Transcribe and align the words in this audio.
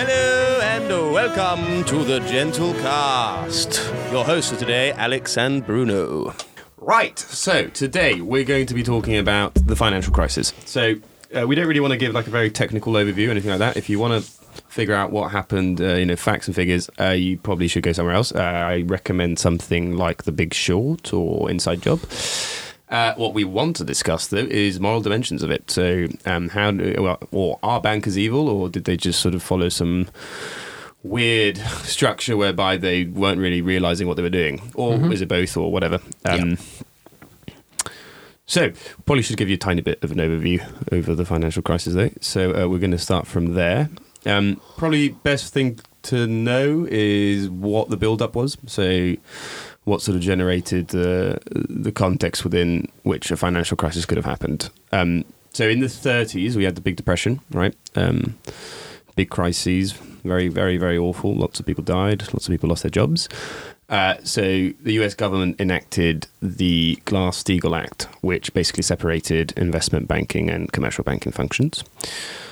Hello 0.00 0.60
and 0.62 0.88
welcome 1.12 1.82
to 1.86 2.04
the 2.04 2.20
Gentle 2.20 2.72
Cast. 2.74 3.84
Your 4.12 4.24
hosts 4.24 4.52
for 4.52 4.56
today, 4.56 4.92
Alex 4.92 5.36
and 5.36 5.66
Bruno. 5.66 6.36
Right, 6.76 7.18
so 7.18 7.66
today 7.66 8.20
we're 8.20 8.44
going 8.44 8.66
to 8.66 8.74
be 8.74 8.84
talking 8.84 9.16
about 9.16 9.54
the 9.54 9.74
financial 9.74 10.14
crisis. 10.14 10.52
So 10.66 10.94
uh, 11.36 11.48
we 11.48 11.56
don't 11.56 11.66
really 11.66 11.80
want 11.80 11.90
to 11.94 11.96
give 11.96 12.14
like 12.14 12.28
a 12.28 12.30
very 12.30 12.48
technical 12.48 12.92
overview 12.92 13.26
or 13.26 13.32
anything 13.32 13.50
like 13.50 13.58
that. 13.58 13.76
If 13.76 13.90
you 13.90 13.98
want 13.98 14.22
to 14.22 14.30
figure 14.68 14.94
out 14.94 15.10
what 15.10 15.32
happened, 15.32 15.80
uh, 15.80 15.94
you 15.94 16.06
know, 16.06 16.14
facts 16.14 16.46
and 16.46 16.54
figures, 16.54 16.88
uh, 17.00 17.06
you 17.06 17.36
probably 17.36 17.66
should 17.66 17.82
go 17.82 17.90
somewhere 17.90 18.14
else. 18.14 18.30
Uh, 18.30 18.38
I 18.38 18.82
recommend 18.82 19.40
something 19.40 19.96
like 19.96 20.22
The 20.22 20.32
Big 20.32 20.54
Short 20.54 21.12
or 21.12 21.50
Inside 21.50 21.82
Job. 21.82 21.98
Uh, 22.90 23.12
what 23.16 23.34
we 23.34 23.44
want 23.44 23.76
to 23.76 23.84
discuss, 23.84 24.28
though, 24.28 24.38
is 24.38 24.80
moral 24.80 25.00
dimensions 25.02 25.42
of 25.42 25.50
it. 25.50 25.70
So, 25.70 26.06
um, 26.24 26.48
how, 26.48 26.70
do, 26.70 26.94
well, 26.98 27.18
or 27.32 27.58
are 27.62 27.80
bankers 27.80 28.16
evil, 28.16 28.48
or 28.48 28.68
did 28.70 28.84
they 28.84 28.96
just 28.96 29.20
sort 29.20 29.34
of 29.34 29.42
follow 29.42 29.68
some 29.68 30.08
weird 31.02 31.58
structure 31.82 32.36
whereby 32.36 32.76
they 32.78 33.04
weren't 33.04 33.40
really 33.40 33.60
realizing 33.60 34.06
what 34.06 34.16
they 34.16 34.22
were 34.22 34.30
doing, 34.30 34.72
or 34.74 35.12
is 35.12 35.20
it 35.20 35.28
both, 35.28 35.56
or 35.56 35.70
whatever? 35.70 36.00
Um, 36.24 36.56
So, 38.46 38.70
probably 39.04 39.22
should 39.22 39.36
give 39.36 39.50
you 39.50 39.56
a 39.56 39.58
tiny 39.58 39.82
bit 39.82 40.02
of 40.02 40.10
an 40.10 40.16
overview 40.16 40.64
over 40.90 41.14
the 41.14 41.26
financial 41.26 41.60
crisis, 41.60 41.92
though. 41.92 42.10
So, 42.22 42.50
uh, 42.54 42.66
we're 42.68 42.78
going 42.78 42.92
to 42.92 42.98
start 42.98 43.26
from 43.26 43.52
there. 43.52 43.90
Um, 44.24 44.58
probably 44.78 45.10
best 45.10 45.52
thing 45.52 45.80
to 46.04 46.26
know 46.26 46.86
is 46.90 47.50
what 47.50 47.90
the 47.90 47.98
build-up 47.98 48.34
was. 48.34 48.56
So, 48.66 49.16
what 49.88 50.02
sort 50.02 50.16
of 50.16 50.22
generated 50.22 50.88
the 50.88 51.40
the 51.50 51.92
context 51.92 52.44
within 52.44 52.88
which 53.02 53.30
a 53.30 53.36
financial 53.36 53.76
crisis 53.76 54.04
could 54.04 54.16
have 54.16 54.24
happened. 54.24 54.70
Um, 54.92 55.24
so, 55.52 55.68
in 55.68 55.80
the 55.80 55.86
30s, 55.86 56.54
we 56.54 56.64
had 56.64 56.74
the 56.74 56.80
Big 56.80 56.96
Depression, 56.96 57.40
right? 57.50 57.74
Um, 57.96 58.38
big 59.16 59.30
crises, 59.30 59.92
very, 59.92 60.48
very, 60.48 60.76
very 60.76 60.96
awful. 60.96 61.34
Lots 61.34 61.58
of 61.58 61.66
people 61.66 61.82
died. 61.82 62.22
Lots 62.32 62.46
of 62.46 62.52
people 62.52 62.68
lost 62.68 62.84
their 62.84 62.90
jobs. 62.90 63.28
Uh, 63.88 64.16
so 64.22 64.42
the 64.42 64.92
U.S. 64.94 65.14
government 65.14 65.58
enacted 65.58 66.26
the 66.42 67.00
Glass-Steagall 67.06 67.76
Act, 67.76 68.04
which 68.20 68.52
basically 68.52 68.82
separated 68.82 69.52
investment 69.56 70.06
banking 70.06 70.50
and 70.50 70.70
commercial 70.72 71.02
banking 71.02 71.32
functions. 71.32 71.82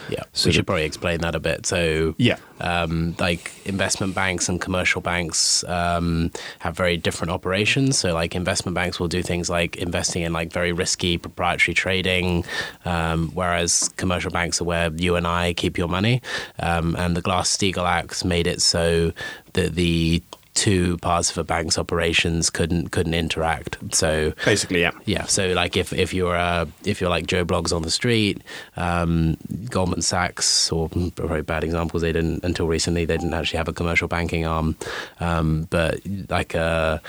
Yeah, 0.08 0.22
So 0.32 0.48
we 0.48 0.52
should 0.52 0.66
probably 0.66 0.84
explain 0.84 1.20
that 1.20 1.34
a 1.34 1.40
bit. 1.40 1.66
So, 1.66 2.14
Yeah. 2.18 2.36
um, 2.60 3.14
like 3.18 3.50
investment 3.64 4.14
banks 4.14 4.48
and 4.48 4.60
commercial 4.60 5.00
banks 5.00 5.64
um, 5.64 6.30
have 6.60 6.76
very 6.76 6.96
different 6.96 7.30
operations. 7.32 7.98
So, 7.98 8.12
like 8.14 8.34
investment 8.34 8.74
banks 8.74 9.00
will 9.00 9.08
do 9.08 9.22
things 9.22 9.50
like 9.50 9.76
investing 9.76 10.22
in 10.22 10.32
like 10.32 10.52
very 10.52 10.72
risky 10.72 11.18
proprietary 11.18 11.74
trading, 11.74 12.44
um, 12.84 13.30
whereas 13.34 13.88
commercial 13.96 14.30
banks 14.30 14.60
are 14.60 14.64
where 14.64 14.90
you 14.94 15.16
and 15.16 15.26
I 15.26 15.52
keep 15.54 15.76
your 15.78 15.88
money. 15.88 16.22
Um, 16.58 16.94
and 16.96 17.16
the 17.16 17.22
Glass-Steagall 17.22 17.88
Act 17.88 18.24
made 18.24 18.46
it 18.46 18.62
so 18.62 19.12
that 19.54 19.74
the 19.74 20.22
two 20.56 20.96
parts 20.98 21.30
of 21.30 21.38
a 21.38 21.44
bank's 21.44 21.78
operations 21.78 22.50
couldn't 22.50 22.88
couldn't 22.88 23.14
interact. 23.14 23.78
So 23.94 24.32
Basically, 24.44 24.80
yeah. 24.80 24.92
yeah, 25.04 25.24
so 25.26 25.48
like 25.52 25.76
if 25.76 25.92
if 25.92 26.12
you're 26.12 26.34
uh, 26.34 26.66
if 26.84 27.00
you're 27.00 27.10
like 27.10 27.26
Joe 27.26 27.44
Bloggs 27.44 27.72
on 27.76 27.82
the 27.82 27.90
street, 27.90 28.42
um, 28.76 29.36
Goldman 29.70 30.02
Sachs 30.02 30.72
or 30.72 30.88
very 31.16 31.42
bad 31.42 31.62
examples, 31.62 32.02
they 32.02 32.12
didn't 32.12 32.42
until 32.42 32.66
recently 32.66 33.04
they 33.04 33.16
didn't 33.16 33.34
actually 33.34 33.58
have 33.58 33.68
a 33.68 33.72
commercial 33.72 34.08
banking 34.08 34.46
arm, 34.46 34.76
um, 35.20 35.68
but 35.70 36.00
like 36.28 36.54
a 36.54 37.00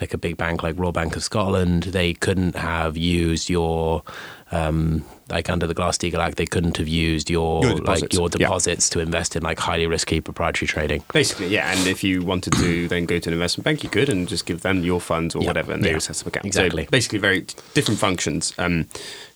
like 0.00 0.12
a 0.14 0.18
big 0.18 0.36
bank 0.36 0.62
like 0.62 0.78
Royal 0.78 0.92
Bank 0.92 1.16
of 1.16 1.22
Scotland, 1.22 1.84
they 1.84 2.14
couldn't 2.14 2.56
have 2.56 2.96
used 2.96 3.48
your 3.48 4.02
um, 4.50 5.04
like 5.30 5.48
under 5.50 5.66
the 5.66 5.74
Glass 5.74 5.98
Steagall 5.98 6.18
Act, 6.20 6.36
they 6.36 6.46
couldn't 6.46 6.76
have 6.76 6.86
used 6.86 7.28
your, 7.30 7.62
Your 7.64 7.72
like 7.76 8.00
deposits, 8.00 8.14
your 8.16 8.24
yeah. 8.28 8.38
deposits 8.46 8.90
to 8.90 9.00
invest 9.00 9.34
in 9.34 9.42
like 9.42 9.58
highly 9.58 9.86
risky 9.86 10.20
proprietary 10.20 10.68
trading. 10.68 11.02
Basically, 11.12 11.48
yeah. 11.48 11.72
And 11.72 11.86
if 11.88 12.04
you 12.04 12.22
wanted 12.22 12.52
to 12.54 12.86
then 12.92 13.06
go 13.06 13.18
to 13.18 13.28
an 13.30 13.32
investment 13.32 13.64
bank, 13.64 13.82
you 13.82 13.88
could 13.90 14.08
and 14.08 14.28
just 14.28 14.46
give 14.46 14.60
them 14.62 14.84
your 14.84 15.00
funds 15.00 15.34
or 15.34 15.40
Yeah, 15.42 15.48
whatever, 15.48 15.72
and 15.72 15.82
they 15.82 15.88
yeah, 15.88 15.94
would 15.94 16.02
set 16.02 16.20
up 16.20 16.26
account. 16.26 16.46
exactly. 16.46 16.84
So 16.84 16.90
basically, 16.90 17.18
very 17.18 17.46
different 17.72 17.98
functions, 17.98 18.52
um, 18.58 18.86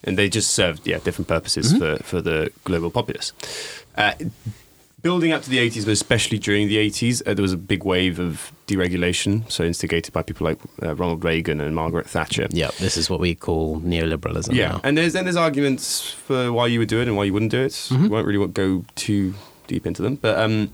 and 0.04 0.16
they 0.18 0.28
just 0.28 0.50
served 0.50 0.86
yeah 0.86 0.98
different 0.98 1.26
purposes 1.28 1.72
Mm-hmm. 1.72 1.96
for 1.96 2.02
for 2.04 2.20
the 2.20 2.52
global 2.64 2.90
populace. 2.90 3.32
Uh, 3.96 4.12
building 5.02 5.32
up 5.32 5.42
to 5.42 5.50
the 5.50 5.58
80s, 5.58 5.84
but 5.84 5.92
especially 5.92 6.38
during 6.38 6.68
the 6.68 6.76
80s, 6.76 7.22
uh, 7.26 7.34
there 7.34 7.42
was 7.42 7.52
a 7.52 7.58
big 7.58 7.84
wave 7.84 8.18
of 8.18 8.52
deregulation, 8.66 9.50
so 9.50 9.64
instigated 9.64 10.12
by 10.12 10.22
people 10.22 10.46
like 10.46 10.58
uh, 10.82 10.94
Ronald 10.94 11.24
Reagan 11.24 11.60
and 11.60 11.74
Margaret 11.74 12.06
Thatcher. 12.06 12.48
Yeah, 12.50 12.70
this 12.78 12.96
is 12.96 13.08
what 13.08 13.20
we 13.20 13.34
call 13.34 13.80
neoliberalism. 13.80 14.54
Yeah, 14.54 14.68
now. 14.68 14.80
and 14.84 14.98
there's 14.98 15.14
and 15.14 15.26
there's 15.26 15.36
arguments 15.36 16.10
for 16.10 16.52
why 16.52 16.66
you 16.66 16.78
would 16.78 16.88
do 16.88 17.00
it 17.00 17.08
and 17.08 17.16
why 17.16 17.24
you 17.24 17.32
wouldn't 17.32 17.52
do 17.52 17.62
it. 17.62 17.72
Mm-hmm. 17.72 18.02
We 18.02 18.08
won't 18.08 18.26
really 18.26 18.46
go 18.48 18.84
too 18.94 19.34
deep 19.66 19.86
into 19.86 20.02
them, 20.02 20.16
but 20.16 20.38
um, 20.38 20.72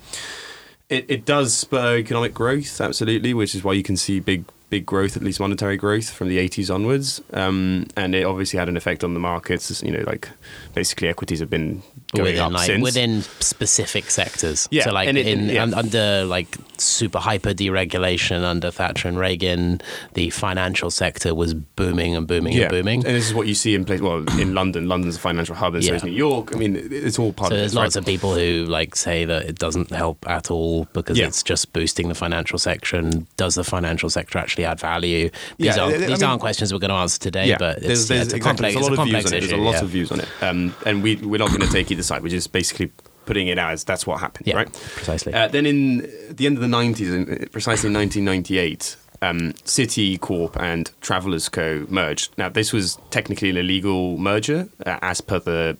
it 0.88 1.04
it 1.08 1.24
does 1.24 1.54
spur 1.54 1.98
economic 1.98 2.34
growth, 2.34 2.80
absolutely, 2.80 3.34
which 3.34 3.54
is 3.54 3.62
why 3.62 3.72
you 3.72 3.82
can 3.82 3.96
see 3.96 4.20
big 4.20 4.44
big 4.70 4.86
growth, 4.86 5.16
at 5.16 5.22
least 5.22 5.38
monetary 5.41 5.76
growth, 5.76 6.10
from 6.10 6.28
the 6.28 6.38
80s 6.38 6.75
onwards. 6.75 7.20
Um, 7.32 7.86
and 7.97 8.14
it 8.14 8.25
obviously 8.25 8.58
had 8.58 8.69
an 8.69 8.76
effect 8.76 9.04
on 9.04 9.14
the 9.14 9.20
markets. 9.20 9.82
You 9.82 9.92
know, 9.92 10.04
like 10.06 10.28
basically 10.75 11.08
equities 11.08 11.41
have 11.41 11.50
been 11.50 11.82
going 12.12 12.26
within 12.26 12.41
up 12.42 12.52
like 12.52 12.66
since. 12.66 12.82
within 12.82 13.22
specific 13.41 14.10
sectors. 14.10 14.69
Yeah, 14.70 14.84
so 14.84 14.92
like 14.92 15.08
it- 15.08 15.16
in 15.16 15.48
yeah. 15.48 15.62
un- 15.62 15.75
under 15.75 16.25
like 16.25 16.56
super 16.78 17.19
hyper 17.19 17.50
deregulation 17.54 18.42
under 18.42 18.70
Thatcher 18.70 19.08
and 19.08 19.19
Reagan, 19.19 19.80
the 20.14 20.30
financial 20.30 20.91
sector 20.91 21.34
was 21.34 21.54
booming 21.54 22.16
and 22.16 22.26
booming 22.26 22.56
and 22.58 22.70
booming. 22.70 23.04
And 23.06 23.14
this 23.14 23.26
is 23.28 23.34
what 23.34 23.46
you 23.46 23.54
see 23.54 23.75
in 23.75 23.84
place. 23.84 24.00
Well, 24.00 24.25
in 24.41 24.54
London, 24.54 24.88
London's 24.88 25.16
a 25.16 25.20
financial 25.20 25.54
hub, 25.54 25.75
and 25.75 25.84
so 25.84 25.91
Yeah. 25.91 25.96
is 25.96 26.04
New 26.04 26.12
York. 26.12 26.54
I 26.54 26.58
mean, 26.58 26.76
it's 26.91 27.19
all 27.19 27.32
part 27.32 27.50
So 27.50 27.54
of 27.54 27.58
there's 27.60 27.72
this, 27.72 27.76
lots 27.76 27.96
right? 27.96 28.00
of 28.00 28.06
people 28.06 28.34
who 28.34 28.64
like 28.64 28.96
say 28.96 29.25
that 29.25 29.42
it 29.42 29.58
doesn't 29.58 29.91
help 29.91 30.25
at 30.28 30.50
all 30.50 30.86
because 30.92 31.19
Yeah. 31.19 31.26
it's 31.26 31.42
just 31.42 31.72
boosting 31.72 32.08
the 32.08 32.14
financial 32.14 32.58
sector. 32.58 32.96
And 32.96 33.26
does 33.36 33.54
the 33.56 33.64
financial 33.64 34.08
sector 34.10 34.38
actually 34.38 34.53
add 34.62 34.78
value? 34.78 35.31
These 35.59 35.75
Yeah, 35.76 35.82
aren't 35.82 35.94
I- 35.94 35.97
I 35.97 36.06
these 36.06 36.20
mean- 36.20 36.28
aren't 36.28 36.41
questions 36.41 36.72
we're 36.72 36.78
going 36.78 36.91
to 36.91 36.94
answer 36.97 37.19
today, 37.19 37.56
but 37.59 37.78
it's, 37.78 37.84
yeah, 37.84 37.91
it's 38.22 38.32
a 38.32 38.37
exactly- 38.37 38.41
complex, 38.41 38.75
there's 38.75 38.87
a 38.87 38.94
complex 38.94 39.31
views 39.31 39.32
on 39.32 39.37
it. 39.37 39.41
There's 39.41 39.53
a 39.53 39.56
lot 39.56 39.75
yeah. 39.75 39.81
of 39.82 39.88
views 39.88 40.12
on 40.12 40.20
it, 40.20 40.28
um, 40.42 40.75
and 40.87 41.03
we 41.03 41.16
we're 41.16 41.38
not 41.38 41.48
going 41.48 41.62
to 41.62 41.66
take 41.72 41.91
either 41.91 42.04
side. 42.04 42.22
We're 42.22 42.28
just 42.28 42.53
basically 42.53 42.93
putting 43.26 43.48
it 43.48 43.59
out 43.59 43.72
as 43.72 43.82
that's 43.82 44.06
what 44.06 44.20
happened, 44.20 44.47
Yeah, 44.47 44.54
right? 44.56 44.72
precisely. 44.94 45.32
Uh, 45.34 45.48
then 45.48 45.66
in 45.66 46.09
the 46.31 46.47
end 46.47 46.56
of 46.59 46.60
the 46.62 46.69
90s, 46.69 47.00
in, 47.12 47.48
precisely 47.50 47.88
in 47.88 47.94
1998. 47.94 48.97
Um, 49.22 49.54
Citicorp 49.64 50.54
and 50.60 50.91
Travelers 51.00 51.48
Co. 51.48 51.87
merged. 51.88 52.37
Now, 52.37 52.50
this 52.50 52.75
was 52.75 52.98
technically 53.10 53.48
an 53.48 53.56
illegal 53.56 54.19
merger, 54.19 54.69
uh, 54.84 54.98
as 55.00 55.22
per 55.22 55.38
the 55.38 55.78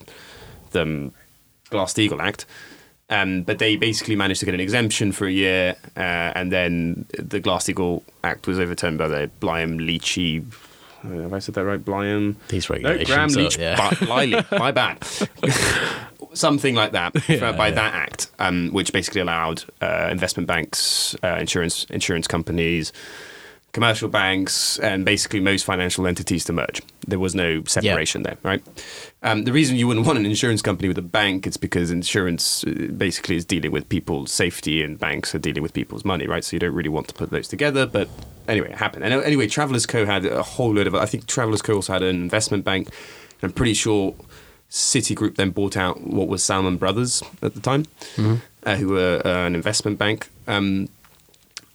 the 0.71 0.81
um, 0.81 1.11
Glass-Steagall 1.69 2.19
Act. 2.21 2.45
Um, 3.09 3.43
but 3.43 3.59
they 3.59 3.75
basically 3.75 4.15
managed 4.15 4.39
to 4.39 4.45
get 4.47 4.55
an 4.55 4.59
exemption 4.59 5.11
for 5.11 5.27
a 5.27 5.31
year, 5.31 5.75
uh, 5.95 5.99
and 5.99 6.51
then 6.51 7.05
the 7.17 7.39
Glass-Steagall 7.39 8.01
Act 8.23 8.47
was 8.47 8.59
overturned 8.59 8.97
by 8.97 9.07
the 9.07 9.29
Bliam 9.39 9.79
Leachy. 9.79 10.43
Have 11.03 11.33
I 11.33 11.37
said 11.37 11.53
that 11.53 11.65
right? 11.65 11.83
Bliam. 11.83 12.35
These 12.47 12.67
No, 12.67 12.73
regulations. 12.75 13.07
Graham 13.07 13.29
are- 13.29 13.43
Leach. 13.43 13.57
yeah. 13.59 14.47
My 14.57 14.71
bad. 14.71 15.03
Something 16.33 16.73
like 16.75 16.93
that 16.93 17.15
for- 17.21 17.53
by 17.53 17.69
that 17.71 17.93
act, 17.93 18.31
um, 18.39 18.69
which 18.71 18.91
basically 18.91 19.21
allowed 19.21 19.63
uh, 19.81 20.09
investment 20.11 20.47
banks, 20.47 21.15
uh, 21.23 21.37
insurance 21.39 21.85
insurance 21.91 22.27
companies, 22.27 22.91
commercial 23.75 24.07
banks, 24.07 24.79
and 24.79 25.03
basically 25.03 25.41
most 25.41 25.65
financial 25.65 26.07
entities 26.07 26.45
to 26.45 26.53
merge. 26.53 26.81
There 27.05 27.19
was 27.19 27.35
no 27.35 27.61
separation 27.65 28.23
there, 28.23 28.37
right? 28.41 28.63
Um, 29.21 29.43
the 29.43 29.51
reason 29.51 29.75
you 29.75 29.85
wouldn't 29.85 30.07
want 30.07 30.17
an 30.17 30.25
insurance 30.25 30.61
company 30.61 30.87
with 30.87 30.97
a 30.97 31.01
bank 31.01 31.45
is 31.45 31.57
because 31.57 31.91
insurance 31.91 32.63
uh, 32.63 32.87
basically 32.95 33.35
is 33.35 33.43
dealing 33.43 33.73
with 33.73 33.89
people's 33.89 34.31
safety, 34.31 34.81
and 34.81 34.97
banks 34.97 35.35
are 35.35 35.39
dealing 35.39 35.61
with 35.61 35.73
people's 35.73 36.05
money, 36.05 36.25
right? 36.25 36.41
So 36.45 36.55
you 36.55 36.59
don't 36.59 36.73
really 36.73 36.87
want 36.89 37.09
to 37.09 37.13
put 37.13 37.31
those 37.31 37.49
together. 37.49 37.85
But 37.85 38.07
anyway, 38.47 38.71
it 38.71 38.77
happened. 38.77 39.03
And 39.03 39.13
uh, 39.13 39.19
anyway, 39.19 39.47
Travelers 39.47 39.85
Co 39.85 40.05
had 40.05 40.25
a 40.25 40.41
whole 40.41 40.73
load 40.73 40.87
of. 40.87 40.95
I 40.95 41.05
think 41.05 41.27
Travelers 41.27 41.61
Co 41.61 41.73
also 41.73 41.91
had 41.91 42.01
an 42.01 42.15
investment 42.15 42.63
bank. 42.63 42.87
I'm 43.43 43.51
pretty 43.51 43.73
sure 43.73 44.15
Citigroup 44.71 45.35
then 45.35 45.49
bought 45.49 45.75
out 45.75 45.99
what 45.99 46.29
was 46.29 46.41
Salomon 46.45 46.77
Brothers 46.77 47.21
at 47.41 47.55
the 47.55 47.59
time, 47.59 47.85
uh, 48.63 48.75
who 48.77 48.87
were 48.87 49.21
uh, 49.25 49.47
an 49.47 49.53
investment 49.53 49.99
bank. 49.99 50.29
Um, 50.47 50.87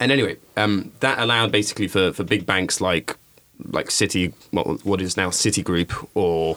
and 0.00 0.10
anyway, 0.10 0.36
um, 0.56 0.92
that 1.00 1.18
allowed 1.18 1.52
basically 1.52 1.86
for, 1.86 2.12
for 2.12 2.24
big 2.24 2.46
banks 2.46 2.80
like 2.80 3.16
like 3.66 3.90
City, 3.90 4.32
what, 4.52 4.84
what 4.86 5.02
is 5.02 5.16
now 5.18 5.28
Citigroup, 5.28 6.08
or 6.14 6.56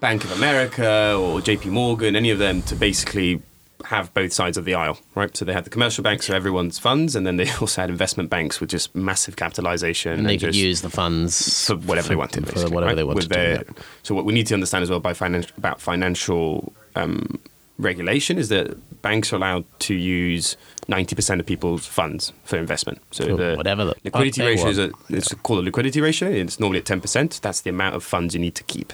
Bank 0.00 0.24
of 0.24 0.32
America, 0.32 1.14
or 1.14 1.40
J.P. 1.40 1.70
Morgan, 1.70 2.16
any 2.16 2.30
of 2.30 2.38
them 2.38 2.62
to 2.62 2.74
basically 2.74 3.40
have 3.84 4.12
both 4.14 4.32
sides 4.32 4.56
of 4.56 4.64
the 4.64 4.74
aisle, 4.74 4.98
right? 5.14 5.36
So 5.36 5.44
they 5.44 5.52
had 5.52 5.64
the 5.64 5.70
commercial 5.70 6.02
banks 6.02 6.26
for 6.26 6.34
everyone's 6.34 6.78
funds, 6.78 7.14
and 7.14 7.26
then 7.26 7.36
they 7.36 7.48
also 7.60 7.80
had 7.80 7.90
investment 7.90 8.28
banks 8.28 8.60
with 8.60 8.70
just 8.70 8.94
massive 8.94 9.36
capitalization. 9.36 10.18
and 10.18 10.28
they 10.28 10.38
could 10.38 10.56
use 10.56 10.82
the 10.82 10.90
funds 10.90 11.66
for 11.66 11.76
whatever 11.76 12.08
they 12.08 12.16
wanted, 12.16 12.48
for 12.48 12.68
whatever 12.68 12.86
right? 12.86 12.94
they 12.96 13.04
wanted. 13.04 13.28
their-. 13.28 13.64
So 14.02 14.14
what 14.14 14.24
we 14.24 14.32
need 14.32 14.48
to 14.48 14.54
understand 14.54 14.82
as 14.82 14.90
well 14.90 15.00
by 15.00 15.12
finan- 15.12 15.56
about 15.56 15.80
financial 15.80 16.72
um, 16.96 17.38
regulation 17.78 18.38
is 18.38 18.48
that 18.48 19.02
banks 19.02 19.32
are 19.32 19.36
allowed 19.36 19.64
to 19.80 19.94
use 19.94 20.56
ninety 20.88 21.14
percent 21.14 21.40
of 21.40 21.46
people's 21.46 21.86
funds 21.86 22.32
for 22.44 22.56
investment. 22.56 23.00
So 23.10 23.36
the 23.36 23.54
whatever 23.56 23.84
the 23.84 23.94
liquidity 24.04 24.42
ratio 24.42 24.68
is 24.68 24.78
a, 24.78 24.90
it's 25.08 25.32
called 25.34 25.60
a 25.60 25.62
liquidity 25.62 26.00
ratio. 26.00 26.28
It's 26.28 26.58
normally 26.60 26.78
at 26.80 26.86
ten 26.86 27.00
percent. 27.00 27.40
That's 27.42 27.60
the 27.60 27.70
amount 27.70 27.96
of 27.96 28.04
funds 28.04 28.34
you 28.34 28.40
need 28.40 28.54
to 28.54 28.64
keep. 28.64 28.92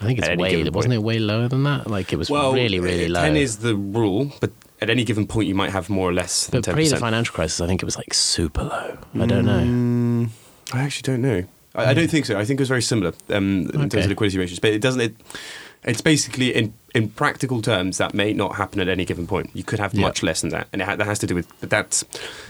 I 0.00 0.06
think 0.06 0.18
it's 0.18 0.28
way 0.28 0.62
wasn't 0.64 0.74
point. 0.74 0.92
it 0.92 0.98
way 1.02 1.18
lower 1.18 1.48
than 1.48 1.62
that? 1.64 1.88
Like 1.88 2.12
it 2.12 2.16
was 2.16 2.30
really 2.30 2.80
really 2.80 3.06
uh, 3.06 3.10
low. 3.10 3.22
Ten 3.22 3.36
is 3.36 3.58
the 3.58 3.74
rule, 3.74 4.32
but 4.40 4.50
at 4.80 4.90
any 4.90 5.04
given 5.04 5.26
point 5.26 5.48
you 5.48 5.54
might 5.54 5.70
have 5.70 5.88
more 5.88 6.08
or 6.08 6.12
less 6.12 6.46
than 6.46 6.60
But 6.60 6.64
ten 6.64 6.74
pre 6.74 6.88
the 6.88 6.96
financial 6.96 7.34
crisis, 7.34 7.60
I 7.60 7.66
think 7.66 7.82
it 7.82 7.86
was 7.86 7.96
like 7.96 8.12
super 8.12 8.64
low. 8.64 8.98
I 9.14 9.26
don't 9.26 9.44
know. 9.46 10.28
I 10.72 10.82
actually 10.82 11.02
don't 11.02 11.22
know. 11.22 11.44
I, 11.74 11.86
I 11.86 11.94
don't 11.94 12.08
think 12.08 12.24
so. 12.24 12.38
I 12.38 12.44
think 12.44 12.60
it 12.60 12.62
was 12.62 12.68
very 12.68 12.82
similar 12.82 13.12
um, 13.30 13.70
in 13.74 13.88
terms 13.88 14.04
of 14.04 14.06
liquidity 14.06 14.38
ratios, 14.38 14.60
but 14.60 14.70
it 14.70 14.80
doesn't. 14.80 15.00
It, 15.00 15.16
it's 15.84 16.00
basically 16.00 16.54
in 16.54 16.72
in 16.94 17.08
practical 17.10 17.60
terms 17.60 17.98
that 17.98 18.14
may 18.14 18.32
not 18.32 18.56
happen 18.56 18.80
at 18.80 18.88
any 18.88 19.04
given 19.04 19.26
point. 19.26 19.50
You 19.54 19.64
could 19.64 19.78
have 19.80 19.94
Yeah. 19.94 20.02
much 20.02 20.22
less 20.22 20.40
than 20.42 20.50
that, 20.50 20.68
and 20.72 20.80
it 20.82 20.84
ha- 20.86 20.96
that 20.96 21.06
has 21.06 21.18
to 21.20 21.26
do 21.26 21.34
with. 21.34 21.46
But 21.60 21.70
that's 21.70 22.04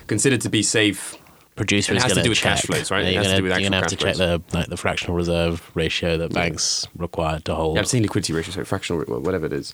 considered 0.06 0.40
to 0.42 0.48
be 0.50 0.62
safe. 0.62 1.16
Producer 1.56 1.94
It 1.94 2.02
has 2.02 2.12
to 2.14 2.22
do 2.22 2.30
with 2.30 2.38
check. 2.38 2.56
cash 2.56 2.62
flows, 2.62 2.90
right? 2.90 3.04
Yeah, 3.04 3.10
You're 3.10 3.18
has 3.22 3.26
to 3.26 3.30
going 3.34 3.38
do 3.38 3.42
with 3.44 3.52
to 3.52 3.56
actual 3.64 3.72
have 3.74 3.86
to 3.86 3.96
cash 3.96 4.04
check 4.04 4.16
the 4.50 4.56
like 4.58 4.66
the 4.66 4.76
fractional 4.76 5.14
reserve 5.16 5.70
ratio 5.74 6.16
that 6.18 6.32
banks 6.32 6.86
required 6.96 7.44
to 7.44 7.54
hold. 7.54 7.76
Yeah, 7.76 7.82
I've 7.82 7.88
seen 7.88 8.02
liquidity 8.02 8.32
ratio, 8.32 8.52
so 8.52 8.64
fractional, 8.64 9.04
whatever 9.20 9.46
it 9.46 9.52
is. 9.52 9.72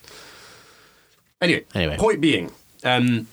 Anyway, 1.41 1.65
Anyway. 1.75 1.97
point 1.97 2.21
being, 2.21 2.51
um, 2.85 3.27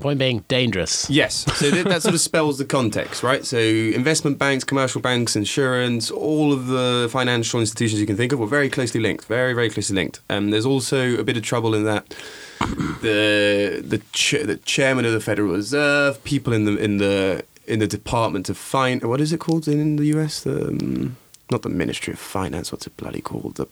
Point 0.00 0.18
being, 0.18 0.44
dangerous. 0.48 1.08
Yes. 1.10 1.44
So 1.58 1.70
that, 1.70 1.84
that 1.86 2.02
sort 2.02 2.14
of 2.14 2.20
spells 2.20 2.58
the 2.58 2.64
context, 2.64 3.22
right? 3.22 3.44
So 3.44 3.58
investment 3.58 4.38
banks, 4.38 4.64
commercial 4.64 5.00
banks, 5.00 5.36
insurance, 5.36 6.10
all 6.10 6.52
of 6.52 6.66
the 6.68 7.08
financial 7.10 7.60
institutions 7.60 8.00
you 8.00 8.06
can 8.06 8.16
think 8.16 8.32
of 8.32 8.38
were 8.38 8.46
very 8.46 8.70
closely 8.70 9.00
linked. 9.00 9.26
Very, 9.26 9.52
very 9.52 9.68
closely 9.70 9.94
linked. 9.94 10.20
Um, 10.30 10.50
there's 10.50 10.66
also 10.66 11.16
a 11.18 11.22
bit 11.22 11.36
of 11.36 11.42
trouble 11.42 11.74
in 11.74 11.84
that 11.84 12.08
the 13.02 13.82
the 13.86 13.98
ch- 14.12 14.42
the 14.44 14.56
chairman 14.64 15.04
of 15.04 15.12
the 15.12 15.20
Federal 15.20 15.52
Reserve, 15.52 16.22
people 16.24 16.52
in 16.52 16.64
the 16.64 16.76
in 16.76 16.98
the 16.98 17.44
in 17.66 17.78
the 17.78 17.86
Department 17.86 18.48
of 18.48 18.56
Fin, 18.58 19.00
what 19.00 19.20
is 19.20 19.32
it 19.32 19.38
called 19.40 19.68
in 19.68 19.96
the 19.96 20.06
US? 20.18 20.42
The 20.42 20.68
um, 20.68 21.16
not 21.50 21.62
the 21.62 21.68
Ministry 21.68 22.12
of 22.12 22.18
Finance. 22.18 22.72
What's 22.72 22.86
it 22.86 22.96
bloody 22.96 23.20
called? 23.20 23.56
The 23.56 23.66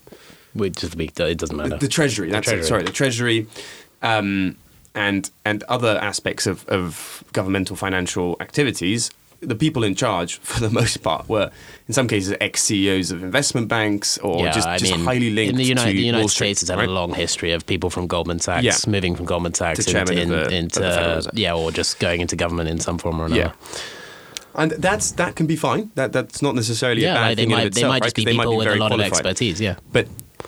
We 0.53 0.69
just 0.69 0.97
be, 0.97 1.05
it 1.05 1.37
doesn't 1.37 1.55
matter. 1.55 1.77
the 1.77 1.87
Treasury. 1.87 2.29
That's 2.29 2.45
Treasury. 2.45 2.63
it. 2.63 2.67
Sorry, 2.67 2.83
the 2.83 2.91
Treasury, 2.91 3.47
um, 4.01 4.57
and 4.95 5.29
and 5.45 5.63
other 5.63 5.97
aspects 6.01 6.47
of, 6.47 6.67
of 6.69 7.23
governmental 7.33 7.75
financial 7.75 8.37
activities. 8.39 9.11
The 9.41 9.55
people 9.55 9.85
in 9.85 9.95
charge, 9.95 10.37
for 10.43 10.59
the 10.59 10.69
most 10.69 10.97
part, 11.01 11.29
were 11.29 11.49
in 11.87 11.93
some 11.93 12.09
cases 12.09 12.35
ex 12.41 12.61
CEOs 12.63 13.11
of 13.11 13.23
investment 13.23 13.69
banks 13.69 14.17
or 14.17 14.43
yeah, 14.43 14.51
just, 14.51 14.67
I 14.67 14.77
just 14.77 14.91
mean, 14.91 15.05
highly 15.05 15.29
linked 15.29 15.51
in 15.51 15.55
the 15.55 15.63
United, 15.63 15.91
to 15.91 15.95
the 15.97 16.03
United 16.03 16.27
Street, 16.27 16.47
States 16.47 16.59
has 16.61 16.69
had 16.69 16.79
right? 16.79 16.89
a 16.89 16.91
long 16.91 17.13
history 17.13 17.53
of 17.53 17.65
people 17.65 17.89
from 17.89 18.05
Goldman 18.07 18.39
Sachs 18.39 18.63
Yeah. 18.65 18.75
moving 18.91 19.15
from 19.15 19.25
Goldman 19.27 19.53
Sachs 19.53 19.85
To 19.85 19.97
into, 19.97 20.41
of 20.41 20.49
the- 20.49 20.55
into 20.55 21.31
yeah, 21.35 21.53
or 21.53 21.71
just 21.71 21.99
going 21.99 22.19
into 22.19 22.35
government 22.35 22.67
in 22.69 22.79
some 22.81 22.97
form 22.97 23.21
or 23.21 23.27
another. 23.27 23.41
Yeah. 23.41 23.79
and 24.55 24.71
that's 24.71 25.11
that 25.11 25.35
can 25.37 25.47
be 25.47 25.55
fine. 25.55 25.91
That 25.95 26.11
that's 26.11 26.41
not 26.41 26.55
necessarily 26.55 27.03
a 27.03 27.07
Yeah, 27.07 27.13
bad 27.13 27.21
like 27.27 27.37
they 27.37 27.43
thing 27.43 27.51
in 27.51 27.55
might 27.55 27.61
they 27.61 27.67
itself, 27.67 27.89
might 27.89 27.93
right? 27.93 28.03
just 28.03 28.15
be 28.17 28.23
'Cause 28.25 28.31
they 28.33 28.37
might 28.37 28.43
people 28.43 28.57
with 28.57 28.67
a 28.67 28.75
lot 28.75 28.91
of 28.91 28.99
expertise. 28.99 29.61
Yeah, 29.61 29.75
but 29.93 30.07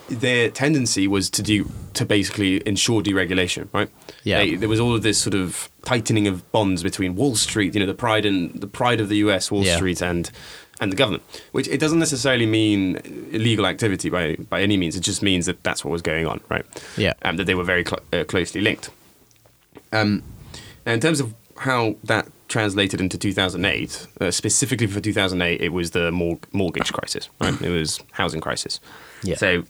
their 0.10 0.50
tendency 0.50 1.08
was 1.08 1.30
to 1.32 1.42
do 1.44 1.70
to 1.94 2.06
basically 2.06 2.66
ensure 2.68 3.02
deregulation, 3.02 3.68
right? 3.74 3.90
Yeah. 4.24 4.40
They, 4.40 4.56
there 4.56 4.70
was 4.70 4.80
all 4.80 4.96
of 4.96 5.04
this 5.04 5.18
sort 5.18 5.34
of 5.34 5.70
tightening 5.84 6.28
of 6.28 6.50
bonds 6.52 6.84
between 6.84 7.16
Wall 7.16 7.36
Street, 7.36 7.74
you 7.74 7.80
know, 7.80 7.86
the 7.86 7.94
pride 7.94 8.26
and 8.26 8.54
the 8.62 8.68
pride 8.68 9.02
of 9.02 9.10
the 9.10 9.18
U.S. 9.18 9.52
Wall 9.52 9.64
Yeah. 9.64 9.76
Street 9.76 10.02
and 10.02 10.30
and 10.80 10.92
the 10.92 10.96
government, 10.96 11.22
which 11.52 11.68
it 11.68 11.80
doesn't 11.80 12.00
necessarily 12.00 12.48
mean 12.48 12.96
illegal 13.32 13.66
activity 13.68 14.10
by 14.10 14.36
by 14.50 14.62
any 14.62 14.78
means. 14.78 14.96
It 14.96 15.02
just 15.02 15.22
means 15.22 15.46
that 15.46 15.64
that's 15.64 15.84
what 15.86 15.92
was 15.92 16.02
going 16.02 16.26
on, 16.26 16.42
right? 16.50 16.66
Yeah. 16.98 17.14
and 17.22 17.38
that 17.38 17.46
they 17.46 17.56
were 17.56 17.64
very 17.66 17.84
cl- 17.86 18.02
uh, 18.14 18.24
closely 18.24 18.62
linked. 18.62 18.90
Um, 19.92 20.24
now 20.86 20.94
in 20.94 21.00
terms 21.00 21.20
of 21.20 21.34
how 21.58 21.96
that 22.06 22.28
translated 22.48 23.00
into 23.00 23.18
2008, 23.18 24.08
uh, 24.20 24.32
specifically 24.32 24.88
for 24.88 25.00
2008, 25.00 25.62
it 25.62 25.70
was 25.70 25.92
the 25.92 26.12
mor- 26.12 26.40
mortgage 26.52 26.92
crisis, 26.92 27.30
right? 27.40 27.60
It 27.62 27.70
was 27.70 28.00
housing 28.14 28.42
crisis. 28.42 28.80
Yeah. 29.24 29.36
So, 29.36 29.64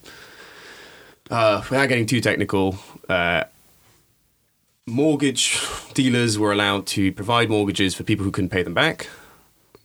uh, 1.30 1.64
without 1.70 1.88
getting 1.90 2.06
too 2.06 2.22
technical, 2.22 2.78
uh, 3.10 3.44
mortgage 4.88 5.60
dealers 5.94 6.38
were 6.38 6.52
allowed 6.52 6.88
to 6.88 7.12
provide 7.12 7.50
mortgages 7.50 7.96
for 7.96 8.04
people 8.04 8.24
who 8.26 8.32
couldn't 8.32 8.50
pay 8.50 8.64
them 8.64 8.74
back. 8.74 9.10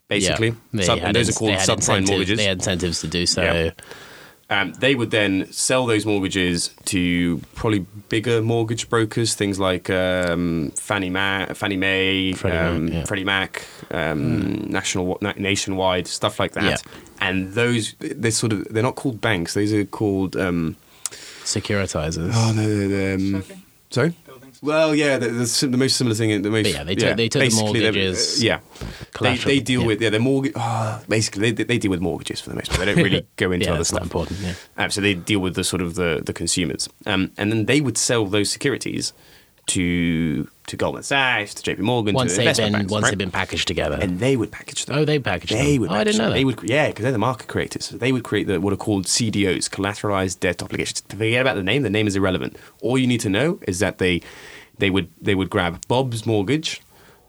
Basically, 0.09 0.55
yeah. 0.73 0.85
Sub- 0.85 0.99
and 1.01 1.17
those 1.17 1.29
are 1.29 1.33
called 1.33 1.53
subprime 1.53 2.07
mortgages. 2.07 2.39
They 2.39 2.45
had 2.45 2.59
incentives 2.59 3.01
to 3.01 3.09
do 3.09 3.27
so. 3.27 3.43
Yeah. 3.43 3.71
Um, 4.49 4.75
they 4.75 4.95
would 4.95 5.11
then 5.11 5.51
sell 5.51 5.87
those 5.87 6.07
mortgages 6.07 6.71
to 6.85 7.39
probably 7.57 7.81
bigger 8.09 8.41
mortgage 8.41 8.89
brokers, 8.89 9.35
things 9.35 9.59
like 9.59 9.91
um, 9.91 10.71
Fannie, 10.77 11.11
Ma- 11.11 11.47
Fannie 11.47 11.77
Mae, 11.77 12.33
Freddie 12.33 12.57
um, 12.57 12.85
Mac, 12.85 12.95
yeah. 12.95 13.05
Freddie 13.07 13.25
Mac, 13.25 13.65
um, 13.91 14.71
national, 14.71 15.19
na- 15.21 15.33
nationwide, 15.37 16.07
stuff 16.07 16.39
like 16.39 16.53
that. 16.53 16.65
Yeah. 16.65 16.77
And 17.21 17.55
those, 17.55 17.95
they're 17.99 18.31
sort 18.31 18.53
of, 18.53 18.69
they're 18.73 18.85
not 18.85 18.95
called 18.95 19.21
banks. 19.21 19.55
Those 19.55 19.73
are 19.73 19.85
called. 19.85 20.37
Um, 20.37 20.77
Securitizers. 21.11 22.31
oh 22.33 22.53
no, 22.53 22.63
they're, 22.69 22.89
they're, 22.89 23.15
um, 23.17 23.45
sorry. 23.91 24.15
Well, 24.63 24.95
yeah, 24.95 25.19
the, 25.19 25.29
the, 25.29 25.67
the 25.69 25.77
most 25.77 25.97
similar 25.97 26.15
thing. 26.15 26.43
The 26.43 26.51
most, 26.51 26.65
But 26.65 26.73
yeah, 26.73 26.85
they 26.85 26.95
took- 26.95 27.17
they 27.17 27.29
took 27.29 27.51
the 27.51 27.57
mortgages, 27.63 28.43
yeah, 28.43 28.61
they, 29.21 29.37
they 29.37 29.61
deal 29.61 29.81
yeah. 29.83 29.87
with 29.87 30.03
yeah, 30.03 30.11
the 30.11 30.19
mortgage. 30.19 30.53
Oh, 30.57 31.03
basically, 31.09 31.51
they, 31.51 31.65
they 31.65 31.79
deal 31.79 31.91
with 31.91 32.01
mortgages 32.01 32.41
for 32.41 32.51
the 32.51 32.57
most 32.57 32.71
part. 32.71 32.81
They 32.81 32.87
don't 32.95 33.03
really 33.05 33.27
go 33.37 33.53
into 33.53 33.67
yeah, 33.67 33.75
other 33.75 33.85
stuff. 33.85 34.03
important. 34.03 34.41
Yeah. 34.41 34.89
So 34.89 35.01
they 35.01 35.15
deal 35.15 35.41
with 35.41 35.55
the 35.55 35.65
sort 35.65 35.83
of 35.83 35.95
the, 35.95 36.23
the 36.25 36.33
consumers, 36.33 36.89
um, 37.07 37.31
and 37.37 37.53
then 37.53 37.67
they 37.67 37.81
would 37.81 37.99
sell 37.99 38.27
those 38.27 38.51
securities 38.51 39.13
to 39.67 40.49
to 40.67 40.77
Goldman 40.77 41.03
Sachs, 41.05 41.55
to 41.55 41.63
J.P. 41.63 41.83
Morgan, 41.83 42.15
Once 42.15 42.35
to 42.37 42.43
they've 42.43 42.57
been 42.57 42.73
banks, 42.73 42.91
once 42.91 43.03
right? 43.05 43.11
they've 43.11 43.19
been 43.19 43.31
packaged 43.31 43.69
together. 43.69 43.99
and 44.01 44.19
they 44.19 44.37
would 44.37 44.51
package 44.51 44.85
them. 44.87 44.99
oh, 44.99 45.05
they 45.05 45.19
packaged 45.19 45.53
They 45.53 45.73
them. 45.73 45.81
would. 45.83 45.91
Oh, 45.91 45.95
I 45.95 45.97
package 45.99 46.13
didn't 46.15 46.19
know 46.19 46.25
them. 46.25 46.31
that. 46.33 46.39
They 46.39 46.45
would. 46.45 46.71
Yeah, 46.71 46.87
because 46.89 47.03
they're 47.05 47.13
the 47.13 47.19
market 47.19 47.49
creators. 47.49 47.85
So 47.87 47.97
they 47.97 48.13
would 48.13 48.25
create 48.25 48.47
the 48.47 48.61
what 48.61 48.73
are 48.73 48.77
called 48.77 49.07
CDOs, 49.07 49.69
collateralized 49.71 50.41
debt 50.41 50.63
obligations. 50.63 51.03
Forget 51.09 51.41
about 51.41 51.55
the 51.57 51.63
name. 51.63 51.83
The 51.83 51.91
name 51.91 52.07
is 52.07 52.17
irrelevant. 52.17 52.57
All 52.83 52.99
you 52.99 53.07
need 53.07 53.21
to 53.21 53.29
know 53.31 53.59
is 53.67 53.79
that 53.81 53.99
they 53.99 54.23
they 54.79 54.91
would 54.91 55.09
they 55.21 55.35
would 55.35 55.51
grab 55.51 55.87
Bob's 55.89 56.27
mortgage. 56.27 56.81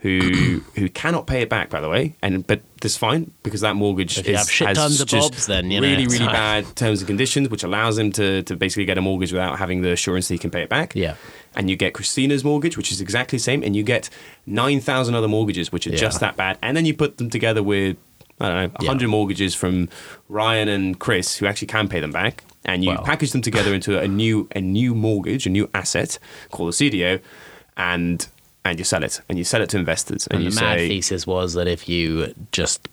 Who 0.01 0.61
who 0.75 0.89
cannot 0.89 1.25
pay 1.25 1.41
it 1.41 1.49
back, 1.49 1.71
by 1.71 1.81
the 1.81 1.89
way, 1.89 2.15
and 2.21 2.45
but 2.45 2.61
that's 2.81 2.95
fine 2.95 3.31
because 3.41 3.61
that 3.61 3.75
mortgage 3.75 4.19
If 4.19 4.27
is, 4.27 4.37
have 4.37 4.51
shit 4.51 4.67
has 4.67 4.77
tons 4.77 5.01
of 5.01 5.07
just 5.07 5.31
Bobs, 5.31 5.47
then, 5.47 5.71
you 5.71 5.81
know, 5.81 5.87
really 5.87 6.05
really 6.05 6.27
bad 6.43 6.75
terms 6.75 6.99
and 7.01 7.07
conditions, 7.07 7.49
which 7.49 7.63
allows 7.63 7.97
him 7.97 8.11
to 8.11 8.43
to 8.43 8.55
basically 8.55 8.85
get 8.85 8.99
a 8.99 9.01
mortgage 9.01 9.31
without 9.33 9.57
having 9.57 9.81
the 9.81 9.91
assurance 9.91 10.27
that 10.27 10.35
he 10.35 10.37
can 10.37 10.51
pay 10.51 10.61
it 10.61 10.69
back. 10.69 10.93
Yeah. 10.95 11.15
And 11.57 11.69
you 11.69 11.75
get 11.75 11.93
Christina's 11.93 12.43
mortgage, 12.45 12.77
which 12.77 12.91
is 12.93 13.01
exactly 13.01 13.37
the 13.37 13.43
same, 13.43 13.61
and 13.63 13.75
you 13.75 13.83
get 13.83 14.09
nine 14.45 14.79
thousand 14.79 15.15
other 15.15 15.27
mortgages, 15.27 15.71
which 15.73 15.85
are 15.87 15.91
Yeah. 15.91 15.97
just 15.97 16.21
that 16.21 16.37
bad, 16.37 16.57
and 16.61 16.77
then 16.77 16.85
you 16.85 16.93
put 16.93 17.17
them 17.17 17.29
together 17.29 17.61
with 17.61 17.97
I 18.39 18.45
don't 18.49 18.55
know, 18.55 18.61
Yeah. 18.81 18.87
100 18.89 19.07
mortgages 19.09 19.55
from 19.55 19.89
Ryan 20.29 20.67
and 20.69 20.99
Chris 20.99 21.37
who 21.37 21.47
actually 21.47 21.69
can 21.69 21.87
pay 21.89 21.99
them 21.99 22.11
back. 22.11 22.43
And 22.65 22.83
you 22.83 22.91
Wow. 22.91 23.01
package 23.03 23.31
them 23.31 23.41
together 23.41 23.73
into 23.73 23.97
a 23.97 24.07
new 24.07 24.47
a 24.55 24.61
new 24.61 24.93
mortgage, 24.93 25.47
a 25.47 25.49
new 25.49 25.67
asset 25.73 26.19
called 26.51 26.69
a 26.69 26.73
CDO, 26.73 27.19
and 27.75 28.27
and 28.63 28.77
you 28.77 28.85
sell 28.85 29.03
it. 29.03 29.21
And 29.27 29.37
you 29.39 29.43
sell 29.43 29.61
it 29.63 29.69
to 29.69 29.77
investors. 29.77 30.27
And, 30.27 30.43
And 30.43 30.51
the 30.51 30.55
mad 30.61 30.79
say, 30.79 30.87
thesis 30.89 31.25
was 31.25 31.53
that 31.55 31.67
if 31.67 31.87
you 31.89 32.33
just 32.51 32.87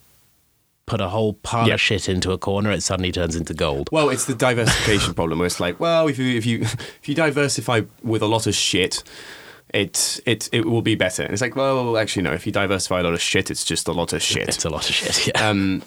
put 0.86 1.00
a 1.00 1.08
whole 1.08 1.34
pile 1.34 1.66
Yeah. 1.68 1.74
of 1.74 1.80
shit 1.80 2.08
into 2.08 2.32
a 2.32 2.38
corner, 2.38 2.70
it 2.70 2.82
suddenly 2.82 3.10
turns 3.12 3.36
into 3.36 3.54
gold. 3.54 3.88
well, 3.92 4.10
it's 4.10 4.26
the 4.26 4.34
diversification 4.34 5.14
problem 5.20 5.38
where 5.38 5.46
it's 5.46 5.60
like, 5.60 5.80
well, 5.80 6.08
if 6.08 6.18
you 6.18 6.36
if 6.36 6.44
you 6.46 6.60
if 6.62 7.08
you 7.08 7.14
diversify 7.14 7.82
with 8.02 8.22
a 8.22 8.26
lot 8.26 8.46
of 8.46 8.54
shit, 8.54 9.02
it 9.72 10.20
it 10.26 10.48
it 10.52 10.66
will 10.66 10.82
be 10.82 10.94
better. 10.94 11.22
And 11.22 11.32
it's 11.32 11.42
like, 11.42 11.56
well, 11.56 11.96
actually 11.96 12.22
no, 12.22 12.32
if 12.32 12.46
you 12.46 12.52
diversify 12.52 13.00
a 13.00 13.02
lot 13.02 13.14
of 13.14 13.20
shit, 13.20 13.50
it's 13.50 13.64
just 13.64 13.88
a 13.88 13.92
lot 13.92 14.12
of 14.12 14.22
shit. 14.22 14.48
It's 14.48 14.64
a 14.64 14.70
lot 14.70 14.88
of 14.88 14.94
shit. 14.94 15.28
Yeah. 15.28 15.48
Um, 15.48 15.82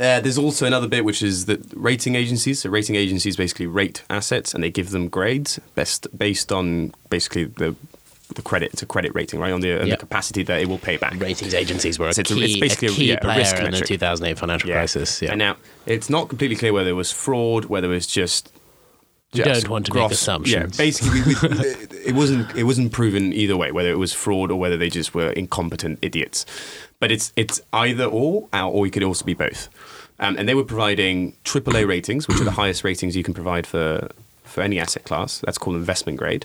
uh, 0.00 0.18
there's 0.18 0.36
also 0.38 0.66
another 0.66 0.88
bit 0.88 1.04
which 1.04 1.22
is 1.22 1.46
that 1.46 1.60
rating 1.76 2.16
agencies. 2.16 2.60
So 2.62 2.70
rating 2.70 2.96
agencies 2.96 3.36
basically 3.36 3.68
rate 3.68 4.02
assets 4.10 4.52
and 4.52 4.64
they 4.64 4.70
give 4.70 4.90
them 4.90 5.08
grades 5.08 5.60
best 5.76 6.08
based 6.18 6.50
on 6.50 6.92
basically 7.08 7.44
the 7.44 7.76
the 8.34 8.42
credit. 8.42 8.72
It's 8.72 8.82
a 8.82 8.86
credit 8.86 9.14
rating, 9.14 9.40
right? 9.40 9.52
On 9.52 9.60
the, 9.60 9.80
on 9.80 9.86
Yeah. 9.86 9.94
the 9.94 10.00
capacity 10.00 10.42
that 10.44 10.60
it 10.60 10.68
will 10.68 10.78
pay 10.78 10.96
back. 10.96 11.14
Ratings 11.18 11.54
agencies 11.54 11.98
were 11.98 12.08
a 12.08 12.14
So 12.14 12.20
a- 12.20 12.24
key, 12.24 12.44
it's 12.44 12.60
basically 12.60 12.88
a 12.88 12.90
a- 12.90 12.94
key 12.94 13.08
yeah, 13.08 13.14
a 13.14 13.20
player 13.20 13.38
risk 13.38 13.56
in 13.56 13.70
the 13.70 13.80
2008 13.80 14.38
financial 14.38 14.70
crisis. 14.70 15.20
Yeah. 15.22 15.30
And 15.30 15.38
now 15.38 15.56
it's 15.86 16.08
not 16.10 16.28
completely 16.28 16.56
clear 16.56 16.72
whether 16.72 16.90
it 16.90 16.94
was 16.94 17.10
fraud, 17.12 17.66
whether 17.66 17.88
it 17.90 17.94
was 17.94 18.06
just. 18.06 18.52
Just 19.32 19.62
don't 19.62 19.70
want 19.70 19.86
to 19.86 19.94
make 19.94 20.10
assumptions. 20.10 20.76
Yeah, 20.76 20.84
basically, 20.84 21.20
we, 21.22 21.34
we, 21.34 21.56
it 22.06 22.14
wasn't 22.16 22.52
it 22.56 22.64
wasn't 22.64 22.90
proven 22.90 23.32
either 23.32 23.56
way 23.56 23.70
whether 23.70 23.88
it 23.88 23.98
was 23.98 24.12
fraud 24.12 24.50
or 24.50 24.58
whether 24.58 24.76
they 24.76 24.90
just 24.90 25.14
were 25.14 25.30
incompetent 25.30 26.00
idiots. 26.02 26.44
But 26.98 27.12
it's 27.12 27.32
it's 27.36 27.60
either 27.72 28.06
or, 28.06 28.48
uh, 28.52 28.68
or 28.68 28.88
it 28.88 28.90
could 28.92 29.04
also 29.04 29.24
be 29.24 29.34
both. 29.34 29.68
Um, 30.18 30.36
and 30.36 30.48
they 30.48 30.54
were 30.56 30.64
providing 30.64 31.34
AAA 31.44 31.86
ratings, 31.86 32.26
which 32.26 32.40
are 32.40 32.44
the 32.44 32.50
highest 32.50 32.82
ratings 32.82 33.14
you 33.14 33.22
can 33.22 33.32
provide 33.32 33.68
for 33.68 34.10
for 34.42 34.62
any 34.62 34.80
asset 34.80 35.04
class. 35.04 35.38
That's 35.46 35.58
called 35.58 35.76
investment 35.76 36.18
grade. 36.18 36.44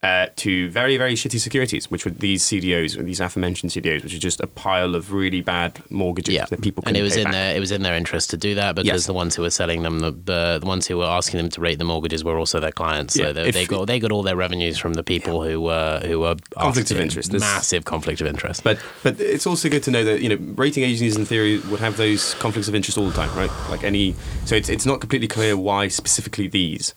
Uh, 0.00 0.28
to 0.36 0.70
very 0.70 0.96
very 0.96 1.14
shitty 1.14 1.40
securities, 1.40 1.90
which 1.90 2.04
were 2.04 2.12
these 2.12 2.44
CDOs, 2.44 3.04
these 3.04 3.18
aforementioned 3.18 3.72
CDOs, 3.72 4.04
which 4.04 4.14
are 4.14 4.18
just 4.20 4.38
a 4.40 4.46
pile 4.46 4.94
of 4.94 5.12
really 5.12 5.40
bad 5.40 5.82
mortgages 5.90 6.32
yeah, 6.36 6.44
that 6.46 6.60
people 6.62 6.84
and 6.86 6.96
it 6.96 7.02
was 7.02 7.16
in 7.16 7.24
back. 7.24 7.32
their 7.32 7.56
it 7.56 7.58
was 7.58 7.72
in 7.72 7.82
their 7.82 7.96
interest 7.96 8.30
to 8.30 8.36
do 8.36 8.54
that 8.54 8.76
because 8.76 8.86
Yes. 8.86 9.06
the 9.06 9.12
ones 9.12 9.34
who 9.34 9.42
were 9.42 9.50
selling 9.50 9.82
them, 9.82 9.98
the, 9.98 10.12
the 10.12 10.58
the 10.60 10.66
ones 10.66 10.86
who 10.86 10.98
were 10.98 11.04
asking 11.04 11.38
them 11.38 11.48
to 11.48 11.60
rate 11.60 11.78
the 11.80 11.84
mortgages 11.84 12.22
were 12.22 12.38
also 12.38 12.60
their 12.60 12.70
clients. 12.70 13.14
So 13.14 13.24
Yeah, 13.24 13.32
they, 13.32 13.48
if- 13.48 13.54
they 13.54 13.66
got 13.66 13.88
they 13.88 13.98
got 13.98 14.12
all 14.12 14.22
their 14.22 14.36
revenues 14.36 14.78
from 14.78 14.94
the 14.94 15.02
people 15.02 15.42
who 15.42 15.60
were 15.60 16.00
who 16.06 16.20
were 16.20 16.36
Conflict 16.50 16.92
of 16.92 17.00
interest. 17.00 17.32
There's- 17.32 17.40
massive 17.40 17.84
conflict 17.84 18.20
of 18.20 18.28
interest. 18.28 18.62
But 18.62 18.78
but 19.02 19.18
it's 19.20 19.48
also 19.48 19.68
good 19.68 19.82
to 19.82 19.90
know 19.90 20.04
that 20.04 20.20
you 20.20 20.28
know 20.28 20.38
rating 20.54 20.84
agencies 20.84 21.16
in 21.16 21.24
theory 21.24 21.58
would 21.72 21.80
have 21.80 21.96
those 21.96 22.34
conflicts 22.34 22.68
of 22.68 22.76
interest 22.76 22.98
all 22.98 23.08
the 23.08 23.14
time, 23.14 23.36
right? 23.36 23.50
Like 23.68 23.82
any, 23.82 24.14
so 24.44 24.54
it's 24.54 24.68
it's 24.68 24.86
not 24.86 25.00
completely 25.00 25.26
clear 25.26 25.56
why 25.56 25.88
specifically 25.88 26.46
these. 26.46 26.94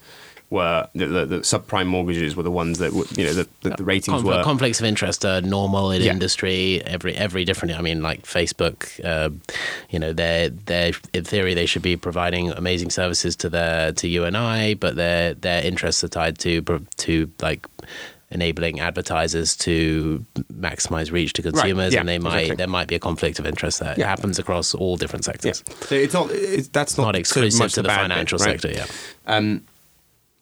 Were 0.51 0.88
the, 0.93 1.08
the, 1.08 1.25
the 1.25 1.38
subprime 1.39 1.88
mortgages 1.88 2.36
were 2.36 2.43
the 2.43 2.51
ones 2.51 2.77
that 2.77 2.91
were, 2.91 3.05
you 3.15 3.24
know 3.24 3.34
the, 3.34 3.48
the, 3.62 3.70
the 3.72 3.84
ratings 3.84 4.22
Conf- 4.22 4.25
were 4.25 4.43
conflicts 4.43 4.79
of 4.79 4.86
interest 4.86 5.25
are 5.25 5.41
normal 5.41 5.91
in 5.91 6.01
Yeah. 6.01 6.12
industry. 6.12 6.84
Every 6.86 7.15
every 7.15 7.46
different. 7.46 7.79
I 7.79 7.81
mean, 7.81 8.03
like 8.03 8.24
Facebook, 8.24 9.03
uh, 9.03 9.29
you 9.89 9.98
know, 9.98 10.13
they 10.13 10.51
they 10.65 10.93
in 11.13 11.24
theory 11.24 11.53
they 11.53 11.65
should 11.65 11.81
be 11.81 11.96
providing 11.98 12.51
amazing 12.51 12.91
services 12.91 13.36
to 13.38 13.50
their 13.50 13.93
to 13.93 14.08
you 14.08 14.25
and 14.25 14.38
I, 14.38 14.75
but 14.75 14.96
their 14.98 15.34
their 15.34 15.65
interests 15.65 16.03
are 16.03 16.10
tied 16.10 16.38
to 16.39 16.62
to 16.98 17.31
like 17.41 17.65
enabling 18.29 18.79
advertisers 18.79 19.58
to 19.58 20.25
maximize 20.53 21.12
reach 21.12 21.34
to 21.34 21.41
consumers, 21.41 21.93
yeah, 21.93 22.00
and 22.01 22.10
they 22.10 22.20
might 22.20 22.41
exactly. 22.41 22.55
there 22.58 22.67
might 22.67 22.88
be 22.88 22.96
a 22.96 23.00
conflict 23.00 23.39
of 23.39 23.46
interest 23.46 23.79
there. 23.79 23.93
It 23.93 24.05
happens 24.05 24.38
across 24.38 24.75
all 24.75 24.98
different 24.98 25.25
yeah. 25.25 25.31
sectors. 25.31 25.63
So 25.88 25.96
it's 25.96 26.13
not 26.13 26.29
it's, 26.31 26.67
that's 26.70 26.98
not, 26.98 27.05
Not 27.05 27.15
so 27.15 27.20
exclusive 27.20 27.60
much 27.60 27.74
to 27.74 27.81
the 27.81 27.88
bad 27.88 27.98
bit, 28.08 28.13
financial 28.13 28.38
right? 28.39 28.60
sector. 28.62 28.72
Yeah. 28.72 28.86
Um, 29.27 29.63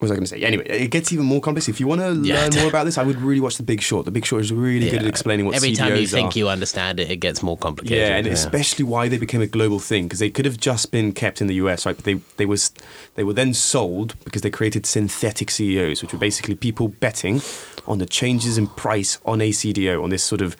was 0.02 0.12
I 0.12 0.14
going 0.16 0.24
to 0.24 0.30
say? 0.30 0.42
Anyway, 0.44 0.66
it 0.66 0.92
gets 0.92 1.12
even 1.12 1.26
more 1.26 1.42
complex. 1.42 1.68
If 1.68 1.80
you 1.82 1.88
want 1.88 2.00
to 2.02 2.14
Yeah. 2.24 2.36
learn 2.44 2.56
more 2.56 2.68
about 2.70 2.86
this, 2.86 2.98
I 2.98 3.04
would 3.04 3.20
really 3.22 3.42
watch 3.42 3.58
The 3.58 3.64
Big 3.64 3.82
Short. 3.82 4.06
The 4.06 4.12
Big 4.12 4.26
Short 4.26 4.42
is 4.42 4.52
really 4.54 4.90
good 4.90 4.98
at 5.00 5.02
Yeah. 5.04 5.10
explaining 5.10 5.46
what 5.46 5.56
Every 5.56 5.72
CDOs 5.72 5.78
time 5.78 5.96
you 5.98 6.04
are. 6.04 6.08
think 6.08 6.36
you 6.38 6.48
understand 6.48 7.00
it, 7.02 7.12
it 7.12 7.18
gets 7.18 7.44
more 7.44 7.58
complicated. 7.58 7.98
Yeah, 7.98 8.16
and 8.16 8.26
especially 8.28 8.86
why 8.86 9.10
they 9.10 9.18
became 9.18 9.42
a 9.42 9.48
global 9.48 9.80
thing 9.80 10.06
because 10.06 10.20
they 10.20 10.30
could 10.30 10.46
have 10.46 10.58
just 10.58 10.92
been 10.92 11.12
kept 11.12 11.42
in 11.42 11.48
the 11.48 11.56
US, 11.56 11.86
right? 11.86 11.96
But 11.98 12.06
they 12.06 12.22
they 12.38 12.46
was 12.46 12.72
they 13.16 13.24
were 13.26 13.34
then 13.34 13.54
sold 13.54 14.16
because 14.24 14.42
they 14.42 14.50
created 14.50 14.86
synthetic 14.86 15.50
CDOs, 15.50 16.02
which 16.02 16.14
were 16.14 16.20
basically 16.20 16.56
people 16.56 16.88
betting 16.88 17.42
on 17.86 17.98
the 17.98 18.06
changes 18.06 18.58
in 18.58 18.68
price 18.68 19.20
on 19.26 19.42
a 19.42 19.50
CDO 19.52 20.02
on 20.04 20.10
this 20.12 20.24
sort 20.24 20.42
of 20.42 20.56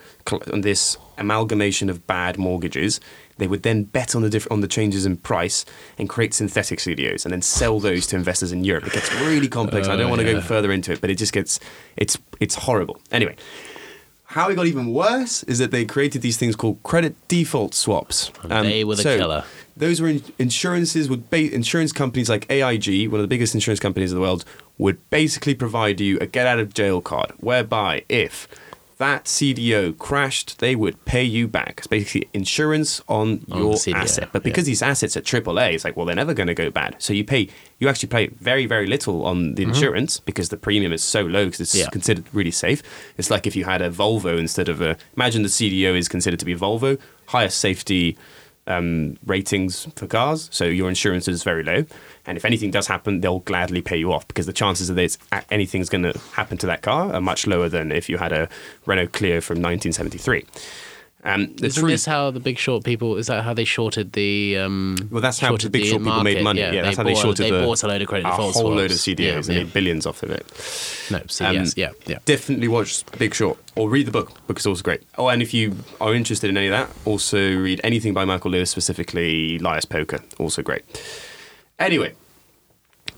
on 0.52 0.62
this 0.62 0.98
amalgamation 1.20 1.90
of 1.90 2.06
bad 2.08 2.38
mortgages. 2.38 3.00
They 3.38 3.48
would 3.48 3.64
then 3.64 3.84
bet 3.84 4.16
on 4.16 4.22
the 4.22 4.30
diff- 4.30 4.52
on 4.52 4.62
the 4.62 4.68
changes 4.68 5.06
in 5.06 5.18
price 5.18 5.66
and 5.98 6.10
create 6.10 6.34
synthetic 6.34 6.80
CDOs 6.80 7.24
and 7.26 7.32
then 7.34 7.42
sell 7.42 7.80
those 7.80 8.06
to 8.08 8.16
investors 8.16 8.52
in 8.52 8.64
Europe. 8.64 8.88
It 8.88 8.94
gets 8.94 9.14
really 9.22 9.48
complex. 9.48 9.88
I 9.88 9.96
don't 9.96 10.08
Oh, 10.08 10.10
want 10.10 10.22
to 10.22 10.32
go 10.34 10.42
further 10.42 10.72
into 10.72 10.92
it, 10.92 11.02
but 11.02 11.10
it 11.10 11.16
just 11.16 11.32
gets 11.34 11.60
it's 11.98 12.18
it's 12.40 12.56
horrible. 12.56 13.00
Anyway, 13.12 13.36
how 14.26 14.50
it 14.50 14.56
got 14.56 14.68
even 14.68 14.94
worse 14.94 15.44
is 15.44 15.58
that 15.60 15.72
they 15.72 15.86
created 15.86 16.22
these 16.22 16.38
things 16.38 16.56
called 16.56 16.82
credit 16.84 17.16
default 17.28 17.74
swaps. 17.74 18.32
Um, 18.50 18.66
they 18.66 18.84
were 18.84 18.96
the 18.96 19.04
so 19.04 19.18
killer. 19.18 19.44
Those 19.78 20.02
were 20.02 20.10
in- 20.10 20.24
insurances 20.38 21.10
would 21.10 21.30
ba- 21.30 21.54
insurance 21.54 21.94
companies 21.94 22.30
like 22.30 22.46
AIG, 22.52 23.08
one 23.10 23.22
of 23.22 23.24
the 23.24 23.28
biggest 23.30 23.54
insurance 23.56 23.80
companies 23.80 24.12
in 24.12 24.16
the 24.18 24.22
world, 24.22 24.44
would 24.78 24.98
basically 25.10 25.56
provide 25.56 26.02
you 26.02 26.18
a 26.20 26.26
get 26.28 26.46
out 26.46 26.60
of 26.60 26.74
jail 26.74 27.00
card, 27.02 27.32
whereby 27.38 28.04
if 28.10 28.48
that 29.00 29.26
CDO 29.26 29.98
crashed, 29.98 30.60
they 30.60 30.76
would 30.76 31.04
pay 31.06 31.24
you 31.24 31.48
back. 31.48 31.76
It's 31.80 31.88
basically 31.88 32.30
insurance 32.34 33.02
on 33.08 33.46
On 33.50 33.58
your 33.58 33.74
CDO, 33.76 33.94
asset. 33.96 34.30
But 34.32 34.42
yeah. 34.42 34.52
because 34.52 34.66
these 34.66 34.82
assets 34.82 35.18
are 35.18 35.22
AAA, 35.22 35.74
it's 35.74 35.84
like, 35.86 35.98
well, 35.98 36.06
they're 36.06 36.16
never 36.16 36.34
going 36.34 36.48
to 36.48 36.54
go 36.54 36.70
bad. 36.70 36.96
So 37.00 37.14
you 37.14 37.24
pay, 37.24 37.48
you 37.80 37.88
actually 37.90 38.10
pay 38.10 38.28
very, 38.28 38.66
very 38.66 38.86
little 38.88 39.26
on 39.26 39.56
the 39.56 39.64
insurance 39.64 40.20
because 40.20 40.50
the 40.50 40.58
premium 40.58 40.92
is 40.94 41.02
so 41.02 41.22
low 41.24 41.46
because 41.46 41.62
it's 41.62 41.74
Mm-hmm. 41.74 41.80
Yeah. 41.86 41.90
considered 41.92 42.26
really 42.34 42.52
safe. 42.52 42.84
It's 43.18 43.32
like 43.32 43.48
if 43.48 43.56
you 43.56 43.64
had 43.64 43.82
a 43.82 43.90
Volvo 43.90 44.38
instead 44.38 44.68
of 44.70 44.82
a. 44.82 44.98
Imagine 45.16 45.44
the 45.44 45.50
CDO 45.50 45.98
is 45.98 46.08
considered 46.10 46.40
to 46.40 46.46
be 46.46 46.54
Volvo, 46.56 47.00
highest 47.28 47.58
safety 47.60 48.18
um, 48.70 49.18
ratings 49.26 49.88
for 49.96 50.08
cars, 50.08 50.48
so 50.52 50.66
your 50.66 50.88
insurance 50.88 51.28
is 51.28 51.44
very 51.44 51.64
low. 51.64 51.86
And 52.26 52.38
if 52.38 52.46
anything 52.46 52.72
does 52.72 52.88
happen, 52.88 53.22
they'll 53.22 53.40
gladly 53.40 53.82
pay 53.82 53.98
you 53.98 54.14
off 54.14 54.28
because 54.28 54.46
the 54.46 54.54
chances 54.54 54.88
that 54.88 54.98
it's, 54.98 55.18
anything's 55.50 55.90
going 55.90 56.04
to 56.04 56.18
happen 56.34 56.58
to 56.60 56.68
that 56.68 56.84
car 56.84 57.14
are 57.14 57.22
much 57.22 57.48
lower 57.48 57.68
than 57.68 57.92
if 57.92 58.08
you 58.08 58.18
had 58.18 58.32
a 58.32 58.48
Renault 58.86 59.08
Clio 59.08 59.42
from 59.42 59.56
1973. 59.56 60.46
Um, 61.22 61.54
the 61.56 61.66
Isn't 61.68 61.82
truth- 61.82 61.92
this 61.92 62.06
how 62.06 62.32
the 62.32 62.40
Big 62.40 62.58
Short 62.58 62.86
people? 62.86 63.18
Is 63.18 63.28
that 63.28 63.44
how 63.44 63.54
they 63.54 63.66
shorted 63.66 64.14
the? 64.14 64.58
Um, 64.58 64.96
Well, 65.12 65.22
that's 65.22 65.38
how 65.40 65.56
the 65.58 65.70
Big 65.70 65.86
Short 65.86 66.02
people 66.02 66.24
made 66.24 66.42
money. 66.44 66.62
Yeah, 66.62 66.82
that's 66.82 66.96
they 66.96 67.04
how 67.04 67.04
they 67.04 67.16
shorted 67.16 67.46
They 67.46 67.52
the, 67.52 67.62
bought 67.66 67.84
a 67.84 67.88
load 67.88 68.02
of 68.02 68.08
credit 68.08 68.26
a 68.26 68.30
default 68.30 68.56
whole 68.56 68.72
load 68.74 68.92
of. 68.92 68.98
CDOs 68.98 69.20
Yeah, 69.20 69.34
and 69.36 69.48
yeah. 69.48 69.58
made 69.64 69.74
billions 69.74 70.06
off 70.06 70.24
of 70.24 70.32
it. 70.32 70.46
No, 71.12 71.20
CDS. 71.28 71.60
Um, 71.60 71.74
yeah, 71.76 71.92
yeah. 72.08 72.20
Definitely 72.24 72.70
watch 72.70 73.04
Big 73.18 73.34
Short 73.34 73.58
or 73.76 73.90
read 73.90 74.08
the 74.08 74.12
book. 74.12 74.32
Book 74.48 74.60
is 74.60 74.66
also 74.66 74.82
great. 74.82 75.04
Oh, 75.18 75.28
and 75.28 75.42
if 75.42 75.54
you 75.54 75.76
are 76.00 76.14
interested 76.16 76.50
in 76.50 76.56
any 76.56 76.68
of 76.68 76.72
that, 76.72 76.90
also 77.04 77.38
read 77.38 77.82
anything 77.84 78.14
by 78.14 78.24
Michael 78.24 78.52
Lewis, 78.52 78.70
specifically 78.72 79.60
Liar's 79.60 79.84
Poker. 79.86 80.20
Also 80.38 80.62
great. 80.62 80.84
Anyway, 81.80 82.14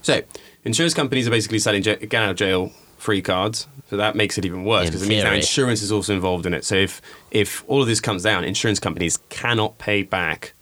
so 0.01 0.21
insurance 0.65 0.95
companies 0.95 1.27
are 1.27 1.31
basically 1.31 1.59
selling 1.59 1.83
get 1.83 2.13
out 2.13 2.31
of 2.31 2.35
jail 2.35 2.71
free 2.97 3.21
cards. 3.21 3.67
So 3.91 3.97
that 3.97 4.15
makes 4.15 4.37
it 4.37 4.45
even 4.45 4.63
worse 4.63 4.85
because 4.87 5.03
it 5.03 5.09
means 5.09 5.25
now 5.25 5.33
insurance 5.33 5.81
is 5.81 5.91
also 5.91 6.13
involved 6.13 6.45
in 6.45 6.53
it. 6.53 6.63
So 6.63 6.75
if 6.75 7.01
if 7.29 7.61
all 7.67 7.81
of 7.81 7.87
this 7.89 7.99
comes 7.99 8.23
down, 8.23 8.45
insurance 8.45 8.79
companies 8.79 9.19
cannot 9.27 9.79
pay 9.79 10.01
back 10.01 10.53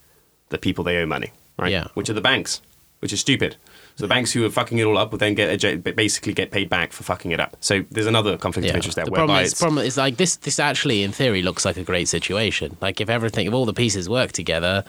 the 0.49 0.57
people 0.57 0.83
they 0.83 0.97
owe 0.97 1.05
money, 1.05 1.31
right? 1.55 1.71
Yeah. 1.71 1.89
Which 1.93 2.09
are 2.09 2.13
the 2.13 2.21
banks, 2.21 2.59
which 3.01 3.13
is 3.13 3.19
stupid. 3.19 3.55
So 3.97 4.05
the 4.05 4.07
banks 4.07 4.31
who 4.31 4.43
are 4.47 4.49
fucking 4.49 4.79
it 4.79 4.83
all 4.83 4.97
up 4.97 5.11
will 5.11 5.19
then 5.19 5.35
get 5.35 5.61
basically 5.95 6.33
get 6.33 6.49
paid 6.49 6.69
back 6.71 6.91
for 6.91 7.03
fucking 7.03 7.29
it 7.29 7.39
up. 7.39 7.55
So 7.59 7.85
there's 7.91 8.07
another 8.07 8.35
conflict 8.35 8.67
of 8.67 8.73
interest 8.75 8.95
there. 8.95 9.05
The 9.05 9.11
problem 9.11 9.37
is, 9.37 9.49
it's- 9.51 9.59
problem 9.61 9.85
is 9.85 9.95
like 9.95 10.17
this. 10.17 10.35
This 10.37 10.57
actually, 10.57 11.03
in 11.03 11.11
theory, 11.11 11.43
looks 11.43 11.65
like 11.65 11.77
a 11.77 11.83
great 11.83 12.07
situation. 12.07 12.77
Like 12.81 12.99
if 12.99 13.09
everything, 13.09 13.45
if 13.45 13.53
all 13.53 13.67
the 13.67 13.73
pieces 13.75 14.09
work 14.09 14.31
together, 14.31 14.83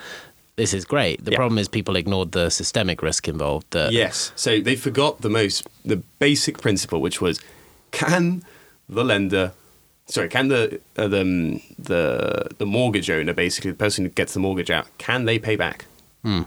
this 0.56 0.72
is 0.72 0.86
great. 0.86 1.22
The 1.26 1.32
Yeah. 1.32 1.36
problem 1.36 1.58
is 1.58 1.68
people 1.68 1.94
ignored 1.94 2.32
the 2.32 2.48
systemic 2.48 3.02
risk 3.02 3.28
involved. 3.28 3.66
That 3.72 3.92
Yes. 3.92 4.32
So 4.34 4.60
they 4.60 4.76
forgot 4.76 5.20
the 5.20 5.28
most, 5.28 5.68
the 5.84 5.96
basic 6.18 6.56
principle, 6.58 7.02
which 7.02 7.20
was, 7.20 7.38
can 7.90 8.42
the 8.88 9.04
lender, 9.04 9.52
sorry, 10.06 10.28
can 10.28 10.48
the 10.48 10.80
uh, 10.96 11.08
the, 11.08 11.20
um, 11.20 11.60
the 11.78 12.48
the 12.58 12.66
mortgage 12.66 13.10
owner, 13.10 13.32
basically 13.32 13.70
the 13.70 13.76
person 13.76 14.04
who 14.04 14.10
gets 14.10 14.34
the 14.34 14.40
mortgage 14.40 14.70
out, 14.70 14.86
can 14.98 15.24
they 15.24 15.38
pay 15.38 15.56
back? 15.56 15.86
Hmm. 16.22 16.42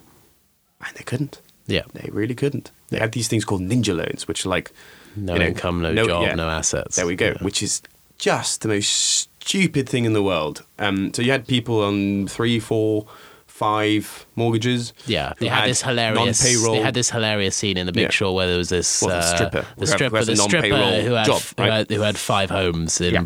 And 0.85 0.95
they 0.95 1.03
couldn't. 1.03 1.39
yeah, 1.67 1.83
They 1.93 2.09
really 2.11 2.35
couldn't. 2.35 2.71
They 2.89 2.99
had 2.99 3.13
these 3.13 3.27
things 3.29 3.45
called 3.45 3.61
ninja 3.61 3.95
loans, 3.95 4.27
which 4.27 4.45
are 4.45 4.49
like 4.49 4.71
no 5.15 5.33
you 5.33 5.39
know, 5.39 5.45
income, 5.45 5.81
no, 5.81 5.93
job, 6.05 6.35
no 6.35 6.49
assets. 6.49 6.95
There 6.97 7.07
we 7.07 7.15
go. 7.15 7.27
Yeah. 7.27 7.37
Which 7.43 7.63
is 7.63 7.81
just 8.17 8.61
the 8.61 8.67
most 8.67 9.29
stupid 9.39 9.87
thing 9.87 10.05
in 10.05 10.13
the 10.13 10.21
world. 10.23 10.63
Um, 10.79 11.13
so 11.13 11.21
you 11.21 11.31
had 11.31 11.47
people 11.47 11.81
on 11.83 12.27
three, 12.27 12.59
four, 12.59 13.05
five 13.63 14.25
mortgages. 14.35 14.93
Yeah, 15.05 15.33
they 15.39 15.47
had, 15.47 15.69
this 15.69 15.81
hilarious. 15.81 16.43
non-payroll. 16.43 16.75
They 16.75 16.81
had 16.81 16.93
this 16.93 17.09
hilarious 17.09 17.55
scene 17.55 17.77
in 17.77 17.85
The 17.85 17.91
Big 17.93 18.03
Yeah. 18.03 18.09
Short 18.09 18.35
where 18.35 18.47
there 18.47 18.57
was 18.57 18.69
this 18.69 19.01
Well, 19.01 19.11
the 19.11 19.25
uh, 19.25 19.35
stripper. 19.35 19.61
Who 19.61 19.85
the 19.85 19.87
had- 19.91 19.95
stripper, 19.95 20.17
who 20.19 20.25
the 20.25 20.35
stripper 20.35 20.67
who 20.67 21.13
had, 21.13 21.25
job, 21.25 21.41
who, 21.57 21.63
had 21.63 21.89
who 21.89 22.01
had 22.01 22.17
five 22.17 22.49
homes 22.49 22.99
in 22.99 23.13
Yeah. 23.13 23.19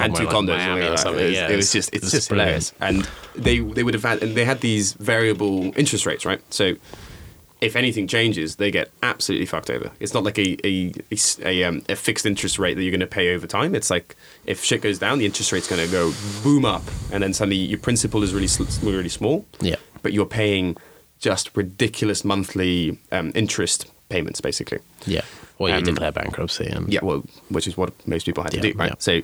and 0.00 0.14
two 0.16 0.24
like 0.24 0.34
condos 0.34 0.58
Miami 0.58 0.86
or 0.86 0.96
something. 0.96 1.22
It 1.24 1.28
was, 1.28 1.34
yeah, 1.34 1.48
it 1.48 1.56
was 1.56 1.72
just 1.72 1.94
it's 1.94 2.02
was 2.04 2.12
just 2.12 2.28
brilliant. 2.28 2.72
hilarious. 2.78 3.06
And 3.36 3.42
they 3.42 3.60
they 3.60 3.82
would 3.82 3.94
have 3.94 4.02
had 4.02 4.22
and 4.22 4.36
they 4.36 4.44
had 4.44 4.60
these 4.60 4.92
variable 4.94 5.72
interest 5.76 6.04
rates, 6.06 6.26
right? 6.26 6.40
So 6.50 6.74
if 7.60 7.76
anything 7.76 8.06
changes, 8.08 8.56
they 8.56 8.70
get 8.70 8.90
absolutely 9.02 9.46
fucked 9.46 9.70
over. 9.70 9.90
It's 10.00 10.14
not 10.14 10.24
like 10.24 10.38
a 10.38 10.56
a, 10.66 10.92
a 11.44 11.64
um, 11.64 11.82
a 11.88 11.96
fixed 11.96 12.24
interest 12.26 12.58
rate 12.58 12.74
that 12.74 12.82
you're 12.82 12.90
going 12.90 13.00
to 13.00 13.06
pay 13.06 13.34
over 13.34 13.46
time. 13.46 13.74
It's 13.74 13.90
like 13.90 14.16
if 14.46 14.64
shit 14.64 14.80
goes 14.82 14.98
down, 14.98 15.18
the 15.18 15.26
interest 15.26 15.52
rate's 15.52 15.68
going 15.68 15.84
to 15.84 15.90
go 15.92 16.12
boom 16.42 16.64
up, 16.64 16.82
and 17.12 17.22
then 17.22 17.32
suddenly 17.34 17.56
your 17.56 17.78
principal 17.78 18.22
is 18.22 18.32
really 18.34 18.48
really 18.82 19.08
small. 19.10 19.44
Yeah. 19.60 19.76
but 20.02 20.12
you're 20.14 20.24
paying 20.26 20.76
just 21.18 21.54
ridiculous 21.54 22.24
monthly 22.24 22.98
um, 23.12 23.30
interest 23.34 23.84
payments, 24.08 24.40
basically. 24.40 24.78
Yeah, 25.06 25.20
or 25.58 25.68
you 25.68 25.74
Um, 25.74 25.84
declare 25.84 26.12
bankruptcy. 26.12 26.64
And 26.66 26.90
Yeah, 26.90 27.00
well, 27.02 27.22
which 27.50 27.66
is 27.68 27.76
what 27.76 27.92
most 28.06 28.24
people 28.24 28.42
had 28.42 28.52
to 28.52 28.56
Yeah, 28.56 28.72
do, 28.72 28.78
right? 28.78 28.90
yeah. 28.90 28.94
So 28.98 29.20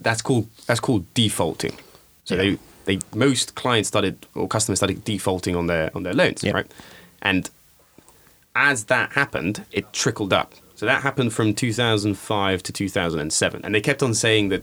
that's 0.00 0.22
called 0.22 0.48
that's 0.66 0.80
called 0.80 1.04
defaulting. 1.14 1.76
So 2.24 2.34
Yeah. 2.34 2.42
they 2.42 2.58
they 2.86 2.98
most 3.14 3.54
clients 3.54 3.88
started 3.88 4.26
or 4.34 4.48
customers 4.48 4.78
started 4.80 5.04
defaulting 5.04 5.54
on 5.54 5.68
their 5.68 5.90
on 5.94 6.02
their 6.02 6.14
loans, 6.14 6.42
Yeah. 6.42 6.52
right? 6.54 6.66
And 7.22 7.48
as 8.56 8.84
that 8.84 9.12
happened, 9.12 9.64
it 9.70 9.92
trickled 9.92 10.32
up. 10.32 10.54
So 10.74 10.86
that 10.86 11.02
happened 11.02 11.32
from 11.32 11.54
2005 11.54 12.62
to 12.64 12.72
2007, 12.72 13.60
and 13.64 13.74
they 13.74 13.80
kept 13.80 14.02
on 14.02 14.12
saying 14.14 14.48
that 14.50 14.62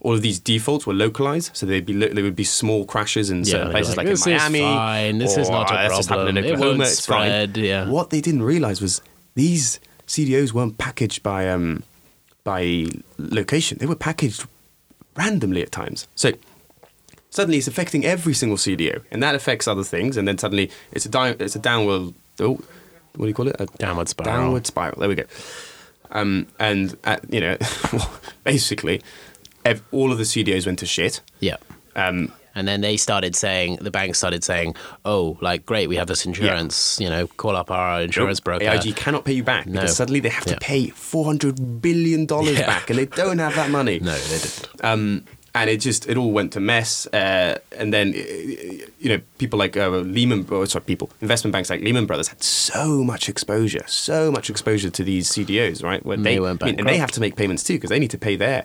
all 0.00 0.14
of 0.14 0.22
these 0.22 0.40
defaults 0.40 0.86
were 0.86 0.94
localized, 0.94 1.50
so 1.56 1.64
they'd 1.66 1.86
be 1.86 1.92
lo- 1.92 2.08
there 2.08 2.24
would 2.24 2.34
be 2.36 2.44
small 2.44 2.84
crashes 2.84 3.30
in 3.30 3.44
certain 3.44 3.66
they're 3.66 3.72
places 3.72 3.96
like, 3.96 4.06
like, 4.06 4.12
"This 4.14 4.26
in 4.26 4.32
is 4.32 4.40
Miami. 4.42 4.60
fine, 4.60 5.18
this 5.18 5.36
is 5.36 5.48
not 5.48 5.70
a 5.70 5.74
"Ah, 5.74 5.88
this 5.96 6.06
happened 6.06 6.38
in 6.38 6.44
problem, 6.44 6.60
it 6.60 6.78
won't 6.78 6.82
it's 6.82 7.06
fine." 7.06 7.28
spread, 7.28 7.56
yeah. 7.56 7.88
What 7.88 8.10
they 8.10 8.20
didn't 8.20 8.42
realize 8.42 8.80
was 8.80 9.00
these 9.34 9.78
CDOs 10.06 10.52
weren't 10.52 10.78
packaged 10.78 11.22
by 11.22 11.48
um, 11.48 11.82
by 12.44 12.86
location; 13.18 13.78
they 13.78 13.86
were 13.86 13.94
packaged 13.94 14.46
randomly 15.16 15.62
at 15.62 15.70
times. 15.70 16.08
So 16.16 16.32
suddenly 17.30 17.58
it's 17.58 17.68
affecting 17.68 18.04
every 18.04 18.34
single 18.34 18.56
CDO, 18.56 19.02
and 19.12 19.22
that 19.22 19.34
affects 19.34 19.68
other 19.68 19.84
things. 19.84 20.16
And 20.16 20.26
then 20.26 20.38
suddenly 20.38 20.70
it's 20.92 21.06
a 21.06 21.10
di- 21.10 21.36
it's 21.38 21.54
a 21.56 21.60
downward. 21.60 22.14
Oh, 22.40 22.58
what 23.16 23.26
do 23.26 23.28
you 23.28 23.34
call 23.34 23.48
it? 23.48 23.56
A 23.58 23.66
Downward 23.78 24.08
spiral. 24.08 24.32
Downward 24.40 24.66
spiral. 24.66 24.98
There 25.00 25.08
we 25.08 25.14
go. 25.14 25.24
Um, 26.10 26.46
and 26.58 26.96
uh, 27.04 27.16
you 27.30 27.40
know, 27.40 27.56
basically, 28.44 29.00
ev- 29.64 29.82
all 29.92 30.12
of 30.12 30.18
the 30.18 30.24
CDOs 30.24 30.66
went 30.66 30.78
to 30.80 30.86
shit. 30.86 31.20
yeah. 31.40 31.56
Um, 31.96 32.32
And 32.54 32.68
then 32.68 32.82
they 32.82 32.98
started 32.98 33.34
saying, 33.34 33.78
the 33.80 33.90
bank 33.90 34.14
started 34.14 34.44
saying, 34.44 34.74
"Oh, 35.06 35.38
like 35.40 35.64
great, 35.64 35.88
we 35.88 35.96
have 35.96 36.06
this 36.06 36.26
insurance. 36.26 37.00
You 37.00 37.08
know, 37.08 37.26
call 37.26 37.56
up 37.56 37.70
our 37.70 38.02
insurance 38.02 38.40
broker." 38.40 38.64
AIG 38.68 38.94
cannot 38.94 39.24
pay 39.24 39.32
you 39.32 39.42
back 39.42 39.66
No. 39.66 39.72
because 39.80 39.96
suddenly 39.96 40.20
they 40.20 40.28
have 40.28 40.44
to 40.46 40.56
pay 40.58 40.88
four 40.90 41.24
hundred 41.24 41.80
billion 41.80 42.26
dollars 42.26 42.58
Yeah. 42.58 42.66
back, 42.66 42.90
and 42.90 42.98
they 42.98 43.06
don't 43.06 43.38
have 43.38 43.54
that 43.54 43.70
money. 43.70 44.00
No, 44.10 44.12
they 44.12 44.38
didn't. 44.38 44.68
Um, 44.84 45.24
and 45.54 45.68
it 45.68 45.78
just 45.78 46.08
it 46.08 46.16
all 46.16 46.32
went 46.32 46.52
to 46.52 46.60
mess. 46.60 47.06
Uh, 47.12 47.58
and 47.76 47.92
then 47.92 48.12
you 48.14 49.08
know 49.08 49.20
people 49.38 49.58
like 49.58 49.76
uh, 49.76 49.88
Lehman, 49.88 50.46
oh, 50.50 50.64
sorry, 50.64 50.84
people 50.84 51.10
investment 51.20 51.52
banks 51.52 51.70
like 51.70 51.80
Lehman 51.82 52.06
Brothers 52.06 52.28
had 52.28 52.42
so 52.42 53.04
much 53.04 53.28
exposure, 53.28 53.84
so 53.86 54.30
much 54.32 54.48
exposure 54.50 54.90
to 54.90 55.04
these 55.04 55.28
CDOs, 55.30 55.82
right? 55.82 56.04
Where 56.04 56.16
And 56.16 56.24
they 56.24 56.40
went 56.40 56.62
I 56.62 56.66
mean, 56.66 56.78
and 56.78 56.88
they 56.88 56.96
have 56.98 57.12
to 57.12 57.20
make 57.20 57.36
payments 57.36 57.62
too 57.64 57.74
because 57.74 57.90
they 57.90 57.98
need 57.98 58.10
to 58.12 58.18
pay 58.18 58.36
their 58.36 58.64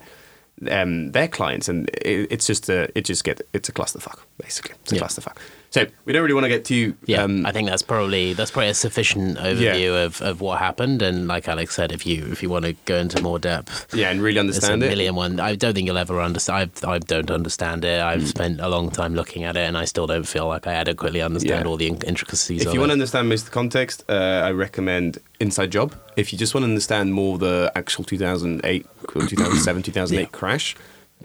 um, 0.71 1.11
their 1.11 1.27
clients, 1.27 1.67
and 1.69 1.89
it, 1.89 2.27
it's 2.31 2.47
just 2.47 2.69
a 2.69 2.89
it 2.97 3.05
just 3.05 3.23
get 3.23 3.41
it's 3.53 3.69
a 3.69 3.71
clusterfuck 3.73 4.19
basically. 4.41 4.75
It's 4.83 4.91
a 4.93 4.95
Yeah. 4.95 5.01
clusterfuck. 5.03 5.37
So 5.69 5.85
we 6.05 6.13
don't 6.13 6.21
really 6.23 6.33
want 6.33 6.45
to 6.45 6.49
get 6.49 6.63
too 6.63 6.95
Yeah, 7.05 7.23
um, 7.23 7.45
I 7.45 7.51
think 7.51 7.67
that's 7.69 7.81
probably 7.81 8.33
that's 8.33 8.51
probably 8.51 8.69
a 8.69 8.73
sufficient 8.73 9.37
overview 9.37 10.05
of, 10.05 10.21
of 10.21 10.39
what 10.39 10.59
happened. 10.59 11.01
And 11.01 11.27
like 11.27 11.47
Alex 11.47 11.75
said, 11.75 11.91
if 11.91 12.05
you 12.05 12.25
if 12.31 12.41
you 12.41 12.49
want 12.49 12.63
to 12.65 12.73
go 12.85 12.97
into 12.97 13.21
more 13.21 13.37
depth, 13.37 13.93
yeah, 13.93 14.09
and 14.09 14.21
really 14.21 14.39
understand 14.39 14.81
it. 14.81 14.89
million 14.89 15.15
one. 15.15 15.39
I 15.41 15.55
don't 15.55 15.73
think 15.73 15.85
you'll 15.85 15.97
ever 15.97 16.21
understand. 16.21 16.71
I 16.83 16.93
I 16.95 16.99
don't 16.99 17.29
understand 17.29 17.83
it. 17.85 18.01
I've 18.01 18.21
Mm. 18.21 18.27
spent 18.27 18.61
a 18.61 18.69
long 18.69 18.89
time 18.91 19.13
looking 19.13 19.43
at 19.43 19.55
it, 19.57 19.67
and 19.67 19.77
I 19.77 19.85
still 19.85 20.07
don't 20.07 20.23
feel 20.27 20.47
like 20.47 20.65
I 20.67 20.73
adequately 20.73 21.21
understand 21.21 21.65
Yeah. 21.65 21.69
all 21.69 21.77
the 21.77 21.87
intricacies. 21.87 22.65
If 22.65 22.73
you 22.73 22.79
want 22.79 22.89
to 22.89 22.93
understand 22.93 23.27
most 23.29 23.41
of 23.41 23.45
the 23.47 23.53
context, 23.53 24.03
uh, 24.09 24.41
I 24.45 24.51
recommend 24.51 25.19
Inside 25.39 25.71
Job. 25.71 25.93
If 26.15 26.31
you 26.31 26.39
just 26.39 26.55
want 26.55 26.63
to 26.63 26.69
understand 26.69 27.13
more 27.13 27.37
the 27.37 27.71
actual 27.75 28.03
2008, 28.05 28.85
2007, 29.13 29.83
2008 29.83 30.21
Yeah. 30.21 30.25
crash, 30.31 30.75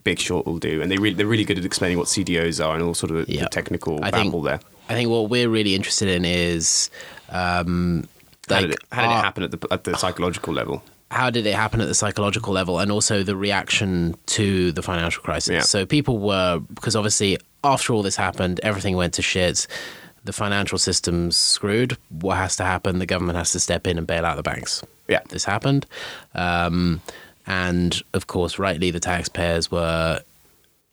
Big 0.05 0.19
Short 0.19 0.47
will 0.47 0.59
do. 0.59 0.83
And 0.83 0.91
they 0.91 0.97
re- 0.99 1.15
they're 1.15 1.27
really 1.27 1.45
good 1.45 1.59
at 1.59 1.65
explaining 1.65 1.99
what 1.99 2.07
CDOs 2.09 2.65
are 2.65 2.75
and 2.75 2.83
all 2.83 2.95
sort 2.95 3.13
of 3.13 3.27
the 3.27 3.47
technical 3.51 4.03
I 4.05 4.11
think- 4.11 4.27
babble 4.33 4.43
there. 4.43 4.61
I 4.89 4.95
think 4.95 5.11
what 5.11 5.31
we're 5.31 5.49
really 5.49 5.75
interested 5.75 6.09
in 6.09 6.25
is 6.25 6.91
um, 7.31 8.07
How 8.49 8.61
did, 8.61 8.73
it, 8.73 8.79
how 8.91 9.03
did 9.03 9.11
our- 9.11 9.19
it 9.21 9.23
happen 9.25 9.43
at 9.45 9.51
the, 9.53 9.69
at 9.71 9.85
the 9.85 9.97
psychological 9.97 10.53
level? 10.53 10.83
how 11.11 11.29
did 11.29 11.45
it 11.47 11.55
happen 11.55 11.79
at 11.83 11.89
the 11.89 11.95
psychological 11.95 12.55
level 12.55 12.79
and 12.79 12.91
also 12.91 13.23
the 13.23 13.37
reaction 13.37 14.15
to 14.25 14.73
the 14.73 14.81
financial 14.81 15.23
crisis 15.23 15.53
Yeah. 15.53 15.61
so 15.61 15.85
people 15.85 16.19
were 16.19 16.59
because 16.73 16.97
obviously 16.97 17.37
after 17.63 17.93
all 17.93 18.03
this 18.03 18.17
happened 18.17 18.61
everything 18.63 18.97
went 18.97 19.13
to 19.15 19.23
shit 19.23 19.67
the 20.25 20.33
financial 20.33 20.79
system's 20.79 21.37
screwed 21.37 21.99
what 22.09 22.39
has 22.39 22.57
to 22.57 22.65
happen 22.65 22.99
the 22.99 23.05
government 23.05 23.37
has 23.37 23.53
to 23.53 23.61
step 23.61 23.87
in 23.87 23.99
and 23.99 24.07
bail 24.07 24.25
out 24.25 24.37
the 24.37 24.43
banks 24.43 24.83
Yeah. 25.07 25.21
this 25.29 25.45
happened 25.45 25.85
um, 26.35 27.03
and 27.47 28.03
of 28.15 28.27
course 28.27 28.59
rightly 28.59 28.91
the 28.91 29.01
taxpayers 29.01 29.71
were 29.71 30.21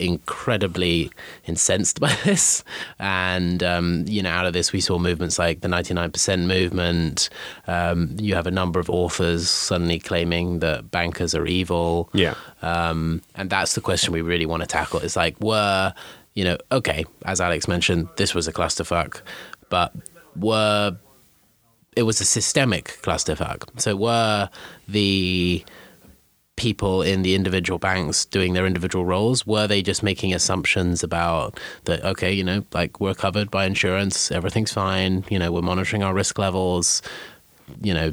incredibly 0.00 1.10
incensed 1.46 2.00
by 2.00 2.16
this. 2.24 2.64
And, 2.98 3.62
um, 3.62 4.04
you 4.08 4.22
know, 4.22 4.30
out 4.30 4.46
of 4.46 4.52
this, 4.52 4.72
we 4.72 4.80
saw 4.80 4.98
movements 4.98 5.38
like 5.38 5.60
the 5.60 5.68
99% 5.68 6.46
movement. 6.46 7.28
Um, 7.68 8.16
you 8.18 8.34
have 8.34 8.46
a 8.46 8.50
number 8.50 8.80
of 8.80 8.90
authors 8.90 9.48
suddenly 9.48 10.00
claiming 10.00 10.60
that 10.60 10.90
bankers 10.90 11.34
are 11.34 11.46
evil. 11.46 12.08
Yeah. 12.12 12.34
Um, 12.62 13.22
and 13.36 13.50
that's 13.50 13.74
the 13.74 13.80
question 13.80 14.12
we 14.12 14.22
really 14.22 14.46
want 14.46 14.62
to 14.62 14.66
tackle. 14.66 15.00
It's 15.00 15.16
like, 15.16 15.38
were, 15.40 15.94
you 16.34 16.44
know, 16.44 16.56
okay, 16.72 17.04
as 17.24 17.40
Alex 17.40 17.68
mentioned, 17.68 18.08
this 18.16 18.34
was 18.34 18.48
a 18.48 18.52
clusterfuck, 18.52 19.20
but 19.68 19.92
were 20.36 20.96
it 21.96 22.04
was 22.04 22.20
a 22.20 22.24
systemic 22.24 22.98
clusterfuck. 23.02 23.68
So 23.80 23.96
were 23.96 24.48
the 24.86 25.64
people 26.60 27.00
in 27.02 27.22
the 27.22 27.34
individual 27.34 27.78
banks 27.78 28.26
doing 28.26 28.52
their 28.52 28.66
individual 28.66 29.04
roles? 29.04 29.46
Were 29.46 29.66
they 29.66 29.80
just 29.82 30.02
making 30.02 30.34
assumptions 30.34 31.02
about 31.02 31.58
that? 31.86 32.04
Okay, 32.04 32.32
you 32.32 32.44
know, 32.44 32.64
like 32.72 33.00
we're 33.00 33.14
covered 33.14 33.50
by 33.50 33.64
insurance, 33.64 34.30
everything's 34.30 34.72
fine. 34.72 35.24
You 35.30 35.38
know, 35.40 35.50
we're 35.52 35.62
monitoring 35.72 36.02
our 36.02 36.12
risk 36.14 36.38
levels. 36.38 37.02
You 37.82 37.94
know, 37.94 38.12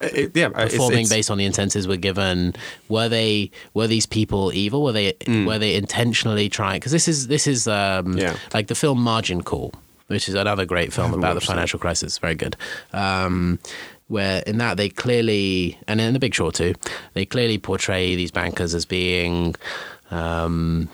It- 0.00 0.32
yeah, 0.34 0.46
uh, 0.46 0.50
it's- 0.66 0.72
performing 0.72 1.04
it's- 1.06 1.08
based 1.08 1.30
on 1.30 1.38
the 1.38 1.44
incentives 1.44 1.86
we're 1.86 1.96
given. 2.10 2.54
Were 2.88 3.08
they 3.08 3.50
were 3.72 3.86
these 3.86 4.06
people 4.06 4.52
evil? 4.52 4.82
Were 4.82 4.92
they 4.92 5.14
were 5.46 5.58
they 5.58 5.74
intentionally 5.76 6.48
trying? 6.48 6.80
Because 6.80 6.92
this 6.92 7.06
is 7.08 7.28
this 7.28 7.46
is 7.46 7.66
um, 7.68 8.14
Mm. 8.14 8.20
Yeah. 8.20 8.34
like 8.52 8.66
the 8.66 8.74
film 8.74 8.98
Margin 9.00 9.40
Call, 9.42 9.72
which 10.08 10.28
is 10.28 10.34
another 10.34 10.66
great 10.66 10.92
film 10.92 11.14
about 11.14 11.34
the 11.34 11.40
financial 11.40 11.78
crisis. 11.78 12.18
Very 12.18 12.34
good. 12.34 12.56
Um, 12.92 13.60
where 14.08 14.42
in 14.46 14.58
that 14.58 14.76
they 14.76 14.88
clearly, 14.88 15.78
and 15.86 16.00
in 16.00 16.12
The 16.12 16.18
Big 16.18 16.34
Short 16.34 16.54
too, 16.54 16.74
they 17.14 17.24
clearly 17.24 17.58
portray 17.58 18.16
these 18.16 18.30
bankers 18.30 18.74
as 18.74 18.84
being, 18.84 19.54
um, 20.10 20.88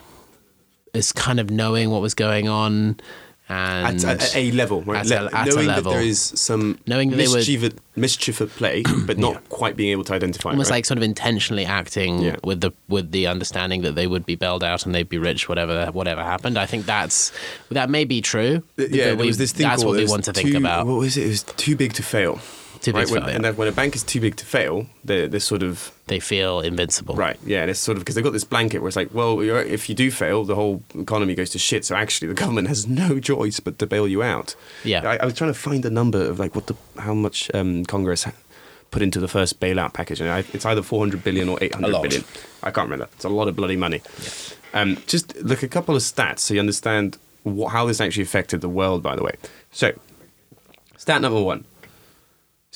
as 0.95 1.13
kind 1.13 1.41
of 1.41 1.51
knowing 1.51 1.91
what 1.91 2.03
was 2.03 2.15
going 2.15 2.49
on, 2.49 3.01
and 3.47 4.03
at, 4.05 4.23
at 4.23 4.37
a 4.37 4.51
level, 4.53 4.81
right? 4.83 5.05
At 5.11 5.21
a- 5.21 5.25
Le- 5.25 5.31
at 5.33 5.49
a 5.49 5.51
knowing 5.51 5.67
level. 5.67 5.93
that 5.93 5.99
there 5.99 6.07
is 6.07 6.19
some 6.19 6.79
Knowing 6.87 7.11
that 7.11 7.17
they 7.17 7.29
were- 7.29 7.35
mischief, 7.37 7.63
at, 7.63 7.75
mischief 7.95 8.41
at 8.41 8.49
play, 8.49 8.83
but 9.07 9.19
not 9.19 9.47
quite 9.51 9.77
being 9.77 9.91
able 9.91 10.03
to 10.05 10.15
identify. 10.15 10.51
almost 10.51 10.71
right? 10.71 10.79
like 10.79 10.87
sort 10.87 10.97
of 10.97 11.03
intentionally 11.05 11.67
acting 11.67 12.21
Yeah. 12.23 12.37
with 12.43 12.63
the 12.63 12.73
with 12.89 13.11
the 13.13 13.27
understanding 13.27 13.83
that 13.83 13.97
they 13.97 14.07
would 14.07 14.25
be 14.25 14.35
bailed 14.35 14.65
out 14.65 14.87
and 14.87 14.95
they'd 14.95 15.09
be 15.11 15.19
rich 15.19 15.47
whatever 15.49 15.87
whatever 15.93 16.23
happened. 16.25 16.57
I 16.59 16.65
think 16.65 16.87
that's 16.87 17.33
that 17.71 17.91
may 17.91 18.05
be 18.07 18.23
true. 18.23 18.63
Uh, 18.79 18.85
yeah, 18.85 19.05
there 19.05 19.17
we- 19.17 19.27
was 19.27 19.37
this 19.37 19.53
thing 19.53 19.69
that's 19.69 19.85
what 19.85 19.99
it 20.01 20.05
we 20.05 20.11
want 20.11 20.25
to 20.25 20.33
think 20.33 20.53
too- 20.53 20.57
about. 20.57 20.87
What 20.87 20.99
was 21.01 21.17
it? 21.19 21.25
It 21.27 21.29
was 21.29 21.43
too 21.43 21.77
big 21.77 21.93
to 21.95 22.03
fail. 22.03 22.41
Too 22.85 22.93
right? 22.93 23.07
to 23.07 23.13
when, 23.15 23.23
fail. 23.25 23.35
And 23.35 23.45
then 23.45 23.57
when 23.57 23.67
a 23.69 23.73
bank 23.73 23.97
is 23.97 24.03
too 24.03 24.21
big 24.21 24.37
to 24.37 24.45
fail, 24.47 24.87
they're, 25.05 25.27
they're 25.27 25.41
sort 25.41 25.63
of 25.63 25.91
They 26.07 26.21
feel 26.21 26.61
invincible. 26.61 27.15
right. 27.17 27.39
Yeah, 27.45 27.63
and 27.63 27.71
it's 27.71 27.81
sort 27.81 27.97
of 27.97 28.03
because 28.03 28.15
they've 28.15 28.25
got 28.25 28.33
this 28.35 28.45
blanket 28.45 28.79
where 28.81 28.89
it's 28.89 28.97
like, 28.97 29.13
well, 29.15 29.43
you're, 29.43 29.61
if 29.63 29.89
you 29.89 29.95
do 29.95 30.11
fail, 30.11 30.45
the 30.45 30.55
whole 30.55 30.83
economy 30.99 31.35
goes 31.35 31.51
to 31.51 31.59
shit. 31.59 31.85
So 31.85 31.97
actually, 31.97 32.29
the 32.29 32.35
government 32.35 32.69
has 32.69 32.87
no 32.87 33.19
choice 33.31 33.59
but 33.61 33.79
to 33.81 33.87
bail 33.87 34.07
you 34.07 34.23
out. 34.23 34.55
Yeah. 34.85 35.09
I, 35.09 35.17
I 35.17 35.25
was 35.25 35.35
trying 35.35 35.51
to 35.53 35.59
find 35.59 35.85
a 35.85 35.91
number 35.91 36.23
of 36.23 36.39
like 36.39 36.55
what 36.55 36.67
the 36.67 36.75
how 36.99 37.15
much 37.15 37.51
um, 37.55 37.85
Congress. 37.85 38.25
ha- 38.25 38.33
Put 38.91 39.03
into 39.03 39.19
the 39.19 39.27
first 39.27 39.59
bailout 39.59 39.93
package, 39.93 40.21
and 40.21 40.31
I, 40.31 40.45
it's 40.53 40.65
either 40.65 40.81
400 40.81 41.25
billion 41.25 41.49
or 41.49 41.59
800 41.61 41.89
A 41.89 41.91
lot. 41.93 42.03
billion. 42.03 42.23
I 42.63 42.71
can't 42.71 42.87
remember. 42.89 43.09
It's 43.15 43.25
a 43.25 43.29
lot 43.29 43.49
of 43.49 43.57
bloody 43.57 43.75
money. 43.75 44.03
Um, 44.73 44.99
just 45.09 45.35
look 45.43 45.65
a 45.65 45.69
couple 45.69 45.97
of 45.97 46.03
stats 46.03 46.39
so 46.41 46.55
you 46.55 46.61
understand 46.61 47.19
what, 47.43 47.71
how 47.73 47.87
this 47.87 48.01
actually 48.01 48.23
affected 48.23 48.61
the 48.61 48.69
world. 48.69 49.03
By 49.03 49.17
the 49.17 49.25
way, 49.25 49.33
so 49.73 49.99
stat 50.97 51.21
number 51.23 51.43
one: 51.43 51.65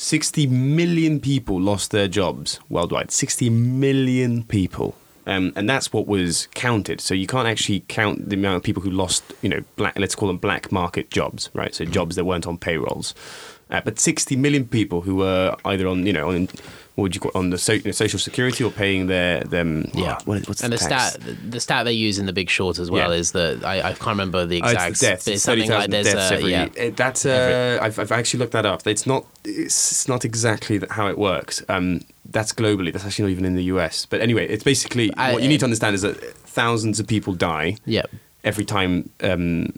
60 0.01 0.47
million 0.47 1.19
people 1.19 1.61
lost 1.61 1.91
their 1.91 2.07
jobs 2.07 2.61
worldwide. 2.69 3.11
60 3.11 3.51
million 3.51 4.45
people. 4.45 4.95
Um, 5.27 5.53
and 5.57 5.69
that's 5.69 5.93
what 5.93 6.07
was 6.07 6.47
counted. 6.55 7.01
So 7.01 7.15
you 7.15 7.27
can't 7.27 7.49
actually 7.49 7.81
count 7.89 8.29
the 8.29 8.37
amount 8.37 8.59
of 8.59 8.63
people 8.63 8.81
who 8.81 8.91
lost, 8.91 9.25
you 9.43 9.49
know, 9.49 9.65
black, 9.75 9.99
let's 9.99 10.15
call 10.15 10.29
them 10.29 10.39
black 10.39 10.71
market 10.71 11.11
jobs, 11.11 11.51
right? 11.53 11.75
So 11.75 11.85
jobs 11.85 12.15
that 12.15 12.25
weren't 12.25 12.47
on 12.47 12.59
payrolls. 12.59 13.13
Uh, 13.71 13.81
but 13.85 13.99
60 14.01 14.37
million 14.37 14.67
people 14.67 15.01
who 15.03 15.17
were 15.17 15.55
either 15.65 15.87
on, 15.87 16.07
you 16.07 16.13
know, 16.13 16.31
on 16.31 16.49
what 16.95 17.03
would 17.03 17.15
you 17.15 17.21
call 17.21 17.31
on 17.35 17.51
the 17.51 17.59
so, 17.59 17.75
you 17.75 17.83
know, 17.85 17.91
social 17.93 18.19
security 18.19 18.65
or 18.65 18.71
paying 18.73 19.07
their 19.07 19.45
them. 19.45 19.89
Yeah, 19.95 20.19
what, 20.25 20.49
what's 20.49 20.63
and 20.65 20.73
the, 20.73 20.79
the, 20.79 20.83
stat 20.83 21.17
the 21.49 21.61
stat 21.61 21.85
they 21.85 21.93
use 21.93 22.19
in 22.19 22.27
the 22.27 22.33
Big 22.33 22.51
Short 22.51 22.79
as 22.81 22.91
well 22.91 23.13
Yeah. 23.13 23.19
is 23.19 23.33
that 23.33 23.63
I, 23.65 23.79
I 23.91 23.93
can't 23.93 24.07
remember 24.09 24.47
the 24.47 24.63
Oh, 24.63 24.67
exact. 24.67 24.91
it's 24.91 25.01
deaths. 25.01 25.25
but 25.27 25.31
It's 25.33 25.37
it's 25.37 25.43
something 25.45 25.71
like 25.71 25.91
there's 25.91 26.13
deaths 26.13 26.31
a 26.33 26.35
every. 26.35 26.51
yeah. 26.51 26.69
it- 26.77 26.97
that's 26.97 27.25
uh, 27.25 27.79
I've, 27.81 27.99
I've 28.01 28.11
actually 28.11 28.41
looked 28.41 28.53
that 28.55 28.67
up. 28.67 28.85
It's 28.87 29.07
not. 29.07 29.27
It's 29.45 30.09
not 30.09 30.25
exactly 30.25 30.81
how 30.91 31.07
it 31.09 31.19
works. 31.19 31.63
Um, 31.69 32.01
that's 32.31 32.53
globally. 32.53 32.93
That's 32.93 33.05
actually 33.05 33.27
not 33.27 33.31
even 33.33 33.45
in 33.45 33.55
the 33.55 33.65
US. 33.65 34.05
But 34.07 34.21
anyway, 34.21 34.49
it's 34.49 34.65
basically 34.65 35.13
I- 35.15 35.33
what 35.35 35.43
you 35.43 35.49
need 35.49 35.61
to 35.61 35.67
understand 35.67 35.95
is 35.95 36.03
that 36.03 36.17
thousands 36.47 36.99
of 36.99 37.07
people 37.07 37.33
die 37.35 37.77
Yeah. 37.87 38.03
every 38.45 38.65
time 38.65 39.09
um, 39.23 39.73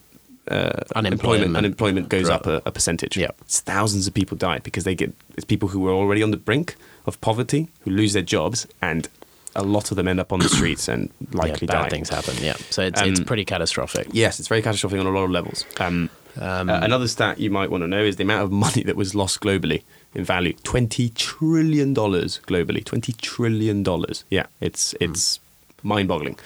uh, 0.50 0.82
Unemployment. 0.96 1.56
unemployment 1.56 2.08
goes 2.08 2.28
Right. 2.28 2.34
up 2.34 2.46
a, 2.46 2.62
a 2.66 2.72
percentage. 2.72 3.16
Yeah. 3.16 3.30
it's 3.42 3.60
thousands 3.60 4.06
of 4.06 4.14
people 4.14 4.36
die 4.36 4.58
because 4.58 4.84
they 4.84 4.94
get 4.94 5.12
it's 5.36 5.44
people 5.44 5.68
who 5.68 5.80
were 5.80 5.92
already 5.92 6.22
on 6.22 6.30
the 6.30 6.36
brink 6.36 6.76
of 7.06 7.20
poverty 7.20 7.68
who 7.82 7.90
lose 7.90 8.12
their 8.12 8.22
jobs 8.22 8.66
and 8.82 9.08
a 9.56 9.62
lot 9.62 9.90
of 9.90 9.96
them 9.96 10.06
end 10.06 10.20
up 10.20 10.32
on 10.32 10.40
the 10.40 10.48
streets 10.58 10.88
and 10.88 11.10
likely 11.32 11.66
yeah, 11.66 11.74
bad 11.74 11.82
die. 11.84 11.88
things 11.88 12.08
happen. 12.08 12.34
Yeah, 12.40 12.54
so 12.70 12.82
it's 12.82 13.00
it's 13.00 13.20
Um, 13.20 13.26
pretty 13.26 13.44
catastrophic. 13.44 14.08
Yes, 14.12 14.38
it's 14.38 14.48
very 14.48 14.62
catastrophic 14.62 15.00
on 15.00 15.06
a 15.06 15.10
lot 15.10 15.24
of 15.24 15.30
levels. 15.30 15.64
Um, 15.80 16.08
uh, 16.40 16.64
another 16.82 17.08
stat 17.08 17.40
you 17.40 17.50
might 17.50 17.70
want 17.72 17.82
to 17.82 17.88
know 17.88 18.02
is 18.02 18.14
the 18.16 18.22
amount 18.22 18.44
of 18.44 18.52
money 18.52 18.82
that 18.84 18.94
was 18.96 19.14
lost 19.16 19.40
globally 19.40 19.82
in 20.14 20.22
value: 20.24 20.52
twenty 20.62 21.08
trillion 21.10 21.92
dollars 21.92 22.40
globally. 22.46 22.84
Twenty 22.84 23.12
trillion 23.14 23.82
dollars. 23.82 24.22
Yeah, 24.30 24.46
it's 24.60 24.94
it's 25.00 25.40
mind-boggling. 25.82 26.38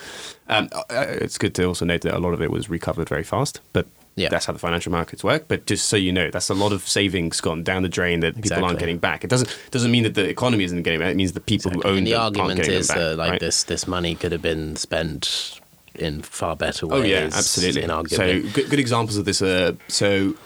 Um, 0.48 0.68
uh, 0.72 0.84
it's 1.08 1.38
good 1.38 1.54
to 1.56 1.64
also 1.64 1.84
note 1.84 2.02
that 2.02 2.14
a 2.14 2.18
lot 2.18 2.34
of 2.34 2.42
it 2.42 2.50
was 2.50 2.68
recovered 2.68 3.08
very 3.08 3.24
fast, 3.24 3.60
but. 3.72 3.86
Yeah. 4.16 4.28
That's 4.28 4.46
how 4.46 4.52
the 4.52 4.60
financial 4.60 4.92
markets 4.92 5.24
work. 5.24 5.46
But 5.48 5.66
just 5.66 5.88
so 5.88 5.96
you 5.96 6.12
know, 6.12 6.30
that's 6.30 6.48
a 6.48 6.54
lot 6.54 6.70
of 6.72 6.86
savings 6.86 7.40
gone 7.40 7.64
down 7.64 7.82
the 7.82 7.88
drain 7.88 8.20
that 8.20 8.40
people 8.40 8.64
aren't 8.64 8.78
getting 8.78 8.98
back. 8.98 9.24
It 9.24 9.26
doesn't 9.28 9.52
doesn't 9.72 9.90
mean 9.90 10.04
that 10.04 10.14
the 10.14 10.28
economy 10.28 10.62
isn't 10.62 10.84
getting 10.84 11.00
back. 11.00 11.10
It 11.10 11.16
means 11.16 11.32
the 11.32 11.40
people 11.40 11.72
who 11.72 11.82
own 11.82 11.98
and 11.98 12.06
the 12.06 12.14
argument 12.14 12.60
is 12.60 12.86
back. 12.86 12.96
that 12.96 13.16
like 13.16 13.30
right? 13.32 13.40
this 13.40 13.64
this 13.64 13.88
money 13.88 14.14
could 14.14 14.30
have 14.30 14.40
been 14.40 14.76
spent 14.76 15.58
in 15.96 16.22
far 16.22 16.54
better 16.54 16.86
ways. 16.86 17.02
Oh 17.02 17.04
yeah, 17.04 17.24
absolutely. 17.24 17.82
Inarguably. 17.82 18.10
So 18.10 18.52
good, 18.52 18.70
good 18.70 18.78
examples 18.78 19.16
of 19.16 19.24
this 19.24 19.42
are 19.42 19.76
so 19.88 20.36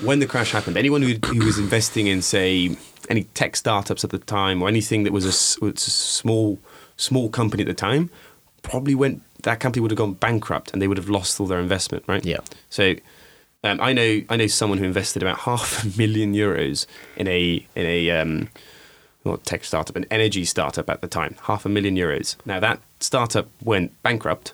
when 0.00 0.18
the 0.18 0.26
crash 0.26 0.50
happened, 0.50 0.76
anyone 0.76 1.02
who, 1.02 1.14
who 1.24 1.44
was 1.44 1.58
investing 1.58 2.06
in 2.08 2.22
say 2.22 2.76
any 3.08 3.24
tech 3.34 3.56
startups 3.56 4.04
at 4.04 4.10
the 4.10 4.18
time 4.18 4.62
or 4.62 4.68
anything 4.68 5.04
that 5.04 5.12
was 5.12 5.24
a, 5.24 5.64
was 5.64 5.86
a 5.86 5.90
small 5.90 6.58
small 6.96 7.28
company 7.28 7.62
at 7.62 7.66
the 7.66 7.74
time 7.74 8.10
probably 8.62 8.94
went 8.94 9.22
that 9.42 9.58
company 9.60 9.80
would 9.80 9.90
have 9.90 9.98
gone 9.98 10.12
bankrupt 10.14 10.72
and 10.72 10.80
they 10.80 10.86
would 10.88 10.96
have 10.96 11.08
lost 11.08 11.40
all 11.40 11.46
their 11.46 11.58
investment, 11.58 12.04
right? 12.06 12.24
Yeah. 12.24 12.38
So 12.70 12.94
um, 13.64 13.80
I 13.80 13.92
know 13.92 14.22
I 14.28 14.36
know 14.36 14.46
someone 14.46 14.78
who 14.78 14.84
invested 14.84 15.22
about 15.22 15.38
half 15.50 15.84
a 15.84 15.98
million 15.98 16.34
euros 16.34 16.86
in 17.16 17.26
a 17.28 17.66
in 17.74 17.86
a 17.86 18.10
um, 18.10 18.48
not 19.24 19.44
tech 19.44 19.64
startup, 19.64 19.94
an 19.96 20.06
energy 20.10 20.44
startup 20.44 20.88
at 20.90 21.00
the 21.00 21.08
time, 21.08 21.36
half 21.42 21.64
a 21.64 21.68
million 21.68 21.96
euros. 21.96 22.36
Now 22.44 22.60
that 22.60 22.80
startup 23.00 23.48
went 23.62 24.00
bankrupt, 24.02 24.52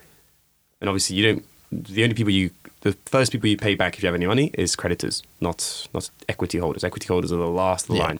and 0.80 0.88
obviously 0.88 1.16
you 1.16 1.22
don't. 1.24 1.44
The 1.70 2.02
only 2.02 2.14
people 2.14 2.30
you, 2.32 2.50
the 2.80 2.92
first 3.04 3.30
people 3.30 3.46
you 3.48 3.58
pay 3.58 3.74
back 3.74 3.96
if 3.96 4.02
you 4.02 4.06
have 4.06 4.14
any 4.14 4.26
money 4.26 4.50
is 4.54 4.74
creditors, 4.74 5.22
not 5.40 5.86
not 5.92 6.08
equity 6.28 6.58
holders. 6.58 6.82
Equity 6.84 7.06
holders 7.08 7.30
are 7.32 7.36
the 7.36 7.46
last 7.46 7.84
of 7.84 7.88
the 7.88 7.94
Yeah. 7.96 8.04
line. 8.06 8.18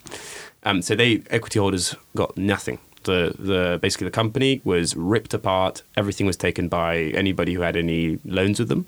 Um, 0.64 0.82
so 0.82 0.94
they 0.94 1.22
equity 1.30 1.58
holders 1.58 1.94
got 2.14 2.36
nothing. 2.36 2.78
The 3.04 3.34
the 3.38 3.78
basically 3.80 4.06
the 4.06 4.10
company 4.12 4.60
was 4.64 4.96
ripped 4.96 5.34
apart. 5.34 5.82
Everything 5.96 6.26
was 6.26 6.36
taken 6.36 6.68
by 6.68 6.96
anybody 7.14 7.54
who 7.54 7.60
had 7.62 7.76
any 7.76 8.18
loans 8.24 8.58
with 8.58 8.68
them, 8.68 8.86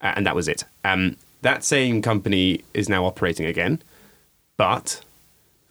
and 0.00 0.26
that 0.26 0.34
was 0.34 0.48
it. 0.48 0.64
Um, 0.84 1.16
that 1.42 1.62
same 1.64 2.00
company 2.02 2.62
is 2.72 2.88
now 2.88 3.04
operating 3.04 3.46
again, 3.46 3.82
but 4.56 5.02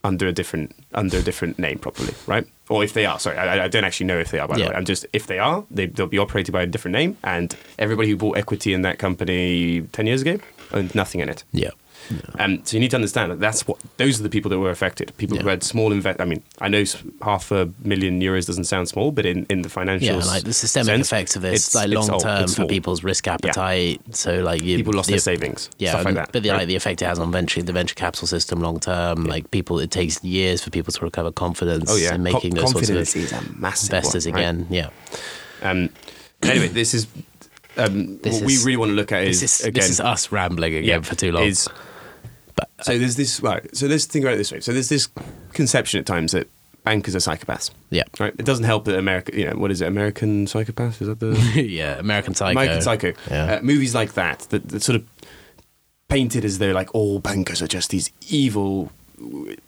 under 0.04 0.28
a 0.28 0.32
different 0.32 0.76
under 0.94 1.18
a 1.18 1.22
different 1.22 1.58
name, 1.58 1.80
probably, 1.80 2.14
right? 2.28 2.46
Or 2.70 2.84
if 2.84 2.94
they 2.94 3.06
are, 3.06 3.20
sorry, 3.20 3.38
I, 3.38 3.66
I 3.66 3.68
don't 3.68 3.84
actually 3.84 4.06
know 4.08 4.20
if 4.20 4.32
they 4.32 4.40
are. 4.40 4.48
By 4.48 4.58
Yeah. 4.58 4.66
the 4.66 4.70
way, 4.72 4.76
I'm 4.78 4.86
just 4.86 5.06
if 5.14 5.28
they 5.28 5.40
are, 5.40 5.66
they, 5.72 5.88
they'll 5.88 6.08
be 6.08 6.18
operated 6.18 6.54
by 6.54 6.62
a 6.64 6.66
different 6.68 6.94
name, 6.94 7.18
and 7.24 7.56
everybody 7.80 8.10
who 8.10 8.16
bought 8.18 8.38
equity 8.38 8.74
in 8.74 8.84
that 8.84 9.00
company 9.00 9.82
ten 9.92 10.06
years 10.08 10.22
ago 10.22 10.40
owned 10.72 10.94
nothing 10.96 11.22
in 11.22 11.30
it. 11.30 11.44
Yeah. 11.52 11.72
Um, 12.40 12.64
so 12.66 12.76
you 12.78 12.82
need 12.82 12.92
to 12.92 12.98
understand 12.98 13.32
that 13.32 13.40
that's 13.40 13.68
what 13.68 13.78
those 13.98 14.20
are 14.20 14.24
the 14.24 14.30
people 14.30 14.50
that 14.50 14.60
were 14.60 14.70
affected. 14.72 15.16
People 15.18 15.38
who 15.38 15.48
had 15.48 15.64
small 15.64 15.92
invest. 15.92 16.20
I 16.22 16.26
mean, 16.26 16.44
I 16.60 16.68
know 16.68 16.84
half 17.22 17.52
a 17.52 17.70
million 17.84 18.20
euros 18.22 18.46
doesn't 18.48 18.66
sound 18.66 18.88
small, 18.90 19.12
but 19.12 19.26
in, 19.26 19.46
in 19.50 19.62
the 19.62 19.70
financial 19.70 20.18
Yeah, 20.20 20.24
like 20.26 20.44
the 20.44 20.54
systemic 20.54 20.88
sense, 20.88 21.08
effects 21.08 21.36
of 21.36 21.42
this, 21.42 21.68
it's- 21.70 21.76
like 21.76 21.90
long 21.96 22.20
term 22.20 22.48
for 22.50 22.66
people's 22.66 23.04
risk 23.04 23.28
appetite. 23.28 24.02
So 24.12 24.42
like 24.42 24.62
you, 24.62 24.78
People 24.78 24.94
lost 24.94 25.08
the, 25.08 25.14
their 25.14 25.20
savings, 25.20 25.70
Yeah, 25.78 25.92
stuff 25.92 26.06
like 26.06 26.16
that. 26.16 26.32
But 26.32 26.44
the, 26.44 26.50
right? 26.50 26.58
like 26.60 26.68
the 26.68 26.76
effect 26.76 27.02
it 27.02 27.06
has 27.06 27.20
on 27.20 27.32
venture, 27.32 27.62
the 27.62 27.74
venture 27.74 27.96
capital 27.96 28.28
system 28.28 28.60
long 28.62 28.80
term, 28.80 29.26
like 29.26 29.50
people, 29.52 29.80
it 29.80 29.92
takes 29.92 30.24
years 30.24 30.64
for 30.64 30.70
people 30.72 30.92
to 30.94 31.04
recover 31.04 31.32
confidence 31.32 31.90
oh 31.90 31.96
yeah, 31.96 32.16
in 32.16 32.24
making 32.24 32.52
Co- 32.56 32.62
those 32.62 32.72
sorts 32.72 32.90
of 32.90 32.98
is 32.98 33.16
investors 33.16 34.26
one, 34.26 34.34
right? 34.36 34.40
again. 34.42 34.68
Yeah, 34.70 34.90
Um, 35.62 35.90
anyway, 36.42 36.68
this 36.68 36.94
is 36.94 37.08
um, 37.78 38.18
This 38.20 38.34
what 38.36 38.44
we 38.46 38.58
really 38.64 38.78
want 38.78 38.90
to 38.92 38.96
look 38.96 39.12
at 39.12 39.24
is, 39.24 39.42
this 39.42 39.62
is 39.62 39.66
again 39.66 39.82
this 39.82 39.90
is 39.90 40.00
us 40.00 40.32
rambling 40.32 40.76
again 40.76 41.02
for 41.02 41.16
too 41.16 41.32
long. 41.32 41.44
Is, 41.44 41.68
so 42.84 42.98
there's 42.98 43.16
this 43.16 43.40
right. 43.42 43.76
So 43.76 43.88
let's 43.88 44.06
think 44.06 44.24
about 44.26 44.36
it 44.36 44.38
this 44.38 44.52
way. 44.52 44.60
So 44.60 44.74
there's 44.74 44.90
this 44.90 45.10
conception 45.54 46.00
at 46.00 46.06
times 46.06 46.34
that 46.34 46.48
bankers 46.84 47.16
are 47.16 47.20
psychopaths. 47.20 47.72
yeah, 47.90 48.04
Right. 48.20 48.34
It 48.38 48.46
doesn't 48.46 48.66
help 48.66 48.86
that 48.86 48.98
America. 48.98 49.38
You 49.38 49.50
know 49.50 49.58
what 49.58 49.72
is 49.72 49.82
it? 49.82 49.88
American 49.88 50.48
psychopath? 50.48 51.02
Is 51.02 51.08
that 51.08 51.20
the 51.20 51.32
yeah, 51.62 51.98
American 51.98 52.34
Psycho. 52.34 52.52
American 52.52 52.82
Psycho? 52.82 53.14
Yeah. 53.30 53.56
Uh, 53.56 53.62
movies 53.62 53.96
like 53.96 54.14
that, 54.14 54.40
that 54.50 54.68
that 54.70 54.84
sort 54.84 54.98
of 54.98 55.08
painted 56.10 56.46
as 56.46 56.60
though 56.60 56.72
like 56.72 56.94
all 56.94 57.20
bankers 57.20 57.62
are 57.62 57.68
just 57.68 57.90
these 57.90 58.12
evil 58.30 58.92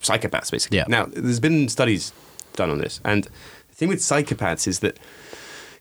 psychopaths, 0.01 0.51
basically. 0.51 0.78
Yeah. 0.78 0.86
Now 0.88 1.06
there's 1.06 1.39
been 1.39 1.69
studies 1.69 2.12
done 2.54 2.69
on 2.69 2.80
this, 2.80 2.99
and 3.06 3.23
the 3.23 3.75
thing 3.75 3.89
with 3.89 3.99
psychopaths 3.99 4.67
is 4.67 4.80
that 4.80 4.97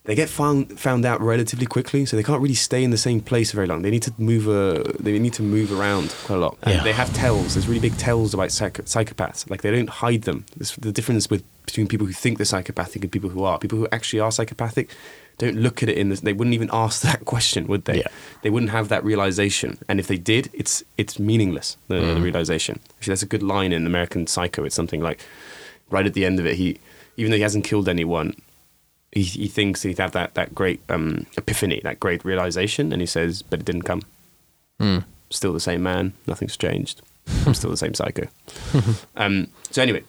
they 0.04 0.14
get 0.14 0.28
found 0.28 0.78
found 0.78 1.04
out 1.06 1.20
relatively 1.20 1.66
quickly, 1.66 2.04
so 2.06 2.16
they 2.16 2.22
can't 2.22 2.42
really 2.42 2.54
stay 2.54 2.84
in 2.84 2.90
the 2.90 2.98
same 2.98 3.20
place 3.20 3.52
very 3.52 3.66
long. 3.66 3.82
They 3.82 3.90
need 3.90 4.02
to 4.02 4.12
move. 4.18 4.48
Uh, 4.48 4.84
they 5.00 5.18
need 5.18 5.32
to 5.34 5.42
move 5.42 5.72
around 5.72 6.10
quite 6.24 6.36
a 6.36 6.38
lot. 6.40 6.58
And 6.62 6.74
Yeah. 6.76 6.82
they 6.84 6.92
have 6.92 7.12
tells. 7.14 7.54
There's 7.54 7.66
really 7.68 7.80
big 7.80 7.96
tells 7.96 8.34
about 8.34 8.52
psych- 8.52 8.84
psychopaths. 8.84 9.48
Like 9.48 9.62
they 9.62 9.70
don't 9.70 9.88
hide 9.88 10.22
them. 10.22 10.44
This, 10.56 10.72
the 10.76 10.92
difference 10.92 11.30
with 11.30 11.42
between 11.64 11.86
people 11.88 12.06
who 12.06 12.12
think 12.12 12.36
they're 12.38 12.44
psychopathic 12.44 13.02
and 13.02 13.10
people 13.10 13.30
who 13.30 13.44
are. 13.44 13.58
People 13.58 13.78
who 13.78 13.88
actually 13.92 14.20
are 14.20 14.30
psychopathic 14.30 14.90
don't 15.38 15.56
look 15.56 15.82
at 15.82 15.88
it 15.88 15.96
in 15.96 16.10
this. 16.10 16.20
They 16.20 16.34
wouldn't 16.34 16.54
even 16.54 16.68
ask 16.84 17.00
that 17.02 17.24
question, 17.24 17.66
would 17.66 17.86
they? 17.86 17.98
Yeah. 18.00 18.08
They 18.42 18.50
wouldn't 18.50 18.72
have 18.72 18.88
that 18.90 19.02
realization. 19.04 19.78
And 19.88 19.98
if 19.98 20.06
they 20.06 20.18
did, 20.18 20.50
it's 20.52 20.84
it's 20.98 21.18
meaningless. 21.18 21.78
The, 21.88 21.94
Mm. 21.94 22.14
the 22.16 22.20
realization. 22.20 22.78
Actually, 22.98 23.12
that's 23.12 23.22
a 23.22 23.26
good 23.34 23.42
line 23.42 23.72
in 23.72 23.86
American 23.86 24.26
Psycho. 24.26 24.64
It's 24.64 24.74
something 24.76 25.00
like 25.00 25.20
right 25.90 26.04
at 26.06 26.12
the 26.12 26.26
end 26.26 26.38
of 26.40 26.44
it, 26.46 26.56
he 26.56 26.78
even 27.16 27.30
though 27.30 27.36
he 27.38 27.42
hasn't 27.42 27.64
killed 27.64 27.88
anyone, 27.88 28.34
he, 29.14 29.22
he 29.22 29.48
thinks 29.48 29.82
he'd 29.82 29.98
have 29.98 30.12
that, 30.12 30.34
that 30.34 30.54
great 30.54 30.80
um, 30.88 31.26
epiphany, 31.36 31.80
that 31.84 32.00
great 32.00 32.24
realization, 32.24 32.92
and 32.92 33.00
he 33.00 33.06
says, 33.06 33.42
but 33.42 33.60
it 33.60 33.64
didn't 33.64 33.82
come. 33.82 34.02
Still 35.30 35.52
the 35.52 35.60
same 35.60 35.82
man, 35.82 36.12
nothing's 36.26 36.56
changed. 36.56 37.00
I'm 37.46 37.54
still 37.60 37.70
the 37.70 37.76
same 37.76 37.94
psycho. 37.94 38.26
um, 39.16 39.48
so 39.70 39.82
anyway, 39.82 40.02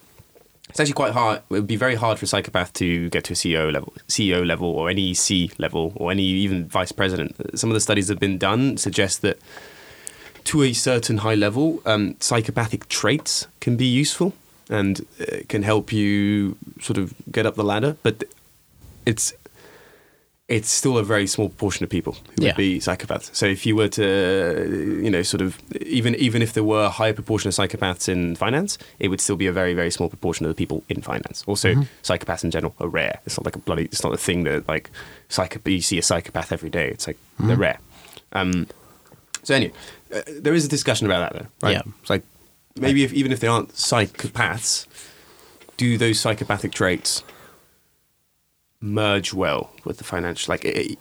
it's 0.69 0.79
actually 0.79 0.93
quite 0.93 1.13
hard. 1.13 1.37
It 1.37 1.53
would 1.53 1.67
be 1.67 1.75
very 1.75 1.95
hard 1.95 2.17
for 2.17 2.25
a 2.25 2.27
psychopath 2.27 2.73
to 2.73 3.09
get 3.11 3.23
to 3.25 3.33
a 3.33 3.35
CEO 3.35 3.71
level, 3.71 3.93
CEO 4.07 4.45
level, 4.45 4.67
or 4.67 4.89
any 4.89 5.13
C 5.13 5.51
level, 5.59 5.93
or 5.95 6.11
any 6.11 6.23
even 6.23 6.67
vice 6.67 6.91
president. 6.91 7.57
Some 7.57 7.69
of 7.69 7.75
the 7.75 7.81
studies 7.81 8.07
that 8.07 8.15
have 8.15 8.19
been 8.19 8.39
done 8.39 8.77
suggest 8.77 9.21
that 9.21 9.37
to 10.45 10.63
a 10.63 10.73
certain 10.73 11.19
high 11.19 11.35
level, 11.35 11.81
um, 11.85 12.15
psychopathic 12.19 12.89
traits 12.89 13.47
can 13.59 13.77
be 13.77 13.85
useful 13.85 14.33
and 14.69 15.05
uh, 15.21 15.37
can 15.47 15.63
help 15.63 15.93
you 15.93 16.57
sort 16.81 16.97
of 16.97 17.13
get 17.31 17.45
up 17.45 17.55
the 17.55 17.63
ladder. 17.63 17.97
But 18.03 18.23
it's 19.05 19.33
it's 20.47 20.69
still 20.69 20.95
a 20.99 21.03
very 21.03 21.25
small 21.25 21.49
proportion 21.49 21.83
of 21.83 21.89
people 21.89 22.13
who 22.13 22.43
Yeah. 22.43 22.49
would 22.49 22.57
be 22.57 22.77
psychopaths. 22.79 23.33
So 23.33 23.47
if 23.47 23.65
you 23.65 23.75
were 23.75 23.87
to, 23.87 24.99
you 25.03 25.09
know, 25.09 25.23
sort 25.23 25.41
of 25.41 25.57
even 25.81 26.13
even 26.15 26.43
if 26.43 26.53
there 26.53 26.63
were 26.63 26.83
a 26.85 26.89
higher 26.89 27.13
proportion 27.13 27.47
of 27.47 27.55
psychopaths 27.55 28.07
in 28.07 28.35
finance, 28.35 28.77
it 28.99 29.07
would 29.07 29.19
still 29.19 29.37
be 29.37 29.47
a 29.47 29.51
very 29.51 29.73
very 29.73 29.89
small 29.89 30.07
proportion 30.07 30.45
of 30.45 30.51
the 30.51 30.55
people 30.55 30.83
in 30.87 31.01
finance. 31.01 31.43
Also, 31.47 31.73
psychopaths 32.03 32.43
in 32.43 32.51
general 32.51 32.75
are 32.79 32.87
rare. 32.87 33.19
It's 33.25 33.37
not 33.39 33.45
like 33.45 33.55
a 33.55 33.59
bloody. 33.59 33.85
It's 33.85 34.03
not 34.03 34.13
a 34.13 34.17
thing 34.17 34.43
that 34.43 34.67
like 34.67 34.91
psycho. 35.29 35.59
You 35.67 35.81
see 35.81 35.97
a 35.97 36.03
psychopath 36.03 36.51
every 36.51 36.69
day. 36.69 36.89
It's 36.89 37.07
like 37.07 37.17
they're 37.39 37.57
rare. 37.57 37.79
Um, 38.33 38.67
so 39.41 39.55
anyway, 39.55 39.73
uh, 40.13 40.21
there 40.41 40.53
is 40.53 40.63
a 40.65 40.69
discussion 40.69 41.07
about 41.07 41.21
that 41.33 41.39
though, 41.41 41.67
right? 41.67 41.73
Yeah. 41.77 41.91
It's 42.01 42.09
like 42.09 42.23
maybe 42.79 43.03
if 43.03 43.13
even 43.13 43.31
if 43.31 43.39
they 43.39 43.47
aren't 43.47 43.69
psychopaths, 43.73 44.85
do 45.77 45.97
those 45.97 46.19
psychopathic 46.19 46.71
traits 46.71 47.23
merge 48.81 49.33
well 49.33 49.71
with 49.83 49.97
the 49.97 50.03
financial? 50.03 50.51
Like, 50.51 50.65
it, 50.65 50.97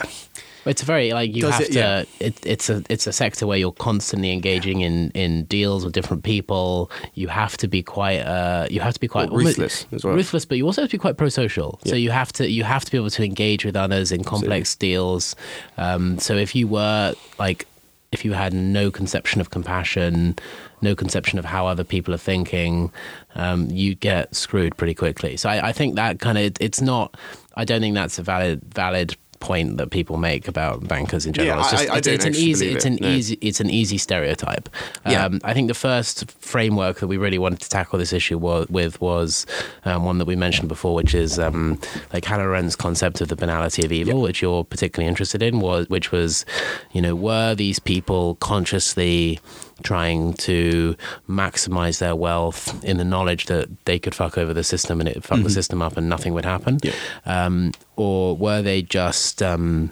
It's 0.66 0.82
a 0.82 0.86
very 0.86 1.12
like 1.12 1.34
you 1.34 1.42
Does 1.42 1.52
have 1.54 1.60
it? 1.62 1.72
to. 1.72 1.78
Yeah. 1.78 2.04
It, 2.20 2.46
it's 2.46 2.70
a 2.70 2.82
it's 2.88 3.06
a 3.06 3.12
sector 3.12 3.46
where 3.46 3.58
you're 3.58 3.72
constantly 3.72 4.32
engaging 4.32 4.80
in 4.80 5.10
in 5.10 5.44
deals 5.44 5.84
with 5.84 5.92
different 5.92 6.24
people. 6.24 6.90
You 7.14 7.28
have 7.28 7.56
to 7.58 7.68
be 7.68 7.82
quite. 7.82 8.20
Uh, 8.20 8.66
you 8.70 8.80
have 8.80 8.94
to 8.94 9.00
be 9.00 9.08
quite 9.08 9.30
Well, 9.30 9.40
ruthless 9.44 9.86
as 9.92 10.04
well. 10.04 10.14
Ruthless, 10.14 10.46
but 10.46 10.56
you 10.56 10.64
also 10.64 10.80
have 10.80 10.90
to 10.90 10.96
be 10.96 11.00
quite 11.00 11.16
pro-social. 11.18 11.78
So 11.84 11.96
you 11.96 12.10
have 12.10 12.32
to 12.34 12.48
you 12.48 12.64
have 12.64 12.84
to 12.84 12.90
be 12.90 12.96
able 12.96 13.10
to 13.10 13.24
engage 13.24 13.64
with 13.64 13.76
others 13.76 14.10
in 14.10 14.24
complex 14.24 14.74
deals. 14.74 15.36
Um, 15.76 16.18
so 16.18 16.34
if 16.34 16.54
you 16.54 16.66
were 16.66 17.14
like 17.38 17.66
if 18.12 18.24
you 18.24 18.32
had 18.32 18.54
no 18.54 18.90
conception 18.92 19.40
of 19.40 19.50
compassion, 19.50 20.36
no 20.80 20.94
conception 20.94 21.38
of 21.38 21.44
how 21.44 21.66
other 21.66 21.82
people 21.84 22.14
are 22.14 22.18
thinking, 22.32 22.92
um, 23.34 23.68
you 23.70 23.96
get 23.96 24.34
screwed 24.34 24.76
pretty 24.76 24.94
quickly. 24.94 25.36
So 25.36 25.48
I, 25.50 25.68
I 25.68 25.72
think 25.72 25.96
that 25.96 26.20
kind 26.20 26.38
of 26.38 26.56
it's 26.60 26.80
not. 26.80 27.16
I 27.54 27.64
don't 27.64 27.80
think 27.80 27.94
that's 27.94 28.18
a 28.18 28.22
valid 28.22 28.62
valid 28.74 29.16
point 29.40 29.76
that 29.76 29.90
people 29.90 30.16
make 30.16 30.48
about 30.48 30.88
bankers 30.88 31.26
in 31.26 31.34
general. 31.34 31.56
Yeah, 31.58 31.62
it's 31.62 31.70
just 31.70 31.90
I- 31.90 31.94
I 31.94 31.98
it's, 31.98 32.06
don't 32.06 32.14
it's 32.14 32.24
an 32.24 32.34
easy 32.34 32.68
it's 32.72 32.86
it, 32.86 32.92
an 32.92 32.98
no. 33.02 33.08
easy 33.08 33.38
it's 33.42 33.60
an 33.60 33.68
easy 33.68 33.98
stereotype. 33.98 34.70
Yeah. 35.06 35.26
Um, 35.26 35.40
I 35.44 35.52
think 35.52 35.68
the 35.68 35.74
first 35.74 36.30
framework 36.40 37.00
that 37.00 37.08
we 37.08 37.18
really 37.18 37.36
wanted 37.38 37.60
to 37.60 37.68
tackle 37.68 37.98
this 37.98 38.14
issue 38.14 38.38
wa- 38.38 38.64
with 38.70 39.00
was 39.02 39.44
um, 39.84 40.04
one 40.06 40.16
that 40.16 40.24
we 40.24 40.34
mentioned 40.34 40.68
before, 40.70 40.94
which 40.94 41.14
is 41.14 41.38
um, 41.38 41.78
like 42.14 42.24
Hannah 42.24 42.44
Arendt's 42.44 42.74
concept 42.76 43.20
of 43.20 43.28
the 43.28 43.36
banality 43.36 43.84
of 43.84 43.92
evil, 43.92 44.22
which 44.22 44.40
you're 44.40 44.64
particularly 44.64 45.08
interested 45.08 45.42
in, 45.42 45.60
was 45.60 45.90
which 45.90 46.10
was, 46.10 46.46
you 46.92 47.02
know, 47.02 47.14
were 47.14 47.54
these 47.54 47.78
people 47.78 48.36
consciously 48.36 49.40
trying 49.82 50.34
to 50.34 50.94
maximize 51.28 51.98
their 51.98 52.14
wealth 52.16 52.82
in 52.84 52.96
the 52.96 53.04
knowledge 53.04 53.46
that 53.46 53.68
they 53.86 53.98
could 53.98 54.14
fuck 54.14 54.38
over 54.38 54.54
the 54.54 54.64
system 54.64 55.00
and 55.00 55.08
it 55.08 55.24
fuck 55.24 55.42
the 55.42 55.50
system 55.50 55.82
up 55.82 55.96
and 55.96 56.08
nothing 56.08 56.32
would 56.34 56.44
happen, 56.44 56.78
Yeah. 56.82 56.92
um, 57.26 57.72
or 57.96 58.36
were 58.36 58.62
they 58.62 58.82
just 58.82 59.42
um, 59.42 59.90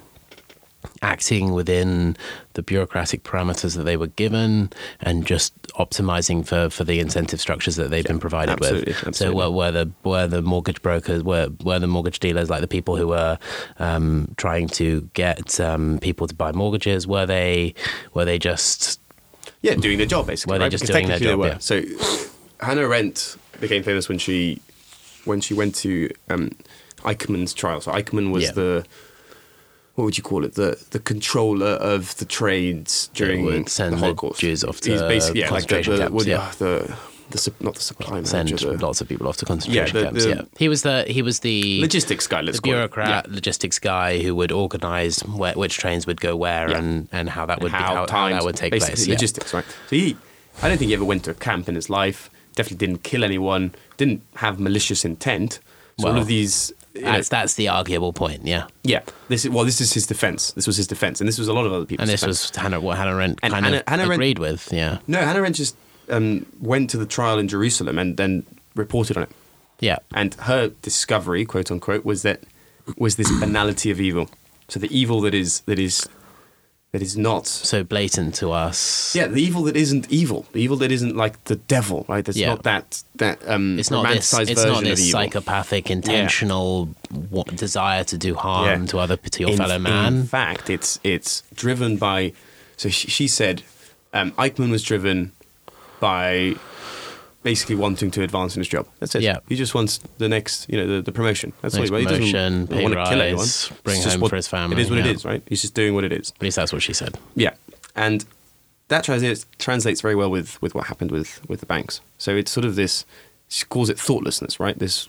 acting 1.01 1.53
within 1.53 2.17
the 2.55 2.63
bureaucratic 2.63 3.23
parameters 3.25 3.77
that 3.77 3.85
they 3.85 3.97
were 3.97 4.09
given 4.09 4.71
and 5.01 5.27
just 5.27 5.55
optimizing 5.79 6.47
for, 6.47 6.69
for 6.69 6.85
the 6.85 7.01
incentive 7.01 7.41
structures 7.41 7.77
that 7.77 7.91
they've 7.91 8.05
been 8.05 8.19
provided 8.19 8.53
absolutely, 8.53 8.95
with. 9.05 9.17
So 9.17 9.33
were, 9.33 9.51
were 9.51 9.71
the 9.71 9.91
were 10.05 10.27
the 10.27 10.43
mortgage 10.43 10.83
brokers 10.83 11.23
were 11.23 11.49
were 11.65 11.79
the 11.79 11.87
mortgage 11.87 12.21
dealers 12.21 12.51
like 12.51 12.61
the 12.61 12.69
people 12.69 12.97
who 12.97 13.09
were 13.09 13.39
um, 13.79 14.35
trying 14.37 14.69
to 14.69 15.09
get 15.15 15.59
um, 15.61 15.99
people 16.01 16.27
to 16.27 16.35
buy 16.35 16.53
mortgages? 16.53 17.07
Were 17.07 17.27
they 17.27 17.75
were 18.13 18.25
they 18.27 18.39
just 18.39 19.01
yeah, 19.63 19.75
doing 19.75 19.99
their 19.99 20.07
job 20.07 20.27
basically. 20.27 20.53
Were 20.55 20.59
they 20.59 20.65
right? 20.67 20.71
just 20.73 20.83
Because 20.85 20.97
doing 20.97 21.09
their 21.09 21.19
they 21.19 21.25
job, 21.27 21.39
were. 21.39 21.57
So 21.61 21.83
Hannah 22.61 22.83
Arendt 22.83 23.37
became 23.61 23.83
famous 23.83 24.09
when 24.09 24.19
she 24.19 24.61
when 25.25 25.41
she 25.41 25.55
went 25.55 25.75
to 25.77 26.11
um, 26.31 26.51
Eichmann's 26.99 27.55
trial. 27.55 27.81
So 27.81 27.93
Eichmann 27.93 28.31
was 28.33 28.45
Yeah. 28.45 28.53
the 28.53 28.87
what 29.95 30.05
would 30.05 30.17
you 30.17 30.23
call 30.25 30.45
it? 30.45 30.55
The 30.55 30.83
the 30.91 30.99
controller 30.99 31.75
of 31.93 32.17
the 32.17 32.25
trades 32.25 33.09
during 33.15 33.45
the 33.47 33.63
the 33.91 33.97
Holocaust. 33.97 34.41
Jews 34.41 34.65
off 34.65 34.83
He's 34.83 35.01
to 35.01 35.09
basically 35.09 35.41
yeah, 35.41 35.51
like 35.51 35.67
the, 35.67 35.75
concentration 35.75 35.93
the, 35.95 35.99
camps, 35.99 36.13
what 36.15 36.25
do 36.25 36.31
you- 36.31 36.37
yeah. 36.37 36.53
the 36.59 36.97
the 37.33 37.53
not 37.61 37.75
the 37.75 37.81
supply 37.81 38.23
send 38.23 38.49
manager, 38.51 38.77
the 38.77 38.85
lots 38.87 39.01
of 39.01 39.09
people 39.09 39.29
off 39.29 39.37
to 39.39 39.45
concentration 39.45 39.97
the- 39.97 40.03
camps? 40.05 40.25
the- 40.25 40.31
yeah, 40.31 40.43
he 40.59 40.69
was 40.69 40.83
the 40.83 41.05
he 41.09 41.23
was 41.23 41.41
the 41.41 41.81
logistics 41.81 42.27
guy. 42.27 42.41
Let's 42.41 42.59
the 42.59 42.63
call 42.63 42.73
it. 42.73 42.77
bureaucrat 42.77 43.27
Yeah. 43.29 43.35
logistics 43.35 43.79
guy 43.79 44.19
who 44.23 44.35
would 44.35 44.53
organize 44.53 45.21
which 45.25 45.77
trains 45.79 46.07
would 46.07 46.21
go 46.21 46.37
where 46.37 46.71
Yeah. 46.71 46.79
and, 46.79 47.09
and 47.13 47.29
how 47.31 47.47
that 47.47 47.61
would 47.61 47.73
be, 47.73 47.79
how, 47.79 47.95
how, 47.95 48.07
how 48.07 48.29
that 48.29 48.45
would 48.45 48.57
take 48.57 48.73
basically 48.73 48.95
place. 48.97 49.07
yeah. 49.09 49.15
Logistics, 49.15 49.55
right? 49.55 49.65
So 49.89 49.97
he, 49.97 50.17
I 50.63 50.69
don't 50.69 50.79
think 50.79 50.89
he 50.91 50.95
ever 50.95 51.05
went 51.05 51.25
to 51.25 51.31
a 51.31 51.35
camp 51.35 51.69
in 51.69 51.75
his 51.75 51.89
life. 51.89 52.31
Definitely 52.55 52.87
didn't 52.87 53.03
kill 53.03 53.25
anyone. 53.25 53.75
Didn't 53.97 54.23
have 54.37 54.61
malicious 54.61 55.05
intent. 55.05 55.61
So 55.99 56.07
all 56.09 56.13
Well, 56.15 56.23
of 56.23 56.27
these 56.29 56.73
That's 56.95 57.31
that's 57.31 57.55
the 57.55 57.69
arguable 57.69 58.13
point. 58.13 58.47
Yeah, 58.47 58.67
yeah. 58.85 59.01
This 59.29 59.45
is 59.47 59.51
well, 59.51 59.65
this 59.65 59.81
is 59.81 59.95
his 59.95 60.07
defense. 60.07 60.53
This 60.53 60.67
was 60.67 60.77
his 60.77 60.87
defense, 60.87 61.21
and 61.23 61.29
this 61.29 61.39
was 61.39 61.49
a 61.49 61.55
lot 61.55 61.65
of 61.65 61.73
other 61.73 61.87
people's 61.87 62.05
and 62.07 62.13
this 62.13 62.21
defense. 62.21 62.51
was 62.53 62.57
Hannah 62.63 62.81
what 62.83 62.99
Hannah 62.99 63.13
Arendt 63.17 63.39
And 63.43 63.51
kind 63.53 63.65
Hannah- 63.65 63.79
of 63.79 63.83
Hannah 63.89 64.03
Arendt- 64.03 64.15
agreed 64.15 64.39
with. 64.39 64.69
Yeah, 64.71 64.99
no, 65.07 65.19
Hannah 65.19 65.39
Arendt 65.41 65.57
just 65.57 65.75
um, 66.09 66.47
went 66.61 66.91
to 66.91 66.97
the 66.99 67.07
trial 67.07 67.39
in 67.39 67.49
Jerusalem 67.49 67.99
and 67.99 68.17
then 68.17 68.45
reported 68.75 69.17
on 69.17 69.25
it. 69.25 69.31
yeah, 69.81 69.97
And 70.15 70.35
her 70.35 70.69
discovery, 70.83 71.45
quote 71.45 71.71
unquote, 71.71 72.05
was 72.05 72.23
that 72.23 72.41
was 72.97 73.17
this 73.17 73.31
banality 73.41 73.91
of 73.91 74.01
evil. 74.01 74.29
So 74.69 74.81
the 74.81 74.97
evil 74.97 75.21
that 75.23 75.35
is 75.35 75.61
that 75.63 75.79
is 75.79 76.09
that 76.93 77.01
is 77.01 77.17
not 77.17 77.47
so 77.47 77.83
blatant 77.83 78.35
to 78.35 78.51
us. 78.53 79.15
yeah, 79.15 79.27
the 79.27 79.41
evil 79.43 79.63
that 79.65 79.77
isn't 79.77 80.11
evil, 80.13 80.45
the 80.53 80.61
evil 80.61 80.77
that 80.79 80.93
isn't 80.93 81.17
like 81.17 81.43
the 81.45 81.57
devil, 81.57 82.05
right? 82.09 82.25
That's 82.25 82.37
Yeah. 82.37 82.49
not 82.49 82.63
that 82.65 83.03
that 83.17 83.39
um, 83.49 83.79
It's 83.79 83.91
not 83.91 84.07
this. 84.07 84.33
romanticized 84.33 84.51
It's 84.51 84.61
version 84.63 84.73
not 84.73 84.85
this 84.85 85.01
of 85.01 85.07
evil. 85.07 85.21
psychopathic, 85.21 85.91
intentional 85.91 86.89
wa- 87.31 87.45
desire 87.45 88.05
to 88.05 88.19
do 88.19 88.35
harm 88.35 88.81
Yeah. 88.83 88.87
to 88.89 88.99
other 88.99 89.17
to 89.17 89.41
your 89.41 89.51
in, 89.53 89.57
fellow 89.57 89.79
man. 89.79 90.15
In 90.15 90.27
fact, 90.27 90.69
it's 90.71 90.99
it's 91.03 91.43
driven 91.55 91.97
by. 91.97 92.33
So 92.77 92.89
she, 92.89 93.09
she 93.09 93.29
said, 93.29 93.63
um, 94.13 94.33
Eichmann 94.33 94.71
was 94.71 94.83
driven 94.83 95.33
by 96.03 96.57
basically 97.45 97.77
wanting 97.77 98.11
to 98.11 98.23
advance 98.23 98.57
in 98.57 98.61
his 98.61 98.69
job. 98.69 98.89
That's 98.99 99.15
it. 99.15 99.23
Yeah. 99.23 99.39
He 99.49 99.55
just 99.55 99.73
wants 99.73 99.99
the 100.19 100.29
next, 100.29 100.69
you 100.69 100.77
know, 100.77 100.87
the, 100.97 101.03
the 101.03 101.13
promotion. 101.13 101.53
That's 101.63 101.75
Next 101.77 101.91
all 101.91 101.97
he, 101.97 102.03
he 102.03 102.07
promotion, 102.07 102.67
doesn't 102.67 102.77
pay 102.77 102.83
want 102.83 102.95
to 102.95 103.05
kill 103.05 103.23
anyone. 103.23 103.39
rise, 103.39 103.71
It's 103.71 103.81
bring 103.83 104.03
just 104.03 104.13
home 104.15 104.21
what- 104.21 104.31
for 104.31 104.37
his 104.37 104.49
family, 104.49 104.77
It 104.77 104.81
is 104.83 104.91
what 104.91 104.99
it 104.99 105.07
yeah. 105.07 105.13
is, 105.13 105.25
right? 105.25 105.43
He's 105.47 105.63
just 105.63 105.75
doing 105.75 105.95
what 105.95 106.03
it 106.03 106.13
is. 106.13 106.33
At 106.37 106.43
least 106.43 106.57
that's 106.57 106.73
what 106.73 106.83
she 106.83 106.93
said. 106.93 107.19
Yeah, 107.37 107.55
and 107.95 108.25
that 108.89 109.05
translates 109.05 109.47
translates 109.59 110.01
very 110.01 110.17
well 110.17 110.31
with 110.31 110.61
with 110.61 110.75
what 110.75 110.87
happened 110.89 111.13
with 111.13 111.41
with 111.49 111.61
the 111.61 111.67
banks. 111.67 112.01
So 112.19 112.35
it's 112.37 112.51
sort 112.51 112.65
of 112.65 112.75
this. 112.75 113.05
She 113.49 113.65
calls 113.67 113.89
it 113.89 113.99
thoughtlessness, 113.99 114.59
right? 114.59 114.79
This 114.79 115.09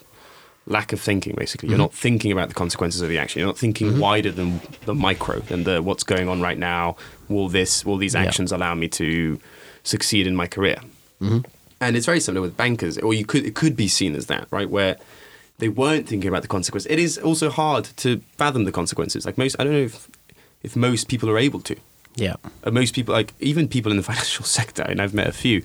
lack 0.65 0.93
of 0.93 1.01
thinking, 1.01 1.35
basically. 1.37 1.69
You're 1.69 1.77
mm-hmm. 1.77 1.83
not 1.83 1.93
thinking 1.93 2.31
about 2.31 2.49
the 2.49 2.55
consequences 2.55 3.01
of 3.01 3.09
the 3.09 3.17
action. 3.17 3.39
You're 3.39 3.49
not 3.49 3.57
thinking 3.57 3.87
mm-hmm. 3.89 3.99
wider 3.99 4.31
than 4.31 4.61
the 4.85 4.93
micro, 4.93 5.39
than 5.39 5.63
the 5.63 5.81
what's 5.81 6.03
going 6.03 6.29
on 6.29 6.41
right 6.41 6.57
now. 6.57 6.95
Will 7.29 7.49
this? 7.49 7.85
Will 7.85 7.97
these 7.97 8.13
Yeah. 8.13 8.21
actions 8.23 8.51
allow 8.51 8.75
me 8.75 8.87
to 8.89 9.39
succeed 9.83 10.27
in 10.27 10.35
my 10.35 10.47
career? 10.47 10.77
And 11.79 11.95
it's 11.97 12.05
very 12.05 12.19
similar 12.19 12.41
with 12.41 12.55
bankers, 12.57 12.97
or 12.97 13.13
you 13.13 13.25
could 13.25 13.45
it 13.45 13.55
could 13.55 13.75
be 13.75 13.87
seen 13.87 14.15
as 14.15 14.25
that, 14.27 14.47
right? 14.51 14.69
Where 14.69 14.97
they 15.59 15.69
weren't 15.69 16.07
thinking 16.07 16.27
about 16.29 16.41
the 16.41 16.47
consequences. 16.47 16.89
It 16.91 16.99
is 16.99 17.17
also 17.17 17.49
hard 17.49 17.85
to 17.97 18.21
fathom 18.37 18.63
the 18.65 18.71
consequences. 18.71 19.25
Like 19.25 19.37
most, 19.37 19.55
I 19.59 19.63
don't 19.63 19.73
know 19.73 19.79
if 19.91 20.07
if 20.63 20.75
most 20.75 21.07
people 21.07 21.29
are 21.29 21.37
able 21.37 21.59
to. 21.61 21.75
Yeah, 22.15 22.35
Uh, 22.63 22.71
most 22.71 22.93
people, 22.93 23.13
like 23.15 23.33
even 23.39 23.67
people 23.67 23.91
in 23.91 23.97
the 23.97 24.03
financial 24.11 24.45
sector, 24.45 24.83
and 24.83 25.01
I've 25.01 25.13
met 25.15 25.27
a 25.27 25.31
few, 25.31 25.61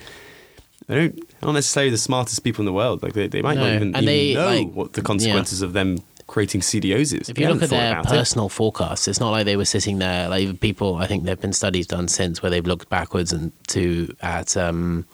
they 0.87 0.95
don't, 0.95 1.15
they're 1.17 1.47
not 1.49 1.53
necessarily 1.53 1.91
the 1.91 1.99
smartest 1.99 2.43
people 2.43 2.63
in 2.63 2.67
the 2.67 2.73
world. 2.73 3.03
Like 3.03 3.13
they, 3.13 3.27
they 3.29 3.43
might 3.43 3.57
No, 3.57 3.65
not 3.67 3.75
even, 3.75 3.89
even 3.91 4.05
they, 4.05 4.35
know 4.35 4.47
like, 4.47 4.73
what 4.73 4.93
the 4.95 5.03
consequences 5.03 5.61
of 5.63 5.73
them 5.75 5.99
creating 6.29 6.61
CDOs 6.61 7.21
is. 7.21 7.29
If 7.29 7.39
you 7.39 7.49
look 7.49 7.63
at 7.63 7.71
their 7.71 7.93
about 7.93 8.05
it. 8.05 8.09
personal 8.09 8.49
forecasts, 8.49 9.09
it's 9.09 9.19
not 9.19 9.31
like 9.31 9.47
they 9.47 9.57
were 9.57 9.65
sitting 9.65 9.99
there. 9.99 10.29
Like 10.29 10.61
people, 10.61 10.97
I 10.97 11.09
think 11.09 11.25
there've 11.25 11.41
been 11.41 11.53
studies 11.53 11.89
done 11.89 12.07
since 12.07 12.41
where 12.41 12.51
they've 12.51 12.67
looked 12.67 12.89
backwards 12.89 13.33
and 13.33 13.51
to 13.69 14.15
at 14.23 14.57
um, 14.57 15.07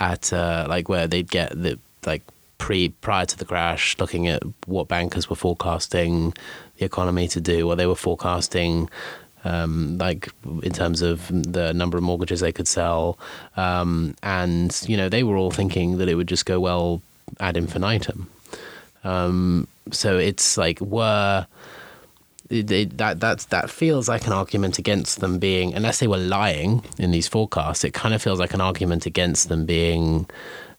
at 0.00 0.32
uh, 0.32 0.66
like 0.68 0.88
where 0.88 1.06
they'd 1.06 1.30
get 1.30 1.50
the 1.50 1.78
like 2.06 2.22
pre 2.56 2.88
prior 2.88 3.26
to 3.26 3.36
the 3.36 3.44
crash, 3.44 3.98
looking 3.98 4.26
at 4.28 4.42
what 4.66 4.88
bankers 4.88 5.28
were 5.28 5.36
forecasting 5.36 6.32
the 6.78 6.86
economy 6.86 7.28
to 7.28 7.40
do, 7.40 7.66
what 7.66 7.76
they 7.76 7.86
were 7.86 7.96
forecasting. 7.96 8.88
Um, 9.44 9.98
like 9.98 10.30
in 10.64 10.72
terms 10.72 11.00
of 11.00 11.28
the 11.28 11.72
number 11.72 11.96
of 11.96 12.02
mortgages 12.02 12.40
they 12.40 12.50
could 12.50 12.66
sell, 12.66 13.18
um, 13.56 14.16
and 14.22 14.76
you 14.86 14.96
know 14.96 15.08
they 15.08 15.22
were 15.22 15.36
all 15.36 15.52
thinking 15.52 15.98
that 15.98 16.08
it 16.08 16.16
would 16.16 16.26
just 16.26 16.44
go 16.44 16.58
well 16.58 17.02
ad 17.38 17.56
infinitum. 17.56 18.28
Um, 19.04 19.68
so 19.90 20.18
it's 20.18 20.56
like 20.56 20.80
were 20.80 21.46
it, 22.50 22.96
that 22.98 23.20
that 23.20 23.40
that 23.50 23.70
feels 23.70 24.08
like 24.08 24.26
an 24.26 24.32
argument 24.32 24.78
against 24.78 25.20
them 25.20 25.38
being 25.38 25.74
unless 25.74 25.98
they 25.98 26.06
were 26.06 26.18
lying 26.18 26.84
in 26.98 27.10
these 27.10 27.28
forecasts. 27.28 27.84
It 27.84 27.92
kind 27.92 28.14
of 28.14 28.22
feels 28.22 28.38
like 28.38 28.54
an 28.54 28.60
argument 28.60 29.06
against 29.06 29.48
them 29.48 29.66
being 29.66 30.28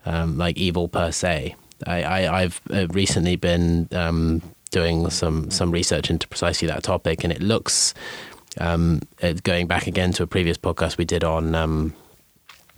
um, 0.05 0.38
like 0.38 0.58
evil 0.58 0.88
per 0.88 1.12
se. 1.12 1.55
I, 1.88 2.27
I've 2.27 2.62
uh, 2.73 2.88
recently 2.88 3.38
been 3.38 3.88
um, 3.91 4.41
doing 4.71 5.10
some 5.10 5.49
some 5.49 5.71
research 5.71 6.10
into 6.10 6.27
precisely 6.27 6.67
that 6.67 6.84
topic, 6.84 7.23
and 7.23 7.32
it 7.32 7.41
looks 7.41 7.93
um, 8.58 9.01
going 9.43 9.67
back 9.67 9.88
again 9.88 10.12
to 10.13 10.23
a 10.23 10.27
previous 10.27 10.58
podcast 10.58 10.97
we 10.97 11.05
did 11.05 11.23
on. 11.23 11.93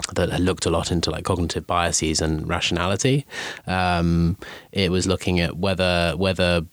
That 0.08 0.30
had 0.30 0.42
looked 0.42 0.66
a 0.66 0.70
lot 0.70 0.92
into 0.92 1.12
like 1.12 1.24
cognitive 1.26 1.66
biases 1.68 2.22
and 2.22 2.48
rationality. 2.48 3.26
Um, 3.68 4.38
it 4.72 4.92
was 4.92 5.08
looking 5.08 5.40
at 5.40 5.58
whether 5.58 6.14
whether 6.18 6.66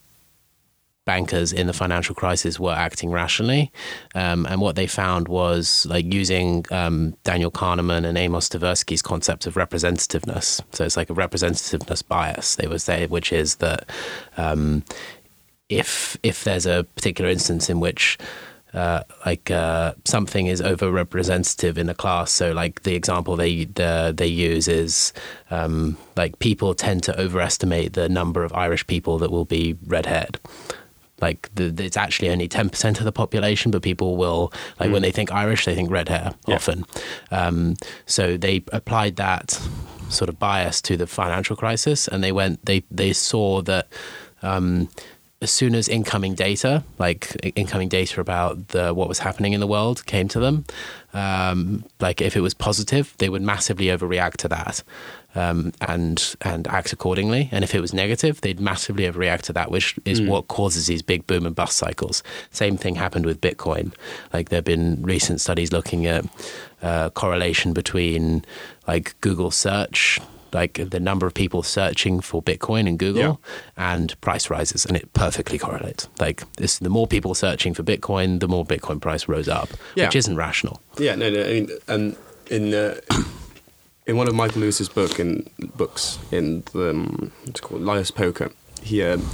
bankers 1.05 1.55
in 1.55 1.67
the 1.67 1.73
financial 1.73 2.15
crisis 2.15 2.61
were 2.61 2.75
acting 2.75 3.11
rationally, 3.11 3.73
um, 4.15 4.45
and 4.47 4.61
what 4.61 4.77
they 4.77 4.87
found 4.87 5.27
was 5.27 5.87
like 5.87 6.13
using 6.13 6.67
um, 6.71 7.17
Daniel 7.25 7.51
Kahneman 7.51 8.05
and 8.05 8.19
Amos 8.19 8.49
Tversky's 8.51 9.01
concept 9.01 9.47
of 9.47 9.55
representativeness. 9.55 10.61
So 10.73 10.85
it's 10.85 10.99
like 10.99 11.09
a 11.09 11.15
representativeness 11.15 12.07
bias. 12.07 12.57
They 12.57 12.67
would 12.67 12.83
say, 12.83 13.07
which 13.07 13.33
is 13.33 13.57
that 13.57 13.89
um, 14.37 14.85
if 15.69 16.19
if 16.23 16.45
there's 16.45 16.67
a 16.67 16.85
particular 16.95 17.31
instance 17.31 17.71
in 17.71 17.81
which 17.81 18.19
uh, 18.79 19.03
like 19.27 19.51
uh, 19.51 19.93
something 20.05 20.47
is 20.47 20.61
overrepresentative 20.63 21.77
in 21.79 21.89
a 21.89 21.95
class. 21.95 22.31
So, 22.31 22.53
like 22.53 22.83
the 22.83 22.95
example 22.95 23.37
they 23.37 23.69
uh, 23.81 24.13
they 24.13 24.27
use 24.27 24.69
is 24.69 25.13
um, 25.51 25.97
like 26.17 26.39
people 26.39 26.75
tend 26.75 27.03
to 27.05 27.21
overestimate 27.21 27.93
the 27.93 28.09
number 28.09 28.45
of 28.45 28.53
Irish 28.53 28.87
people 28.87 29.19
that 29.19 29.31
will 29.31 29.45
be 29.45 29.77
red-haired. 29.87 30.39
Like 31.21 31.51
the, 31.57 31.75
it's 31.85 31.97
actually 31.97 32.31
only 32.31 32.49
ten 32.49 32.69
percent 32.71 32.99
of 33.01 33.05
the 33.05 33.13
population, 33.13 33.73
but 33.73 33.83
people 33.83 34.17
will 34.17 34.53
like 34.79 34.93
when 34.93 35.03
they 35.03 35.11
think 35.13 35.33
Irish, 35.33 35.65
they 35.65 35.75
think 35.75 35.91
red 35.91 36.09
hair 36.09 36.33
Yeah. 36.47 36.55
often. 36.57 36.85
Um, 37.33 37.75
so 38.07 38.37
they 38.37 38.63
applied 38.73 39.17
that 39.17 39.61
sort 40.11 40.29
of 40.31 40.39
bias 40.39 40.81
to 40.83 40.97
the 40.97 41.07
financial 41.07 41.57
crisis, 41.57 42.09
and 42.09 42.23
they 42.23 42.33
went 42.33 42.65
they 42.65 42.85
they 42.91 43.13
saw 43.13 43.63
that 43.63 43.89
um, 44.43 44.89
as 45.41 45.51
soon 45.53 45.75
as 45.77 45.89
incoming 45.89 46.35
data, 46.35 46.83
like 46.99 47.37
incoming 47.55 47.89
data 47.89 48.21
about 48.21 48.69
the 48.69 48.93
what 48.93 49.09
was 49.09 49.21
happening 49.21 49.53
in 49.53 49.61
the 49.61 49.69
world, 49.69 50.05
came 50.07 50.27
to 50.29 50.41
them, 50.41 50.65
um, 51.15 51.85
like 52.01 52.21
if 52.21 52.37
it 52.37 52.41
was 52.41 52.55
positive, 52.55 53.15
they 53.19 53.29
would 53.29 53.43
massively 53.43 53.87
overreact 53.87 54.37
to 54.39 54.49
that. 54.49 54.83
Um, 55.35 55.73
and 55.83 56.35
and 56.41 56.67
act 56.67 56.93
accordingly. 56.93 57.49
And 57.53 57.63
if 57.63 57.75
it 57.75 57.81
was 57.81 57.93
negative, 57.93 58.41
they'd 58.41 58.59
massively 58.59 59.05
overreact 59.05 59.43
to 59.43 59.53
that, 59.53 59.71
which 59.71 59.95
is 60.05 60.23
what 60.23 60.49
causes 60.49 60.87
these 60.87 61.03
big 61.03 61.27
boom 61.27 61.47
and 61.47 61.55
bust 61.55 61.77
cycles. 61.77 62.23
Same 62.51 62.77
thing 62.77 62.97
happened 62.97 63.27
with 63.27 63.41
Bitcoin. 63.41 63.93
Like 64.33 64.49
there 64.49 64.57
have 64.57 64.65
been 64.65 65.03
recent 65.03 65.41
studies 65.41 65.71
looking 65.71 66.07
at 66.07 66.25
uh, 66.83 67.11
correlation 67.11 67.73
between 67.73 68.45
like 68.89 69.15
Google 69.21 69.51
search, 69.51 70.19
like 70.53 70.91
the 70.91 71.01
number 71.01 71.27
of 71.27 71.35
people 71.35 71.63
searching 71.63 72.21
for 72.21 72.43
Bitcoin 72.43 72.87
in 72.89 72.97
Google, 72.97 73.41
and 73.77 74.19
price 74.21 74.51
rises, 74.51 74.87
and 74.87 74.97
it 74.97 75.13
perfectly 75.13 75.59
correlates. 75.59 76.09
Like 76.19 76.43
this, 76.55 76.79
the 76.79 76.89
more 76.91 77.07
people 77.07 77.35
searching 77.35 77.75
for 77.75 77.83
Bitcoin, 77.83 78.41
the 78.41 78.49
more 78.49 78.65
Bitcoin 78.65 79.01
price 79.01 79.29
rose 79.29 79.49
up, 79.49 79.69
Yeah. 79.95 80.07
which 80.07 80.17
isn't 80.17 80.37
rational. 80.37 80.81
Yeah, 80.99 81.15
no, 81.15 81.31
no. 81.31 81.43
I 81.43 81.47
mean, 81.53 81.69
um, 81.89 82.17
in 82.51 82.73
uh, 82.75 83.01
in 84.07 84.17
one 84.17 84.29
of 84.29 84.35
Michael 84.35 84.61
Lewis's 84.63 84.89
book 84.89 85.21
in 85.21 85.49
books 85.77 86.19
in 86.33 86.63
the 86.73 86.91
um, 86.91 87.33
what's 87.45 87.61
it 87.61 87.63
called 87.63 87.83
Liar's 87.83 88.11
Poker, 88.11 88.51
he 88.83 89.03
um, 89.03 89.27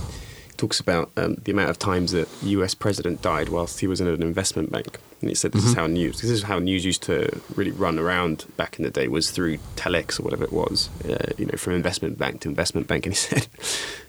talks 0.56 0.80
about 0.80 1.10
um, 1.16 1.34
the 1.44 1.52
amount 1.52 1.70
of 1.70 1.78
times 1.78 2.12
that 2.12 2.28
U.S. 2.42 2.74
president 2.74 3.22
died 3.22 3.48
whilst 3.48 3.80
he 3.80 3.86
was 3.86 4.00
in 4.00 4.06
an 4.06 4.22
investment 4.22 4.70
bank, 4.70 4.98
and 5.20 5.28
he 5.30 5.34
said 5.34 5.52
this 5.52 5.64
is 5.64 5.74
how 5.74 5.86
news. 5.86 6.20
This 6.20 6.30
is 6.30 6.42
how 6.44 6.58
news 6.58 6.84
used 6.84 7.02
to 7.04 7.40
really 7.54 7.70
run 7.70 7.98
around 7.98 8.44
back 8.56 8.78
in 8.78 8.84
the 8.84 8.90
day 8.90 9.08
was 9.08 9.30
through 9.30 9.58
telex 9.76 10.18
or 10.20 10.22
whatever 10.22 10.44
it 10.44 10.52
was, 10.52 10.88
uh, 11.08 11.32
you 11.38 11.46
know, 11.46 11.56
from 11.56 11.72
investment 11.74 12.18
bank 12.18 12.40
to 12.42 12.48
investment 12.48 12.86
bank, 12.86 13.06
and 13.06 13.14
he 13.14 13.18
said. 13.18 13.46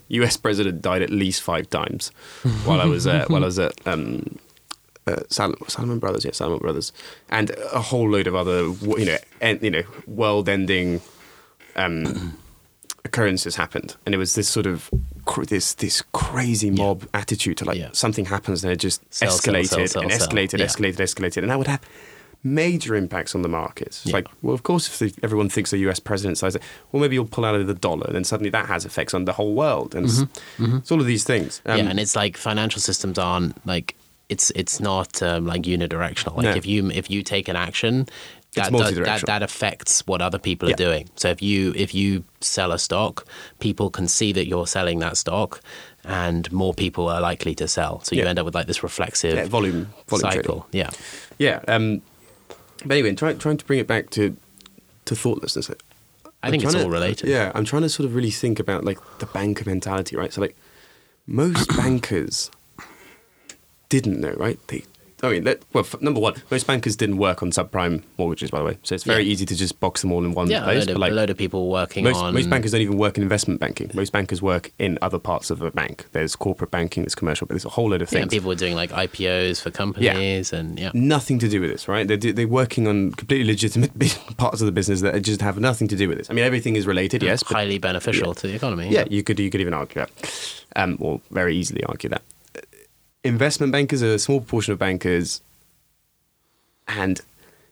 U.S. 0.07 0.37
president 0.37 0.83
died 0.83 1.01
at 1.01 1.09
least 1.09 1.41
five 1.41 1.67
times 1.71 2.09
while 2.65 2.79
I 2.79 2.85
was 2.85 3.07
uh, 3.07 3.25
while 3.27 3.41
I 3.41 3.47
was 3.47 3.57
at 3.57 3.73
um, 3.87 4.37
uh, 5.07 5.21
Sal- 5.31 5.55
Salomon 5.67 5.97
Brothers, 5.97 6.25
yeah, 6.25 6.31
Salomon 6.31 6.59
Brothers, 6.59 6.93
and 7.29 7.49
a 7.73 7.81
whole 7.81 8.07
load 8.07 8.27
of 8.27 8.35
other, 8.35 8.65
you 8.99 9.05
know, 9.05 9.17
en- 9.41 9.57
you 9.63 9.71
know, 9.71 9.81
world-ending 10.05 11.01
um, 11.75 12.37
occurrences 13.05 13.55
happened, 13.55 13.95
and 14.05 14.13
it 14.13 14.17
was 14.17 14.35
this 14.35 14.47
sort 14.49 14.65
of 14.65 14.89
cr- 15.25 15.45
this 15.45 15.73
this 15.75 16.03
crazy 16.11 16.69
mob 16.71 17.07
attitude 17.13 17.57
to 17.57 17.65
like 17.65 17.77
Yeah. 17.77 17.89
something 17.93 18.25
happens 18.25 18.63
and 18.63 18.73
it 18.73 18.77
just 18.77 19.01
Sell, 19.13 19.29
escalated 19.31 19.67
sell, 19.67 19.87
sell, 19.87 20.01
and 20.03 20.11
escalated, 20.11 20.59
Yeah. 20.59 20.65
escalated, 20.65 20.97
escalated, 20.97 21.37
and 21.37 21.49
that 21.51 21.57
would 21.57 21.67
have 21.67 21.81
major 22.43 22.95
impacts 22.95 23.33
on 23.33 23.41
the 23.41 23.49
markets. 23.49 24.03
Yeah. 24.05 24.13
like, 24.13 24.27
well, 24.43 24.53
of 24.53 24.61
course, 24.63 24.87
if 24.87 24.99
the, 24.99 25.19
everyone 25.23 25.49
thinks 25.49 25.71
the 25.71 25.77
U.S. 25.79 25.99
president 25.99 26.37
says 26.37 26.55
it, 26.55 26.61
well, 26.91 27.01
maybe 27.01 27.15
you'll 27.15 27.25
pull 27.25 27.43
out 27.45 27.55
of 27.55 27.65
the 27.65 27.73
dollar, 27.73 28.05
and 28.05 28.15
then 28.15 28.23
suddenly 28.23 28.51
that 28.51 28.67
has 28.67 28.85
effects 28.85 29.13
on 29.15 29.25
the 29.25 29.33
whole 29.33 29.55
world, 29.55 29.95
and 29.95 30.05
it's, 30.05 30.23
it's 30.59 30.91
all 30.91 30.99
of 31.01 31.07
these 31.07 31.23
things. 31.23 31.61
Um, 31.65 31.77
yeah, 31.79 31.85
and 31.89 31.99
it's 31.99 32.15
like 32.15 32.37
financial 32.37 32.79
systems 32.81 33.17
aren't 33.17 33.65
like 33.65 33.95
it's 34.29 34.51
it's 34.55 34.79
not 34.79 35.21
um, 35.21 35.45
like 35.45 35.63
unidirectional. 35.63 36.35
Like 36.37 36.43
No. 36.45 36.51
if 36.55 36.65
you 36.65 36.89
if 36.91 37.09
you 37.09 37.21
take 37.23 37.47
an 37.47 37.55
action, 37.55 38.07
that, 38.55 38.71
does, 38.71 38.95
that 38.95 39.25
that 39.25 39.43
affects 39.43 40.05
what 40.07 40.21
other 40.21 40.39
people 40.39 40.67
Yeah. 40.69 40.73
are 40.75 40.77
doing. 40.77 41.09
So 41.15 41.29
if 41.29 41.41
you 41.41 41.73
if 41.75 41.93
you 41.93 42.23
sell 42.41 42.71
a 42.71 42.79
stock, 42.79 43.25
people 43.59 43.89
can 43.89 44.07
see 44.07 44.31
that 44.33 44.47
you're 44.47 44.67
selling 44.67 44.99
that 44.99 45.17
stock, 45.17 45.61
and 46.03 46.51
more 46.51 46.73
people 46.73 47.07
are 47.09 47.21
likely 47.21 47.53
to 47.55 47.67
sell. 47.67 48.01
So 48.03 48.15
you 48.15 48.23
Yeah. 48.23 48.29
end 48.29 48.39
up 48.39 48.45
with 48.45 48.55
like 48.55 48.67
this 48.67 48.81
reflexive 48.83 49.35
Yeah, 49.35 49.45
volume, 49.45 49.93
volume 50.07 50.21
trading. 50.29 50.43
cycle. 50.43 50.67
Yeah. 50.71 50.89
Yeah. 51.37 51.59
Um, 51.67 52.01
but 52.85 52.91
anyway, 52.97 53.13
trying 53.15 53.37
trying 53.39 53.57
to 53.57 53.65
bring 53.65 53.79
it 53.79 53.87
back 53.87 54.09
to 54.11 54.35
to 55.05 55.15
thoughtlessness. 55.15 55.69
I 55.69 55.75
I'm 56.43 56.51
think 56.51 56.63
it's 56.63 56.75
all 56.75 56.83
to- 56.83 56.89
related. 56.89 57.29
Yeah, 57.29 57.51
I'm 57.55 57.65
trying 57.65 57.81
to 57.83 57.89
sort 57.89 58.05
of 58.07 58.15
really 58.15 58.31
think 58.31 58.59
about 58.59 58.83
like 58.85 58.99
the 59.19 59.25
banker 59.27 59.63
mentality, 59.65 60.15
right? 60.15 60.31
So 60.33 60.41
like 60.41 60.55
most 61.27 61.67
bankers 61.77 62.51
didn't 63.89 64.19
know, 64.19 64.33
right? 64.33 64.59
They, 64.67 64.83
I 65.23 65.29
mean, 65.31 65.43
let, 65.45 65.61
well, 65.73 65.83
f- 65.85 65.99
number 66.01 66.19
one, 66.19 66.35
most 66.51 66.67
bankers 66.67 66.95
didn't 66.97 67.17
work 67.17 67.41
on 67.41 67.49
subprime 67.51 68.03
mortgages, 68.17 68.51
by 68.51 68.59
the 68.59 68.65
way. 68.65 68.77
So 68.83 68.95
it's 68.95 69.05
very 69.05 69.23
Yeah. 69.23 69.31
easy 69.31 69.45
to 69.45 69.55
just 69.55 69.79
box 69.79 70.01
them 70.01 70.11
all 70.11 70.23
in 70.25 70.33
one 70.33 70.49
Yeah, 70.49 70.59
a 70.59 70.63
place. 70.65 70.79
load, 70.85 70.89
of, 70.89 70.97
like 70.97 71.11
a 71.13 71.15
load 71.15 71.29
of 71.29 71.37
people 71.37 71.69
working 71.69 72.03
most, 72.03 72.17
on 72.17 72.33
most 72.33 72.49
bankers 72.49 72.71
don't 72.73 72.81
even 72.81 72.97
work 72.97 73.15
in 73.17 73.23
investment 73.23 73.61
banking. 73.61 73.89
Most 73.93 74.11
bankers 74.11 74.41
work 74.41 74.71
in 74.77 74.99
other 75.01 75.17
parts 75.17 75.49
of 75.49 75.61
a 75.61 75.71
bank. 75.71 76.05
There's 76.11 76.35
corporate 76.35 76.69
banking, 76.69 77.03
there's 77.03 77.15
commercial, 77.15 77.47
but 77.47 77.53
there's 77.53 77.65
a 77.65 77.69
whole 77.69 77.89
load 77.89 78.01
of 78.01 78.11
Yeah, 78.11 78.19
things. 78.19 78.33
people 78.33 78.49
were 78.49 78.55
doing 78.55 78.75
like 78.75 78.91
IPOs 78.91 79.61
for 79.61 79.71
companies 79.71 80.51
and 80.51 80.77
yeah. 80.77 80.91
nothing 80.93 81.39
to 81.39 81.47
do 81.47 81.61
with 81.61 81.71
this, 81.71 81.87
right? 81.87 82.05
They're, 82.07 82.17
they're 82.17 82.47
working 82.47 82.85
on 82.85 83.11
completely 83.13 83.47
legitimate 83.47 83.91
parts 84.37 84.59
of 84.61 84.65
the 84.65 84.73
business 84.73 84.99
that 85.01 85.19
just 85.21 85.41
have 85.41 85.57
nothing 85.59 85.87
to 85.87 85.95
do 85.95 86.09
with 86.09 86.17
this. 86.17 86.29
I 86.29 86.33
mean, 86.33 86.43
everything 86.43 86.75
is 86.75 86.85
related, 86.85 87.23
yes, 87.23 87.41
but 87.41 87.53
highly 87.55 87.77
beneficial 87.77 88.33
to 88.33 88.47
the 88.47 88.53
economy. 88.53 88.89
yeah, 88.91 89.05
you 89.09 89.23
could 89.23 89.39
you 89.39 89.49
could 89.49 89.61
even 89.61 89.73
argue 89.73 90.01
that, 90.01 90.11
um, 90.75 90.97
or 90.99 91.21
very 91.31 91.55
easily 91.55 91.83
argue 91.85 92.09
that. 92.09 92.21
Investment 93.25 93.71
bankers 93.71 94.03
are 94.03 94.13
a 94.13 94.19
small 94.19 94.39
proportion 94.39 94.73
of 94.73 94.79
bankers, 94.79 95.41
and 96.87 97.19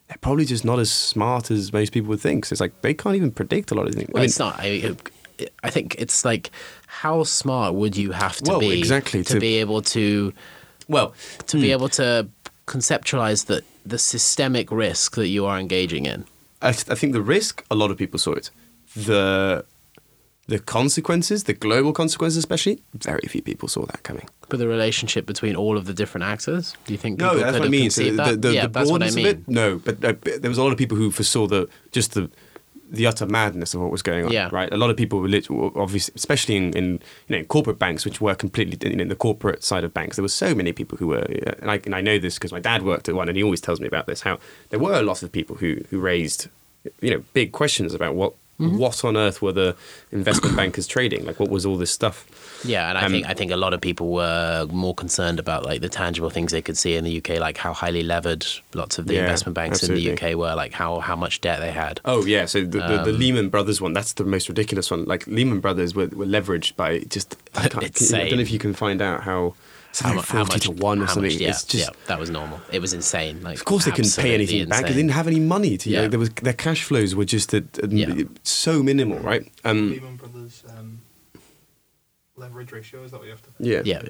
they're 0.08 0.18
probably 0.20 0.44
just 0.44 0.64
not 0.64 0.78
as 0.78 0.92
smart 0.92 1.50
as 1.50 1.72
most 1.72 1.92
people 1.92 2.08
would 2.10 2.20
think. 2.20 2.44
So 2.44 2.54
it's 2.54 2.60
like 2.60 2.82
they 2.82 2.92
can't 2.92 3.16
even 3.16 3.30
predict 3.30 3.70
a 3.70 3.74
lot 3.74 3.86
of 3.86 3.94
things. 3.94 4.10
Well, 4.12 4.24
it's 4.24 4.38
not. 4.38 4.56
I, 4.58 4.96
I 5.62 5.70
think 5.70 5.94
it's 5.98 6.24
like 6.24 6.50
how 6.86 7.22
smart 7.22 7.74
would 7.74 7.96
you 7.96 8.12
have 8.12 8.36
to 8.38 8.50
Well, 8.50 8.60
be 8.60 8.78
exactly, 8.78 9.22
to, 9.22 9.34
to- 9.34 9.40
be 9.40 9.56
able 9.56 9.80
to 9.82 10.32
well, 10.88 11.14
to 11.46 11.56
be 11.56 11.68
hmm. 11.68 11.72
able 11.72 11.88
to 11.90 12.28
conceptualize 12.66 13.46
that 13.46 13.64
the 13.86 13.98
systemic 13.98 14.70
risk 14.70 15.14
that 15.14 15.28
you 15.28 15.46
are 15.46 15.58
engaging 15.58 16.06
in. 16.06 16.24
I, 16.62 16.72
th- 16.72 16.88
I 16.88 16.94
think 16.94 17.12
the 17.12 17.22
risk, 17.22 17.64
a 17.70 17.74
lot 17.74 17.90
of 17.90 17.98
people 17.98 18.18
saw 18.18 18.32
it. 18.32 18.50
The 18.96 19.64
the 20.46 20.58
consequences, 20.58 21.44
the 21.44 21.54
global 21.54 21.92
consequences, 21.92 22.36
especially, 22.36 22.80
very 22.94 23.26
few 23.28 23.42
people 23.42 23.68
saw 23.68 23.86
that 23.86 24.02
coming. 24.02 24.28
But 24.48 24.58
the 24.58 24.68
relationship 24.68 25.24
between 25.26 25.56
all 25.56 25.76
of 25.76 25.86
the 25.86 25.94
different 25.94 26.24
actors, 26.24 26.76
do 26.86 26.92
you 26.92 26.98
think? 26.98 27.18
No, 27.18 27.30
people 27.30 27.40
that's 27.40 27.52
could 27.52 27.60
what 27.60 27.62
I 27.62 27.64
have 27.64 27.70
mean. 27.70 27.90
So 27.90 28.02
the, 28.02 28.10
that? 28.10 28.42
the, 28.42 28.54
yeah, 28.54 28.62
the 28.62 28.68
that's 28.68 28.90
what 28.90 29.02
I 29.02 29.10
mean. 29.10 29.26
it, 29.26 29.48
no, 29.48 29.78
but 29.78 30.04
uh, 30.04 30.14
there 30.22 30.50
was 30.50 30.58
a 30.58 30.62
lot 30.62 30.72
of 30.72 30.78
people 30.78 30.96
who 30.96 31.10
foresaw 31.10 31.46
the 31.46 31.68
just 31.92 32.12
the 32.12 32.30
the 32.90 33.06
utter 33.06 33.26
madness 33.26 33.74
of 33.74 33.80
what 33.80 33.90
was 33.90 34.02
going 34.02 34.26
on. 34.26 34.32
Yeah. 34.32 34.48
Right. 34.52 34.72
A 34.72 34.76
lot 34.76 34.90
of 34.90 34.96
people 34.96 35.20
were 35.20 35.28
lit- 35.28 35.50
obviously, 35.50 36.12
especially 36.14 36.56
in, 36.56 36.72
in 36.76 36.84
you 36.92 37.00
know 37.30 37.38
in 37.38 37.44
corporate 37.46 37.78
banks, 37.78 38.04
which 38.04 38.20
were 38.20 38.34
completely 38.34 38.76
in, 38.90 39.00
in 39.00 39.08
the 39.08 39.16
corporate 39.16 39.64
side 39.64 39.84
of 39.84 39.92
banks. 39.94 40.16
There 40.16 40.22
were 40.22 40.28
so 40.28 40.54
many 40.54 40.72
people 40.72 40.98
who 40.98 41.08
were, 41.08 41.26
and 41.60 41.70
I, 41.70 41.80
and 41.84 41.94
I 41.94 42.00
know 42.00 42.18
this 42.18 42.34
because 42.34 42.52
my 42.52 42.60
dad 42.60 42.82
worked 42.82 43.08
at 43.08 43.14
one, 43.14 43.28
and 43.28 43.36
he 43.36 43.42
always 43.42 43.60
tells 43.60 43.80
me 43.80 43.86
about 43.86 44.06
this. 44.06 44.22
How 44.22 44.38
there 44.70 44.78
were 44.78 44.94
a 44.94 45.02
lot 45.02 45.22
of 45.22 45.32
people 45.32 45.56
who 45.56 45.80
who 45.90 45.98
raised 45.98 46.48
you 47.00 47.10
know 47.10 47.24
big 47.32 47.52
questions 47.52 47.94
about 47.94 48.14
what. 48.14 48.34
Mm-hmm. 48.60 48.78
What 48.78 49.04
on 49.04 49.16
earth 49.16 49.42
were 49.42 49.52
the 49.52 49.74
investment 50.12 50.56
bankers 50.60 50.86
trading? 50.86 51.24
Like, 51.26 51.40
what 51.40 51.50
was 51.50 51.66
all 51.66 51.76
this 51.76 51.90
stuff? 51.90 52.24
Yeah, 52.64 52.88
and 52.88 52.96
I 52.96 53.04
Um, 53.04 53.12
think 53.12 53.26
I 53.26 53.34
think 53.34 53.50
a 53.50 53.56
lot 53.56 53.74
of 53.74 53.80
people 53.80 54.10
were 54.12 54.66
more 54.70 54.94
concerned 54.94 55.38
about 55.40 55.64
like 55.64 55.80
the 55.80 55.88
tangible 55.88 56.30
things 56.30 56.52
they 56.52 56.62
could 56.62 56.78
see 56.78 56.94
in 56.94 57.04
the 57.04 57.18
UK, 57.18 57.40
like 57.40 57.58
how 57.58 57.72
highly 57.74 58.02
levered 58.02 58.46
lots 58.72 58.98
of 58.98 59.06
the 59.06 59.14
Yeah, 59.14 59.20
investment 59.22 59.54
banks 59.54 59.82
in 59.82 59.94
the 59.94 60.12
UK 60.12 60.34
were, 60.36 60.54
like 60.54 60.72
how 60.72 61.00
how 61.00 61.16
much 61.16 61.40
debt 61.40 61.58
they 61.60 61.72
had. 61.72 62.00
Oh 62.04 62.24
yeah, 62.24 62.46
so 62.46 62.60
the, 62.60 62.78
the, 62.78 63.02
the 63.04 63.12
Um, 63.12 63.18
Lehman 63.18 63.48
Brothers 63.48 63.80
one, 63.80 63.92
that's 63.92 64.12
the 64.14 64.24
most 64.24 64.48
ridiculous 64.48 64.90
one. 64.90 65.04
Like 65.04 65.26
Lehman 65.26 65.60
Brothers 65.60 65.94
were, 65.94 66.06
were 66.06 66.24
leveraged 66.26 66.76
by 66.76 67.00
just 67.00 67.36
I, 67.56 67.64
I 67.64 67.68
don't 67.68 68.36
know 68.36 68.38
if 68.40 68.50
you 68.52 68.58
can 68.60 68.72
find 68.72 69.02
out 69.02 69.24
how 69.24 69.54
something 69.94 70.14
mu- 70.16 70.20
like 70.20 70.48
forty 70.48 70.60
to 70.60 70.70
one 70.72 70.98
or 71.00 71.06
how 71.06 71.14
something. 71.14 71.32
much- 71.32 71.40
yeah, 71.40 71.50
it's 71.50 71.64
just 71.64 71.88
yeah, 71.88 72.06
that 72.08 72.18
was 72.18 72.28
normal. 72.30 72.60
It 72.72 72.80
was 72.80 72.92
insane. 72.92 73.42
Like, 73.42 73.56
of 73.56 73.64
course 73.64 73.84
they 73.84 73.90
couldn't 73.90 74.04
pay 74.16 74.34
absolutely 74.34 74.34
anything 74.60 74.68
back. 74.68 74.82
They 74.86 74.94
didn't 74.94 75.10
have 75.12 75.26
any 75.26 75.40
money 75.40 75.76
to. 75.78 75.88
You 75.90 75.96
know, 75.96 76.02
Yeah. 76.02 76.08
there 76.08 76.18
was 76.18 76.30
their 76.30 76.52
cash 76.52 76.82
flows 76.84 77.14
were 77.14 77.24
just 77.24 77.54
at, 77.54 77.78
at 77.78 77.90
Yeah. 77.92 78.24
so 78.42 78.82
minimal, 78.82 79.18
right? 79.20 79.50
Um, 79.64 79.90
Lehman 79.90 80.16
Brothers 80.16 80.64
um, 80.76 81.00
leverage 82.36 82.72
ratio 82.72 83.02
is 83.04 83.10
that 83.12 83.18
what 83.18 83.24
you 83.26 83.30
have 83.32 83.42
to? 83.42 83.50
yeah, 83.60 83.82
Yeah, 83.84 84.02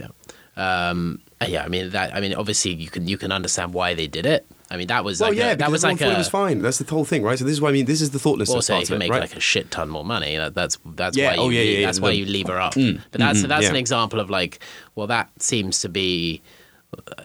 yeah, 0.57 0.88
um, 0.90 1.20
yeah. 1.47 1.62
I 1.64 1.68
mean 1.68 1.90
that. 1.90 2.14
I 2.14 2.20
mean, 2.20 2.35
obviously, 2.35 2.73
you 2.75 2.88
can 2.88 3.07
you 3.07 3.18
can 3.18 3.31
understand 3.33 3.75
why 3.75 3.94
they 3.94 4.07
did 4.07 4.27
it. 4.27 4.47
I 4.70 4.77
mean, 4.77 4.87
that 4.88 5.05
was 5.05 5.20
Well, 5.20 5.31
like 5.31 5.38
yeah, 5.38 5.53
a, 5.53 5.57
that 5.57 5.70
was 5.70 5.85
like 5.85 6.00
a, 6.00 6.12
it 6.12 6.18
was 6.18 6.29
fine. 6.29 6.61
That's 6.62 6.79
the 6.79 6.90
whole 6.90 7.05
thing, 7.05 7.22
right? 7.22 7.38
So 7.38 7.44
this 7.44 7.53
is 7.53 7.61
why 7.61 7.68
I 7.68 7.72
mean. 7.72 7.85
This 7.85 8.00
is 8.00 8.11
the 8.11 8.18
thoughtlessness 8.18 8.55
Also, 8.55 8.72
part 8.72 8.81
you 8.83 8.87
can 8.87 8.96
it, 8.96 8.98
make 8.98 9.11
right? 9.11 9.20
like 9.20 9.37
a 9.37 9.40
shit 9.40 9.70
ton 9.70 9.88
more 9.90 10.05
money. 10.05 10.37
That, 10.37 10.55
that's 10.55 10.79
that's 10.85 11.16
Yeah, 11.16 11.29
why 11.29 11.35
you 11.35 11.40
oh, 11.42 11.48
yeah, 11.50 11.61
yeah, 11.62 11.87
that's 11.87 12.00
why 12.00 12.11
you 12.11 12.24
lever 12.27 12.59
up. 12.59 12.74
but 12.74 13.00
that's 13.12 13.40
mhm, 13.42 13.48
that's 13.48 13.68
an 13.68 13.77
example 13.77 14.20
of 14.20 14.31
like, 14.31 14.59
well, 14.94 15.07
that 15.09 15.31
seems 15.40 15.81
to 15.81 15.88
be. 15.88 16.42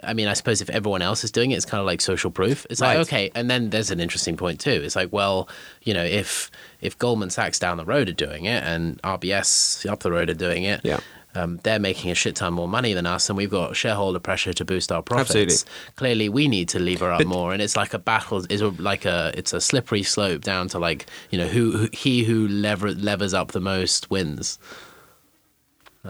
I 0.04 0.14
mean, 0.16 0.28
I 0.28 0.34
suppose 0.34 0.62
if 0.62 0.70
everyone 0.72 1.04
else 1.04 1.24
is 1.24 1.30
doing 1.30 1.52
it, 1.52 1.56
it's 1.56 1.66
kind 1.66 1.80
of 1.80 1.86
like 1.86 2.02
social 2.02 2.32
proof. 2.32 2.66
It's 2.72 2.82
like 2.82 2.98
okay, 3.00 3.32
and 3.36 3.50
then 3.52 3.70
there's 3.70 3.92
an 3.92 4.00
interesting 4.00 4.36
point 4.36 4.60
too. 4.60 4.72
It's 4.84 4.96
like, 4.96 5.14
well, 5.14 5.48
you 5.84 5.94
know, 5.94 6.04
if 6.04 6.50
if 6.82 6.98
Goldman 6.98 7.30
Sachs 7.30 7.60
down 7.60 7.78
the 7.78 7.86
road 7.86 8.10
are 8.10 8.14
doing 8.14 8.46
it 8.46 8.64
and 8.64 9.00
RBS 9.04 9.88
up 9.90 10.00
the 10.02 10.12
road 10.12 10.30
are 10.30 10.34
doing 10.34 10.64
it, 10.64 10.82
Yeah. 10.84 11.00
Um, 11.40 11.60
they're 11.64 11.80
making 11.80 12.12
a 12.12 12.16
shit 12.16 12.36
ton 12.36 12.54
more 12.54 12.68
money 12.68 12.94
than 12.94 13.06
us, 13.06 13.30
and 13.30 13.38
we've 13.38 13.50
got 13.50 13.76
shareholder 13.76 14.20
pressure 14.20 14.54
to 14.54 14.66
boost 14.66 14.92
our 14.92 15.02
profits. 15.02 15.30
Absolutely. 15.36 15.94
Clearly, 15.96 16.30
we 16.30 16.48
need 16.48 16.70
to 16.70 16.80
lever 16.80 17.12
up 17.12 17.20
But- 17.20 17.28
more, 17.28 17.54
and 17.54 17.62
it's 17.62 17.76
like 17.76 17.94
a 17.94 18.00
battle. 18.00 18.46
Is 18.50 18.62
like 18.62 19.06
a 19.06 19.32
it's 19.36 19.54
a 19.54 19.62
slippery 19.62 20.04
slope 20.04 20.42
down 20.42 20.68
to 20.70 20.80
like 20.80 21.06
you 21.32 21.38
know 21.38 21.48
who, 21.48 21.72
who 21.78 21.90
he 21.94 22.24
who 22.24 22.48
lever 22.48 22.92
levers 22.94 23.34
up 23.34 23.52
the 23.52 23.62
most 23.62 24.10
wins. 24.12 24.60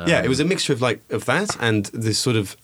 yeah, 0.07 0.21
it 0.23 0.29
was 0.29 0.39
a 0.39 0.45
mixture 0.45 0.73
of 0.73 0.81
like 0.81 1.01
of 1.09 1.25
that 1.25 1.57
and 1.59 1.85
this 1.87 2.19
sort 2.19 2.35
of 2.35 2.55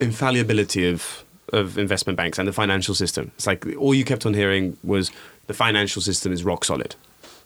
infallibility 0.00 0.88
of 0.88 1.24
of 1.52 1.76
investment 1.78 2.16
banks 2.16 2.38
and 2.38 2.48
the 2.48 2.52
financial 2.52 2.94
system. 2.94 3.30
It's 3.36 3.46
like 3.46 3.66
all 3.78 3.94
you 3.94 4.04
kept 4.04 4.24
on 4.24 4.34
hearing 4.34 4.76
was 4.82 5.10
the 5.48 5.54
financial 5.54 6.00
system 6.00 6.32
is 6.32 6.44
rock 6.44 6.64
solid. 6.64 6.96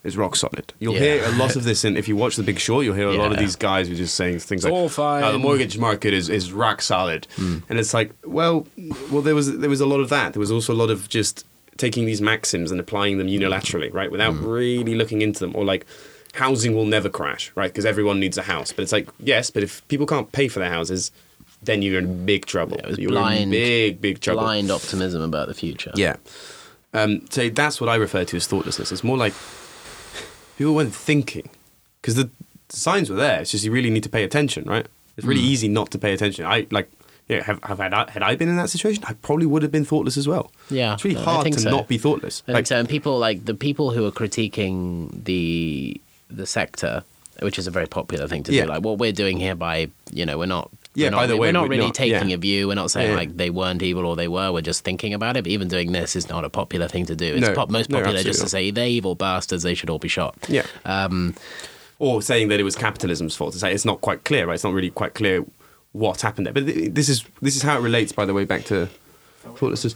It's 0.06 0.16
rock 0.16 0.36
solid. 0.36 0.72
You'll 0.78 0.94
Yeah. 0.94 1.00
hear 1.00 1.24
a 1.24 1.30
lot 1.32 1.56
of 1.56 1.64
this, 1.64 1.84
and 1.84 1.98
if 1.98 2.06
you 2.08 2.16
watch 2.16 2.36
The 2.36 2.42
Big 2.42 2.58
Short, 2.58 2.84
you'll 2.84 2.94
hear 2.94 3.08
a 3.08 3.14
lot 3.14 3.32
of 3.32 3.38
these 3.38 3.56
guys 3.56 3.88
who 3.88 3.94
are 3.94 3.96
just 3.96 4.14
saying 4.14 4.38
things 4.38 4.60
It's 4.60 4.64
like, 4.64 4.72
all 4.72 4.88
fine. 4.88 5.22
"Oh, 5.24 5.32
the 5.32 5.38
mortgage 5.38 5.76
market 5.78 6.14
is, 6.14 6.28
is 6.28 6.52
rock 6.52 6.80
solid," 6.80 7.26
and 7.36 7.78
it's 7.78 7.92
like, 7.92 8.12
well, 8.24 8.66
well, 9.10 9.22
there 9.22 9.34
was 9.34 9.58
there 9.58 9.68
was 9.70 9.80
a 9.80 9.86
lot 9.86 10.00
of 10.00 10.08
that. 10.10 10.32
There 10.32 10.40
was 10.40 10.50
also 10.52 10.72
a 10.72 10.78
lot 10.82 10.90
of 10.90 11.08
just 11.08 11.44
taking 11.76 12.06
these 12.06 12.20
maxims 12.22 12.70
and 12.70 12.80
applying 12.80 13.18
them 13.18 13.26
unilaterally, 13.26 13.92
right, 13.92 14.10
without 14.10 14.32
really 14.42 14.94
looking 14.94 15.20
into 15.22 15.40
them, 15.40 15.52
or 15.54 15.64
like. 15.64 15.84
Housing 16.34 16.74
will 16.74 16.84
never 16.84 17.08
crash, 17.08 17.50
right? 17.54 17.72
Because 17.72 17.86
everyone 17.86 18.20
needs 18.20 18.36
a 18.36 18.42
house. 18.42 18.70
But 18.70 18.82
it's 18.82 18.92
like, 18.92 19.08
yes, 19.18 19.48
but 19.48 19.62
if 19.62 19.80
people 19.88 20.04
can't 20.06 20.30
pay 20.32 20.48
for 20.48 20.58
their 20.58 20.68
houses, 20.68 21.10
then 21.62 21.80
you're 21.80 21.98
in 21.98 22.26
big 22.26 22.44
trouble. 22.44 22.76
it 22.76 22.84
was 22.86 22.98
you're 22.98 23.08
blind- 23.10 23.44
in 23.44 23.50
big, 23.50 24.02
big 24.02 24.20
trouble. 24.20 24.42
Blind 24.42 24.70
optimism 24.70 25.22
about 25.22 25.48
the 25.48 25.54
future. 25.54 25.92
Yeah. 25.94 26.16
Um, 26.92 27.22
so 27.30 27.48
that's 27.48 27.80
what 27.80 27.88
I 27.88 27.94
refer 27.94 28.24
to 28.24 28.36
as 28.36 28.46
thoughtlessness. 28.46 28.92
It's 28.92 29.02
more 29.02 29.16
like 29.16 29.32
people 30.56 30.74
weren't 30.74 30.94
thinking 30.94 31.48
because 32.00 32.14
the 32.14 32.30
signs 32.68 33.10
were 33.10 33.16
there. 33.16 33.40
It's 33.40 33.50
just 33.50 33.64
you 33.64 33.72
really 33.72 33.90
need 33.90 34.02
to 34.02 34.08
pay 34.08 34.24
attention, 34.24 34.64
right? 34.64 34.86
It's 35.16 35.26
really 35.26 35.40
hmm. 35.40 35.46
easy 35.46 35.68
not 35.68 35.90
to 35.92 35.98
pay 35.98 36.12
attention. 36.12 36.44
I 36.44 36.66
like, 36.70 36.90
yeah, 37.28 37.42
have, 37.42 37.62
have 37.64 37.78
had, 37.78 37.94
I, 37.94 38.10
had 38.10 38.22
I 38.22 38.36
been 38.36 38.48
in 38.48 38.56
that 38.56 38.70
situation, 38.70 39.02
I 39.06 39.14
probably 39.14 39.46
would 39.46 39.62
have 39.62 39.72
been 39.72 39.84
thoughtless 39.84 40.16
as 40.16 40.28
well. 40.28 40.52
Yeah, 40.70 40.94
it's 40.94 41.04
really 41.04 41.16
I 41.16 41.22
hard 41.22 41.52
to 41.52 41.60
so. 41.60 41.70
not 41.70 41.88
be 41.88 41.98
thoughtless. 41.98 42.42
And 42.46 42.54
Like, 42.54 42.66
so, 42.66 42.78
and 42.78 42.88
people 42.88 43.18
like 43.18 43.44
the 43.44 43.54
people 43.54 43.90
who 43.90 44.04
are 44.06 44.12
critiquing 44.12 45.24
the 45.24 46.00
the 46.28 46.46
sector, 46.46 47.04
which 47.40 47.58
is 47.58 47.66
a 47.66 47.70
very 47.70 47.86
popular 47.86 48.26
thing 48.28 48.42
to 48.44 48.52
Yeah. 48.52 48.64
do. 48.64 48.68
Like 48.68 48.82
what 48.82 48.98
we're 48.98 49.12
doing 49.12 49.38
here 49.38 49.54
by 49.54 49.90
you 50.12 50.26
know 50.26 50.38
we're 50.38 50.46
not. 50.46 50.70
Yeah, 50.96 51.10
not, 51.10 51.16
by 51.18 51.26
the 51.26 51.36
way, 51.36 51.48
we're 51.48 51.52
not 51.52 51.68
really 51.68 51.84
not- 51.84 51.94
taking 51.94 52.30
yeah. 52.30 52.34
a 52.34 52.38
view. 52.38 52.68
We're 52.68 52.74
not 52.74 52.90
saying 52.90 53.10
Yeah. 53.10 53.16
like 53.16 53.36
they 53.36 53.50
weren't 53.50 53.82
evil 53.82 54.06
or 54.06 54.16
they 54.16 54.28
were. 54.28 54.50
We're 54.50 54.62
just 54.62 54.82
thinking 54.82 55.12
about 55.14 55.36
it. 55.36 55.44
But 55.44 55.52
even 55.52 55.68
doing 55.68 55.92
this 55.92 56.16
is 56.16 56.28
not 56.28 56.44
a 56.44 56.50
popular 56.50 56.88
thing 56.88 57.04
to 57.06 57.14
do. 57.14 57.34
It's 57.34 57.46
No, 57.46 57.54
pop, 57.54 57.68
most 57.70 57.90
no, 57.90 57.98
popular 57.98 58.22
just 58.22 58.40
to 58.40 58.48
say 58.48 58.70
they're 58.70 58.86
evil 58.88 59.14
bastards. 59.14 59.62
They 59.62 59.74
should 59.74 59.90
all 59.90 59.98
be 59.98 60.08
shot. 60.08 60.34
yeah. 60.48 60.64
Um, 60.86 61.34
or 61.98 62.20
saying 62.22 62.48
that 62.48 62.60
it 62.60 62.62
was 62.62 62.76
capitalism's 62.76 63.36
fault. 63.36 63.54
It's, 63.54 63.62
like, 63.62 63.74
it's 63.74 63.84
not 63.84 64.00
quite 64.00 64.24
clear, 64.24 64.46
right? 64.46 64.54
It's 64.54 64.64
not 64.64 64.72
really 64.74 64.90
quite 64.90 65.14
clear 65.14 65.44
what 65.92 66.20
happened 66.22 66.46
there. 66.46 66.52
But 66.54 66.66
th- 66.66 66.92
this 66.92 67.08
is 67.08 67.24
this 67.40 67.56
is 67.56 67.62
how 67.62 67.78
it 67.78 67.80
relates, 67.82 68.12
by 68.12 68.24
the 68.26 68.34
way, 68.34 68.44
back 68.44 68.64
to 68.66 68.88
thoughtlessness. 69.56 69.94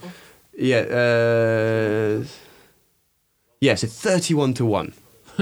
Yeah. 0.56 0.78
Uh, 0.80 2.24
yeah. 3.60 3.74
So 3.74 3.86
thirty-one 3.86 4.54
to 4.54 4.64
one. 4.64 4.92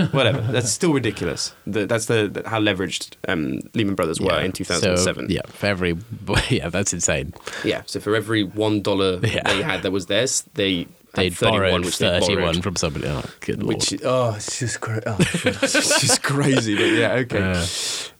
Whatever. 0.12 0.40
That's 0.40 0.70
still 0.70 0.92
ridiculous. 0.92 1.54
The, 1.66 1.86
that's 1.86 2.06
the, 2.06 2.42
how 2.46 2.60
leveraged 2.60 3.14
um, 3.26 3.60
Lehman 3.74 3.94
Brothers 3.94 4.20
were 4.20 4.32
yeah. 4.32 4.42
in 4.42 4.52
two 4.52 4.64
thousand 4.64 4.90
and 4.90 4.98
seven. 4.98 5.28
So, 5.28 5.34
yeah, 5.34 5.42
for 5.46 5.66
every 5.66 5.96
yeah, 6.48 6.68
that's 6.68 6.92
insane. 6.92 7.34
Yeah. 7.64 7.82
So 7.86 8.00
for 8.00 8.14
every 8.14 8.42
one 8.44 8.82
dollar 8.82 9.18
Yeah. 9.22 9.42
they 9.44 9.62
had 9.62 9.82
that 9.82 9.90
was 9.90 10.06
theirs, 10.06 10.44
they 10.54 10.86
They 11.14 11.24
had 11.24 11.34
thirty-one, 11.34 11.60
borrowed 11.60 11.84
which 11.84 11.98
they 11.98 12.06
thirty-one 12.20 12.42
borrowed. 12.42 12.62
from 12.62 12.76
somebody. 12.76 13.06
Oh, 13.08 13.24
good 13.40 13.62
lord. 13.62 13.76
Which 13.76 14.02
oh, 14.04 14.34
it's 14.36 14.58
just 14.58 14.80
cra- 14.80 15.02
oh, 15.06 15.16
it's 15.18 16.00
just 16.00 16.22
crazy. 16.22 16.76
But 16.76 16.90
yeah, 16.90 17.12
okay. 17.14 17.38
Yeah. 17.38 17.66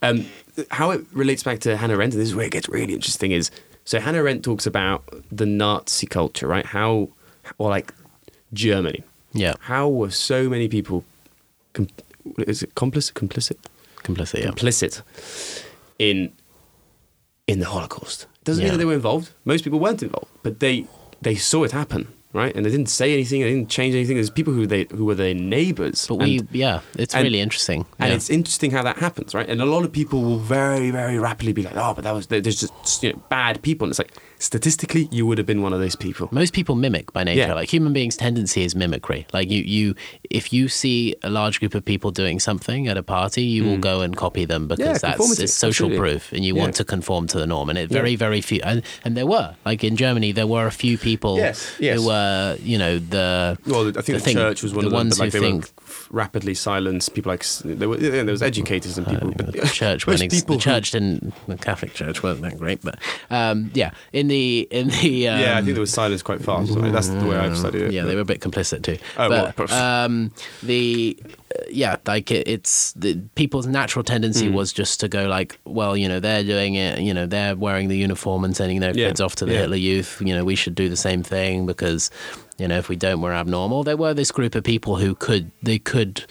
Um, 0.03 0.27
how 0.71 0.91
it 0.91 1.05
relates 1.13 1.43
back 1.43 1.61
to 1.61 1.77
Hannah 1.77 1.95
Arendt, 1.95 2.15
and 2.15 2.21
this 2.21 2.31
is 2.31 2.35
where 2.35 2.47
it 2.47 2.53
gets 2.53 2.69
really 2.69 2.95
interesting. 2.95 3.33
Is 3.33 3.51
so 3.85 4.01
Hannah 4.01 4.19
Arendt 4.19 4.45
talks 4.45 4.67
about 4.67 5.05
the 5.31 5.47
Nazi 5.47 6.07
culture, 6.07 6.47
right? 6.49 6.67
How 6.67 7.11
or 7.59 7.71
like 7.71 7.95
Germany. 8.53 9.03
Yeah. 9.33 9.55
How 9.61 9.89
were 9.89 10.11
so 10.11 10.49
many 10.49 10.69
people? 10.69 11.05
Com- 11.73 11.89
is 12.47 12.63
it 12.63 12.75
complicit? 12.75 13.13
Complicit? 13.15 13.57
Complicit. 14.03 14.41
Yeah. 14.41 14.51
Complicit 14.51 15.03
in 15.99 16.33
in 17.47 17.61
the 17.61 17.67
Holocaust. 17.67 18.27
Doesn't 18.45 18.63
mean 18.65 18.73
that 18.73 18.79
they 18.79 18.85
were 18.85 18.95
involved. 18.95 19.33
Most 19.45 19.65
people 19.65 19.79
weren't 19.79 20.03
involved, 20.03 20.29
but 20.43 20.61
they 20.61 20.87
they 21.21 21.35
saw 21.35 21.65
it 21.65 21.73
happen, 21.73 22.09
right? 22.33 22.55
And 22.57 22.65
they 22.65 22.71
didn't 22.71 22.89
say 22.89 23.13
anything. 23.13 23.41
They 23.43 23.51
didn't 23.51 23.69
change 23.71 23.95
anything. 23.95 24.17
There's 24.17 24.31
people 24.31 24.53
who 24.55 24.67
they 24.67 24.87
who 24.91 25.05
were 25.05 25.15
their 25.15 25.35
neighbours. 25.35 26.07
But 26.07 26.17
we, 26.17 26.39
and- 26.39 26.49
yeah, 26.53 26.81
it's 26.97 27.15
and- 27.15 27.25
really 27.25 27.41
interesting. 27.41 27.85
And 27.99 28.11
yeah. 28.11 28.17
it's 28.17 28.31
interesting 28.31 28.71
how 28.71 28.83
that 28.83 28.97
happens, 28.99 29.35
right? 29.35 29.49
And 29.49 29.61
a 29.61 29.67
lot 29.67 29.85
of 29.85 29.93
people 29.93 30.23
will 30.23 30.39
very, 30.39 30.91
very 30.91 31.19
rapidly 31.19 31.53
be 31.53 31.63
like, 31.63 31.77
"Oh, 31.77 31.93
but 31.95 32.05
that 32.05 32.13
was 32.13 32.27
there's 32.29 32.61
just 32.61 33.03
you 33.03 33.13
know 33.13 33.23
bad 33.29 33.61
people." 33.63 33.85
And 33.87 33.93
it's 33.93 33.99
like 33.99 34.13
statistically, 34.39 35.09
you 35.11 35.27
would 35.27 35.39
have 35.39 35.47
been 35.47 35.63
one 35.63 35.73
of 35.73 35.81
those 35.81 35.97
people. 35.97 36.29
most 36.33 36.53
people 36.53 36.75
mimic 36.75 37.13
by 37.13 37.25
nature. 37.25 37.41
Yeah. 37.41 37.55
Like 37.55 37.69
human 37.73 37.93
beings' 37.93 38.17
tendency 38.17 38.63
is 38.63 38.75
mimicry. 38.75 39.27
Like 39.33 39.51
you, 39.51 39.63
you, 39.63 39.95
if 40.31 40.53
you 40.53 40.69
see 40.69 41.15
a 41.23 41.31
large 41.31 41.59
group 41.61 41.75
of 41.75 41.85
people 41.85 42.11
doing 42.11 42.39
something 42.41 42.89
at 42.89 42.97
a 42.97 43.03
party, 43.03 43.43
you 43.43 43.65
will 43.65 43.79
go 43.79 44.01
and 44.01 44.17
copy 44.17 44.45
them 44.45 44.69
because 44.69 44.79
Mm. 44.79 45.03
Yeah, 45.03 45.17
that's 45.17 45.39
it's 45.41 45.53
social 45.55 45.87
absolutely. 45.87 45.99
proof, 45.99 46.33
and 46.33 46.45
you 46.45 46.55
Yeah. 46.55 46.63
want 46.63 46.75
to 46.77 46.85
conform 46.85 47.27
to 47.29 47.39
the 47.39 47.47
norm. 47.47 47.69
And 47.69 47.79
it 47.79 47.91
very, 47.91 48.17
very 48.17 48.41
few, 48.41 48.61
and, 48.65 48.83
and 49.05 49.17
there 49.17 49.27
were 49.27 49.55
like 49.67 49.83
in 49.85 49.97
Germany, 49.97 50.33
there 50.33 50.47
were 50.47 50.67
a 50.67 50.71
few 50.71 50.97
people 50.99 51.37
Yes, 51.37 51.75
yes. 51.79 51.99
who 51.99 52.07
were, 52.07 52.57
you 52.63 52.79
know, 52.79 52.99
the 52.99 53.59
Well, 53.67 53.89
I 53.89 53.93
think 53.93 54.07
the, 54.07 54.21
thing- 54.21 54.37
church 54.37 54.63
was 54.63 54.73
one 54.73 54.83
the 54.83 54.87
of 54.87 54.93
them. 54.93 54.99
ones 54.99 55.19
but, 55.19 55.25
like, 55.25 55.33
who 55.33 55.41
think 55.41 55.65
were 55.65 55.78
rapidly 56.11 56.55
silenced. 56.55 57.15
People 57.15 57.31
like 57.33 57.45
there 57.65 57.89
were 57.89 57.97
there 57.97 58.25
was 58.25 58.43
educators 58.43 58.99
and 58.99 59.07
people. 59.07 59.33
but 59.37 59.53
the 59.53 59.67
church 59.73 60.07
went 60.07 60.23
ex- 60.23 60.35
people 60.35 60.57
the 60.57 60.63
church 60.63 60.91
didn't 60.93 61.33
the 61.47 61.57
Catholic 61.57 61.95
Church 61.95 62.23
weren't 62.23 62.41
that 62.43 62.59
great, 62.59 62.81
but 62.83 62.99
um, 63.31 63.71
yeah, 63.75 63.91
in 64.13 64.29
the 64.29 64.67
in 64.71 64.89
the 64.89 65.29
um, 65.29 65.41
yeah, 65.41 65.53
I 65.59 65.63
think 65.63 65.75
there 65.75 65.81
was 65.81 65.93
silence 65.93 66.23
quite 66.23 66.41
fast. 66.43 66.73
right? 66.77 66.93
That's 66.93 67.09
the 67.09 67.27
way 67.27 67.37
I've 67.37 67.57
studied 67.57 67.83
it. 67.83 67.93
Yeah, 67.93 68.05
they 68.05 68.15
were 68.15 68.23
a 68.23 68.25
bit 68.25 68.41
complicit 68.41 68.83
too. 68.83 68.99
Oh, 69.17 69.29
but 69.29 69.57
perhaps. 69.57 69.73
um, 69.73 70.33
the 70.63 71.17
uh, 71.25 71.48
yeah, 71.71 71.97
like 72.07 72.31
it, 72.31 72.47
it's 72.49 72.93
the 72.93 73.17
people's 73.35 73.67
natural 73.67 74.03
tendency 74.05 74.47
Hmm. 74.49 74.55
was 74.55 74.73
just 74.73 75.01
to 75.01 75.09
go 75.09 75.27
like, 75.27 75.59
well, 75.65 75.97
you 75.97 76.09
know, 76.09 76.21
they're 76.21 76.45
doing 76.45 76.75
it. 76.75 77.01
You 77.01 77.13
know, 77.15 77.27
they're 77.27 77.57
wearing 77.57 77.89
the 77.89 77.97
uniform 77.97 78.45
and 78.45 78.57
sending 78.57 78.81
their 78.81 78.97
Yeah, 78.97 79.09
kids 79.09 79.21
off 79.21 79.35
to 79.37 79.47
the 79.47 79.53
yeah. 79.53 79.61
Hitler 79.61 79.77
Youth. 79.77 80.21
You 80.25 80.35
know, 80.35 80.45
we 80.45 80.55
should 80.55 80.75
do 80.75 80.89
the 80.89 80.97
same 80.97 81.23
thing 81.23 81.67
because 81.67 82.11
you 82.59 82.67
know 82.69 82.79
if 82.79 82.89
we 82.89 82.97
don't, 82.97 83.21
we're 83.21 83.33
abnormal. 83.33 83.85
There 83.85 83.97
were 83.97 84.15
this 84.15 84.31
group 84.31 84.55
of 84.55 84.65
people 84.65 84.97
who 84.97 85.15
could 85.15 85.51
they 85.63 85.79
could. 85.79 86.25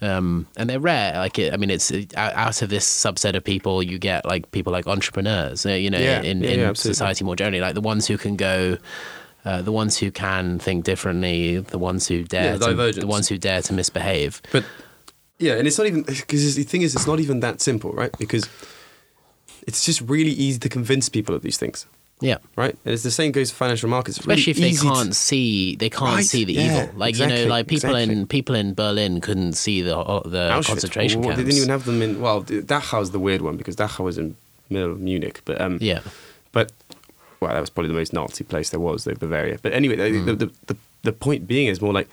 Um, 0.00 0.46
and 0.56 0.70
they're 0.70 0.78
rare. 0.78 1.14
Like, 1.16 1.40
it, 1.40 1.52
I 1.52 1.56
mean, 1.56 1.70
it's 1.70 1.90
out 2.16 2.32
out 2.34 2.62
of 2.62 2.68
this 2.70 2.86
subset 2.86 3.34
of 3.34 3.42
people, 3.42 3.82
you 3.82 3.98
get 3.98 4.24
like 4.24 4.48
people 4.52 4.72
like 4.72 4.86
entrepreneurs. 4.86 5.66
uh, 5.66 5.70
You 5.70 5.90
know, 5.90 5.98
Yeah, 5.98 6.22
in, 6.22 6.44
in 6.44 6.60
absolutely. 6.60 6.94
society 6.94 7.24
more 7.24 7.34
generally, 7.34 7.60
like 7.60 7.74
the 7.74 7.80
ones 7.80 8.06
who 8.06 8.16
can 8.16 8.36
go, 8.36 8.78
uh, 9.48 9.62
the 9.68 9.72
ones 9.72 9.92
who 10.00 10.10
can 10.10 10.58
think 10.58 10.84
differently, 10.84 11.58
the 11.74 11.78
ones 11.90 12.02
who 12.08 12.16
dare, 12.24 12.52
Yeah, 12.52 12.58
to, 12.58 13.00
the 13.00 13.06
ones 13.16 13.26
who 13.30 13.36
dare 13.38 13.62
to 13.62 13.72
misbehave. 13.72 14.34
But 14.52 14.64
yeah, 15.38 15.54
and 15.58 15.64
it's 15.68 15.78
not 15.78 15.86
even 15.86 16.02
because 16.02 16.54
the 16.56 16.64
thing 16.72 16.82
is, 16.82 16.94
it's 16.96 17.06
not 17.12 17.18
even 17.20 17.40
that 17.40 17.60
simple, 17.60 17.90
right? 17.92 18.12
Because 18.18 18.44
it's 19.66 19.84
just 19.84 20.00
really 20.02 20.32
easy 20.46 20.58
to 20.58 20.68
convince 20.68 21.08
people 21.08 21.34
of 21.34 21.42
these 21.42 21.58
things, 21.62 21.86
Yeah, 22.20 22.38
right? 22.56 22.74
And 22.84 22.92
it's 22.94 23.02
the 23.02 23.10
same 23.20 23.32
goes 23.32 23.50
for 23.50 23.56
financial 23.64 23.88
markets. 23.88 24.18
It's 24.18 24.26
really 24.26 24.40
especially 24.40 24.68
if 24.68 24.80
they 24.80 24.88
can't 24.88 25.14
see, 25.14 25.76
they 25.76 25.90
can't 25.90 26.16
Right, 26.16 26.24
see 26.24 26.44
the 26.44 26.54
yeah, 26.54 26.66
evil. 26.66 26.98
Like 26.98 27.18
you 27.18 27.26
know, 27.26 27.44
like 27.46 27.66
people 27.68 27.94
in 27.94 28.26
people 28.26 28.54
in 28.62 28.74
Berlin 28.74 29.20
couldn't 29.20 29.54
see 29.54 29.82
the 29.82 29.96
uh, 29.96 30.28
the 30.28 30.50
Auschwitz. 30.50 30.66
concentration 30.66 31.20
Well, 31.20 31.30
camps. 31.30 31.38
They 31.38 31.44
didn't 31.44 31.58
even 31.62 31.70
have 31.76 31.84
them 31.84 32.02
in. 32.02 32.20
Well, 32.20 32.42
Dachau 32.44 33.00
is 33.02 33.10
the 33.16 33.20
weird 33.20 33.42
one 33.42 33.56
because 33.56 33.76
Dachau 33.76 34.04
was 34.04 34.18
in 34.18 34.36
middle 34.68 34.92
of 34.92 35.00
Munich, 35.00 35.40
but 35.44 35.60
um, 35.60 35.78
yeah, 35.80 36.00
but 36.52 36.72
well, 37.40 37.52
that 37.52 37.60
was 37.60 37.70
probably 37.70 37.88
the 37.88 37.98
most 37.98 38.12
Nazi 38.12 38.44
place 38.44 38.70
there 38.70 38.80
was, 38.80 39.04
the 39.04 39.14
Bavaria. 39.14 39.58
But 39.62 39.72
anyway, 39.72 39.96
the, 39.96 40.18
Hmm. 40.18 40.26
the, 40.26 40.34
the, 40.34 40.52
the 40.66 40.76
the 41.04 41.12
point 41.12 41.46
being 41.46 41.68
is 41.68 41.80
more 41.80 41.92
like 41.92 42.08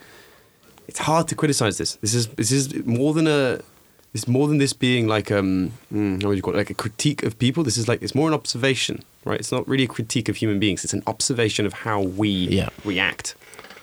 it's 0.87 0.99
hard 0.99 1.27
to 1.29 1.35
criticize 1.35 1.77
this. 1.77 1.95
This 1.95 2.13
is 2.13 2.27
this 2.27 2.51
is 2.51 2.85
more 2.85 3.13
than 3.13 3.27
a. 3.27 3.59
It's 4.13 4.27
more 4.29 4.47
than 4.47 4.59
this 4.59 4.71
being 4.71 5.07
like 5.07 5.29
um, 5.29 5.73
mm, 5.93 6.21
how 6.21 6.29
would 6.29 6.37
you 6.37 6.41
call 6.41 6.53
it? 6.53 6.57
Like 6.57 6.69
a 6.69 6.73
critique 6.75 7.23
of 7.23 7.37
people. 7.37 7.63
This 7.63 7.77
is 7.77 7.87
like 7.89 8.01
it's 8.01 8.15
more 8.15 8.27
an 8.29 8.33
observation, 8.33 9.03
right? 9.25 9.37
It's 9.39 9.51
not 9.51 9.67
really 9.67 9.83
a 9.83 9.87
critique 9.89 10.29
of 10.29 10.37
human 10.37 10.57
beings. 10.59 10.83
It's 10.85 10.93
an 10.93 11.03
observation 11.05 11.65
of 11.65 11.73
how 11.73 12.01
we 12.01 12.29
Yeah. 12.29 12.69
react 12.85 13.35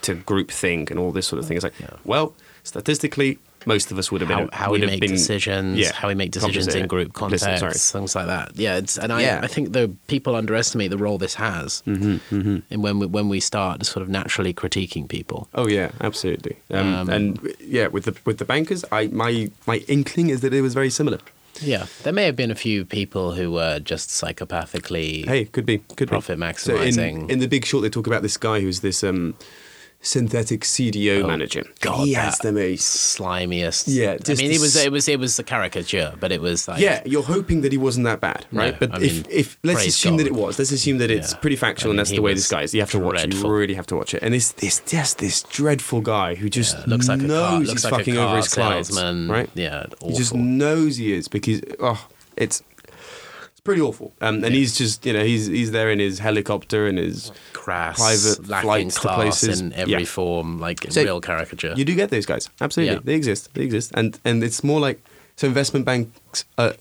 to 0.02 0.14
groupthink 0.16 0.90
and 0.90 0.98
all 0.98 1.12
this 1.12 1.26
sort 1.26 1.38
of 1.40 1.46
thing. 1.46 1.56
It's 1.58 1.64
like, 1.64 1.78
Yeah. 1.78 1.96
well, 2.04 2.32
statistically, 2.64 3.38
most 3.66 3.90
of 3.92 3.98
us 3.98 4.10
would 4.10 4.20
have 4.20 4.28
been 4.28 4.48
how 4.52 4.70
would 4.70 4.80
we 4.80 4.86
have 4.86 4.90
make 4.94 5.00
been- 5.00 5.10
decisions, 5.10 5.78
yeah, 5.78 5.92
how 5.92 6.08
we 6.08 6.14
make 6.14 6.30
decisions 6.30 6.74
in 6.74 6.86
group 6.86 7.12
contexts, 7.12 7.90
things 7.92 8.14
like 8.14 8.26
that. 8.26 8.52
Yeah, 8.56 8.76
it's, 8.76 8.98
and 8.98 9.12
I, 9.12 9.22
Yeah. 9.22 9.40
I 9.42 9.46
think 9.46 9.72
the 9.72 9.90
people 10.08 10.34
underestimate 10.36 10.90
the 10.90 10.98
role 10.98 11.18
this 11.18 11.34
has, 11.34 11.82
mm-hmm, 11.86 12.58
and 12.70 12.82
when 12.82 12.98
we, 12.98 13.06
when 13.06 13.28
we 13.28 13.40
start 13.40 13.84
sort 13.86 14.02
of 14.02 14.08
naturally 14.08 14.52
critiquing 14.54 15.08
people. 15.08 15.48
Oh 15.54 15.68
yeah, 15.68 15.90
absolutely. 16.00 16.56
Um, 16.70 16.94
Um, 16.94 17.08
and 17.10 17.54
yeah, 17.60 17.86
with 17.88 18.04
the 18.04 18.14
with 18.24 18.38
the 18.38 18.44
bankers, 18.44 18.84
I 18.92 19.06
my 19.08 19.50
my 19.66 19.76
inkling 19.88 20.30
is 20.30 20.40
that 20.40 20.52
it 20.52 20.60
was 20.62 20.74
very 20.74 20.90
similar. 20.90 21.18
Yeah, 21.60 21.86
there 22.02 22.12
may 22.14 22.24
have 22.24 22.34
been 22.34 22.50
a 22.50 22.54
few 22.56 22.84
people 22.84 23.34
who 23.34 23.52
were 23.52 23.78
just 23.78 24.08
psychopathically. 24.10 25.24
Hey, 25.26 25.44
could 25.44 25.66
be, 25.66 25.78
could 25.96 26.08
Profit 26.08 26.38
be. 26.38 26.44
maximising. 26.44 26.94
So 26.94 27.02
in, 27.02 27.30
in 27.30 27.38
the 27.40 27.46
Big 27.46 27.64
Short, 27.64 27.82
they 27.82 27.90
talk 27.90 28.06
about 28.06 28.22
this 28.22 28.36
guy 28.36 28.60
who's 28.60 28.80
this 28.80 29.04
um, 29.04 29.34
synthetic 30.02 30.62
CDO 30.62 31.22
oh, 31.22 31.26
manager. 31.28 31.62
Oh, 31.64 31.72
God, 31.80 32.06
he 32.06 32.12
has 32.14 32.38
the 32.38 32.52
most. 32.52 33.16
slimiest. 33.16 33.84
Yeah, 33.86 34.18
I 34.28 34.34
mean, 34.34 34.50
it 34.50 34.60
was 34.60 34.76
it 34.76 34.92
was 34.92 35.08
it 35.08 35.18
was 35.18 35.38
a 35.38 35.44
caricature, 35.44 36.14
but 36.20 36.32
it 36.32 36.40
was 36.40 36.68
like 36.68 36.80
Yeah, 36.80 37.02
you're 37.06 37.22
hoping 37.22 37.62
that 37.62 37.72
he 37.72 37.78
wasn't 37.78 38.04
that 38.04 38.20
bad, 38.20 38.44
right? 38.52 38.72
No, 38.72 38.86
but 38.86 38.98
I 38.98 39.04
if, 39.04 39.14
mean, 39.14 39.26
if 39.30 39.58
let's 39.62 39.86
assume 39.86 40.16
that 40.18 40.26
it 40.26 40.34
was, 40.34 40.58
let's 40.58 40.72
assume 40.72 40.98
that 40.98 41.10
it's 41.10 41.32
Yeah. 41.32 41.38
pretty 41.38 41.56
factual 41.56 41.90
I 41.90 41.92
mean, 41.92 42.00
and 42.00 42.06
that's 42.06 42.10
the 42.10 42.20
way 42.20 42.34
this 42.34 42.50
guy 42.50 42.62
is. 42.62 42.74
You 42.74 42.80
have 42.80 42.90
to 42.90 42.98
watch 42.98 43.24
it. 43.24 43.32
You 43.34 43.48
really 43.48 43.74
have 43.74 43.86
to 43.86 43.96
watch 43.96 44.12
it. 44.14 44.22
And 44.22 44.34
it's 44.34 44.52
this 44.52 44.80
just 44.86 45.18
this 45.18 45.42
dreadful 45.44 46.00
guy 46.00 46.34
who 46.34 46.48
just 46.48 46.76
Yeah, 46.76 46.84
looks 46.88 47.08
like 47.08 47.20
a 47.20 47.22
knows 47.22 47.48
car, 47.48 47.58
he's 47.60 47.68
looks 47.68 47.84
like 47.84 47.94
fucking 47.94 48.16
over 48.18 48.36
his 48.36 48.48
clients, 48.48 48.88
salesman. 48.88 49.30
right? 49.30 49.50
Yeah, 49.54 49.86
awful. 50.00 50.10
He 50.10 50.16
just 50.16 50.34
knows 50.34 50.96
he 50.96 51.12
is 51.12 51.28
because 51.28 51.62
oh, 51.80 52.08
it's 52.36 52.62
pretty 53.64 53.80
awful. 53.80 54.12
Um, 54.20 54.42
and 54.44 54.54
he's 54.54 54.76
just 54.76 55.04
you 55.06 55.12
know 55.12 55.24
he's 55.24 55.46
he's 55.46 55.70
there 55.70 55.90
in 55.90 55.98
his 55.98 56.18
helicopter 56.18 56.86
and 56.86 56.98
his 56.98 57.30
crass, 57.52 57.96
private 57.96 58.46
flights 58.62 58.94
to 59.00 59.08
places. 59.14 59.60
in 59.60 59.72
every 59.74 59.92
Yeah. 59.92 60.04
form, 60.04 60.58
like 60.60 60.86
So, 60.90 61.02
real 61.02 61.20
caricature. 61.20 61.74
You 61.76 61.84
do 61.84 61.94
get 61.94 62.10
those 62.10 62.26
guys, 62.26 62.48
absolutely. 62.60 62.94
Yeah. 62.96 63.00
They 63.04 63.14
exist. 63.14 63.50
They 63.54 63.62
exist, 63.62 63.92
and 63.94 64.18
and 64.24 64.42
it's 64.44 64.62
more 64.64 64.80
like 64.80 65.00
so 65.36 65.46
investment 65.46 65.84
banks 65.86 66.44
are 66.58 66.74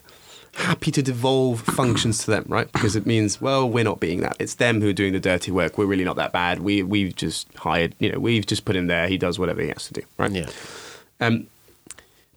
happy 0.55 0.91
to 0.91 1.01
devolve 1.01 1.61
functions 1.77 2.25
to 2.25 2.31
them, 2.31 2.45
right? 2.49 2.69
Because 2.73 2.95
it 2.95 3.05
means 3.05 3.39
well, 3.39 3.69
we're 3.69 3.83
not 3.85 3.99
being 3.99 4.21
that. 4.21 4.35
It's 4.39 4.55
them 4.55 4.81
who 4.81 4.89
are 4.89 4.93
doing 4.93 5.13
the 5.13 5.19
dirty 5.19 5.51
work. 5.51 5.77
We're 5.77 5.85
really 5.85 6.03
not 6.03 6.15
that 6.17 6.31
bad. 6.33 6.59
We 6.59 6.83
we've 6.83 7.15
just 7.15 7.47
hired, 7.55 7.95
you 7.99 8.11
know, 8.11 8.19
we've 8.19 8.45
just 8.45 8.65
put 8.65 8.75
him 8.75 8.87
there. 8.87 9.07
He 9.07 9.17
does 9.17 9.37
whatever 9.39 9.61
he 9.61 9.69
has 9.69 9.87
to 9.87 9.93
do, 9.93 10.01
right? 10.17 10.31
yeah, 10.31 10.49
Um, 11.19 11.47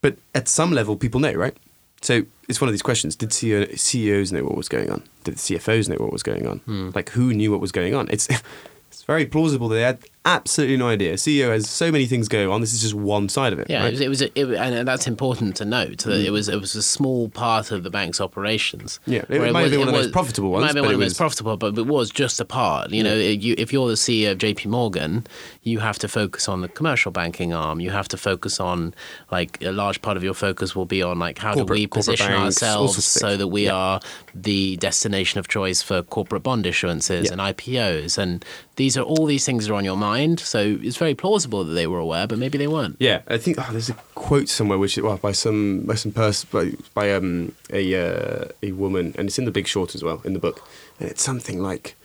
but 0.00 0.16
at 0.34 0.48
some 0.48 0.70
level, 0.70 0.96
people 0.96 1.18
know, 1.18 1.32
right? 1.32 1.56
So 2.04 2.22
it's 2.50 2.60
one 2.60 2.68
of 2.68 2.74
these 2.74 2.82
questions: 2.82 3.16
Did 3.16 3.30
CEO, 3.30 3.78
CEOs 3.78 4.30
know 4.30 4.44
what 4.44 4.56
was 4.56 4.68
going 4.68 4.90
on? 4.90 5.02
Did 5.24 5.36
the 5.36 5.38
CFOs 5.38 5.88
know 5.88 5.96
what 5.96 6.12
was 6.12 6.22
going 6.22 6.46
on? 6.46 6.58
Hmm. 6.58 6.90
Like, 6.94 7.08
who 7.10 7.32
knew 7.32 7.50
what 7.50 7.60
was 7.60 7.72
going 7.72 7.94
on? 7.94 8.08
It's 8.10 8.28
it's 8.90 9.02
very 9.04 9.24
plausible 9.24 9.68
that 9.68 9.76
they 9.76 9.82
had 9.82 9.98
absolutely 10.24 10.76
no 10.76 10.88
idea. 10.88 11.14
CEO 11.14 11.50
has 11.50 11.68
so 11.68 11.92
many 11.92 12.06
things 12.06 12.28
going 12.28 12.48
on. 12.48 12.60
This 12.60 12.72
is 12.72 12.80
just 12.80 12.94
one 12.94 13.28
side 13.28 13.52
of 13.52 13.58
it. 13.58 13.68
yeah. 13.68 13.82
right? 13.84 13.88
It 14.00 14.08
was, 14.08 14.22
it 14.22 14.34
was 14.46 14.50
it, 14.56 14.58
and 14.58 14.88
that's 14.88 15.06
important 15.06 15.56
to 15.56 15.64
note 15.64 15.98
that 16.04 16.24
it 16.24 16.30
was 16.30 16.48
it 16.48 16.60
was 16.60 16.74
a 16.74 16.82
small 16.82 17.28
part 17.28 17.70
of 17.70 17.82
the 17.82 17.90
bank's 17.90 18.20
operations. 18.20 19.00
Mm. 19.06 19.12
Yeah, 19.12 19.18
it 19.28 19.40
Where 19.40 19.52
might 19.52 19.62
have 19.62 19.70
been 19.70 19.80
one 19.80 19.88
of 19.88 19.94
the 19.94 19.98
was- 19.98 20.06
most 20.08 20.12
profitable 20.12 20.48
It 20.48 20.52
ones, 20.52 20.60
might 20.62 20.66
have 20.68 20.74
been 20.76 20.82
one 20.84 20.90
it 20.92 20.94
of 20.94 21.00
the 21.00 21.04
was- 21.04 21.12
most 21.12 21.18
profitable, 21.18 21.56
but 21.56 21.78
it 21.78 21.86
was 21.86 22.10
just 22.10 22.40
a 22.40 22.44
part. 22.44 22.90
You 22.90 23.02
know, 23.02 23.14
you, 23.14 23.54
if 23.58 23.72
you're 23.72 23.88
the 23.88 23.94
CEO 23.94 24.32
of 24.32 24.38
J.P. 24.38 24.68
Morgan, 24.68 25.26
you 25.62 25.80
have 25.80 25.98
to 26.00 26.08
focus 26.08 26.48
on 26.48 26.62
the 26.62 26.68
commercial 26.68 27.12
banking 27.12 27.52
arm. 27.52 27.80
You 27.80 27.90
have 27.90 28.08
to 28.08 28.16
focus 28.16 28.60
on 28.60 28.94
like 29.30 29.62
a 29.62 29.72
large 29.72 30.00
part 30.02 30.16
of 30.16 30.24
your 30.24 30.34
focus 30.34 30.74
will 30.74 30.86
be 30.86 31.02
on 31.02 31.18
like 31.18 31.38
how 31.38 31.52
Corporate- 31.54 31.76
do 31.76 31.82
we 31.82 31.86
position 31.86 32.28
banks, 32.28 32.62
ourselves 32.62 33.04
so 33.04 33.36
that 33.36 33.48
we 33.48 33.64
Yeah. 33.66 33.74
are 33.74 34.00
the 34.34 34.76
destination 34.78 35.38
of 35.38 35.48
choice 35.48 35.82
for 35.82 36.02
corporate 36.02 36.42
bond 36.42 36.64
issuances 36.64 37.26
Yeah. 37.26 37.32
and 37.32 37.40
IPOs, 37.42 38.16
and 38.18 38.44
these 38.76 38.96
are 38.96 39.02
all 39.02 39.26
these 39.26 39.44
things 39.44 39.68
are 39.68 39.74
on 39.74 39.84
your 39.84 39.96
mind. 39.96 40.13
So 40.40 40.78
it's 40.82 40.96
very 40.96 41.14
plausible 41.14 41.64
that 41.64 41.72
they 41.74 41.86
were 41.86 41.98
aware, 41.98 42.26
but 42.26 42.38
maybe 42.38 42.58
they 42.58 42.66
weren't. 42.66 42.96
Yeah, 42.98 43.22
I 43.28 43.38
think 43.38 43.58
oh, 43.58 43.68
there's 43.72 43.90
a 43.90 43.94
quote 44.14 44.48
somewhere 44.48 44.78
which 44.78 44.96
well 44.98 45.16
by 45.18 45.32
some 45.32 45.80
by 45.80 45.94
some 45.94 46.12
person 46.12 46.48
by, 46.52 46.72
by 46.94 47.12
um 47.14 47.52
a 47.70 47.82
uh, 47.94 48.48
a 48.62 48.72
woman 48.72 49.14
and 49.18 49.28
it's 49.28 49.38
in 49.38 49.44
the 49.44 49.50
Big 49.50 49.66
Short 49.66 49.94
as 49.94 50.02
well 50.02 50.20
in 50.24 50.32
the 50.32 50.38
book 50.38 50.66
and 50.98 51.10
it's 51.10 51.22
something 51.22 51.60
like 51.60 51.96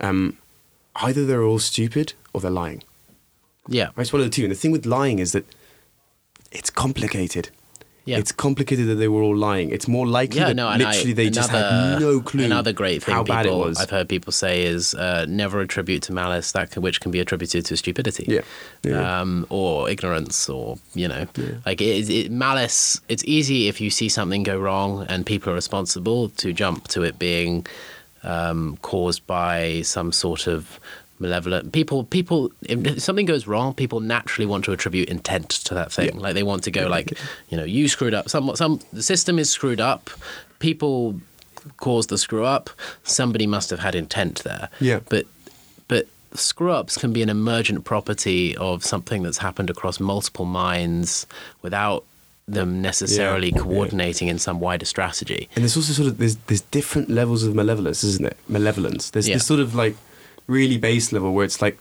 um 0.00 0.36
either 0.96 1.24
they're 1.26 1.42
all 1.42 1.58
stupid 1.58 2.14
or 2.32 2.40
they're 2.40 2.50
lying. 2.50 2.82
Yeah, 3.68 3.90
It's 3.96 4.12
one 4.12 4.20
of 4.20 4.26
the 4.26 4.34
two. 4.34 4.42
And 4.42 4.50
the 4.50 4.56
thing 4.56 4.72
with 4.72 4.86
lying 4.86 5.18
is 5.20 5.32
that 5.32 5.44
it's 6.50 6.70
complicated. 6.70 7.50
Yeah. 8.04 8.18
It's 8.18 8.32
complicated 8.32 8.88
that 8.88 8.94
they 8.94 9.08
were 9.08 9.22
all 9.22 9.36
lying. 9.36 9.70
It's 9.70 9.86
more 9.86 10.06
likely 10.06 10.40
yeah, 10.40 10.48
that 10.48 10.56
no, 10.56 10.68
literally 10.70 11.10
I, 11.10 11.14
they 11.14 11.30
just 11.30 11.50
had 11.50 12.00
no 12.00 12.20
clue 12.20 12.44
Another 12.44 12.72
great 12.72 13.02
thing 13.02 13.14
how 13.14 13.22
people, 13.22 13.34
bad 13.34 13.46
it 13.46 13.52
was. 13.52 13.78
I've 13.78 13.90
heard 13.90 14.08
people 14.08 14.32
say 14.32 14.64
is 14.64 14.94
uh, 14.94 15.26
never 15.28 15.60
attribute 15.60 16.02
to 16.04 16.12
malice 16.12 16.52
that 16.52 16.70
can, 16.70 16.82
which 16.82 17.00
can 17.00 17.10
be 17.10 17.20
attributed 17.20 17.66
to 17.66 17.76
stupidity. 17.76 18.24
Yeah. 18.26 18.40
Yeah. 18.82 19.20
Um, 19.20 19.46
or 19.50 19.88
ignorance, 19.90 20.48
or 20.48 20.78
you 20.94 21.08
know, 21.08 21.26
like 21.66 21.80
it, 21.80 22.08
it, 22.08 22.32
malice. 22.32 23.00
It's 23.08 23.24
easy 23.24 23.68
if 23.68 23.80
you 23.80 23.90
see 23.90 24.08
something 24.08 24.42
go 24.42 24.58
wrong 24.58 25.06
and 25.08 25.26
people 25.26 25.52
are 25.52 25.56
responsible 25.56 26.30
to 26.30 26.52
jump 26.52 26.88
to 26.88 27.02
it 27.02 27.18
being 27.18 27.66
um, 28.22 28.78
caused 28.82 29.26
by 29.26 29.82
some 29.82 30.12
sort 30.12 30.46
of 30.46 30.80
malevolent. 31.20 31.72
People, 31.72 32.04
people, 32.04 32.50
if 32.62 33.00
something 33.02 33.26
goes 33.26 33.46
wrong, 33.46 33.74
people 33.74 34.00
naturally 34.00 34.46
want 34.46 34.64
to 34.64 34.72
attribute 34.72 35.08
intent 35.08 35.50
to 35.50 35.74
that 35.74 35.92
thing. 35.92 36.14
Yeah. 36.14 36.20
Like 36.20 36.34
they 36.34 36.42
want 36.42 36.64
to 36.64 36.70
go 36.70 36.88
like, 36.88 37.16
you 37.48 37.56
know, 37.56 37.64
you 37.64 37.88
screwed 37.88 38.14
up. 38.14 38.28
Some, 38.28 38.54
some, 38.56 38.80
the 38.92 39.02
system 39.02 39.38
is 39.38 39.50
screwed 39.50 39.80
up. 39.80 40.10
People 40.58 41.20
caused 41.76 42.08
the 42.08 42.18
screw 42.18 42.44
up. 42.44 42.70
Somebody 43.04 43.46
must 43.46 43.70
have 43.70 43.80
had 43.80 43.94
intent 43.94 44.42
there. 44.44 44.68
Yeah. 44.80 45.00
But, 45.08 45.26
but 45.88 46.06
screw 46.34 46.72
ups 46.72 46.96
can 46.96 47.12
be 47.12 47.22
an 47.22 47.28
emergent 47.28 47.84
property 47.84 48.56
of 48.56 48.84
something 48.84 49.22
that's 49.22 49.38
happened 49.38 49.68
across 49.70 50.00
multiple 50.00 50.46
minds 50.46 51.26
without 51.62 52.04
them 52.48 52.82
necessarily 52.82 53.50
Yeah, 53.50 53.58
yeah. 53.58 53.62
coordinating 53.62 54.26
in 54.28 54.38
some 54.38 54.58
wider 54.58 54.84
strategy. 54.86 55.48
And 55.54 55.62
there's 55.62 55.76
also 55.76 55.92
sort 55.92 56.08
of 56.08 56.18
there's 56.18 56.34
there's 56.48 56.62
different 56.62 57.08
levels 57.08 57.44
of 57.44 57.54
malevolence, 57.54 58.02
isn't 58.02 58.26
it? 58.26 58.36
Malevolence. 58.48 59.10
There's 59.10 59.28
Yeah. 59.28 59.36
this 59.36 59.46
sort 59.46 59.60
of 59.60 59.76
like 59.76 59.94
really 60.50 60.78
base 60.78 61.12
level 61.12 61.32
where 61.32 61.44
it's 61.44 61.60
like, 61.62 61.78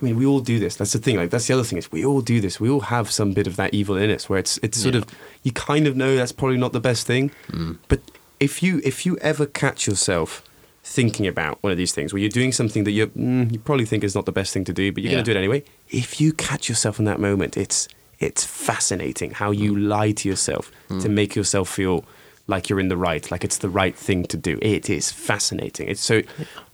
I 0.00 0.04
mean, 0.04 0.16
we 0.16 0.24
all 0.26 0.40
do 0.40 0.58
this. 0.58 0.76
That's 0.76 0.92
the 0.92 0.98
thing. 0.98 1.16
Like 1.16 1.30
that's 1.30 1.46
the 1.46 1.54
other 1.54 1.64
thing 1.64 1.78
is 1.78 1.90
we 1.92 2.04
all 2.04 2.20
do 2.22 2.40
this. 2.40 2.60
We 2.60 2.70
all 2.70 2.80
have 2.94 3.10
some 3.10 3.32
bit 3.32 3.46
of 3.46 3.56
that 3.56 3.74
evil 3.74 3.96
in 3.96 4.10
us 4.10 4.28
where 4.28 4.38
it's 4.38 4.58
it's 4.62 4.78
sort 4.80 4.94
Yeah. 4.94 5.02
of 5.02 5.06
you 5.42 5.52
kind 5.52 5.86
of 5.86 5.96
know 5.96 6.16
that's 6.16 6.32
probably 6.32 6.56
not 6.58 6.72
the 6.72 6.80
best 6.80 7.06
thing, 7.06 7.30
mm. 7.48 7.78
but 7.88 8.00
if 8.38 8.62
you 8.62 8.80
if 8.84 9.04
you 9.06 9.18
ever 9.18 9.46
catch 9.46 9.86
yourself 9.86 10.42
thinking 10.82 11.26
about 11.26 11.62
one 11.62 11.70
of 11.70 11.76
these 11.76 11.92
things 11.92 12.12
where 12.12 12.20
you're 12.20 12.30
doing 12.40 12.52
something 12.52 12.84
that 12.84 12.92
you 12.92 13.06
mm, 13.08 13.52
you 13.52 13.58
probably 13.58 13.84
think 13.84 14.02
is 14.02 14.14
not 14.14 14.24
the 14.24 14.32
best 14.40 14.52
thing 14.54 14.64
to 14.64 14.72
do, 14.72 14.90
but 14.92 15.02
you're 15.02 15.10
Yeah. 15.12 15.16
going 15.16 15.24
to 15.26 15.32
do 15.32 15.36
it 15.36 15.40
anyway. 15.44 15.62
If 15.90 16.20
you 16.20 16.32
catch 16.32 16.68
yourself 16.70 16.98
in 16.98 17.04
that 17.04 17.20
moment, 17.20 17.56
it's 17.56 17.86
it's 18.18 18.44
fascinating 18.44 19.30
how 19.32 19.50
you 19.50 19.74
mm. 19.74 19.88
lie 19.88 20.12
to 20.12 20.28
yourself 20.28 20.70
to 20.88 21.08
mm. 21.08 21.10
make 21.20 21.34
yourself 21.36 21.68
feel 21.68 22.04
like 22.50 22.68
you're 22.68 22.80
in 22.80 22.88
the 22.88 22.96
right, 22.96 23.24
like 23.30 23.44
it's 23.44 23.58
the 23.58 23.70
right 23.70 23.96
thing 23.96 24.24
to 24.24 24.36
do. 24.36 24.58
It 24.60 24.90
is 24.90 25.10
fascinating. 25.10 25.88
It's 25.88 26.00
so 26.02 26.22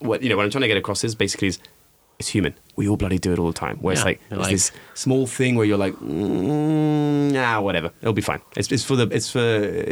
what 0.01 0.23
you 0.23 0.29
know 0.29 0.37
what 0.37 0.45
I'm 0.45 0.51
trying 0.51 0.63
to 0.63 0.69
get 0.69 0.77
across 0.77 1.05
is 1.05 1.15
basically 1.15 1.49
is 1.49 1.59
it's 2.19 2.29
human. 2.29 2.55
We 2.77 2.89
all 2.89 2.97
bloody 2.97 3.19
do 3.19 3.33
it 3.35 3.39
all 3.39 3.47
the 3.47 3.53
time. 3.67 3.77
Where 3.83 3.93
it's 3.93 4.01
Yeah, 4.01 4.07
like 4.07 4.21
it's 4.31 4.39
like- 4.41 4.51
this 4.51 4.73
small 4.95 5.27
thing 5.27 5.55
where 5.57 5.67
you're 5.67 5.77
like, 5.87 5.95
mm, 5.97 7.37
ah, 7.37 7.61
whatever, 7.61 7.91
it'll 8.01 8.13
be 8.15 8.23
fine. 8.23 8.41
It's, 8.57 8.73
it's 8.73 8.83
for 8.85 8.97
the 8.97 9.07
it's 9.15 9.31
for 9.31 9.39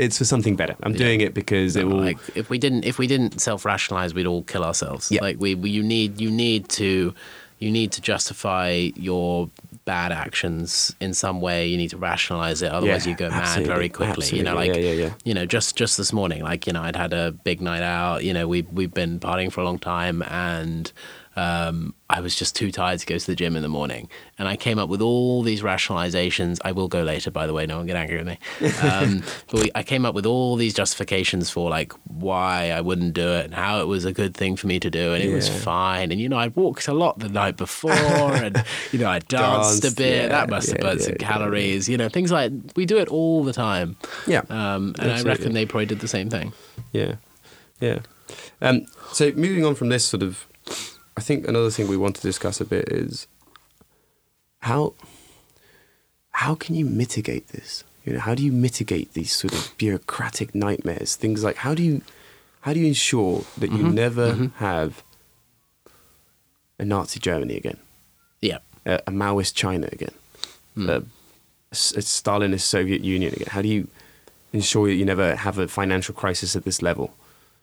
it's 0.04 0.18
for 0.18 0.24
something 0.24 0.56
better. 0.56 0.74
I'm 0.82 0.94
doing 0.94 1.20
it 1.20 1.34
because 1.34 1.76
it 1.76 1.86
will. 1.86 2.00
like 2.00 2.18
if 2.34 2.48
we 2.50 2.58
didn't 2.58 2.84
if 2.84 2.98
we 2.98 3.06
didn't 3.06 3.40
self-rationalize 3.40 4.14
we'd 4.14 4.26
all 4.26 4.42
kill 4.44 4.64
ourselves 4.64 5.10
Yeah. 5.12 5.20
like 5.22 5.38
we, 5.38 5.54
we 5.54 5.70
you 5.70 5.82
need 5.82 6.20
you 6.20 6.30
need 6.30 6.68
to 6.80 7.14
you 7.58 7.70
need 7.70 7.92
to 7.92 8.00
justify 8.00 8.90
your 8.96 9.50
bad 9.84 10.12
actions 10.12 10.94
in 11.00 11.12
some 11.12 11.40
way 11.40 11.66
you 11.66 11.76
need 11.76 11.90
to 11.90 11.96
rationalize 11.98 12.62
it 12.62 12.72
otherwise 12.72 13.04
Yeah, 13.06 13.12
you 13.12 13.16
go 13.18 13.28
mad 13.28 13.66
very 13.66 13.88
quickly 13.88 14.26
you 14.36 14.42
know 14.42 14.54
like. 14.54 14.74
Yeah, 14.74 14.80
yeah. 14.92 15.14
you 15.24 15.34
know 15.34 15.44
just 15.44 15.76
just 15.76 15.98
this 15.98 16.12
morning 16.12 16.42
like 16.42 16.66
you 16.66 16.72
know 16.72 16.82
i'd 16.82 16.96
had 16.96 17.12
a 17.12 17.32
big 17.32 17.60
night 17.60 17.82
out 17.82 18.24
you 18.24 18.32
know 18.32 18.48
we 18.48 18.62
we've 18.62 18.94
been 18.94 19.20
partying 19.20 19.52
for 19.52 19.60
a 19.60 19.64
long 19.64 19.78
time 19.78 20.22
and 20.22 20.90
um, 21.36 21.94
I 22.08 22.20
was 22.20 22.36
just 22.36 22.54
too 22.54 22.70
tired 22.70 23.00
to 23.00 23.06
go 23.06 23.18
to 23.18 23.26
the 23.26 23.34
gym 23.34 23.56
in 23.56 23.62
the 23.62 23.68
morning, 23.68 24.08
and 24.38 24.46
I 24.46 24.56
came 24.56 24.78
up 24.78 24.88
with 24.88 25.00
all 25.00 25.42
these 25.42 25.62
rationalizations. 25.62 26.58
I 26.64 26.72
will 26.72 26.88
go 26.88 27.02
later, 27.02 27.30
by 27.30 27.46
the 27.46 27.52
way. 27.52 27.66
No 27.66 27.78
one 27.78 27.86
get 27.86 27.96
angry 27.96 28.18
with 28.22 28.26
me. 28.26 28.38
Um, 28.88 29.22
but 29.50 29.60
we, 29.62 29.70
I 29.74 29.82
came 29.82 30.04
up 30.06 30.14
with 30.14 30.26
all 30.26 30.56
these 30.56 30.74
justifications 30.74 31.50
for 31.50 31.70
like 31.70 31.92
why 32.04 32.70
I 32.70 32.80
wouldn't 32.80 33.14
do 33.14 33.28
it 33.28 33.46
and 33.46 33.54
how 33.54 33.80
it 33.80 33.86
was 33.86 34.04
a 34.04 34.12
good 34.12 34.36
thing 34.36 34.56
for 34.56 34.66
me 34.66 34.78
to 34.80 34.90
do, 34.90 35.12
and 35.12 35.22
it 35.22 35.32
was 35.32 35.48
fine. 35.48 36.12
And 36.12 36.20
you 36.20 36.28
know, 36.28 36.38
I 36.38 36.48
walked 36.48 36.86
a 36.88 36.94
lot 36.94 37.18
the 37.18 37.28
night 37.28 37.56
before, 37.56 37.90
and 37.92 38.64
you 38.92 38.98
know, 39.00 39.08
I 39.10 39.18
danced, 39.18 39.82
Danced, 39.82 39.84
a 39.84 39.96
bit. 39.96 40.22
yeah, 40.22 40.28
that 40.28 40.50
must 40.50 40.68
have 40.68 40.78
yeah, 40.78 40.84
burned 40.84 41.00
some 41.02 41.14
calories. 41.16 41.88
You 41.88 41.96
know, 41.96 42.08
things 42.08 42.30
like 42.30 42.52
we 42.76 42.86
do 42.86 42.98
it 42.98 43.08
all 43.08 43.42
the 43.44 43.52
time. 43.52 43.96
Yeah, 44.26 44.42
Um, 44.50 44.94
and 44.98 45.10
I 45.10 45.22
reckon 45.22 45.52
they 45.52 45.66
probably 45.66 45.86
did 45.86 46.00
the 46.00 46.08
same 46.08 46.30
thing. 46.30 46.52
Yeah, 46.92 47.16
yeah. 47.80 48.00
Um, 48.62 48.86
so 49.12 49.32
moving 49.32 49.64
on 49.64 49.74
from 49.74 49.88
this 49.88 50.04
sort 50.04 50.22
of, 50.22 50.46
I 51.16 51.20
think 51.20 51.46
another 51.46 51.70
thing 51.70 51.88
we 51.88 51.96
want 51.96 52.16
to 52.16 52.22
discuss 52.22 52.60
a 52.60 52.64
bit 52.64 52.88
is 52.88 53.26
how 54.60 54.94
how 56.30 56.54
can 56.54 56.74
you 56.74 56.84
mitigate 56.84 57.48
this? 57.48 57.84
You 58.04 58.14
know, 58.14 58.18
how 58.18 58.34
do 58.34 58.42
you 58.42 58.52
mitigate 58.52 59.14
these 59.14 59.32
sort 59.32 59.54
of 59.54 59.72
bureaucratic 59.78 60.54
nightmares? 60.54 61.16
Things 61.16 61.44
like 61.44 61.56
how 61.56 61.74
do 61.74 61.82
you 61.82 62.02
how 62.62 62.72
do 62.72 62.80
you 62.80 62.86
ensure 62.86 63.44
that 63.58 63.70
you 63.70 63.78
mm-hmm. 63.78 63.94
never 63.94 64.32
mm-hmm. 64.32 64.46
have 64.56 65.02
a 66.78 66.84
Nazi 66.84 67.20
Germany 67.20 67.56
again, 67.56 67.76
Yeah. 68.40 68.58
a, 68.84 68.94
a 69.06 69.10
Maoist 69.10 69.54
China 69.54 69.88
again, 69.92 70.14
mm. 70.76 70.88
A 70.88 71.04
Stalinist 71.74 72.62
Soviet 72.62 73.02
Union 73.02 73.32
again? 73.34 73.48
How 73.50 73.62
do 73.62 73.68
you 73.68 73.88
ensure 74.52 74.86
that 74.88 74.94
you 74.94 75.04
never 75.04 75.36
have 75.36 75.58
a 75.58 75.68
financial 75.68 76.14
crisis 76.14 76.56
at 76.56 76.64
this 76.64 76.82
level? 76.82 77.14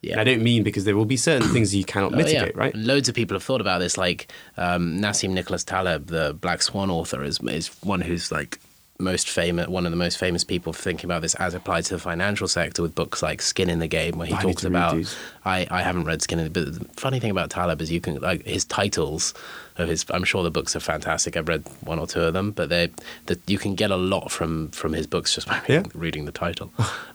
Yeah. 0.02 0.14
And 0.14 0.22
I 0.22 0.24
don't 0.24 0.42
mean 0.42 0.64
because 0.64 0.84
there 0.86 0.96
will 0.96 1.06
be 1.06 1.18
certain 1.18 1.48
things 1.50 1.76
you 1.76 1.84
cannot 1.84 2.14
Oh, 2.14 2.18
mitigate, 2.18 2.54
yeah. 2.56 2.62
right? 2.62 2.74
And 2.74 2.88
Loads 2.88 3.08
of 3.08 3.14
people 3.14 3.36
have 3.36 3.44
thought 3.44 3.62
about 3.62 3.80
this. 3.80 3.98
Like 4.00 4.32
um, 4.58 5.00
Nassim 5.00 5.30
Nicholas 5.30 5.64
Taleb, 5.64 6.08
the 6.08 6.34
Black 6.42 6.62
Swan 6.64 6.90
author, 6.90 7.24
is 7.24 7.40
is 7.42 7.68
one 7.84 8.02
who's 8.02 8.32
like 8.32 8.60
most 9.02 9.30
famous, 9.30 9.68
one 9.68 9.86
of 9.86 9.92
the 9.92 9.98
most 9.98 10.18
famous 10.18 10.44
people 10.44 10.72
for 10.74 10.82
thinking 10.82 11.06
about 11.08 11.22
this 11.22 11.36
as 11.36 11.54
applied 11.54 11.86
to 11.86 11.96
the 11.96 12.00
financial 12.00 12.48
sector 12.48 12.82
with 12.82 12.96
books 12.96 13.22
like 13.22 13.42
Skin 13.42 13.70
in 13.70 13.80
the 13.80 13.88
Game, 13.88 14.18
where 14.18 14.28
he 14.28 14.34
I 14.34 14.42
talks 14.42 14.64
about. 14.64 14.96
I, 15.44 15.68
I 15.72 15.82
haven't 15.82 16.06
read 16.06 16.22
Skin 16.22 16.40
in 16.40 16.46
the 16.46 16.50
but 16.52 16.80
the 16.80 16.86
funny 17.00 17.20
thing 17.20 17.32
about 17.32 17.50
Taleb 17.50 17.82
is 17.82 17.92
you 17.92 18.00
can 18.02 18.20
like 18.20 18.46
his 18.46 18.64
titles 18.66 19.34
of 19.78 19.88
his. 19.90 20.06
I'm 20.12 20.24
sure 20.24 20.44
the 20.44 20.52
books 20.52 20.76
are 20.76 20.80
fantastic. 20.80 21.36
I've 21.36 21.48
read 21.48 21.64
one 21.84 22.00
or 22.00 22.08
two 22.08 22.22
of 22.22 22.34
them, 22.34 22.52
but 22.52 22.70
they 22.70 22.90
that 23.26 23.40
you 23.50 23.58
can 23.58 23.76
get 23.76 23.92
a 23.92 23.98
lot 23.98 24.32
from 24.32 24.70
from 24.70 24.94
his 24.94 25.08
books 25.08 25.34
just 25.36 25.48
by 25.48 25.62
Yeah. 25.68 25.84
reading 25.94 26.26
the 26.26 26.32
title, 26.32 26.72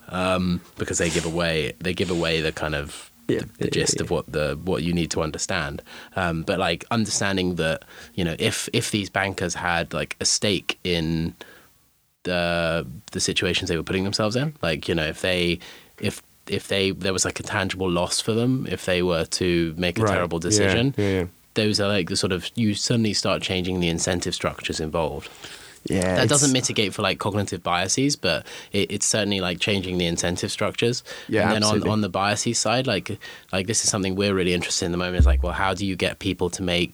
um, 0.09 0.61
because 0.77 0.97
they 0.97 1.09
give 1.09 1.25
away 1.25 1.73
they 1.79 1.93
give 1.93 2.09
away 2.11 2.41
the 2.41 2.51
kind 2.51 2.75
of 2.75 3.11
Yeah, 3.27 3.39
the, 3.39 3.45
the 3.45 3.65
yeah, 3.65 3.69
gist 3.71 3.95
yeah, 3.97 4.03
of 4.03 4.09
what 4.11 4.31
the 4.31 4.57
what 4.63 4.83
you 4.83 4.93
need 4.93 5.11
to 5.11 5.21
understand. 5.21 5.81
Um, 6.15 6.43
but 6.43 6.59
like 6.59 6.85
understanding 6.91 7.55
that 7.55 7.83
you 8.15 8.23
know 8.25 8.35
if 8.39 8.67
if 8.73 8.91
these 8.91 9.09
bankers 9.09 9.55
had 9.55 9.93
like 9.93 10.15
a 10.19 10.25
stake 10.25 10.79
in 10.83 11.33
the 12.27 12.85
the 13.11 13.19
situations 13.19 13.69
they 13.69 13.77
were 13.77 13.83
putting 13.91 14.03
themselves 14.03 14.35
in, 14.35 14.53
like 14.61 14.87
you 14.89 14.95
know 14.95 15.07
if 15.15 15.19
they 15.21 15.59
if 15.99 16.21
if 16.47 16.67
they 16.67 16.91
there 16.91 17.13
was 17.13 17.25
like 17.25 17.39
a 17.39 17.43
tangible 17.43 17.89
loss 17.89 18.21
for 18.21 18.33
them 18.33 18.67
if 18.69 18.85
they 18.85 19.01
were 19.01 19.25
to 19.25 19.73
make 19.77 19.97
a 19.99 20.03
Right. 20.03 20.13
terrible 20.13 20.39
decision. 20.39 20.93
yeah, 20.97 21.09
yeah. 21.19 21.25
Those 21.55 21.79
are 21.83 21.89
like 21.89 22.07
the 22.09 22.15
sort 22.15 22.31
of 22.31 22.41
you 22.55 22.73
suddenly 22.75 23.13
start 23.13 23.41
changing 23.41 23.79
the 23.79 23.89
incentive 23.89 24.33
structures 24.35 24.79
involved. 24.79 25.29
Yeah, 25.89 26.15
That 26.17 26.29
doesn't 26.29 26.51
mitigate 26.51 26.93
for 26.93 27.01
like 27.01 27.17
cognitive 27.17 27.61
biases, 27.63 28.15
but 28.17 28.45
it, 28.73 28.91
it's 28.91 29.05
certainly 29.05 29.39
like 29.39 29.59
changing 29.59 29.97
the 29.97 30.05
incentive 30.05 30.51
structures. 30.51 31.01
Yeah, 31.29 31.43
and 31.43 31.51
then 31.51 31.63
absolutely. 31.63 31.89
on, 31.89 31.93
on 31.93 32.01
the 32.01 32.09
biases 32.09 32.57
side, 32.59 32.85
like 32.87 33.17
like 33.53 33.65
this 33.67 33.83
is 33.83 33.89
something 33.89 34.15
we're 34.15 34.33
really 34.35 34.53
interested 34.53 34.85
in 34.85 34.91
at 34.91 34.95
the 34.95 35.03
moment. 35.03 35.17
Is 35.19 35.25
like, 35.25 35.41
well, 35.43 35.53
how 35.63 35.73
do 35.73 35.83
you 35.85 35.95
get 35.95 36.19
people 36.19 36.49
to 36.57 36.61
make 36.63 36.93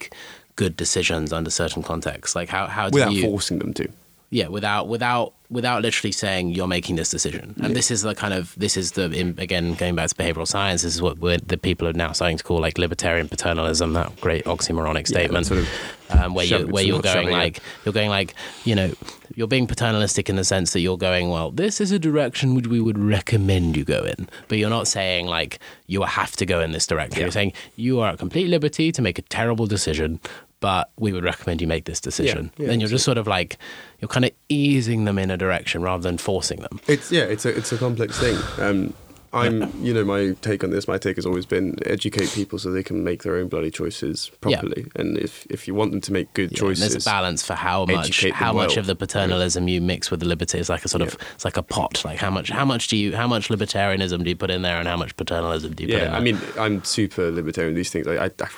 good 0.55 0.75
decisions 0.77 1.33
under 1.33 1.49
certain 1.49 1.81
contexts? 1.83 2.35
Like 2.35 2.49
how 2.49 2.67
how 2.67 2.89
do 2.89 2.95
without 2.95 3.13
you 3.13 3.23
forcing 3.23 3.59
them 3.59 3.73
to. 3.79 3.85
Yeah 4.33 4.47
without 4.47 4.87
without 4.87 5.33
without 5.53 5.83
literally 5.83 6.11
saying 6.11 6.49
you're 6.49 6.67
making 6.67 6.95
this 6.95 7.09
decision. 7.09 7.53
And 7.61 7.75
this 7.75 7.91
is 7.91 8.01
the 8.01 8.15
kind 8.15 8.33
of 8.33 8.55
this 8.57 8.75
is 8.75 8.93
the 8.93 9.11
in, 9.11 9.35
again 9.37 9.75
going 9.75 9.95
back 9.95 10.09
to 10.09 10.15
behavioral 10.15 10.47
science 10.47 10.81
this 10.81 10.95
is 10.95 11.01
what 11.01 11.19
we're, 11.19 11.37
the 11.37 11.57
people 11.57 11.87
are 11.87 11.93
now 11.93 12.11
starting 12.11 12.37
to 12.37 12.43
call 12.43 12.59
like 12.59 12.77
libertarian 12.77 13.29
paternalism 13.29 13.93
that 13.93 14.19
great 14.19 14.43
oxymoronic 14.45 15.07
statement 15.07 15.45
sort 15.45 15.59
of 15.59 15.69
um, 16.09 16.33
where 16.33 16.45
you 16.45 16.67
where 16.67 16.83
you're 16.83 17.01
going 17.01 17.29
like 17.29 17.59
you're 17.85 17.93
going 17.93 18.09
like 18.09 18.33
you 18.65 18.73
know 18.73 18.91
you're 19.35 19.47
being 19.47 19.67
paternalistic 19.67 20.29
in 20.29 20.35
the 20.35 20.43
sense 20.43 20.73
that 20.73 20.79
you're 20.79 20.97
going 20.97 21.29
well 21.29 21.51
this 21.51 21.79
is 21.79 21.91
a 21.91 21.99
direction 21.99 22.55
which 22.55 22.67
we 22.67 22.81
would 22.81 22.97
recommend 22.97 23.77
you 23.77 23.83
go 23.83 24.03
in. 24.03 24.27
But 24.47 24.57
you're 24.57 24.71
not 24.71 24.87
saying 24.87 25.27
like 25.27 25.59
you 25.85 26.01
have 26.01 26.35
to 26.37 26.45
go 26.45 26.61
in 26.61 26.71
this 26.71 26.87
direction. 26.87 27.19
Yeah. 27.19 27.25
you're 27.25 27.31
saying 27.31 27.53
you 27.75 27.99
are 27.99 28.11
at 28.11 28.19
complete 28.19 28.47
liberty 28.47 28.91
to 28.91 29.01
make 29.01 29.19
a 29.19 29.21
terrible 29.23 29.67
decision 29.67 30.19
but 30.63 30.89
we 30.97 31.11
would 31.11 31.25
recommend 31.25 31.61
you 31.61 31.67
make 31.67 31.83
this 31.83 31.99
decision 31.99 32.49
yeah, 32.57 32.67
then 32.67 32.79
you're 32.79 32.87
just 32.89 33.03
sort 33.03 33.17
of 33.17 33.27
like 33.27 33.57
you're 33.99 34.07
kind 34.07 34.23
of 34.23 34.31
easing 34.47 35.03
them 35.03 35.19
in 35.19 35.29
a 35.29 35.35
direction 35.35 35.81
rather 35.81 36.03
than 36.03 36.17
forcing 36.17 36.61
them 36.61 36.79
It's 36.87 37.11
yeah, 37.11 37.23
it's 37.23 37.45
a 37.45 37.49
it's 37.49 37.71
a 37.73 37.77
complex 37.77 38.17
thing. 38.17 38.37
Um, 38.65 38.93
I'm 39.33 39.71
you 39.83 39.93
know 39.93 40.05
my 40.05 40.35
take 40.41 40.63
on 40.63 40.69
this. 40.69 40.87
My 40.87 40.99
take 40.99 41.15
has 41.15 41.25
always 41.25 41.45
been 41.45 41.75
educate 41.85 42.29
people 42.29 42.59
so 42.59 42.71
they 42.71 42.83
can 42.83 43.03
make 43.03 43.23
their 43.23 43.35
own 43.35 43.47
bloody 43.47 43.71
choices 43.71 44.31
properly. 44.41 44.85
And 44.95 45.17
if 45.17 45.47
if 45.49 45.67
you 45.67 45.73
want 45.73 45.91
them 45.91 46.01
to 46.01 46.13
make 46.13 46.31
good 46.33 46.51
Yeah, 46.51 46.59
choices, 46.59 46.91
there's 46.91 47.05
a 47.05 47.09
balance 47.09 47.43
for 47.43 47.55
how 47.55 47.85
much 47.85 48.23
how 48.31 48.53
much 48.53 48.71
well. 48.71 48.79
of 48.79 48.85
the 48.85 48.95
paternalism 48.95 49.67
you 49.67 49.81
mix 49.81 50.11
with 50.11 50.19
the 50.19 50.27
liberty. 50.27 50.59
It's 50.59 50.69
like 50.69 50.85
a 50.85 50.87
sort 50.87 51.01
of 51.01 51.17
it's 51.33 51.45
like 51.45 51.57
a 51.57 51.63
pot. 51.63 52.05
Like 52.05 52.19
how 52.19 52.29
much 52.29 52.51
how 52.51 52.63
much 52.63 52.87
do 52.89 52.95
you 52.95 53.15
how 53.15 53.27
much 53.27 53.49
libertarianism 53.49 54.23
do 54.23 54.29
you 54.29 54.35
put 54.35 54.51
in 54.51 54.61
there, 54.61 54.77
and 54.77 54.87
how 54.87 54.97
much 54.97 55.17
paternalism 55.17 55.73
do 55.73 55.83
you 55.83 55.89
put 55.89 55.95
in 55.95 55.99
yeah, 55.99 56.09
there? 56.11 56.15
I 56.15 56.19
mean 56.19 56.39
I'm 56.57 56.83
super 56.83 57.31
libertarian. 57.31 57.73
These 57.73 57.89
things 57.89 58.07
I, 58.07 58.25
I, 58.25 58.31
I 58.39 58.49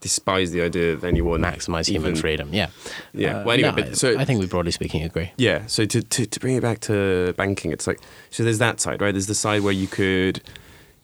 despise 0.00 0.50
the 0.50 0.62
idea 0.62 0.92
of 0.94 1.04
anyone 1.04 1.40
maximize 1.42 1.88
human 1.88 2.10
even- 2.12 2.20
freedom. 2.20 2.48
Yeah, 2.52 2.68
Yeah. 3.12 3.40
Uh, 3.40 3.44
well, 3.44 3.50
anyway, 3.52 3.70
no, 3.70 3.76
but 3.76 3.98
so 3.98 4.18
I 4.18 4.24
think 4.24 4.40
we 4.40 4.46
broadly 4.46 4.72
speaking 4.72 5.02
agree. 5.02 5.30
Yeah. 5.36 5.66
So 5.66 5.84
to, 5.84 6.02
to, 6.02 6.26
to 6.26 6.40
bring 6.40 6.56
it 6.56 6.62
back 6.62 6.80
to 6.80 7.34
banking, 7.36 7.70
it's 7.72 7.86
like 7.86 8.00
so 8.30 8.42
there's 8.42 8.58
that 8.58 8.80
side, 8.80 9.00
right? 9.02 9.12
There's 9.12 9.26
the 9.26 9.34
side 9.34 9.62
where 9.62 9.72
you 9.74 9.86
could 9.86 10.42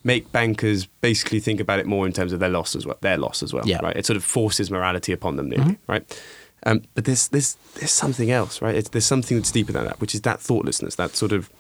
make 0.03 0.31
bankers 0.33 0.87
basically 1.01 1.41
think 1.41 1.59
about 1.61 1.79
it 1.81 1.87
more 1.87 2.07
in 2.07 2.13
terms 2.13 2.33
of 2.33 2.39
their 2.41 2.49
loss 2.49 2.77
as 2.77 2.87
well, 2.87 2.97
their 3.01 3.19
loss 3.19 3.43
as 3.43 3.53
well, 3.53 3.67
Yeah. 3.67 3.81
right? 3.83 3.97
It 3.97 4.07
sort 4.07 4.17
of 4.17 4.25
forces 4.25 4.71
morality 4.71 5.13
upon 5.13 5.37
them, 5.37 5.49
nearly, 5.51 5.79
right? 5.89 6.23
Um, 6.65 6.83
but 6.95 7.05
there's 7.05 7.29
there's 7.29 7.57
there's 7.75 7.91
something 7.93 8.31
else, 8.31 8.63
right? 8.63 8.75
It's, 8.75 8.89
there's 8.89 9.05
something 9.05 9.37
that's 9.37 9.53
deeper 9.53 9.73
than 9.73 9.85
that, 9.85 10.01
which 10.01 10.15
is 10.15 10.23
that 10.23 10.41
thoughtlessness, 10.41 10.95
that 10.97 11.15
sort 11.17 11.33
of 11.33 11.51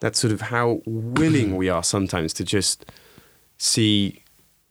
that 0.00 0.16
sort 0.16 0.32
of 0.32 0.40
how 0.40 0.80
willing 0.86 1.56
we 1.60 1.68
are 1.68 1.82
sometimes 1.82 2.32
to 2.34 2.44
just 2.44 2.86
see 3.58 4.22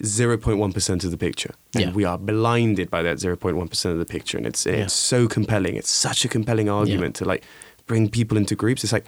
0.1% 0.03 1.03
of 1.03 1.11
the 1.11 1.17
picture. 1.17 1.53
And 1.73 1.83
Yeah. 1.85 1.91
we 1.91 2.03
are 2.03 2.17
blinded 2.17 2.89
by 2.89 3.01
that 3.03 3.17
0.1% 3.19 3.91
of 3.91 3.97
the 3.99 4.05
picture. 4.05 4.37
And 4.37 4.45
it's, 4.45 4.65
it's 4.65 4.77
Yeah. 4.77 4.87
so 4.87 5.27
compelling. 5.27 5.75
It's 5.75 5.89
such 5.89 6.25
a 6.25 6.27
compelling 6.27 6.69
argument 6.69 7.15
to 7.15 7.25
like 7.25 7.43
bring 7.87 8.09
people 8.09 8.37
into 8.37 8.55
groups. 8.55 8.83
It's 8.83 8.93
like, 8.93 9.05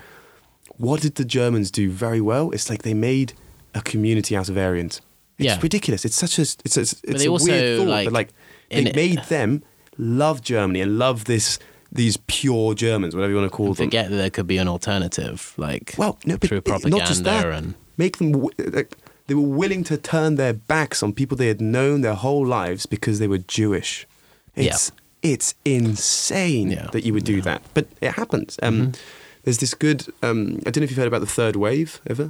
what 0.77 1.01
did 1.01 1.15
the 1.15 1.25
Germans 1.25 1.69
do 1.71 1.89
very 1.89 2.21
well? 2.21 2.51
It's 2.51 2.69
like 2.69 2.83
they 2.83 2.93
made 2.93 3.33
a 3.73 3.81
community 3.81 4.35
out 4.35 4.49
of 4.49 4.57
Aryans. 4.57 5.01
It's 5.37 5.45
Yeah. 5.47 5.59
ridiculous. 5.61 6.05
It's 6.05 6.15
such 6.15 6.39
a 6.39 6.43
it's 6.43 6.77
a, 6.77 6.81
it's 6.81 7.25
a 7.25 7.27
also, 7.27 7.51
weird 7.51 7.79
thought, 7.79 7.87
like, 7.87 8.05
but 8.05 8.13
like 8.13 8.29
they 8.69 8.85
it- 8.85 8.95
made 8.95 9.19
them 9.27 9.63
love 9.97 10.41
Germany 10.41 10.81
and 10.81 10.97
love 10.97 11.25
this 11.25 11.59
these 11.91 12.17
pure 12.27 12.73
Germans, 12.73 13.15
whatever 13.15 13.31
you 13.31 13.37
want 13.39 13.49
to 13.51 13.55
call 13.55 13.67
them. 13.73 13.87
Forget 13.87 14.09
that 14.09 14.15
there 14.17 14.29
could 14.29 14.47
be 14.47 14.57
an 14.57 14.67
alternative, 14.67 15.53
like 15.57 15.93
Well, 15.97 16.17
no, 16.25 16.37
but 16.37 16.49
through 16.49 16.61
propaganda 16.61 16.97
not 16.97 17.07
just 17.07 17.23
that. 17.23 17.45
and 17.45 17.73
Make 17.97 18.17
them 18.17 18.47
like 18.57 18.95
they 19.27 19.33
were 19.33 19.41
willing 19.57 19.83
to 19.85 19.97
turn 19.97 20.35
their 20.35 20.53
backs 20.53 21.01
on 21.03 21.13
people 21.13 21.35
they 21.37 21.47
had 21.47 21.61
known 21.61 22.01
their 22.01 22.13
whole 22.15 22.45
lives 22.45 22.85
because 22.85 23.19
they 23.19 23.27
were 23.27 23.39
Jewish. 23.39 24.05
It's 24.55 24.91
it's 25.21 25.55
insane 25.65 26.71
Yeah. 26.71 26.87
that 26.91 27.03
you 27.03 27.13
would 27.13 27.23
do 27.25 27.41
that, 27.41 27.61
but 27.73 27.87
it 28.01 28.11
happens. 28.13 28.57
Um, 28.61 28.75
Mm-hmm. 28.75 28.91
There's 29.43 29.59
this 29.59 29.75
good. 29.75 30.07
Um, 30.23 30.57
I 30.65 30.71
don't 30.71 30.77
know 30.77 30.83
if 30.85 30.89
you've 30.89 30.97
heard 30.97 31.07
about 31.07 31.21
the 31.21 31.27
third 31.27 31.55
wave 31.55 32.01
ever. 32.07 32.29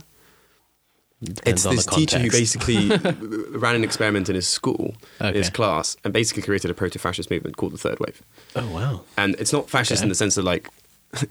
depends 1.24 1.66
It's 1.66 1.76
this 1.76 1.86
teacher 1.86 2.20
who 2.20 2.30
basically 2.30 2.90
ran 3.58 3.76
an 3.76 3.84
experiment 3.86 4.28
in 4.28 4.36
his 4.36 4.48
school, 4.50 4.96
in 5.22 5.34
his 5.34 5.50
class, 5.50 5.96
and 6.04 6.12
basically 6.14 6.44
created 6.44 6.70
a 6.70 6.74
proto-fascist 6.74 7.32
movement 7.32 7.56
called 7.56 7.72
the 7.72 7.78
Third 7.78 8.00
Wave. 8.02 8.22
Oh 8.56 8.68
wow! 8.70 9.02
And 9.18 9.36
it's 9.40 9.54
not 9.54 9.70
fascist 9.70 10.00
Okay. 10.02 10.06
in 10.06 10.10
the 10.10 10.16
sense 10.16 10.36
that 10.36 10.44
like 10.44 10.70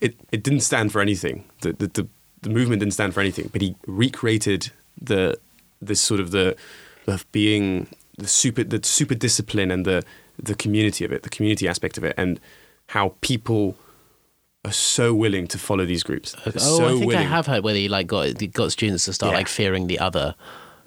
it 0.00 0.16
it 0.32 0.42
didn't 0.42 0.60
stand 0.60 0.92
for 0.92 1.00
anything. 1.00 1.44
The, 1.60 1.72
the 1.74 1.86
the 1.88 2.08
the 2.42 2.50
movement 2.50 2.80
didn't 2.80 2.94
stand 2.94 3.12
for 3.14 3.20
anything, 3.20 3.50
but 3.52 3.60
he 3.60 3.76
recreated 3.86 4.70
the 5.00 5.38
this 5.80 6.00
sort 6.00 6.20
of 6.20 6.30
the 6.30 6.56
of 7.06 7.30
being 7.32 7.86
the 8.18 8.26
super 8.28 8.64
the 8.64 8.80
super 8.82 9.14
discipline 9.14 9.70
and 9.70 9.84
the 9.84 10.04
the 10.42 10.54
community 10.54 11.04
of 11.04 11.12
it, 11.12 11.22
the 11.22 11.28
community 11.30 11.66
aspect 11.68 11.98
of 11.98 12.04
it, 12.04 12.14
and 12.16 12.40
how 12.88 13.14
people 13.20 13.76
are 14.64 14.72
so 14.72 15.14
willing 15.14 15.46
to 15.46 15.58
follow 15.58 15.84
these 15.84 16.02
groups. 16.02 16.32
They're 16.44 16.52
Oh, 16.56 16.78
so 16.78 16.86
I 16.96 16.98
think 16.98 17.14
I 17.14 17.22
have 17.22 17.46
heard 17.46 17.62
whether 17.64 17.78
he 17.78 17.88
like 17.88 18.06
got 18.06 18.34
got 18.52 18.72
students 18.72 19.04
to 19.06 19.12
start 19.12 19.32
Yeah. 19.32 19.38
like 19.38 19.48
fearing 19.48 19.86
the 19.86 19.98
other. 19.98 20.34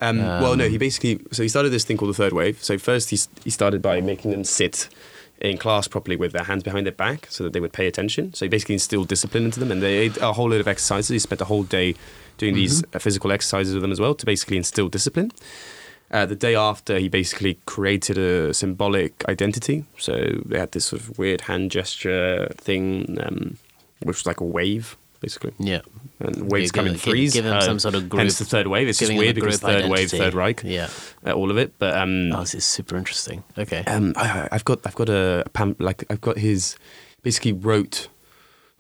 Um, 0.04 0.18
well, 0.18 0.56
no, 0.56 0.68
he 0.68 0.78
basically 0.80 1.22
so 1.32 1.44
he 1.44 1.50
started 1.50 1.70
this 1.70 1.84
thing 1.86 1.96
called 1.98 2.10
the 2.10 2.16
third 2.18 2.34
wave. 2.34 2.62
So 2.64 2.78
first 2.78 3.12
he 3.12 3.20
he 3.44 3.50
started 3.50 3.82
by 3.82 4.02
making 4.02 4.32
them 4.32 4.44
sit 4.44 4.90
in 5.40 5.58
class 5.58 5.88
properly 5.88 6.16
with 6.16 6.34
their 6.34 6.44
hands 6.44 6.64
behind 6.64 6.86
their 6.86 6.92
back 6.94 7.28
so 7.30 7.44
that 7.44 7.54
they 7.54 7.60
would 7.60 7.74
pay 7.74 7.88
attention. 7.88 8.34
So 8.34 8.46
he 8.46 8.50
basically 8.50 8.74
instilled 8.76 9.08
discipline 9.08 9.46
into 9.46 9.60
them, 9.60 9.72
and 9.72 9.82
they 9.82 10.10
did 10.10 10.18
a 10.22 10.34
whole 10.34 10.50
load 10.50 10.62
of 10.62 10.68
exercises. 10.68 11.10
He 11.10 11.20
spent 11.20 11.42
a 11.42 11.46
whole 11.46 11.64
day 11.64 11.96
doing 12.42 12.56
these 12.56 12.84
uh, 12.94 13.00
physical 13.00 13.32
exercises 13.32 13.74
with 13.74 13.82
them 13.84 13.92
as 13.92 14.00
well 14.00 14.14
to 14.16 14.26
basically 14.26 14.58
instill 14.58 14.90
discipline. 14.90 15.32
Uh, 16.12 16.26
the 16.26 16.36
day 16.36 16.56
after, 16.56 17.00
he 17.00 17.08
basically 17.08 17.58
created 17.66 18.18
a 18.18 18.54
symbolic 18.54 19.24
identity. 19.30 19.86
So 19.98 20.14
they 20.46 20.60
had 20.60 20.72
this 20.74 20.86
sort 20.86 21.02
of 21.02 21.18
weird 21.18 21.42
hand 21.42 21.72
gesture 21.72 22.52
thing, 22.58 23.18
um, 23.26 23.58
which 24.04 24.18
was 24.18 24.26
like 24.26 24.42
a 24.42 24.46
wave, 24.46 24.98
basically. 25.22 25.54
Yeah, 25.58 25.82
And 26.20 26.52
waves 26.52 26.72
give 26.72 26.80
come 26.82 26.88
in 26.88 26.94
give- 26.94 27.02
threes. 27.02 27.34
give 27.34 27.46
them 27.46 27.56
uh, 27.58 27.62
some 27.62 27.80
sort 27.80 27.96
of 27.96 28.10
group- 28.10 28.20
Hence 28.20 28.40
the 28.40 28.46
third 28.46 28.68
wave. 28.68 28.90
It's 28.90 29.00
just 29.00 29.14
weird 29.14 29.36
because 29.36 29.60
third 29.62 29.90
wave, 29.90 30.10
third 30.12 30.34
Reich, 30.34 30.62
Yeah. 30.66 30.90
uh, 31.26 31.32
all 31.32 31.50
of 31.50 31.58
it. 31.58 31.72
But 31.80 31.96
um, 31.96 32.34
Oh, 32.34 32.42
this 32.42 32.56
is 32.56 32.66
super 32.66 32.98
interesting. 32.98 33.44
Okay. 33.58 33.84
um, 33.88 34.12
I, 34.18 34.50
I've 34.52 34.66
got 34.66 34.80
I've 34.86 34.96
got 34.96 35.08
a, 35.08 35.46
pam- 35.54 35.78
like 35.80 36.04
I've 36.10 36.22
got 36.22 36.38
his 36.40 36.76
basically 37.24 37.54
wrote 37.54 38.10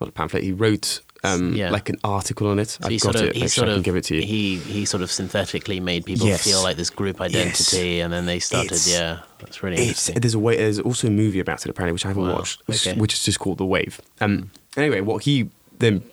not 0.01 0.09
a 0.09 0.12
pamphlet. 0.12 0.43
He 0.43 0.51
wrote 0.51 0.99
um, 1.24 1.53
Yeah. 1.53 1.69
like 1.69 1.89
an 1.89 1.97
article 2.03 2.47
on 2.47 2.57
it. 2.59 2.69
So 2.69 2.80
I've 2.84 2.91
he 2.91 2.97
got 2.97 3.13
sort 3.13 3.15
of, 3.17 3.22
it. 3.30 3.36
he 3.36 3.43
Actually, 3.43 3.47
sort 3.49 3.69
I 3.69 3.74
can 3.74 3.82
give 3.84 3.95
it 3.95 4.03
to 4.05 4.15
you. 4.15 4.22
he 4.24 4.55
he 4.57 4.86
sort 4.86 5.03
of 5.03 5.11
synthetically 5.11 5.80
made 5.80 6.05
people 6.05 6.28
Yes. 6.28 6.43
feel 6.43 6.61
like 6.63 6.78
this 6.78 6.89
group 6.89 7.22
identity, 7.22 7.99
and 8.01 8.11
then 8.11 8.26
they 8.26 8.39
started. 8.39 8.72
It's- 8.72 8.88
yeah, 8.91 9.19
that's 9.39 9.61
really 9.63 9.76
it's, 9.78 9.88
interesting. 10.09 10.15
there's 10.22 10.34
a 10.34 10.39
way. 10.39 10.57
There's 10.57 10.80
also 10.80 11.07
a 11.07 11.11
movie 11.11 11.39
about 11.39 11.65
it 11.65 11.69
apparently, 11.69 11.93
which 11.93 12.05
I 12.05 12.09
haven't 12.09 12.24
Wow. 12.28 12.36
watched, 12.38 12.61
which, 12.67 12.88
Okay. 12.88 12.99
which 12.99 13.13
is 13.13 13.24
just 13.24 13.39
called 13.39 13.57
The 13.59 13.65
Wave. 13.65 14.01
Um, 14.19 14.51
anyway, 14.76 15.01
what 15.01 15.24
he 15.24 15.49
then 15.80 16.03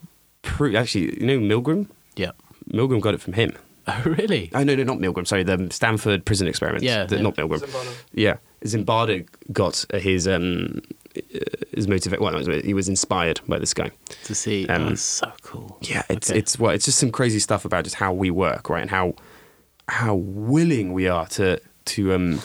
proved 0.42 0.76
actually, 0.76 1.18
you 1.20 1.26
know, 1.26 1.38
Milgram. 1.38 1.86
yeah. 2.16 2.32
Milgram 2.70 3.00
got 3.00 3.14
it 3.14 3.20
from 3.20 3.32
him. 3.34 3.52
Oh, 3.90 4.02
really? 4.04 4.50
Oh 4.54 4.62
no, 4.64 4.74
no, 4.74 4.82
not 4.82 4.98
Milgram. 4.98 5.26
Sorry, 5.26 5.42
the 5.44 5.66
Stanford 5.70 6.26
prison 6.26 6.46
experiment. 6.46 6.84
Yeah, 6.84 7.04
the, 7.06 7.16
yeah. 7.16 7.22
not 7.22 7.36
Milgram. 7.36 7.61
Zimbardo. 7.61 7.94
Yeah, 8.12 8.36
Zimbardo 8.62 9.26
got 9.50 9.82
uh, 9.94 9.98
his 9.98 10.28
um 10.28 10.82
uh, 11.34 11.38
his 11.74 11.86
motivate. 11.88 12.20
Well, 12.20 12.32
no, 12.32 12.60
he 12.60 12.74
was 12.74 12.88
inspired 12.88 13.40
by 13.48 13.58
this 13.58 13.74
guy. 13.74 13.90
To 14.24 14.34
see. 14.34 14.66
Um, 14.68 14.82
oh, 14.82 14.88
that's 14.90 15.02
so 15.02 15.32
cool. 15.42 15.78
Yeah, 15.82 16.02
it's 16.08 16.30
Okay. 16.30 16.38
it's 16.38 16.58
well, 16.58 16.72
it's 16.72 16.84
just 16.84 16.98
some 16.98 17.10
crazy 17.10 17.38
stuff 17.38 17.64
about 17.64 17.84
just 17.84 17.96
how 17.96 18.12
we 18.12 18.30
work, 18.30 18.68
right, 18.70 18.82
and 18.82 18.90
how 18.90 19.14
how 19.88 20.14
willing 20.14 20.92
we 20.92 21.08
are 21.08 21.26
to 21.28 21.60
to 21.86 22.12
um 22.14 22.40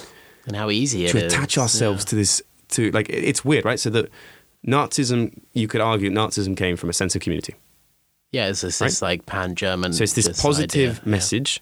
and 0.48 0.56
how 0.56 0.70
easy 0.70 1.06
it 1.06 1.12
to 1.12 1.26
is. 1.26 1.34
attach 1.34 1.58
ourselves 1.58 2.04
Yeah. 2.04 2.10
to 2.10 2.16
this 2.16 2.42
to 2.70 2.92
like 2.92 3.10
it- 3.10 3.24
it's 3.24 3.44
weird, 3.46 3.66
right? 3.66 3.80
So 3.80 3.90
that 3.92 4.10
Nazism, 4.66 5.34
you 5.54 5.68
could 5.68 5.82
argue, 5.82 6.10
Nazism 6.10 6.56
came 6.56 6.78
from 6.78 6.90
a 6.90 6.94
sense 6.94 7.16
of 7.16 7.22
community. 7.22 7.56
Yeah, 8.32 8.48
it's 8.48 8.62
this, 8.62 8.80
this 8.80 9.02
like 9.02 9.26
pan-German. 9.26 9.94
So 9.94 10.04
it's 10.04 10.14
this 10.14 10.26
this 10.28 10.42
positive 10.42 10.92
idea, 11.00 11.02
yeah. 11.06 11.12
message 11.12 11.62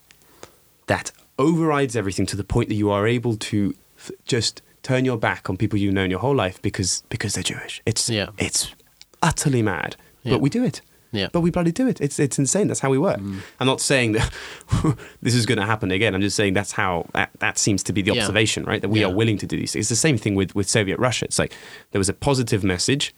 that 0.88 1.12
overrides 1.39 1.95
everything 1.95 2.26
to 2.28 2.38
the 2.38 2.43
point 2.43 2.70
that 2.70 2.76
you 2.76 2.91
are 2.91 3.07
able 3.07 3.36
to 3.38 3.74
f- 3.97 4.12
just 4.26 4.62
turn 4.84 5.06
your 5.06 5.18
back 5.18 5.50
on 5.50 5.58
people 5.58 5.78
you've 5.80 5.94
known 5.94 6.10
your 6.10 6.20
whole 6.20 6.36
life 6.36 6.62
because 6.62 7.04
because 7.10 7.34
they're 7.34 7.44
Jewish. 7.44 7.82
It's 7.86 8.10
Yeah. 8.10 8.28
it's 8.38 8.72
utterly 9.22 9.62
mad, 9.62 9.96
Yeah. 10.24 10.34
but 10.34 10.42
we 10.42 10.50
do 10.50 10.64
it. 10.64 10.82
Yeah. 11.14 11.26
Mm. 11.28 11.32
But 11.34 11.42
we 11.42 11.52
bloody 11.52 11.72
do 11.74 11.88
it. 11.88 12.00
It's 12.00 12.20
it's 12.20 12.40
insane. 12.40 12.68
That's 12.68 12.80
how 12.80 12.90
we 12.90 12.98
work. 12.98 13.20
I'm 13.60 13.68
not 13.68 13.82
saying 13.82 14.14
that 14.14 14.32
this 15.22 15.36
is 15.36 15.46
going 15.46 15.58
to 15.60 15.66
happen 15.66 15.92
again. 15.92 16.16
I'm 16.16 16.22
just 16.22 16.36
saying 16.38 16.54
that's 16.54 16.72
how 16.72 17.06
that, 17.14 17.30
that 17.40 17.58
seems 17.58 17.84
to 17.84 17.94
be 17.94 18.02
the 18.02 18.14
Yeah. 18.14 18.22
observation, 18.22 18.64
right? 18.64 18.82
That 18.82 18.90
we 18.90 19.02
Yeah. 19.02 19.08
are 19.08 19.14
willing 19.14 19.38
to 19.40 19.46
do 19.46 19.58
these 19.58 19.74
things. 19.74 19.84
It's 19.84 19.90
the 19.90 19.96
same 20.08 20.18
thing 20.18 20.36
with 20.36 20.56
with 20.56 20.70
Soviet 20.70 20.98
Russia. 21.00 21.26
It's 21.26 21.38
like 21.40 21.54
there 21.92 22.00
was 22.00 22.10
a 22.10 22.14
positive 22.14 22.64
message 22.64 23.14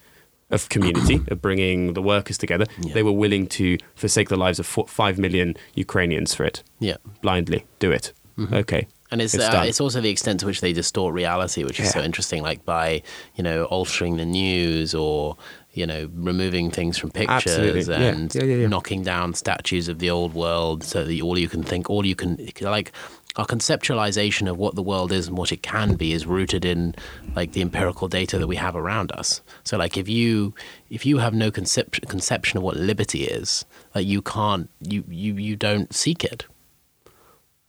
of 0.49 0.69
community 0.69 1.21
of 1.31 1.41
bringing 1.41 1.93
the 1.93 2.01
workers 2.01 2.37
together. 2.37 2.65
Yeah. 2.81 2.93
They 2.93 3.03
were 3.03 3.11
willing 3.23 3.47
to 3.59 3.77
forsake 3.95 4.29
the 4.29 4.37
lives 4.37 4.59
of 4.59 4.65
four, 4.65 4.87
five 4.87 5.17
million 5.19 5.55
Ukrainians 5.75 6.33
for 6.35 6.43
it 6.45 6.63
Yeah. 6.79 6.97
blindly. 7.21 7.65
Do 7.79 7.91
it. 7.91 8.11
Okay. 8.51 8.87
And 9.13 9.21
it's 9.21 9.35
It's 9.35 9.43
uh, 9.43 9.63
it's 9.63 9.79
also 9.79 10.01
the 10.01 10.09
extent 10.09 10.39
to 10.39 10.47
which 10.47 10.61
they 10.61 10.73
distort 10.73 11.13
reality, 11.13 11.63
which 11.63 11.79
is 11.79 11.91
so 11.91 12.01
interesting. 12.01 12.41
Like 12.41 12.65
by 12.65 13.03
you 13.35 13.43
know 13.43 13.65
altering 13.65 14.17
the 14.17 14.25
news 14.25 14.95
or 14.95 15.37
you 15.73 15.85
know 15.85 16.09
removing 16.15 16.71
things 16.71 16.97
from 16.97 17.11
pictures 17.11 17.59
Absolutely. 17.59 17.93
Yeah. 17.93 18.11
and 18.11 18.33
Yeah, 18.33 18.43
yeah, 18.43 18.55
yeah. 18.55 18.67
knocking 18.67 19.03
down 19.03 19.35
statues 19.35 19.87
of 19.87 19.99
the 19.99 20.09
old 20.09 20.33
world, 20.33 20.83
so 20.83 21.03
that 21.05 21.21
all 21.21 21.37
you 21.37 21.47
can 21.47 21.61
think, 21.61 21.91
all 21.91 22.03
you 22.05 22.15
can 22.15 22.39
like. 22.61 22.91
Our 23.35 23.47
conceptualization 23.47 24.47
of 24.47 24.59
what 24.59 24.75
the 24.75 24.83
world 24.83 25.11
is 25.11 25.27
and 25.27 25.35
what 25.35 25.51
it 25.51 25.63
can 25.63 25.95
be 25.95 26.13
is 26.13 26.27
rooted 26.27 26.63
in 26.65 26.93
like 27.35 27.53
the 27.53 27.61
empirical 27.61 28.07
data 28.07 28.37
that 28.37 28.45
we 28.45 28.57
have 28.57 28.75
around 28.75 29.11
us. 29.11 29.41
So 29.63 29.75
like 29.75 29.97
if 29.97 30.07
you 30.07 30.53
if 30.91 31.03
you 31.03 31.17
have 31.17 31.33
no 31.33 31.49
concep- 31.49 32.07
conception 32.07 32.57
of 32.57 32.63
what 32.63 32.77
liberty 32.77 33.23
is, 33.23 33.65
like 33.95 34.05
you 34.05 34.21
can't 34.21 34.69
you 34.81 35.03
you 35.07 35.33
you 35.33 35.55
don't 35.55 35.91
seek 35.95 36.23
it. 36.23 36.45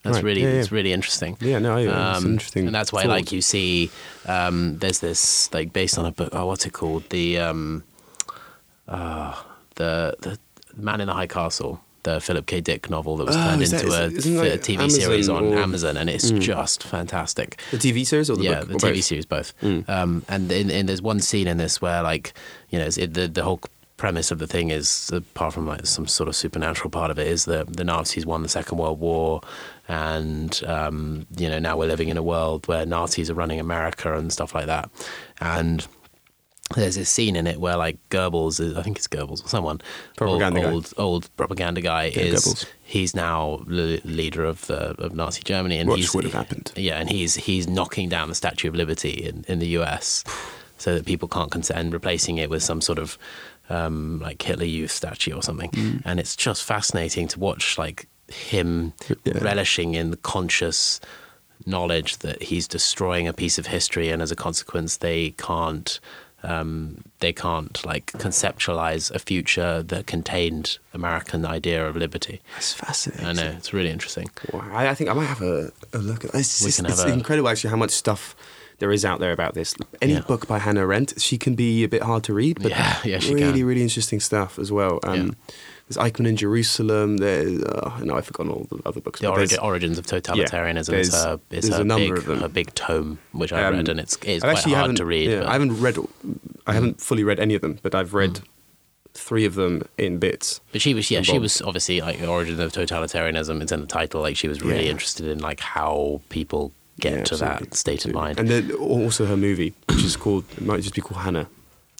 That's 0.04 0.16
Right. 0.16 0.24
really 0.24 0.42
Yeah, 0.42 0.48
yeah. 0.52 0.60
it's 0.60 0.70
really 0.70 0.92
interesting. 0.92 1.36
Yeah, 1.40 1.58
no, 1.58 1.76
yeah, 1.78 2.14
it's 2.16 2.24
an 2.24 2.32
interesting 2.34 2.66
And 2.66 2.74
that's 2.74 2.92
why, 2.92 3.02
thought. 3.02 3.08
like, 3.08 3.32
you 3.32 3.40
see, 3.40 3.90
um, 4.26 4.76
there's 4.78 4.98
this 5.00 5.52
like 5.54 5.72
based 5.72 5.98
on 5.98 6.04
a 6.06 6.10
book. 6.12 6.28
Oh, 6.32 6.46
what's 6.46 6.66
it 6.66 6.72
called? 6.74 7.08
The 7.10 7.38
um, 7.38 7.84
uh, 8.88 9.34
the 9.76 10.14
the 10.20 10.38
Man 10.76 11.00
in 11.00 11.06
the 11.06 11.14
High 11.14 11.26
Castle, 11.26 11.80
the 12.02 12.20
Philip 12.20 12.46
K. 12.46 12.60
Dick 12.60 12.90
novel 12.90 13.16
that 13.16 13.26
was 13.26 13.36
Oh, 13.36 13.40
turned 13.40 13.62
that- 13.62 13.82
into 13.82 13.94
a, 13.94 14.02
is- 14.06 14.12
isn't 14.26 14.36
fi- 14.38 14.48
that 14.50 14.60
TV 14.62 14.78
Amazon 14.82 15.00
series 15.00 15.28
on 15.28 15.44
or- 15.44 15.58
Amazon, 15.58 15.96
and 15.96 16.10
it's 16.10 16.30
just 16.32 16.82
fantastic 16.82 17.60
The 17.70 17.78
TV 17.78 18.04
series 18.06 18.28
or 18.28 18.36
the 18.36 18.44
yeah, 18.44 18.60
book? 18.60 18.68
the 18.68 18.74
TV 18.86 18.94
both? 18.96 19.04
series 19.04 19.26
both. 19.26 19.52
Mm. 19.62 19.88
Um, 19.88 20.24
and 20.28 20.50
in, 20.52 20.70
in, 20.70 20.86
there's 20.86 21.00
one 21.02 21.20
scene 21.20 21.46
in 21.46 21.56
this 21.56 21.80
where 21.80 22.02
like 22.02 22.34
you 22.70 22.78
know 22.78 22.88
it, 22.94 23.14
the 23.14 23.28
the 23.28 23.42
whole 23.42 23.60
premise 23.96 24.30
of 24.30 24.38
the 24.38 24.46
thing 24.46 24.70
is 24.70 25.10
apart 25.12 25.54
from 25.54 25.66
like 25.66 25.86
some 25.86 26.06
sort 26.06 26.28
of 26.28 26.34
supernatural 26.34 26.90
part 26.90 27.10
of 27.10 27.18
it 27.18 27.26
is 27.28 27.44
that 27.44 27.76
the 27.76 27.84
Nazis 27.84 28.26
won 28.26 28.42
the 28.42 28.48
Second 28.48 28.78
World 28.78 28.98
War, 29.00 29.40
and 29.88 30.60
um, 30.66 31.26
you 31.36 31.48
know 31.48 31.58
now 31.58 31.76
we're 31.76 31.86
living 31.88 32.08
in 32.08 32.16
a 32.16 32.22
world 32.22 32.66
where 32.66 32.84
Nazis 32.86 33.30
are 33.30 33.34
running 33.34 33.60
America 33.60 34.16
and 34.16 34.32
stuff 34.32 34.54
like 34.54 34.66
that, 34.66 34.90
and. 35.40 35.86
There's 36.74 36.94
this 36.94 37.10
scene 37.10 37.36
in 37.36 37.46
it 37.46 37.60
where, 37.60 37.76
like 37.76 37.98
Goebbels, 38.08 38.58
is, 38.58 38.74
I 38.74 38.82
think 38.82 38.96
it's 38.96 39.06
Goebbels 39.06 39.44
or 39.44 39.48
someone, 39.48 39.82
Propaganda 40.16 40.64
old, 40.64 40.72
old, 40.72 40.94
old 40.96 41.36
propaganda 41.36 41.82
guy, 41.82 42.04
Yeah, 42.06 42.22
is 42.22 42.42
Goebbels. 42.42 42.66
he's 42.82 43.14
now 43.14 43.60
the 43.66 44.00
leader 44.02 44.46
of 44.46 44.66
the 44.66 44.94
of 44.98 45.14
Nazi 45.14 45.42
Germany, 45.44 45.76
and 45.76 45.92
he's 45.92 46.14
would 46.14 46.24
have 46.24 46.32
happened? 46.32 46.72
yeah, 46.74 46.98
and 46.98 47.10
he's 47.10 47.34
he's 47.34 47.68
knocking 47.68 48.08
down 48.08 48.30
the 48.30 48.34
Statue 48.34 48.68
of 48.68 48.74
Liberty 48.74 49.10
in, 49.10 49.44
in 49.46 49.58
the 49.58 49.68
US 49.78 50.24
so 50.78 50.94
that 50.94 51.04
people 51.04 51.28
can't 51.28 51.50
consent 51.50 51.78
and 51.78 51.92
replacing 51.92 52.38
it 52.38 52.48
with 52.48 52.62
some 52.62 52.80
sort 52.80 52.98
of 52.98 53.18
um, 53.70 54.20
like 54.20 54.42
Hitler 54.42 54.64
Youth 54.66 54.90
statue 54.90 55.32
or 55.34 55.42
something. 55.42 55.70
Mm. 55.70 56.02
And 56.04 56.20
it's 56.20 56.36
just 56.36 56.62
fascinating 56.64 57.28
to 57.28 57.38
watch 57.38 57.78
like 57.78 58.06
him 58.28 58.92
Yeah. 59.24 59.38
relishing 59.40 59.94
in 59.94 60.10
the 60.10 60.16
conscious 60.16 61.00
knowledge 61.66 62.18
that 62.18 62.42
he's 62.42 62.66
destroying 62.68 63.28
a 63.28 63.32
piece 63.32 63.58
of 63.58 63.66
history 63.66 64.10
and 64.10 64.20
as 64.20 64.30
a 64.30 64.36
consequence 64.36 64.98
they 64.98 65.30
can't 65.38 66.00
um, 66.42 67.02
they 67.20 67.32
can't 67.32 67.84
like 67.86 68.12
conceptualize 68.12 69.10
a 69.14 69.18
future 69.18 69.82
that 69.82 70.06
contained 70.06 70.78
American 70.92 71.46
idea 71.46 71.86
of 71.88 71.96
liberty. 71.96 72.42
That's 72.52 72.74
fascinating. 72.74 73.26
I 73.26 73.32
know 73.32 73.54
it's 73.56 73.72
really 73.72 73.88
interesting. 73.88 74.28
Wow, 74.52 74.68
I, 74.70 74.88
I 74.90 74.94
think 74.94 75.08
I 75.08 75.14
might 75.14 75.24
have 75.24 75.40
a, 75.40 75.72
a 75.94 75.98
look 75.98 76.22
at 76.22 76.32
this. 76.32 76.60
We 76.60 76.68
It's, 76.68 76.76
can 76.76 76.84
it's 76.86 77.00
have 77.02 77.08
a- 77.10 77.14
incredible 77.14 77.48
actually 77.48 77.70
how 77.70 77.76
much 77.76 77.92
stuff 77.92 78.36
there 78.78 78.92
is 78.92 79.04
out 79.04 79.20
there 79.20 79.32
about 79.32 79.54
this. 79.54 79.74
Any 80.02 80.14
Yeah. 80.14 80.20
book 80.20 80.46
by 80.46 80.58
Hannah 80.58 80.80
Arendt, 80.82 81.14
she 81.20 81.38
can 81.38 81.54
be 81.54 81.84
a 81.84 81.88
bit 81.88 82.02
hard 82.02 82.24
to 82.24 82.34
read, 82.34 82.58
but 82.62 82.70
Yeah, 82.70 82.98
yeah, 83.04 83.18
she 83.18 83.34
really, 83.34 83.52
can. 83.58 83.66
really 83.66 83.82
interesting 83.82 84.20
stuff 84.20 84.58
as 84.58 84.70
well. 84.72 85.00
Um, 85.04 85.26
Yeah. 85.26 85.54
There's 85.86 85.98
Eichmann 86.12 86.26
in 86.26 86.36
Jerusalem. 86.38 87.18
There's 87.18 87.62
uh, 87.62 88.00
no, 88.02 88.16
I've 88.16 88.24
forgotten 88.24 88.50
all 88.52 88.66
the 88.70 88.80
other 88.88 89.02
books. 89.02 89.20
The 89.20 89.28
origin, 89.30 89.58
origins 89.60 89.98
of 89.98 90.06
totalitarianism 90.06 90.94
is 90.94 91.10
there's- 91.10 91.24
her, 91.24 91.38
is 91.50 91.64
there's 91.68 91.74
her 91.76 91.82
a 91.82 91.84
number 91.84 92.14
big, 92.14 92.18
of 92.18 92.24
them. 92.24 92.40
her 92.40 92.48
big 92.48 92.74
tome, 92.74 93.18
which 93.32 93.52
I 93.52 93.62
Um, 93.64 93.74
read, 93.74 93.88
and 93.90 94.00
it's, 94.00 94.16
it's 94.22 94.42
quite 94.42 94.56
actually 94.56 94.72
hard 94.72 94.96
to 94.96 95.04
read. 95.04 95.28
yeah, 95.28 95.40
Mm. 95.42 95.46
I 95.46 95.52
haven't 95.52 95.80
read. 95.82 95.98
all- 95.98 96.08
I 96.66 96.72
haven't 96.72 97.02
fully 97.02 97.22
read 97.22 97.38
any 97.38 97.54
of 97.54 97.60
them, 97.60 97.80
but 97.82 97.94
I've 97.94 98.14
read 98.14 98.40
three 99.12 99.44
of 99.44 99.56
them 99.56 99.82
in 99.98 100.16
bits. 100.18 100.60
But 100.72 100.80
she 100.80 100.94
was, 100.94 101.10
yeah, 101.10 101.20
she 101.20 101.38
was 101.38 101.60
obviously 101.60 102.00
like 102.00 102.18
the 102.18 102.26
origin 102.28 102.58
of 102.60 102.72
totalitarianism. 102.72 103.60
It's 103.60 103.70
in 103.70 103.80
the 103.82 103.86
title. 103.86 104.22
Like 104.22 104.36
she 104.38 104.48
was 104.48 104.62
really 104.62 104.86
Yeah. 104.86 104.92
interested 104.92 105.26
in 105.26 105.38
like 105.38 105.60
how 105.60 106.22
people 106.30 106.72
get 107.00 107.12
Yeah, 107.12 107.24
to 107.24 107.34
absolutely. 107.34 107.66
that 107.66 107.74
state 107.76 108.04
of 108.04 108.12
mind. 108.14 108.38
And 108.38 108.48
then 108.48 108.72
also 108.72 109.26
her 109.26 109.36
movie, 109.36 109.74
which 109.88 110.04
is 110.04 110.16
called, 110.16 110.44
it 110.56 110.62
might 110.64 110.82
just 110.82 110.94
be 110.94 111.00
called 111.00 111.20
Hannah. 111.22 111.48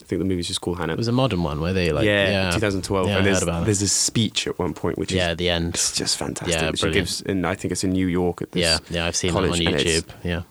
I 0.00 0.06
think 0.06 0.18
the 0.18 0.24
movie's 0.26 0.48
just 0.48 0.60
called 0.60 0.76
Hannah. 0.78 0.92
it 0.92 0.98
was 0.98 1.08
a 1.08 1.12
modern 1.12 1.42
one 1.42 1.60
where 1.60 1.72
they 1.72 1.90
like, 1.90 2.04
yeah, 2.04 2.48
yeah, 2.48 2.50
2012. 2.50 3.08
Yeah, 3.08 3.16
and 3.16 3.26
there's, 3.26 3.38
heard 3.38 3.48
about 3.48 3.64
there's 3.64 3.80
a 3.80 3.88
speech 3.88 4.46
at 4.46 4.58
one 4.58 4.74
point, 4.74 4.98
which 4.98 5.12
Yeah, 5.12 5.26
is 5.26 5.30
at 5.32 5.38
the 5.38 5.48
end. 5.48 5.74
it's 5.74 5.96
just 5.96 6.18
fantastic. 6.18 6.54
Yeah, 6.60 6.72
she 6.74 6.90
gives, 6.90 7.22
in 7.22 7.44
I 7.44 7.54
think 7.54 7.72
it's 7.72 7.84
in 7.84 7.90
New 7.92 8.06
York 8.08 8.42
at 8.42 8.52
this. 8.52 8.62
Yeah, 8.62 8.78
yeah, 8.90 9.06
I've 9.06 9.16
seen 9.16 9.32
that 9.32 9.38
on 9.38 9.44
and 9.44 9.54
YouTube. 9.54 10.06
Yeah, 10.22 10.42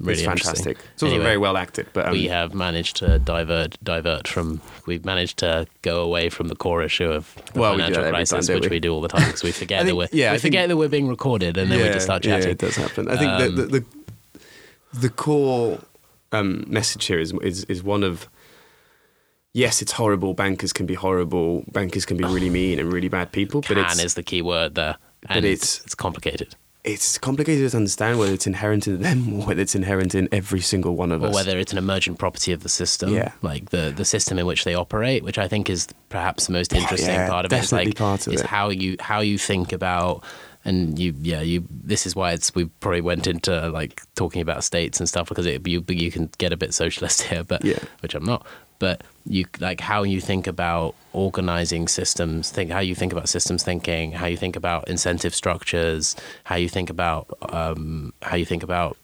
really 0.00 0.22
it's 0.24 0.26
fantastic. 0.26 0.78
It's 0.94 1.02
also 1.02 1.14
Anyway, 1.14 1.24
very 1.24 1.36
well 1.38 1.56
acted, 1.56 1.86
but 1.92 2.06
um, 2.06 2.12
we 2.12 2.26
have 2.28 2.54
managed 2.54 2.96
to 2.96 3.18
divert 3.18 3.76
divert 3.84 4.26
from 4.26 4.60
we've 4.86 5.04
managed 5.04 5.36
to 5.38 5.66
go 5.82 6.02
away 6.02 6.28
from 6.30 6.48
the 6.48 6.56
core 6.56 6.82
issue 6.82 7.10
of 7.10 7.34
the 7.52 7.60
Well, 7.60 7.72
financial 7.72 8.04
crisis, 8.08 8.46
time, 8.46 8.54
which 8.56 8.64
we? 8.70 8.76
we? 8.76 8.80
do 8.80 8.92
all 8.94 9.00
the 9.00 9.08
time 9.08 9.26
because 9.26 9.42
we 9.42 9.52
forget 9.62 9.80
I 9.80 9.84
that 9.84 9.96
we're 9.96 10.08
yeah, 10.12 10.30
I 10.30 10.32
we 10.32 10.38
think- 10.38 10.52
forget 10.54 10.68
that 10.68 10.76
we're 10.76 10.88
being 10.88 11.08
recorded 11.08 11.56
and 11.56 11.70
then 11.70 11.78
we 11.78 11.88
just 11.92 12.06
start 12.06 12.24
Yeah, 12.24 12.36
chatting. 12.36 12.50
it 12.52 12.58
does 12.58 12.76
happen. 12.76 13.08
I 13.08 13.16
think 13.16 13.38
the, 13.38 13.46
Um, 13.46 13.56
the, 13.56 13.66
the 13.66 13.84
the 14.94 15.08
core 15.10 15.78
um, 16.32 16.64
message 16.66 17.04
here 17.06 17.18
is, 17.20 17.32
is 17.42 17.64
is 17.64 17.82
one 17.82 18.02
of 18.02 18.28
yes, 19.52 19.82
it's 19.82 19.92
horrible. 19.92 20.32
Bankers 20.34 20.72
can 20.72 20.86
be 20.86 20.94
horrible. 20.94 21.64
Bankers 21.72 22.04
can 22.06 22.16
be 22.16 22.24
really 22.24 22.50
mean 22.50 22.78
and 22.78 22.92
really 22.92 23.08
bad 23.08 23.32
people. 23.32 23.60
But 23.60 23.68
Can 23.76 23.78
it's 23.78 24.02
is 24.04 24.14
the 24.14 24.22
key 24.22 24.42
word 24.42 24.74
there, 24.76 24.96
and 25.28 25.44
it's- 25.44 25.76
it's 25.76 25.84
it's 25.86 25.94
complicated. 25.94 26.54
It's 26.82 27.18
complicated 27.18 27.70
to 27.70 27.76
understand 27.76 28.18
whether 28.18 28.32
it's 28.32 28.46
inherent 28.46 28.86
in 28.86 29.02
them 29.02 29.34
or 29.34 29.46
whether 29.48 29.60
it's 29.60 29.74
inherent 29.74 30.14
in 30.14 30.28
every 30.32 30.60
single 30.60 30.96
one 30.96 31.12
of 31.12 31.22
or 31.22 31.26
us. 31.26 31.32
Or 31.32 31.34
whether 31.36 31.58
it's 31.58 31.72
an 31.72 31.78
emergent 31.78 32.18
property 32.18 32.52
of 32.52 32.62
the 32.62 32.68
system, 32.70 33.12
Yeah. 33.12 33.32
like 33.42 33.68
the 33.70 33.92
the 33.94 34.04
system 34.04 34.38
in 34.38 34.46
which 34.46 34.64
they 34.64 34.74
operate, 34.74 35.22
which 35.22 35.38
I 35.38 35.46
think 35.46 35.68
is 35.68 35.88
perhaps 36.08 36.46
the 36.46 36.52
most 36.52 36.72
interesting 36.72 37.10
yeah, 37.14 37.28
part 37.28 37.44
of 37.44 37.52
it. 37.52 37.56
Definitely 37.56 37.86
like 37.88 37.96
part 37.96 38.26
of 38.26 38.32
is 38.32 38.40
it. 38.40 38.46
how 38.46 38.70
you 38.70 38.96
how 39.00 39.20
you 39.20 39.36
think 39.36 39.72
about 39.72 40.24
and 40.64 40.98
you 40.98 41.14
yeah 41.20 41.40
you 41.40 41.64
this 41.70 42.06
is 42.06 42.14
why 42.16 42.32
it's 42.32 42.54
we 42.54 42.64
probably 42.80 43.00
went 43.00 43.26
into 43.26 43.68
like 43.70 44.02
talking 44.14 44.40
about 44.42 44.62
states 44.64 45.00
and 45.00 45.08
stuff 45.08 45.28
because 45.28 45.46
it 45.46 45.66
you 45.66 45.84
you 45.88 46.10
can 46.10 46.30
get 46.38 46.52
a 46.52 46.56
bit 46.56 46.72
socialist 46.72 47.22
here, 47.28 47.44
but 47.44 47.64
Yeah. 47.64 47.78
which 48.00 48.14
I'm 48.14 48.24
not. 48.24 48.46
But 48.80 49.02
you 49.26 49.44
like 49.60 49.80
how 49.80 50.02
you 50.02 50.20
think 50.20 50.48
about 50.48 50.96
organizing 51.12 51.86
systems, 51.86 52.50
think 52.50 52.72
how 52.72 52.80
you 52.80 52.96
think 52.96 53.12
about 53.12 53.28
systems 53.28 53.62
thinking, 53.62 54.10
how 54.12 54.26
you 54.26 54.36
think 54.36 54.56
about 54.56 54.88
incentive 54.88 55.34
structures, 55.34 56.16
how 56.44 56.56
you 56.56 56.68
think 56.68 56.90
about 56.90 57.28
um, 57.52 58.12
how 58.22 58.34
you 58.36 58.44
think 58.44 58.64
about 58.64 58.96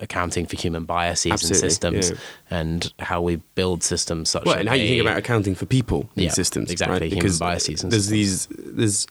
accounting 0.00 0.46
for 0.46 0.56
human 0.56 0.84
biases 0.84 1.32
Absolutely, 1.32 1.66
and 1.66 1.72
systems, 1.72 2.10
yeah. 2.10 2.16
and 2.58 2.92
how 2.98 3.20
we 3.22 3.36
build 3.54 3.82
systems 3.82 4.30
such 4.30 4.44
well, 4.44 4.54
that 4.54 4.60
and 4.60 4.68
how 4.68 4.74
you 4.74 4.88
think 4.88 5.00
about 5.00 5.16
accounting 5.18 5.54
for 5.54 5.66
people 5.66 6.08
in 6.16 6.24
Yeah, 6.24 6.30
systems, 6.30 6.70
exactly, 6.70 6.94
right? 6.94 7.02
human 7.02 7.18
Because 7.18 7.38
biases 7.38 7.82
and 7.82 7.92
there's 7.92 8.04
stuff. 8.04 8.12
these 8.12 8.46
there's 8.50 9.06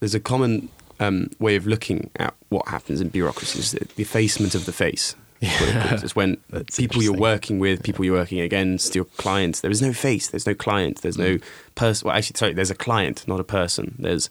there's 0.00 0.14
a 0.14 0.20
common 0.20 0.68
um, 1.00 1.30
way 1.38 1.56
of 1.56 1.66
looking 1.66 2.10
at 2.16 2.34
what 2.50 2.68
happens 2.68 3.00
in 3.00 3.08
bureaucracies, 3.08 3.72
the 3.72 4.02
effacement 4.02 4.54
of 4.54 4.66
the 4.66 4.72
face. 4.72 5.16
Is 5.40 5.60
what 5.60 5.68
it 5.68 5.88
calls. 5.88 6.02
It's 6.02 6.16
when 6.16 6.36
That's 6.50 6.76
people 6.76 7.02
you're 7.02 7.12
working 7.16 7.58
with, 7.58 7.82
people 7.82 8.04
you're 8.04 8.14
working 8.16 8.40
against, 8.40 8.94
your 8.94 9.04
clients. 9.04 9.60
There 9.60 9.70
is 9.70 9.82
no 9.82 9.92
face. 9.92 10.28
There's 10.28 10.46
no 10.46 10.54
client. 10.54 11.02
There's 11.02 11.18
no 11.18 11.34
Mm. 11.36 11.42
person. 11.74 12.06
Well, 12.06 12.16
actually, 12.16 12.36
sorry. 12.38 12.52
There's 12.54 12.70
a 12.70 12.74
client, 12.74 13.26
not 13.26 13.40
a 13.40 13.44
person. 13.44 13.94
There's 13.98 14.28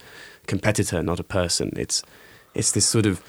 competitor, 0.47 1.03
not 1.03 1.19
a 1.19 1.23
person. 1.23 1.71
It's 1.77 2.03
it's 2.55 2.71
this 2.71 2.85
sort 2.85 3.05
of 3.05 3.21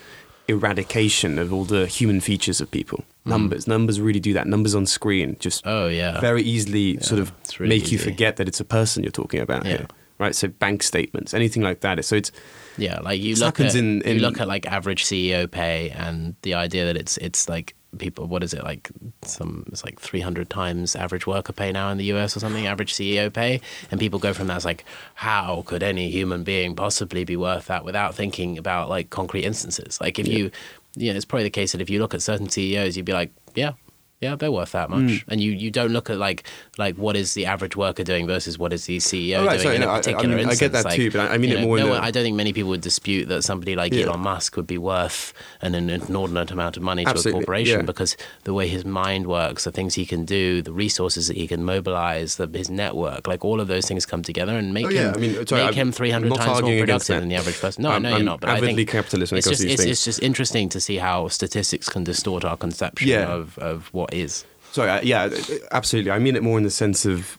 eradication 0.49 1.39
of 1.39 1.53
all 1.53 1.65
the 1.65 1.87
human 1.87 2.21
features 2.21 2.61
of 2.61 2.71
people. 2.71 3.05
Numbers, 3.25 3.67
numbers 3.67 3.99
really 4.01 4.21
do 4.21 4.35
that. 4.35 4.47
Numbers 4.47 4.75
on 4.75 4.85
screen 4.85 5.37
just 5.41 5.65
Mm. 5.65 5.71
Oh 5.71 5.89
yeah, 5.89 6.21
very 6.21 6.43
easily 6.43 6.99
sort 7.01 7.21
of 7.21 7.33
really 7.59 7.79
make 7.81 7.91
you 7.91 7.99
forget 7.99 8.37
that 8.37 8.47
it's 8.49 8.61
a 8.61 8.65
person 8.65 9.03
you're 9.03 9.11
talking 9.11 9.41
about 9.41 9.65
Yeah. 9.65 9.71
here, 9.79 9.87
right? 10.19 10.35
So 10.35 10.49
bank 10.49 10.83
statements, 10.83 11.33
anything 11.33 11.63
like 11.63 11.81
that. 11.81 12.05
So 12.05 12.17
it's 12.17 12.31
Yeah, 12.77 13.01
like 13.01 13.21
you 13.21 13.35
This 13.35 13.41
look 13.41 13.59
happens 13.59 13.75
at 13.75 13.79
in- 13.81 14.03
in- 14.03 14.17
you 14.17 14.23
look 14.23 14.41
at 14.41 14.49
like 14.49 14.67
average 14.67 15.05
CEO 15.05 15.51
pay 15.51 15.91
and 15.91 16.35
the 16.43 16.55
idea 16.55 16.85
that 16.87 16.97
it's 16.97 17.17
it's 17.19 17.49
like 17.49 17.75
people 17.97 18.27
what 18.27 18.43
is 18.43 18.53
it 18.53 18.65
like 18.65 18.91
some 19.23 19.65
it's 19.69 19.85
like 19.85 20.01
300 20.01 20.51
times 20.51 20.97
average 20.97 21.29
worker 21.29 21.53
pay 21.53 21.71
now 21.71 21.91
in 21.91 21.97
the 21.99 22.07
US 22.07 22.37
or 22.37 22.41
something 22.41 22.67
average 22.67 22.93
CEO 22.93 23.33
pay? 23.33 23.61
And 23.91 24.01
people 24.01 24.19
go 24.19 24.33
from 24.33 24.49
that 24.49 24.57
as 24.57 24.65
like 24.65 24.85
how 25.15 25.63
could 25.67 25.83
any 25.83 26.11
human 26.11 26.43
being 26.43 26.75
possibly 26.75 27.25
be 27.25 27.37
worth 27.37 27.67
that 27.67 27.85
without 27.85 28.15
thinking 28.17 28.59
about 28.59 28.89
like 28.89 29.11
concrete 29.11 29.45
instances? 29.45 30.01
Like 30.01 30.19
if 30.19 30.27
you 30.27 30.51
you 30.97 31.13
know 31.13 31.17
it's 31.17 31.25
probably 31.25 31.45
the 31.45 31.51
case 31.51 31.73
that 31.73 31.81
if 31.81 31.89
you 31.91 32.01
look 32.01 32.15
at 32.15 32.23
certain 32.23 32.49
CEOs 32.49 32.97
you'd 32.97 33.07
be 33.07 33.13
like 33.13 33.31
yeah 33.55 33.73
yeah, 34.21 34.37
they're 34.37 34.51
worth 34.53 34.73
that 34.73 34.89
much, 34.89 35.01
Mm. 35.03 35.25
and 35.29 35.41
you, 35.41 35.53
you 35.53 35.71
don't 35.71 35.91
look 35.93 36.09
at 36.09 36.17
like 36.19 36.45
like 36.79 36.97
what 36.97 37.15
is 37.17 37.35
the 37.35 37.45
average 37.47 37.77
worker 37.77 38.03
doing 38.05 38.27
versus 38.27 38.59
what 38.59 38.73
is 38.73 38.87
the 38.87 38.97
CEO 38.99 39.39
Oh, 39.41 39.45
right, 39.47 39.51
doing 39.53 39.63
sorry, 39.63 39.75
in 39.77 39.81
no, 39.83 39.89
I- 39.89 39.91
a 39.91 39.95
I 39.95 39.99
particular 39.99 40.29
mean, 40.29 40.39
I 40.39 40.41
instance. 40.51 40.61
get 40.61 40.73
that 40.73 40.85
like, 40.87 40.97
too, 40.97 41.11
but 41.11 41.21
I- 41.21 41.35
I 41.35 41.39
mean 41.39 41.51
it 41.53 41.61
know, 41.61 41.67
more 41.67 41.79
no 41.79 41.87
the- 41.95 42.03
I 42.03 42.11
don't 42.11 42.23
think 42.23 42.37
many 42.37 42.53
people 42.53 42.71
would 42.71 42.81
dispute 42.81 43.29
that 43.29 43.43
somebody 43.43 43.77
like 43.77 43.93
Yeah. 43.93 44.07
Elon 44.07 44.21
Musk 44.21 44.57
would 44.57 44.67
be 44.67 44.79
worth 44.79 45.33
an 45.61 45.75
inordinate 45.75 46.51
amount 46.51 46.77
of 46.79 46.83
money 46.83 47.05
to 47.05 47.11
a 47.11 47.33
corporation 47.33 47.81
yeah. 47.81 47.85
because 47.87 48.17
the 48.45 48.55
way 48.55 48.67
his 48.69 48.85
mind 48.85 49.27
works, 49.27 49.65
the 49.65 49.73
things 49.73 49.95
he 49.95 50.07
can 50.07 50.25
do, 50.25 50.63
the 50.63 50.73
resources 50.73 51.29
that 51.29 51.37
he 51.37 51.47
can 51.47 51.63
mobilize, 51.65 52.37
the, 52.37 52.49
his 52.55 52.71
network, 52.71 53.27
like 53.27 53.45
all 53.45 53.61
of 53.61 53.69
those 53.69 53.87
things 53.87 54.07
come 54.07 54.23
together 54.23 54.57
and 54.57 54.73
make 54.73 54.87
Oh, 54.87 54.91
yeah, 54.91 55.09
him 55.09 55.15
I 55.17 55.19
mean, 55.19 55.47
sorry, 55.47 55.63
make 55.63 55.69
I'm 55.71 55.75
him 55.75 55.93
300 55.93 56.35
times 56.35 56.63
more 56.63 56.79
productive 56.81 57.21
than 57.21 57.29
the 57.29 57.37
average 57.37 57.61
person. 57.61 57.83
No, 57.83 57.91
I'm- 57.91 58.03
no, 58.03 58.15
I'm 58.15 58.25
not. 58.25 58.41
But 58.41 58.51
I 58.51 58.61
think 58.61 58.89
capitalist 58.89 59.33
it's 59.33 59.49
just 59.49 59.65
it's, 59.65 59.83
it's 59.83 60.05
just 60.05 60.23
interesting 60.23 60.69
to 60.71 60.81
see 60.81 60.97
how 60.97 61.29
statistics 61.29 61.89
can 61.89 62.05
distort 62.05 62.45
our 62.45 62.57
conception 62.57 63.11
of, 63.23 63.59
of 63.59 63.89
what 63.93 64.14
is. 64.21 64.45
sorry, 64.73 64.91
uh, 64.91 65.01
yeah, 65.03 65.29
absolutely. 65.73 66.11
I 66.11 66.19
mean 66.19 66.37
it 66.37 66.43
more 66.43 66.59
in 66.59 66.65
the 66.65 66.71
sense 66.71 67.05
of 67.07 67.39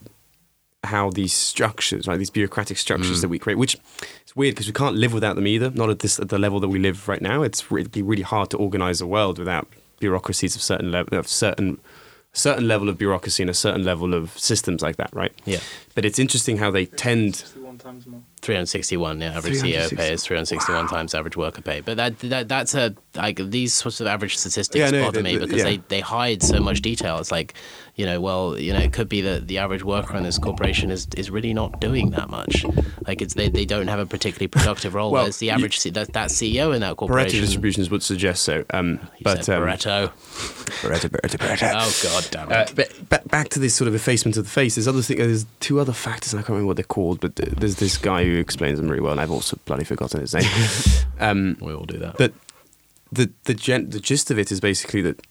how 0.83 1.09
these 1.09 1.33
structures, 1.33 2.07
right, 2.07 2.17
these 2.19 2.29
bureaucratic 2.29 2.77
structures 2.77 3.17
Mm. 3.17 3.21
that 3.21 3.27
we 3.29 3.39
create, 3.39 3.57
which 3.57 3.75
it's 4.21 4.35
weird 4.35 4.53
because 4.53 4.67
we 4.67 4.73
can't 4.73 4.95
live 4.95 5.13
without 5.13 5.35
them 5.35 5.47
either. 5.47 5.71
Not 5.71 5.89
at 5.89 5.99
this 5.99 6.19
at 6.19 6.29
the 6.29 6.37
level 6.37 6.59
that 6.59 6.67
we 6.69 6.77
live 6.79 7.07
right 7.07 7.21
now. 7.21 7.41
It's 7.41 7.71
re- 7.71 7.81
it'd 7.81 7.91
be 7.91 8.03
really 8.03 8.21
hard 8.21 8.49
to 8.51 8.57
organize 8.57 9.01
a 9.01 9.07
world 9.07 9.39
without 9.39 9.67
bureaucracies 9.99 10.55
of 10.55 10.61
certain 10.61 10.91
level 10.91 11.17
of 11.17 11.27
certain 11.27 11.79
certain 12.33 12.67
level 12.67 12.87
of 12.89 12.97
bureaucracy 12.97 13.41
and 13.43 13.49
a 13.49 13.53
certain 13.53 13.83
level 13.83 14.13
of 14.13 14.37
systems 14.37 14.81
like 14.81 14.97
that, 14.97 15.09
right? 15.13 15.31
Yeah. 15.45 15.59
But 15.95 16.03
it's 16.05 16.19
interesting 16.19 16.57
how 16.57 16.71
they 16.71 16.85
tend 16.85 17.37
61 17.37 17.77
times 17.79 18.05
more. 18.05 18.21
361, 18.41 19.21
yeah, 19.21 19.29
average 19.37 19.55
CEO 19.55 19.59
360. 19.89 19.95
pay 19.95 20.13
is 20.13 20.23
361 20.23 20.87
times 20.87 21.15
average 21.15 21.35
worker 21.35 21.61
pay. 21.63 21.79
But 21.81 21.97
that, 21.97 22.19
that 22.19 22.47
that's 22.47 22.75
a 22.75 22.93
like 23.15 23.37
these 23.37 23.73
sorts 23.73 24.01
of 24.01 24.07
average 24.07 24.37
statistics 24.37 24.77
Yeah, 24.77 24.91
no, 24.91 25.05
bother 25.05 25.17
the- 25.19 25.23
me 25.23 25.37
because 25.39 25.57
yeah. 25.59 25.63
they, 25.63 25.77
they 25.87 25.99
hide 26.01 26.43
so 26.43 26.59
much 26.59 26.81
detail. 26.81 27.17
It's 27.17 27.31
like, 27.31 27.55
you 27.95 28.05
know, 28.05 28.21
well, 28.21 28.55
you 28.59 28.71
know, 28.73 28.79
it 28.79 28.93
could 28.93 29.09
be 29.09 29.21
that 29.21 29.47
the 29.47 29.57
average 29.57 29.83
worker 29.83 30.15
in 30.15 30.21
this 30.23 30.37
corporation 30.37 30.91
is, 30.91 31.07
is 31.17 31.31
really 31.31 31.53
not 31.55 31.79
doing 31.81 32.11
that 32.11 32.29
much. 32.29 32.65
Like 33.07 33.21
it's 33.21 33.33
they, 33.33 33.49
they 33.49 33.65
don't 33.65 33.87
have 33.87 33.99
a 33.99 34.05
particularly 34.05 34.47
productive 34.47 34.93
role. 34.93 35.11
Well, 35.11 35.23
whereas 35.23 35.37
the 35.39 35.47
you- 35.47 35.51
average 35.53 35.79
C, 35.79 35.89
that, 35.91 36.13
that 36.13 36.29
CEO 36.29 36.75
in 36.75 36.81
that 36.81 36.97
corporation. 36.97 36.97
Pareto 36.97 37.31
corporation. 37.31 37.41
distributions 37.41 37.89
would 37.89 38.03
suggest 38.03 38.43
so. 38.43 38.63
Um, 38.71 38.99
You 39.17 39.23
but 39.23 39.43
said 39.45 39.57
um, 39.59 39.67
Pareto. 39.67 40.11
Pareto, 40.11 41.09
Pareto, 41.09 41.37
Pareto. 41.37 41.71
Oh 41.73 41.99
god 42.03 42.27
damn 42.31 42.51
Uh, 42.51 42.65
it! 42.79 43.07
but 43.09 43.27
back 43.29 43.49
to 43.49 43.59
this 43.59 43.73
sort 43.73 43.87
of 43.87 43.95
effacement 43.95 44.37
of 44.37 44.43
the 44.43 44.49
face. 44.51 44.75
There's 44.75 44.87
other 44.87 45.01
thing. 45.01 45.17
There's 45.17 45.45
two 45.61 45.79
other 45.79 45.84
factors. 45.93 46.33
and 46.33 46.39
I 46.39 46.43
can't 46.43 46.49
remember 46.49 46.67
what 46.67 46.77
they're 46.77 46.83
called, 46.85 47.19
but 47.19 47.35
th- 47.35 47.49
there's 47.57 47.75
this 47.75 47.97
guy 47.97 48.23
who 48.23 48.37
explains 48.37 48.77
them 48.79 48.87
really 48.89 49.01
well, 49.01 49.11
and 49.11 49.21
I've 49.21 49.31
also 49.31 49.57
bloody 49.65 49.83
forgotten 49.83 50.21
his 50.21 50.33
name. 50.33 50.49
um, 51.19 51.57
we 51.61 51.73
all 51.73 51.85
do 51.85 51.97
that. 51.99 52.17
but 52.17 52.33
the 53.11 53.31
the 53.45 53.53
gen- 53.53 53.89
the 53.91 53.99
gist 53.99 54.31
of 54.31 54.37
it 54.39 54.51
is 54.51 54.59
basically 54.59 55.01
that 55.01 55.21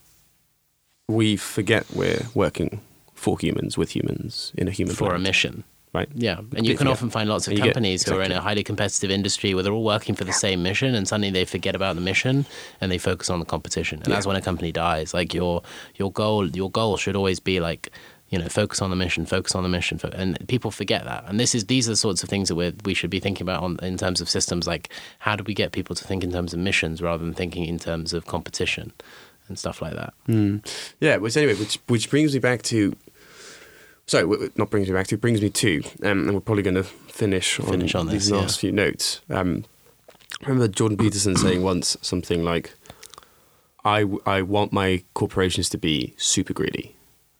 we 1.08 1.36
forget 1.36 1.84
we're 1.94 2.26
working 2.34 2.80
for 3.14 3.38
humans 3.38 3.76
with 3.78 3.94
humans 3.94 4.52
in 4.56 4.68
a 4.68 4.70
human 4.70 4.94
for 4.94 5.14
a 5.14 5.18
mission. 5.18 5.64
right? 5.92 6.08
Yeah, 6.14 6.40
and 6.56 6.66
you 6.66 6.76
can 6.76 6.86
Yeah. 6.88 6.92
often 6.92 7.08
find 7.10 7.28
lots 7.28 7.46
of 7.46 7.52
you 7.52 7.58
get- 7.58 7.66
companies 7.74 8.02
who 8.02 8.16
are 8.16 8.22
in 8.22 8.32
a 8.32 8.40
highly 8.40 8.64
competitive 8.64 9.10
industry 9.12 9.54
where 9.54 9.62
they're 9.62 9.72
all 9.72 9.84
working 9.84 10.16
for 10.16 10.24
the 10.24 10.32
same 10.32 10.60
mission, 10.62 10.92
and 10.94 11.06
suddenly 11.06 11.30
they 11.30 11.44
forget 11.44 11.76
about 11.76 11.94
the 11.94 12.00
mission 12.00 12.46
and 12.80 12.90
they 12.90 12.98
focus 12.98 13.30
on 13.30 13.38
the 13.38 13.44
competition, 13.46 14.00
and 14.02 14.12
that's 14.12 14.26
when 14.26 14.34
a 14.36 14.40
company 14.40 14.72
dies. 14.72 15.14
Like 15.14 15.32
your 15.34 15.62
your 15.96 16.10
goal, 16.10 16.48
your 16.48 16.70
goal 16.70 16.96
should 16.96 17.14
always 17.16 17.38
be 17.38 17.60
like 17.60 17.90
you 18.34 18.40
know 18.40 18.48
focus 18.48 18.82
on 18.82 18.90
the 18.90 18.96
mission, 18.96 19.26
focus 19.26 19.54
on 19.54 19.62
the 19.62 19.68
mission, 19.68 20.00
and 20.12 20.36
people 20.48 20.72
forget 20.72 21.04
that. 21.04 21.24
And 21.28 21.38
this 21.38 21.54
is 21.54 21.66
these 21.66 21.86
are 21.88 21.92
the 21.92 21.96
sorts 21.96 22.24
of 22.24 22.28
things 22.28 22.48
that 22.48 22.56
we 22.56 22.74
we 22.84 22.94
should 22.94 23.10
be 23.10 23.20
thinking 23.20 23.44
about 23.44 23.62
on, 23.62 23.78
in 23.80 23.96
terms 23.96 24.20
of 24.20 24.28
systems. 24.28 24.66
Like 24.66 24.88
how 25.20 25.36
do 25.36 25.44
we 25.44 25.54
get 25.54 25.70
people 25.70 25.94
to 25.94 26.04
think 26.04 26.24
in 26.24 26.32
terms 26.32 26.52
of 26.52 26.58
missions 26.58 27.00
rather 27.00 27.24
than 27.24 27.34
thinking 27.34 27.64
in 27.64 27.78
terms 27.78 28.12
of 28.12 28.26
competition 28.26 28.92
and 29.46 29.56
stuff 29.56 29.80
like 29.80 29.94
that. 29.94 30.14
Yeah, 31.00 31.18
which 31.18 31.36
anyway, 31.36 31.54
which 31.54 31.78
which 31.86 32.10
brings 32.10 32.34
me 32.34 32.40
back 32.40 32.62
to 32.62 32.96
So, 34.06 34.50
not 34.56 34.70
brings 34.70 34.88
me 34.88 34.94
back 34.94 35.06
to, 35.08 35.16
brings 35.16 35.40
me 35.40 35.50
to, 35.50 35.82
um, 36.02 36.28
and 36.28 36.34
we're 36.34 36.40
probably 36.40 36.62
going 36.62 36.74
to 36.74 36.82
finish 36.84 37.58
on, 37.60 37.66
Finish 37.66 37.94
on 37.94 38.08
these 38.08 38.28
this, 38.28 38.38
last 38.38 38.60
few 38.60 38.72
notes. 38.72 39.22
Um, 39.30 39.64
I 40.42 40.48
remember 40.48 40.68
Jordan 40.68 40.98
Peterson 40.98 41.36
saying 41.36 41.62
once 41.62 41.96
something 42.02 42.44
like, 42.44 42.74
I, 43.84 44.04
I 44.26 44.42
want 44.42 44.72
my 44.72 45.04
corporations 45.14 45.68
to 45.70 45.78
be 45.78 46.14
super 46.18 46.52
greedy. 46.52 46.93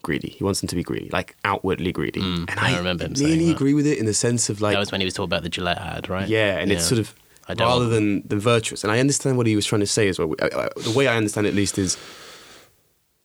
Greedy. 0.05 0.31
He 0.39 0.45
wants 0.45 0.61
them 0.61 0.69
to 0.69 0.77
be 0.77 0.85
greedy, 0.85 1.09
like 1.13 1.35
outwardly 1.45 1.91
greedy. 1.91 2.21
and 2.21 2.49
Mm, 2.49 2.63
I 2.63 2.77
remember 2.79 3.05
him 3.07 3.17
saying 3.17 3.31
really 3.41 3.51
agree 3.51 3.75
with 3.75 3.87
it 3.87 3.99
in 3.99 4.07
the 4.07 4.15
sense 4.15 4.49
of 4.49 4.61
like, 4.61 4.75
that 4.75 4.79
was 4.79 4.93
when 4.93 5.01
he 5.01 5.05
was 5.05 5.15
talking 5.15 5.31
about 5.33 5.43
the 5.43 5.49
Gillette 5.49 5.79
ad, 5.79 6.09
right? 6.09 6.29
yeah, 6.29 6.59
and 6.59 6.71
it's 6.71 6.87
sort 6.87 7.01
of 7.01 7.15
I 7.49 7.55
don't- 7.55 7.67
rather 7.67 7.89
than 7.89 8.23
the 8.29 8.37
virtuous. 8.37 8.85
And 8.85 8.93
I 8.93 9.01
understand 9.01 9.37
what 9.37 9.47
he 9.47 9.57
was 9.57 9.67
trying 9.67 9.81
to 9.81 9.87
say 9.99 10.09
as 10.09 10.19
well. 10.19 10.33
I- 10.41 10.47
I- 10.47 10.69
The 10.81 10.93
way 10.95 11.09
I 11.09 11.17
understand 11.17 11.47
it, 11.47 11.51
at 11.51 11.57
least, 11.57 11.77
is 11.79 11.97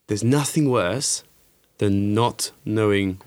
there's 0.07 0.23
nothing 0.23 0.69
worse 0.69 1.23
than 1.77 2.13
not 2.13 2.51
knowing 2.65 3.21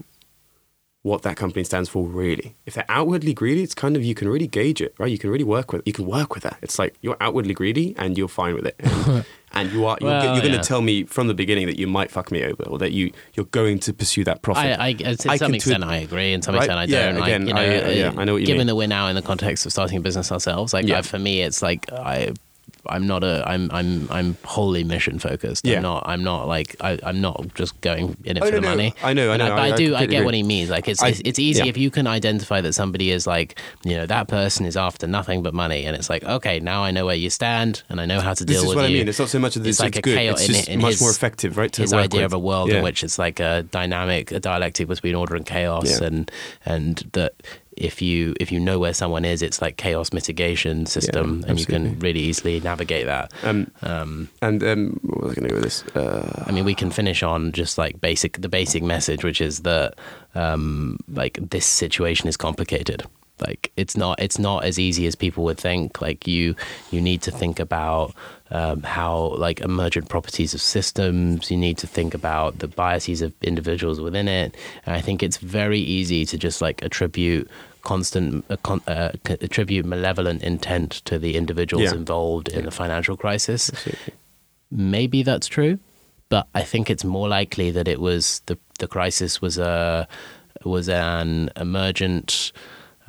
what 1.05 1.22
that 1.22 1.36
company 1.36 1.64
stands 1.64 1.88
for 1.88 2.07
really. 2.07 2.55
If 2.64 2.74
they're 2.74 2.84
outwardly 2.88 3.34
greedy, 3.34 3.62
it's 3.64 3.74
kind 3.74 3.96
of 3.96 4.05
you 4.05 4.14
can 4.14 4.28
really 4.28 4.46
gauge 4.46 4.80
it, 4.80 4.94
right? 4.98 5.11
You 5.11 5.18
can 5.18 5.30
really 5.30 5.42
work 5.44 5.72
with 5.72 5.82
you 5.84 5.92
can 5.92 6.07
work 6.07 6.34
with 6.34 6.44
that. 6.44 6.59
It's 6.62 6.78
like 6.78 6.94
you're 7.00 7.16
outwardly 7.20 7.55
greedy 7.55 7.94
and 7.98 8.16
you're 8.16 8.28
fine 8.28 8.55
with 8.55 8.66
it. 8.66 8.76
And, 8.78 9.24
and 9.53 9.72
you 9.72 9.84
are 9.84 9.98
you're, 10.00 10.11
Well, 10.11 10.22
you're 10.24 10.40
going 10.40 10.53
to 10.53 10.59
yeah. 10.59 10.62
tell 10.62 10.80
me 10.80 11.03
from 11.03 11.26
the 11.26 11.34
beginning 11.34 11.66
that 11.66 11.76
you 11.76 11.88
might 11.88 12.11
fuck 12.12 12.30
me 12.30 12.44
over 12.44 12.62
or 12.68 12.78
that 12.78 12.92
you 12.92 13.11
you're 13.34 13.46
going 13.46 13.80
to 13.80 13.92
pursue 13.92 14.22
that 14.24 14.42
profit. 14.42 14.78
I, 14.78 14.88
I, 14.88 14.92
to 14.94 15.30
I 15.30 15.36
some 15.38 15.50
can 15.53 15.80
to- 15.80 15.86
I 15.86 15.96
agree, 15.96 16.32
and 16.34 16.44
some 16.44 16.55
Right? 16.55 16.64
extent, 16.64 16.78
I 16.78 16.84
Yeah, 16.84 17.07
don't. 17.07 17.14
Like, 17.20 17.28
again, 17.28 17.46
you 17.48 17.55
know, 17.55 17.61
I- 17.62 17.90
yeah, 17.90 18.12
I 18.16 18.24
know 18.24 18.34
what 18.34 18.40
you 18.42 18.46
given 18.46 18.59
mean. 18.59 18.66
that 18.68 18.76
we're 18.76 18.86
now 18.86 19.09
in 19.09 19.16
the 19.16 19.22
context 19.22 19.66
of 19.66 19.72
starting 19.72 19.98
a 19.98 20.00
business 20.00 20.30
ourselves, 20.30 20.72
like 20.72 20.86
Yeah. 20.86 20.98
I, 20.98 21.03
for 21.03 21.18
me, 21.18 21.42
it's 21.42 21.62
like 21.62 21.92
I, 21.92 22.32
I'm 22.87 23.07
not 23.07 23.22
a, 23.22 23.43
I'm, 23.49 23.70
I'm, 23.70 24.11
I'm 24.11 24.37
wholly 24.45 24.83
mission 24.85 25.18
focused. 25.18 25.64
Yeah. 25.64 25.76
I'm 25.76 25.83
not, 25.83 26.03
I'm 26.07 26.24
not 26.24 26.49
like, 26.49 26.74
I, 26.80 26.99
I'm 27.05 27.20
not 27.20 27.55
just 27.55 27.80
going 27.80 28.16
in 28.24 28.37
it 28.37 28.43
Oh, 28.43 28.47
for 28.47 28.53
no, 28.53 28.57
the 28.57 28.61
no, 28.62 28.68
money. 28.70 28.95
I 29.03 29.12
know, 29.12 29.30
I 29.33 29.37
know, 29.37 29.49
but 29.51 29.59
I- 29.59 29.68
I, 29.68 29.72
I 29.72 29.76
do, 29.76 29.95
I 29.95 29.99
completely 30.01 30.07
get 30.16 30.24
what 30.24 30.35
he 30.35 30.43
means. 30.43 30.70
Like, 30.70 30.89
it's, 30.89 31.03
I- 31.03 31.09
it's, 31.09 31.20
it's 31.24 31.39
easy 31.39 31.61
yeah. 31.62 31.68
if 31.68 31.76
you 31.76 31.91
can 31.91 32.07
identify 32.07 32.61
that 32.61 32.72
somebody 32.72 33.11
is 33.11 33.26
like, 33.26 33.59
you 33.85 33.97
know, 33.97 34.07
that 34.07 34.26
person 34.28 34.66
is 34.66 34.76
after 34.76 35.07
nothing 35.07 35.43
but 35.43 35.55
money, 35.55 35.85
and 35.87 35.95
it's 35.97 36.11
like, 36.11 36.24
okay, 36.24 36.59
now 36.61 36.83
I 36.83 36.91
know 36.91 37.07
where 37.07 37.14
you 37.14 37.30
stand, 37.30 37.83
and 37.89 38.01
I 38.01 38.07
know 38.07 38.20
how 38.20 38.35
to 38.35 38.45
deal 38.45 38.55
this 38.55 38.62
deal 38.62 38.70
is 38.70 38.76
with 38.76 38.83
what 38.85 38.91
you. 38.91 38.97
I 38.97 39.01
mean. 39.01 39.09
It's 39.09 39.18
not 39.18 39.28
so 39.28 39.39
much 39.39 39.57
of 39.57 39.62
this. 39.62 39.76
It's 39.76 39.80
like 39.80 39.91
it's 39.97 39.99
a 39.99 40.03
good. 40.03 40.16
chaos 40.16 40.41
it's 40.41 40.49
in- 40.49 40.55
just 40.55 40.68
in 40.68 40.80
much 40.80 40.91
his- 40.93 41.01
more 41.01 41.11
effective, 41.11 41.57
right? 41.57 41.72
To 41.72 41.83
his 41.83 41.93
idea 41.93 42.20
with. 42.22 42.26
of 42.26 42.33
a 42.33 42.39
world 42.39 42.70
Yeah. 42.70 42.78
in 42.78 42.83
which 42.85 43.05
it's 43.05 43.18
like 43.18 43.39
a 43.41 43.62
dynamic, 43.70 44.33
a 44.33 44.41
dialectic 44.41 44.89
between 44.89 45.14
order 45.14 45.37
and 45.37 45.47
chaos, 45.47 46.01
and 46.01 46.30
and 46.66 47.09
that 47.12 47.35
if 47.77 48.03
you 48.03 48.35
if 48.39 48.53
you 48.53 48.61
know 48.61 48.79
where 48.79 48.95
someone 48.95 49.25
is, 49.25 49.43
it's 49.43 49.61
like 49.62 49.77
chaos 49.77 50.12
mitigation 50.12 50.87
system, 50.87 51.45
and 51.47 51.59
you 51.59 51.66
can 51.66 51.99
really 52.01 52.20
easily 52.20 52.61
navigate 52.61 53.07
that. 53.07 53.33
Um, 53.43 53.70
Um, 53.83 54.29
and 54.41 54.62
um, 54.62 55.01
what 55.03 55.23
was 55.23 55.33
I 55.33 55.35
going 55.35 55.49
to 55.49 55.55
go 55.55 55.55
with 55.57 55.64
this? 55.64 55.85
Uh, 55.97 56.45
I 56.47 56.53
mean, 56.53 56.64
we 56.64 56.75
can 56.75 56.91
finish 56.91 57.23
on 57.23 57.53
just 57.53 57.79
like 57.79 58.01
basic 58.01 58.41
the 58.41 58.49
basic 58.49 58.83
message, 58.83 59.25
which 59.25 59.41
is 59.41 59.61
that 59.61 59.95
um, 60.35 60.99
like 61.09 61.39
this 61.51 61.66
situation 61.66 62.29
is 62.29 62.37
complicated. 62.37 63.05
Like 63.41 63.73
it's 63.77 63.97
not 63.97 64.20
it's 64.20 64.39
not 64.39 64.64
as 64.64 64.79
easy 64.79 65.07
as 65.07 65.14
people 65.14 65.45
would 65.45 65.59
think. 65.59 66.01
Like 66.01 66.27
you 66.27 66.55
you 66.91 67.01
need 67.01 67.23
to 67.23 67.31
think 67.31 67.59
about 67.59 68.14
um, 68.53 68.82
how 68.82 69.34
like 69.38 69.61
emergent 69.61 70.09
properties 70.09 70.55
of 70.55 70.61
systems. 70.61 71.50
You 71.50 71.57
need 71.57 71.78
to 71.78 71.86
think 71.86 72.14
about 72.14 72.59
the 72.61 72.68
biases 72.68 73.22
of 73.22 73.32
individuals 73.42 74.00
within 74.00 74.28
it. 74.28 74.55
And 74.86 74.94
I 74.94 75.00
think 75.00 75.22
it's 75.22 75.38
very 75.38 75.80
easy 75.80 76.24
to 76.26 76.38
just 76.38 76.61
like 76.62 76.82
attribute 76.82 77.50
constant 77.82 78.44
uh, 78.48 78.57
con- 78.62 78.82
uh, 78.86 79.11
attribute 79.40 79.84
malevolent 79.84 80.42
intent 80.42 80.92
to 81.07 81.18
the 81.18 81.34
individuals 81.36 81.84
Yeah. 81.90 81.98
involved 81.98 82.48
in 82.48 82.64
the 82.64 82.70
financial 82.70 83.16
crisis 83.16 83.70
maybe 84.70 85.22
that's 85.22 85.46
true, 85.48 85.78
but 86.28 86.46
I 86.55 86.62
think 86.62 86.88
it's 86.88 87.05
more 87.05 87.28
likely 87.28 87.70
that 87.72 87.88
it 87.88 88.00
was 88.00 88.40
the 88.46 88.57
the 88.78 88.86
crisis 88.88 89.42
was 89.42 89.59
a 89.59 90.07
was 90.64 90.88
an 90.88 91.50
emergent 91.57 92.53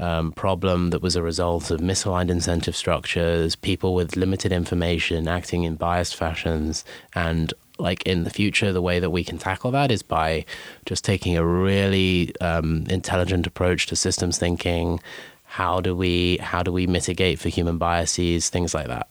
um, 0.04 0.32
problem 0.34 0.90
that 0.92 1.02
was 1.02 1.16
a 1.16 1.22
result 1.32 1.72
of 1.72 1.80
misaligned 1.92 2.30
incentive 2.30 2.76
structures, 2.76 3.56
people 3.56 3.92
with 4.00 4.16
limited 4.24 4.52
information 4.52 5.28
acting 5.28 5.64
in 5.64 5.76
biased 5.76 6.16
fashions, 6.16 6.84
and 7.16 7.54
like 7.80 8.02
in 8.12 8.24
the 8.24 8.30
future, 8.30 8.72
the 8.72 8.82
way 8.90 9.00
that 9.00 9.10
we 9.18 9.24
can 9.24 9.38
tackle 9.38 9.72
that 9.72 9.90
is 9.92 10.04
by 10.04 10.46
just 10.86 11.04
taking 11.04 11.38
a 11.38 11.46
really 11.46 12.34
um, 12.50 12.86
intelligent 12.90 13.48
approach 13.48 13.88
to 13.88 13.96
systems 13.96 14.38
thinking. 14.38 15.00
How 15.46 15.82
do 15.82 15.96
we 15.96 16.38
how 16.52 16.62
do 16.64 16.72
we 16.72 16.88
mitigate 16.88 17.38
for 17.40 17.50
human 17.50 17.78
biases, 17.78 18.50
things 18.50 18.74
like 18.74 18.88
that. 18.88 19.08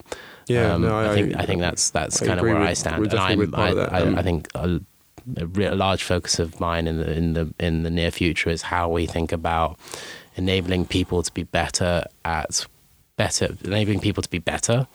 Yeah, 0.49 0.74
Um, 0.74 0.82
no, 0.82 0.99
I- 0.99 1.11
I 1.11 1.14
think 1.14 1.36
I- 1.40 1.47
think 1.47 1.61
that's 1.61 1.90
that's 1.90 2.20
I 2.22 2.26
kind 2.26 2.40
of 2.40 2.45
where 2.47 2.57
I 2.70 2.74
stand, 2.74 3.05
and 3.07 3.14
I'm 3.26 3.38
with 3.38 3.55
I, 3.55 3.74
that, 3.74 3.93
I, 3.93 4.01
um, 4.03 4.18
I 4.18 4.22
think 4.22 4.49
a, 4.57 4.80
a 5.38 5.76
large 5.86 6.03
focus 6.03 6.38
of 6.45 6.59
mine 6.61 6.84
in 6.90 6.97
the 6.99 7.09
in 7.20 7.26
the 7.34 7.45
in 7.61 7.74
the 7.84 7.90
near 7.90 8.11
future 8.11 8.51
is 8.51 8.62
how 8.74 8.88
we 8.97 9.07
think 9.07 9.30
about 9.32 9.78
enabling 10.36 10.86
people 10.86 11.22
to 11.22 11.32
be 11.32 11.42
better 11.42 12.04
at 12.24 12.66
better 13.16 13.56
enabling 13.64 14.00
people 14.00 14.22
to 14.22 14.30
be 14.30 14.38
better 14.38 14.86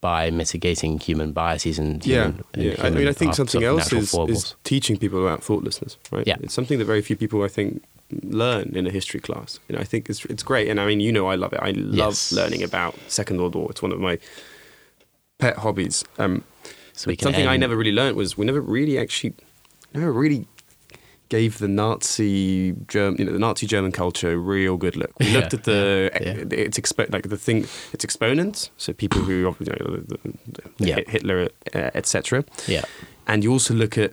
by 0.00 0.30
mitigating 0.30 0.98
human 0.98 1.30
biases 1.32 1.78
and 1.78 2.04
yeah, 2.06 2.24
human, 2.24 2.44
and 2.54 2.62
yeah. 2.64 2.74
I 2.78 2.90
mean, 2.90 3.06
I 3.06 3.12
think 3.12 3.34
something 3.34 3.62
else 3.62 3.92
is, 3.92 4.14
is 4.14 4.54
teaching 4.64 4.96
people 4.96 5.20
about 5.26 5.44
thoughtlessness, 5.44 5.98
right? 6.10 6.26
Yeah. 6.26 6.36
It's 6.40 6.54
something 6.54 6.78
that 6.78 6.86
very 6.86 7.02
few 7.02 7.16
people, 7.16 7.42
I 7.42 7.48
think, 7.48 7.82
learn 8.22 8.74
in 8.74 8.86
a 8.86 8.90
history 8.90 9.20
class. 9.20 9.60
You 9.68 9.76
know, 9.76 9.80
I 9.82 9.84
think 9.84 10.08
it's 10.08 10.24
it's 10.24 10.42
great, 10.42 10.68
and 10.70 10.80
I 10.80 10.86
mean, 10.86 11.00
you 11.00 11.12
know, 11.12 11.26
I 11.26 11.34
love 11.36 11.52
it. 11.52 11.60
I 11.62 11.72
love 11.72 12.14
Yes. 12.14 12.32
learning 12.32 12.62
about 12.62 12.94
Second 13.08 13.38
World 13.40 13.54
War. 13.54 13.70
It's 13.70 13.82
one 13.82 13.92
of 13.92 14.00
my 14.00 14.18
pet 15.38 15.56
hobbies. 15.58 16.04
Um, 16.18 16.44
So 16.94 17.08
we 17.08 17.12
but 17.12 17.18
can 17.18 17.24
something 17.26 17.46
I 17.46 17.56
never 17.58 17.76
really 17.76 17.92
learned 17.92 18.16
was 18.16 18.36
we 18.38 18.46
never 18.46 18.60
really 18.60 18.98
actually 18.98 19.34
never 19.94 20.12
really 20.12 20.46
gave 21.30 21.58
the 21.58 21.68
Nazi 21.68 22.74
German, 22.88 23.16
you 23.18 23.24
know, 23.24 23.32
the 23.32 23.38
Nazi 23.38 23.66
German 23.66 23.92
culture 23.92 24.32
a 24.32 24.36
real 24.36 24.76
good 24.76 24.96
look. 24.96 25.12
We 25.18 25.26
Yeah, 25.26 25.38
looked 25.38 25.54
at 25.54 25.64
the 25.64 26.10
yeah, 26.20 26.58
its 26.66 26.78
expo- 26.78 27.10
like 27.12 27.28
the 27.28 27.36
thing 27.38 27.66
its 27.94 28.04
exponents, 28.04 28.70
so 28.76 28.92
people 28.92 29.22
who 29.22 29.32
you 29.32 29.42
know, 29.44 29.54
the, 29.60 30.18
the, 30.22 30.32
the 30.78 30.86
Yeah. 30.86 31.00
Hitler, 31.06 31.48
uh, 31.74 31.90
etc. 31.94 32.44
Yeah. 32.66 32.82
And 33.26 33.42
you 33.44 33.52
also 33.52 33.74
look 33.74 33.96
at 33.96 34.12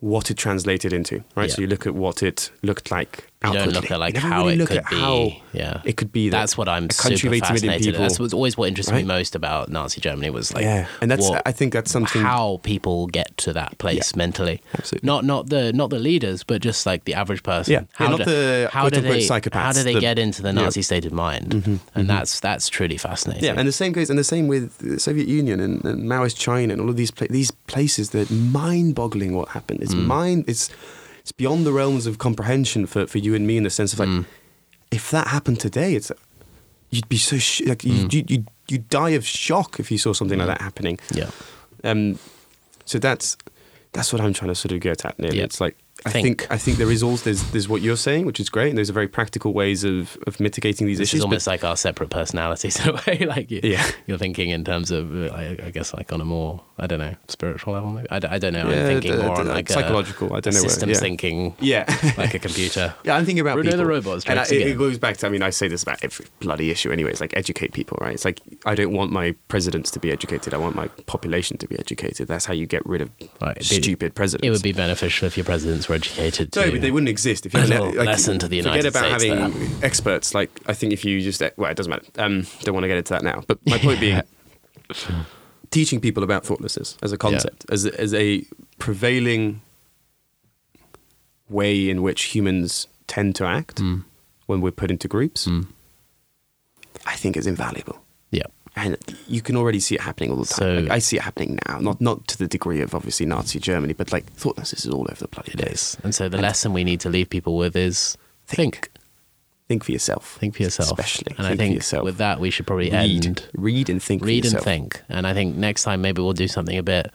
what 0.00 0.30
it 0.30 0.36
translated 0.36 0.92
into, 0.92 1.24
right? 1.34 1.50
So 1.50 1.60
you 1.62 1.66
look 1.66 1.84
at 1.86 1.94
what 1.94 2.22
it 2.22 2.52
looked 2.62 2.90
like. 2.90 3.26
You 3.44 3.52
don't 3.52 3.72
look 3.72 3.88
at 3.92 4.00
like 4.00 4.16
how 4.16 4.40
really 4.42 4.54
it 4.54 4.58
look 4.58 4.68
could 4.68 4.78
at 4.78 4.90
be. 4.90 4.96
how 4.96 5.30
yeah, 5.52 5.80
it 5.84 5.96
could 5.96 6.10
be. 6.10 6.28
That 6.28 6.40
That's 6.40 6.58
what 6.58 6.68
I'm 6.68 6.88
country 6.88 7.16
super 7.18 7.28
of 7.28 7.34
8 7.34 7.40
million 7.42 7.54
fascinated. 7.54 7.84
people. 7.86 8.00
That's 8.00 8.18
what's 8.18 8.34
always 8.34 8.56
what 8.56 8.66
interests 8.68 8.90
me 8.92 9.04
most 9.04 9.36
about 9.36 9.68
Nazi 9.68 10.00
Germany 10.00 10.28
was 10.30 10.52
like, 10.52 10.64
yeah, 10.64 10.88
and 11.00 11.08
that's 11.08 11.28
what- 11.30 11.42
I 11.46 11.52
think 11.52 11.72
that's 11.72 11.90
something. 11.92 12.20
how 12.20 12.58
people 12.64 13.06
get 13.06 13.36
to 13.38 13.52
that 13.52 13.78
place 13.78 14.10
Yeah, 14.12 14.18
mentally. 14.18 14.60
absolutely. 14.76 15.06
Not 15.06 15.24
not 15.24 15.50
the 15.50 15.72
not 15.72 15.90
the 15.90 16.00
leaders, 16.00 16.42
but 16.42 16.60
just 16.62 16.84
like 16.84 17.04
the 17.04 17.14
average 17.14 17.44
person. 17.44 17.72
Yeah, 17.74 17.80
yeah, 17.80 17.86
How 17.92 18.08
not 18.08 18.18
do, 18.18 18.24
the 18.24 18.68
how 18.72 18.88
do 18.88 19.00
they 19.00 19.24
how 19.52 19.72
do 19.72 19.82
they 19.84 19.94
the- 19.94 20.00
get 20.00 20.18
into 20.18 20.42
the 20.42 20.48
yeah. 20.48 20.54
Mm-hmm, 20.54 20.64
Nazi 20.64 20.82
state 20.82 21.04
of 21.06 21.12
mind? 21.12 21.78
and 21.94 22.10
that's 22.10 22.40
that's 22.40 22.68
truly 22.68 22.96
fascinating. 22.96 23.44
Yeah, 23.44 23.54
and 23.56 23.68
the 23.68 23.72
same 23.72 23.92
goes, 23.92 24.10
and 24.10 24.18
the 24.18 24.24
same 24.24 24.48
with 24.48 24.76
the 24.78 24.98
Soviet 24.98 25.28
Union 25.28 25.60
and, 25.60 25.84
and 25.84 26.10
Maoist 26.10 26.36
China 26.36 26.72
and 26.72 26.82
all 26.82 26.90
of 26.90 26.96
these 26.96 27.12
pla- 27.12 27.28
these 27.30 27.52
places. 27.68 28.10
That 28.10 28.30
mind-boggling 28.32 29.34
what 29.36 29.50
happened. 29.50 29.78
Mm. 29.80 29.84
It's 29.84 29.94
mind. 29.94 30.44
It's 30.48 30.70
it's 31.28 31.32
beyond 31.36 31.66
the 31.66 31.72
realms 31.72 32.06
of 32.06 32.16
comprehension 32.16 32.86
for, 32.86 33.06
for 33.06 33.18
you 33.18 33.34
and 33.34 33.46
me 33.46 33.58
in 33.58 33.62
the 33.62 33.70
sense 33.70 33.92
of 33.92 33.98
like, 33.98 34.08
Mm. 34.08 34.24
if 34.90 35.10
that 35.10 35.26
happened 35.28 35.60
today, 35.60 35.94
it's 35.94 36.10
you'd 36.90 37.08
be 37.10 37.18
so 37.18 37.36
sh- 37.36 37.60
like 37.66 37.84
you 37.84 37.92
Mm. 38.06 38.12
you 38.14 38.24
you 38.28 38.44
you'd 38.70 38.88
die 38.88 39.10
of 39.10 39.26
shock 39.26 39.78
if 39.78 39.90
you 39.90 39.98
saw 39.98 40.14
something 40.14 40.38
like 40.38 40.48
that 40.48 40.62
happening. 40.62 40.98
yeah, 41.14 41.30
Um, 41.84 42.18
so 42.86 42.98
that's 42.98 43.36
that's 43.92 44.10
what 44.12 44.22
I'm 44.22 44.32
trying 44.32 44.48
to 44.48 44.54
sort 44.54 44.72
of 44.72 44.80
get 44.80 45.04
at. 45.04 45.18
Neil. 45.18 45.34
Yeah. 45.34 45.44
It's 45.44 45.60
like 45.60 45.76
I 46.06 46.10
Think. 46.10 46.42
think. 46.42 46.52
I 46.52 46.58
think 46.58 46.78
there 46.78 46.90
is 46.92 47.02
also 47.02 47.24
there's 47.24 47.42
there's 47.50 47.68
what 47.68 47.82
you're 47.82 47.96
saying, 47.96 48.24
which 48.24 48.38
is 48.38 48.48
great, 48.48 48.68
and 48.68 48.78
there's 48.78 48.88
a 48.88 48.92
very 48.92 49.08
practical 49.08 49.52
ways 49.52 49.82
of 49.84 50.16
of 50.28 50.38
mitigating 50.38 50.86
these 50.86 50.98
this 50.98 51.08
issues. 51.08 51.18
is 51.20 51.24
but- 51.24 51.28
almost 51.28 51.46
like 51.48 51.64
our 51.64 51.76
separate 51.76 52.10
personalities 52.10 52.78
in 52.80 52.90
a 52.94 53.02
way. 53.06 53.18
like 53.26 53.50
you, 53.50 53.60
Yeah. 53.64 53.84
you're 54.06 54.16
thinking 54.18 54.50
in 54.50 54.64
terms 54.64 54.90
of, 54.92 55.12
uh, 55.14 55.34
I, 55.34 55.58
I 55.66 55.70
guess, 55.70 55.92
like 55.92 56.12
on 56.12 56.20
a 56.20 56.24
more 56.24 56.62
I 56.78 56.86
don't 56.86 57.00
know 57.00 57.16
spiritual 57.26 57.72
level. 57.74 57.90
Maybe 57.90 58.08
I, 58.10 58.16
I 58.16 58.38
don't 58.38 58.52
know. 58.52 58.68
Yeah, 58.70 58.80
I'm 58.80 58.86
thinking 58.86 59.12
d- 59.16 59.22
more 59.22 59.34
d- 59.34 59.40
on 59.40 59.48
like 59.48 59.68
psychological, 59.68 60.32
A, 60.32 60.36
I 60.36 60.40
don't 60.40 60.54
know 60.54 60.60
where- 60.60 60.68
systems 60.70 60.92
yeah. 60.92 60.98
thinking 61.00 61.56
yeah. 61.58 62.12
like 62.16 62.32
a 62.34 62.38
computer. 62.46 62.94
Yeah, 63.04 63.16
I'm 63.16 63.24
thinking 63.24 63.40
about 63.40 63.54
Bruno 63.54 63.70
people. 63.72 63.84
the 63.84 63.90
robot's 63.90 64.24
and 64.26 64.38
I, 64.38 64.44
it, 64.48 64.78
goes 64.78 64.98
back 64.98 65.16
to. 65.18 65.26
I 65.26 65.30
mean, 65.30 65.42
I 65.42 65.50
say 65.50 65.66
this 65.66 65.82
about 65.82 65.98
every 66.04 66.26
bloody 66.38 66.70
issue 66.70 66.92
anyway. 66.92 67.10
It's 67.10 67.20
like 67.20 67.36
educate 67.36 67.72
people, 67.72 67.98
right? 68.00 68.14
It's 68.14 68.24
like 68.24 68.40
I 68.66 68.76
don't 68.76 68.92
want 68.92 69.10
my 69.10 69.32
presidents 69.48 69.90
to 69.92 69.98
be 69.98 70.12
educated. 70.12 70.54
I 70.54 70.58
want 70.58 70.76
my 70.76 70.86
population 71.06 71.58
to 71.58 71.66
be 71.66 71.76
educated. 71.78 72.28
That's 72.28 72.44
how 72.44 72.52
you 72.54 72.66
get 72.66 72.86
rid 72.86 73.00
of 73.02 73.10
Right, 73.42 73.60
stupid 73.64 74.14
presidents. 74.14 74.46
It 74.46 74.50
would 74.50 74.62
be 74.62 74.72
beneficial 74.72 75.26
if 75.26 75.36
your 75.36 75.44
presidents 75.44 75.87
were 75.88 75.94
educated. 75.96 76.54
No, 76.56 76.64
to, 76.64 76.72
but 76.72 76.80
they 76.80 76.90
wouldn't 76.90 77.08
exist 77.08 77.46
if 77.46 77.54
you 77.54 77.60
had 77.60 77.68
little 77.68 77.90
lesson 77.90 78.38
to 78.40 78.48
the 78.48 78.60
Forget 78.60 78.84
United 78.84 78.86
about 78.88 79.20
States 79.20 79.32
having 79.52 79.82
experts. 79.84 80.34
Like 80.34 80.50
I 80.66 80.74
think 80.74 80.92
if 80.92 81.04
you 81.04 81.20
just 81.20 81.42
well, 81.56 81.70
it 81.70 81.76
doesn't 81.76 81.90
matter. 81.90 82.04
Um, 82.18 82.46
don't 82.62 82.74
want 82.74 82.84
to 82.84 82.88
get 82.88 82.96
into 82.98 83.12
that 83.14 83.22
now. 83.22 83.42
But 83.46 83.58
my 83.66 83.78
point 83.78 84.00
being, 84.00 84.20
teaching 85.70 86.00
people 86.00 86.22
about 86.22 86.44
thoughtlessness 86.44 86.96
as 87.02 87.12
a 87.12 87.18
concept, 87.18 87.66
as 87.70 87.84
a, 87.86 88.00
as 88.00 88.14
a 88.14 88.44
prevailing 88.78 89.60
way 91.48 91.88
in 91.88 92.02
which 92.02 92.24
humans 92.34 92.86
tend 93.06 93.34
to 93.36 93.44
act 93.46 93.76
Mm. 93.76 94.04
when 94.46 94.60
we're 94.60 94.70
put 94.70 94.90
into 94.90 95.08
groups, 95.08 95.48
I 97.06 97.14
think 97.16 97.36
is 97.36 97.46
invaluable. 97.46 98.02
And 98.84 98.96
you 99.26 99.40
can 99.42 99.56
already 99.56 99.80
see 99.80 99.94
it 99.94 100.00
happening 100.00 100.30
all 100.30 100.36
the 100.38 100.46
time. 100.46 100.58
So- 100.58 100.74
Like, 100.82 100.90
I 100.90 100.98
see 100.98 101.16
it 101.16 101.22
happening 101.22 101.58
now, 101.68 101.78
not 101.78 102.00
not 102.00 102.26
to 102.28 102.38
the 102.38 102.46
degree 102.46 102.80
of 102.80 102.94
obviously 102.94 103.26
Nazi 103.26 103.58
Germany, 103.58 103.92
but 103.94 104.12
like 104.12 104.26
thoughtlessness 104.34 104.84
is 104.86 104.92
all 104.92 105.06
over 105.10 105.16
the 105.20 105.28
bloody 105.28 105.52
It 105.52 105.58
place. 105.58 105.94
is. 105.94 105.98
And 106.04 106.14
so 106.14 106.28
the 106.28 106.38
lesson 106.38 106.72
we 106.72 106.84
need 106.84 107.00
to 107.00 107.08
leave 107.10 107.28
people 107.30 107.56
with 107.56 107.74
is 107.76 108.16
think. 108.46 108.90
Think 109.68 109.84
for 109.84 109.92
yourself. 109.92 110.36
Think 110.40 110.56
for 110.56 110.62
yourself. 110.62 110.98
Especially. 110.98 111.34
And 111.36 111.46
think 111.46 111.52
I 111.52 111.56
think 111.56 111.74
yourself. 111.74 112.02
with 112.04 112.16
that, 112.16 112.40
we 112.40 112.48
should 112.50 112.66
probably 112.66 112.90
read, 112.90 113.26
end. 113.26 113.48
read 113.54 113.90
and 113.90 114.02
think. 114.02 114.22
for 114.22 114.26
Read 114.26 114.46
and 114.46 114.58
think. 114.60 115.02
And 115.10 115.26
I 115.26 115.34
think 115.34 115.56
next 115.56 115.82
time 115.82 116.00
maybe 116.00 116.22
we'll 116.22 116.32
do 116.32 116.48
something 116.48 116.78
a 116.78 116.82
bit. 116.82 117.10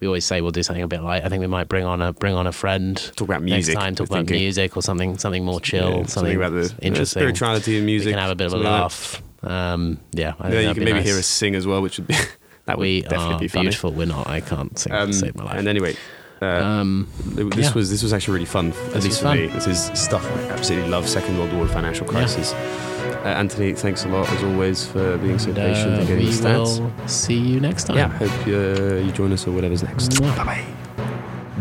We 0.00 0.06
always 0.06 0.24
say 0.24 0.40
we'll 0.40 0.52
do 0.52 0.62
something 0.62 0.82
a 0.82 0.88
bit 0.88 1.02
light. 1.02 1.24
I 1.24 1.28
think 1.28 1.40
we 1.40 1.48
might 1.48 1.68
bring 1.68 1.84
on 1.84 2.00
a 2.00 2.12
bring 2.14 2.32
on 2.34 2.46
a 2.46 2.52
friend. 2.52 2.96
Talk 3.16 3.28
about 3.28 3.42
music, 3.42 3.74
next 3.74 3.84
time. 3.84 3.94
Talk 3.94 4.06
about 4.06 4.18
thinking. 4.20 4.36
music 4.38 4.76
or 4.76 4.82
something 4.82 5.18
something 5.18 5.44
more 5.44 5.60
chill. 5.60 5.90
Yeah, 5.98 6.06
something, 6.06 6.36
about 6.36 6.52
the 6.52 6.60
uh, 6.66 6.78
interesting. 6.80 7.20
spirituality 7.20 7.76
and 7.76 7.84
music. 7.84 8.06
We 8.06 8.12
can 8.12 8.20
have 8.20 8.30
a 8.30 8.36
bit 8.36 8.46
of 8.46 8.52
a 8.52 8.56
something 8.56 8.70
like 8.72 8.80
laugh. 8.82 9.22
Um, 9.42 9.98
yeah, 10.12 10.34
I 10.40 10.52
Yeah, 10.52 10.60
you 10.60 10.74
can 10.74 10.84
maybe 10.84 10.98
nice. 10.98 11.06
hear 11.06 11.18
us 11.18 11.26
sing 11.26 11.54
as 11.54 11.66
well, 11.66 11.80
which 11.82 11.98
would 11.98 12.06
be 12.08 12.14
that 12.66 12.76
would 12.78 12.82
We 12.82 13.02
definitely 13.02 13.34
are 13.34 13.38
be 13.38 13.48
funny. 13.48 13.64
beautiful. 13.66 13.92
We're 13.92 14.06
not. 14.06 14.26
I 14.26 14.40
can't 14.40 14.76
sing 14.78 14.92
Um, 14.92 15.10
to 15.10 15.16
save 15.16 15.36
my 15.36 15.44
life. 15.44 15.58
And 15.58 15.68
anyway, 15.68 15.96
uh, 16.42 16.46
um, 16.46 17.08
this 17.24 17.66
yeah. 17.68 17.72
was 17.74 17.90
this 17.90 18.02
was 18.02 18.12
actually 18.12 18.34
really 18.34 18.46
fun. 18.46 18.72
At 18.94 19.02
least 19.04 19.20
for 19.22 19.34
me, 19.34 19.46
this 19.46 19.66
is 19.66 19.90
stuff 19.94 20.24
I 20.24 20.50
absolutely 20.50 20.88
love. 20.90 21.08
Second 21.08 21.38
World 21.38 21.52
War, 21.52 21.66
financial 21.68 22.06
crisis. 22.06 22.52
Uh, 22.52 23.28
Anthony, 23.36 23.72
thanks 23.74 24.04
a 24.04 24.08
lot 24.08 24.28
as 24.30 24.42
always 24.44 24.86
for 24.86 25.18
being 25.18 25.38
so 25.38 25.48
and, 25.48 25.56
patient 25.56 25.92
uh, 25.94 25.98
and 25.98 26.06
getting 26.08 26.24
we 26.26 26.30
the 26.30 26.48
stats. 26.48 26.80
will 27.00 27.08
see 27.08 27.38
you 27.38 27.58
next 27.60 27.84
time. 27.84 27.96
Yeah, 27.96 28.08
hope 28.08 28.46
uh, 28.46 28.96
you 29.04 29.10
join 29.12 29.32
us 29.32 29.46
or 29.46 29.50
whatever's 29.52 29.82
next. 29.82 30.20
Bye 30.20 30.44
bye. 30.44 30.64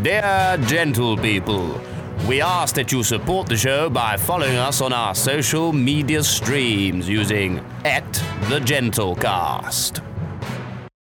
Dear 0.04 0.58
gentle 0.68 1.18
people, 1.18 1.80
we 2.26 2.42
ask 2.42 2.76
that 2.76 2.92
you 2.92 3.04
support 3.04 3.48
the 3.48 3.58
show 3.58 3.90
by 3.90 4.18
following 4.18 4.56
us 4.56 4.82
on 4.82 4.94
our 4.94 5.14
social 5.14 5.74
media 5.74 6.24
streams 6.24 7.08
using 7.08 7.60
at 7.86 8.12
the 8.50 8.60
Gentlecast. 8.60 10.07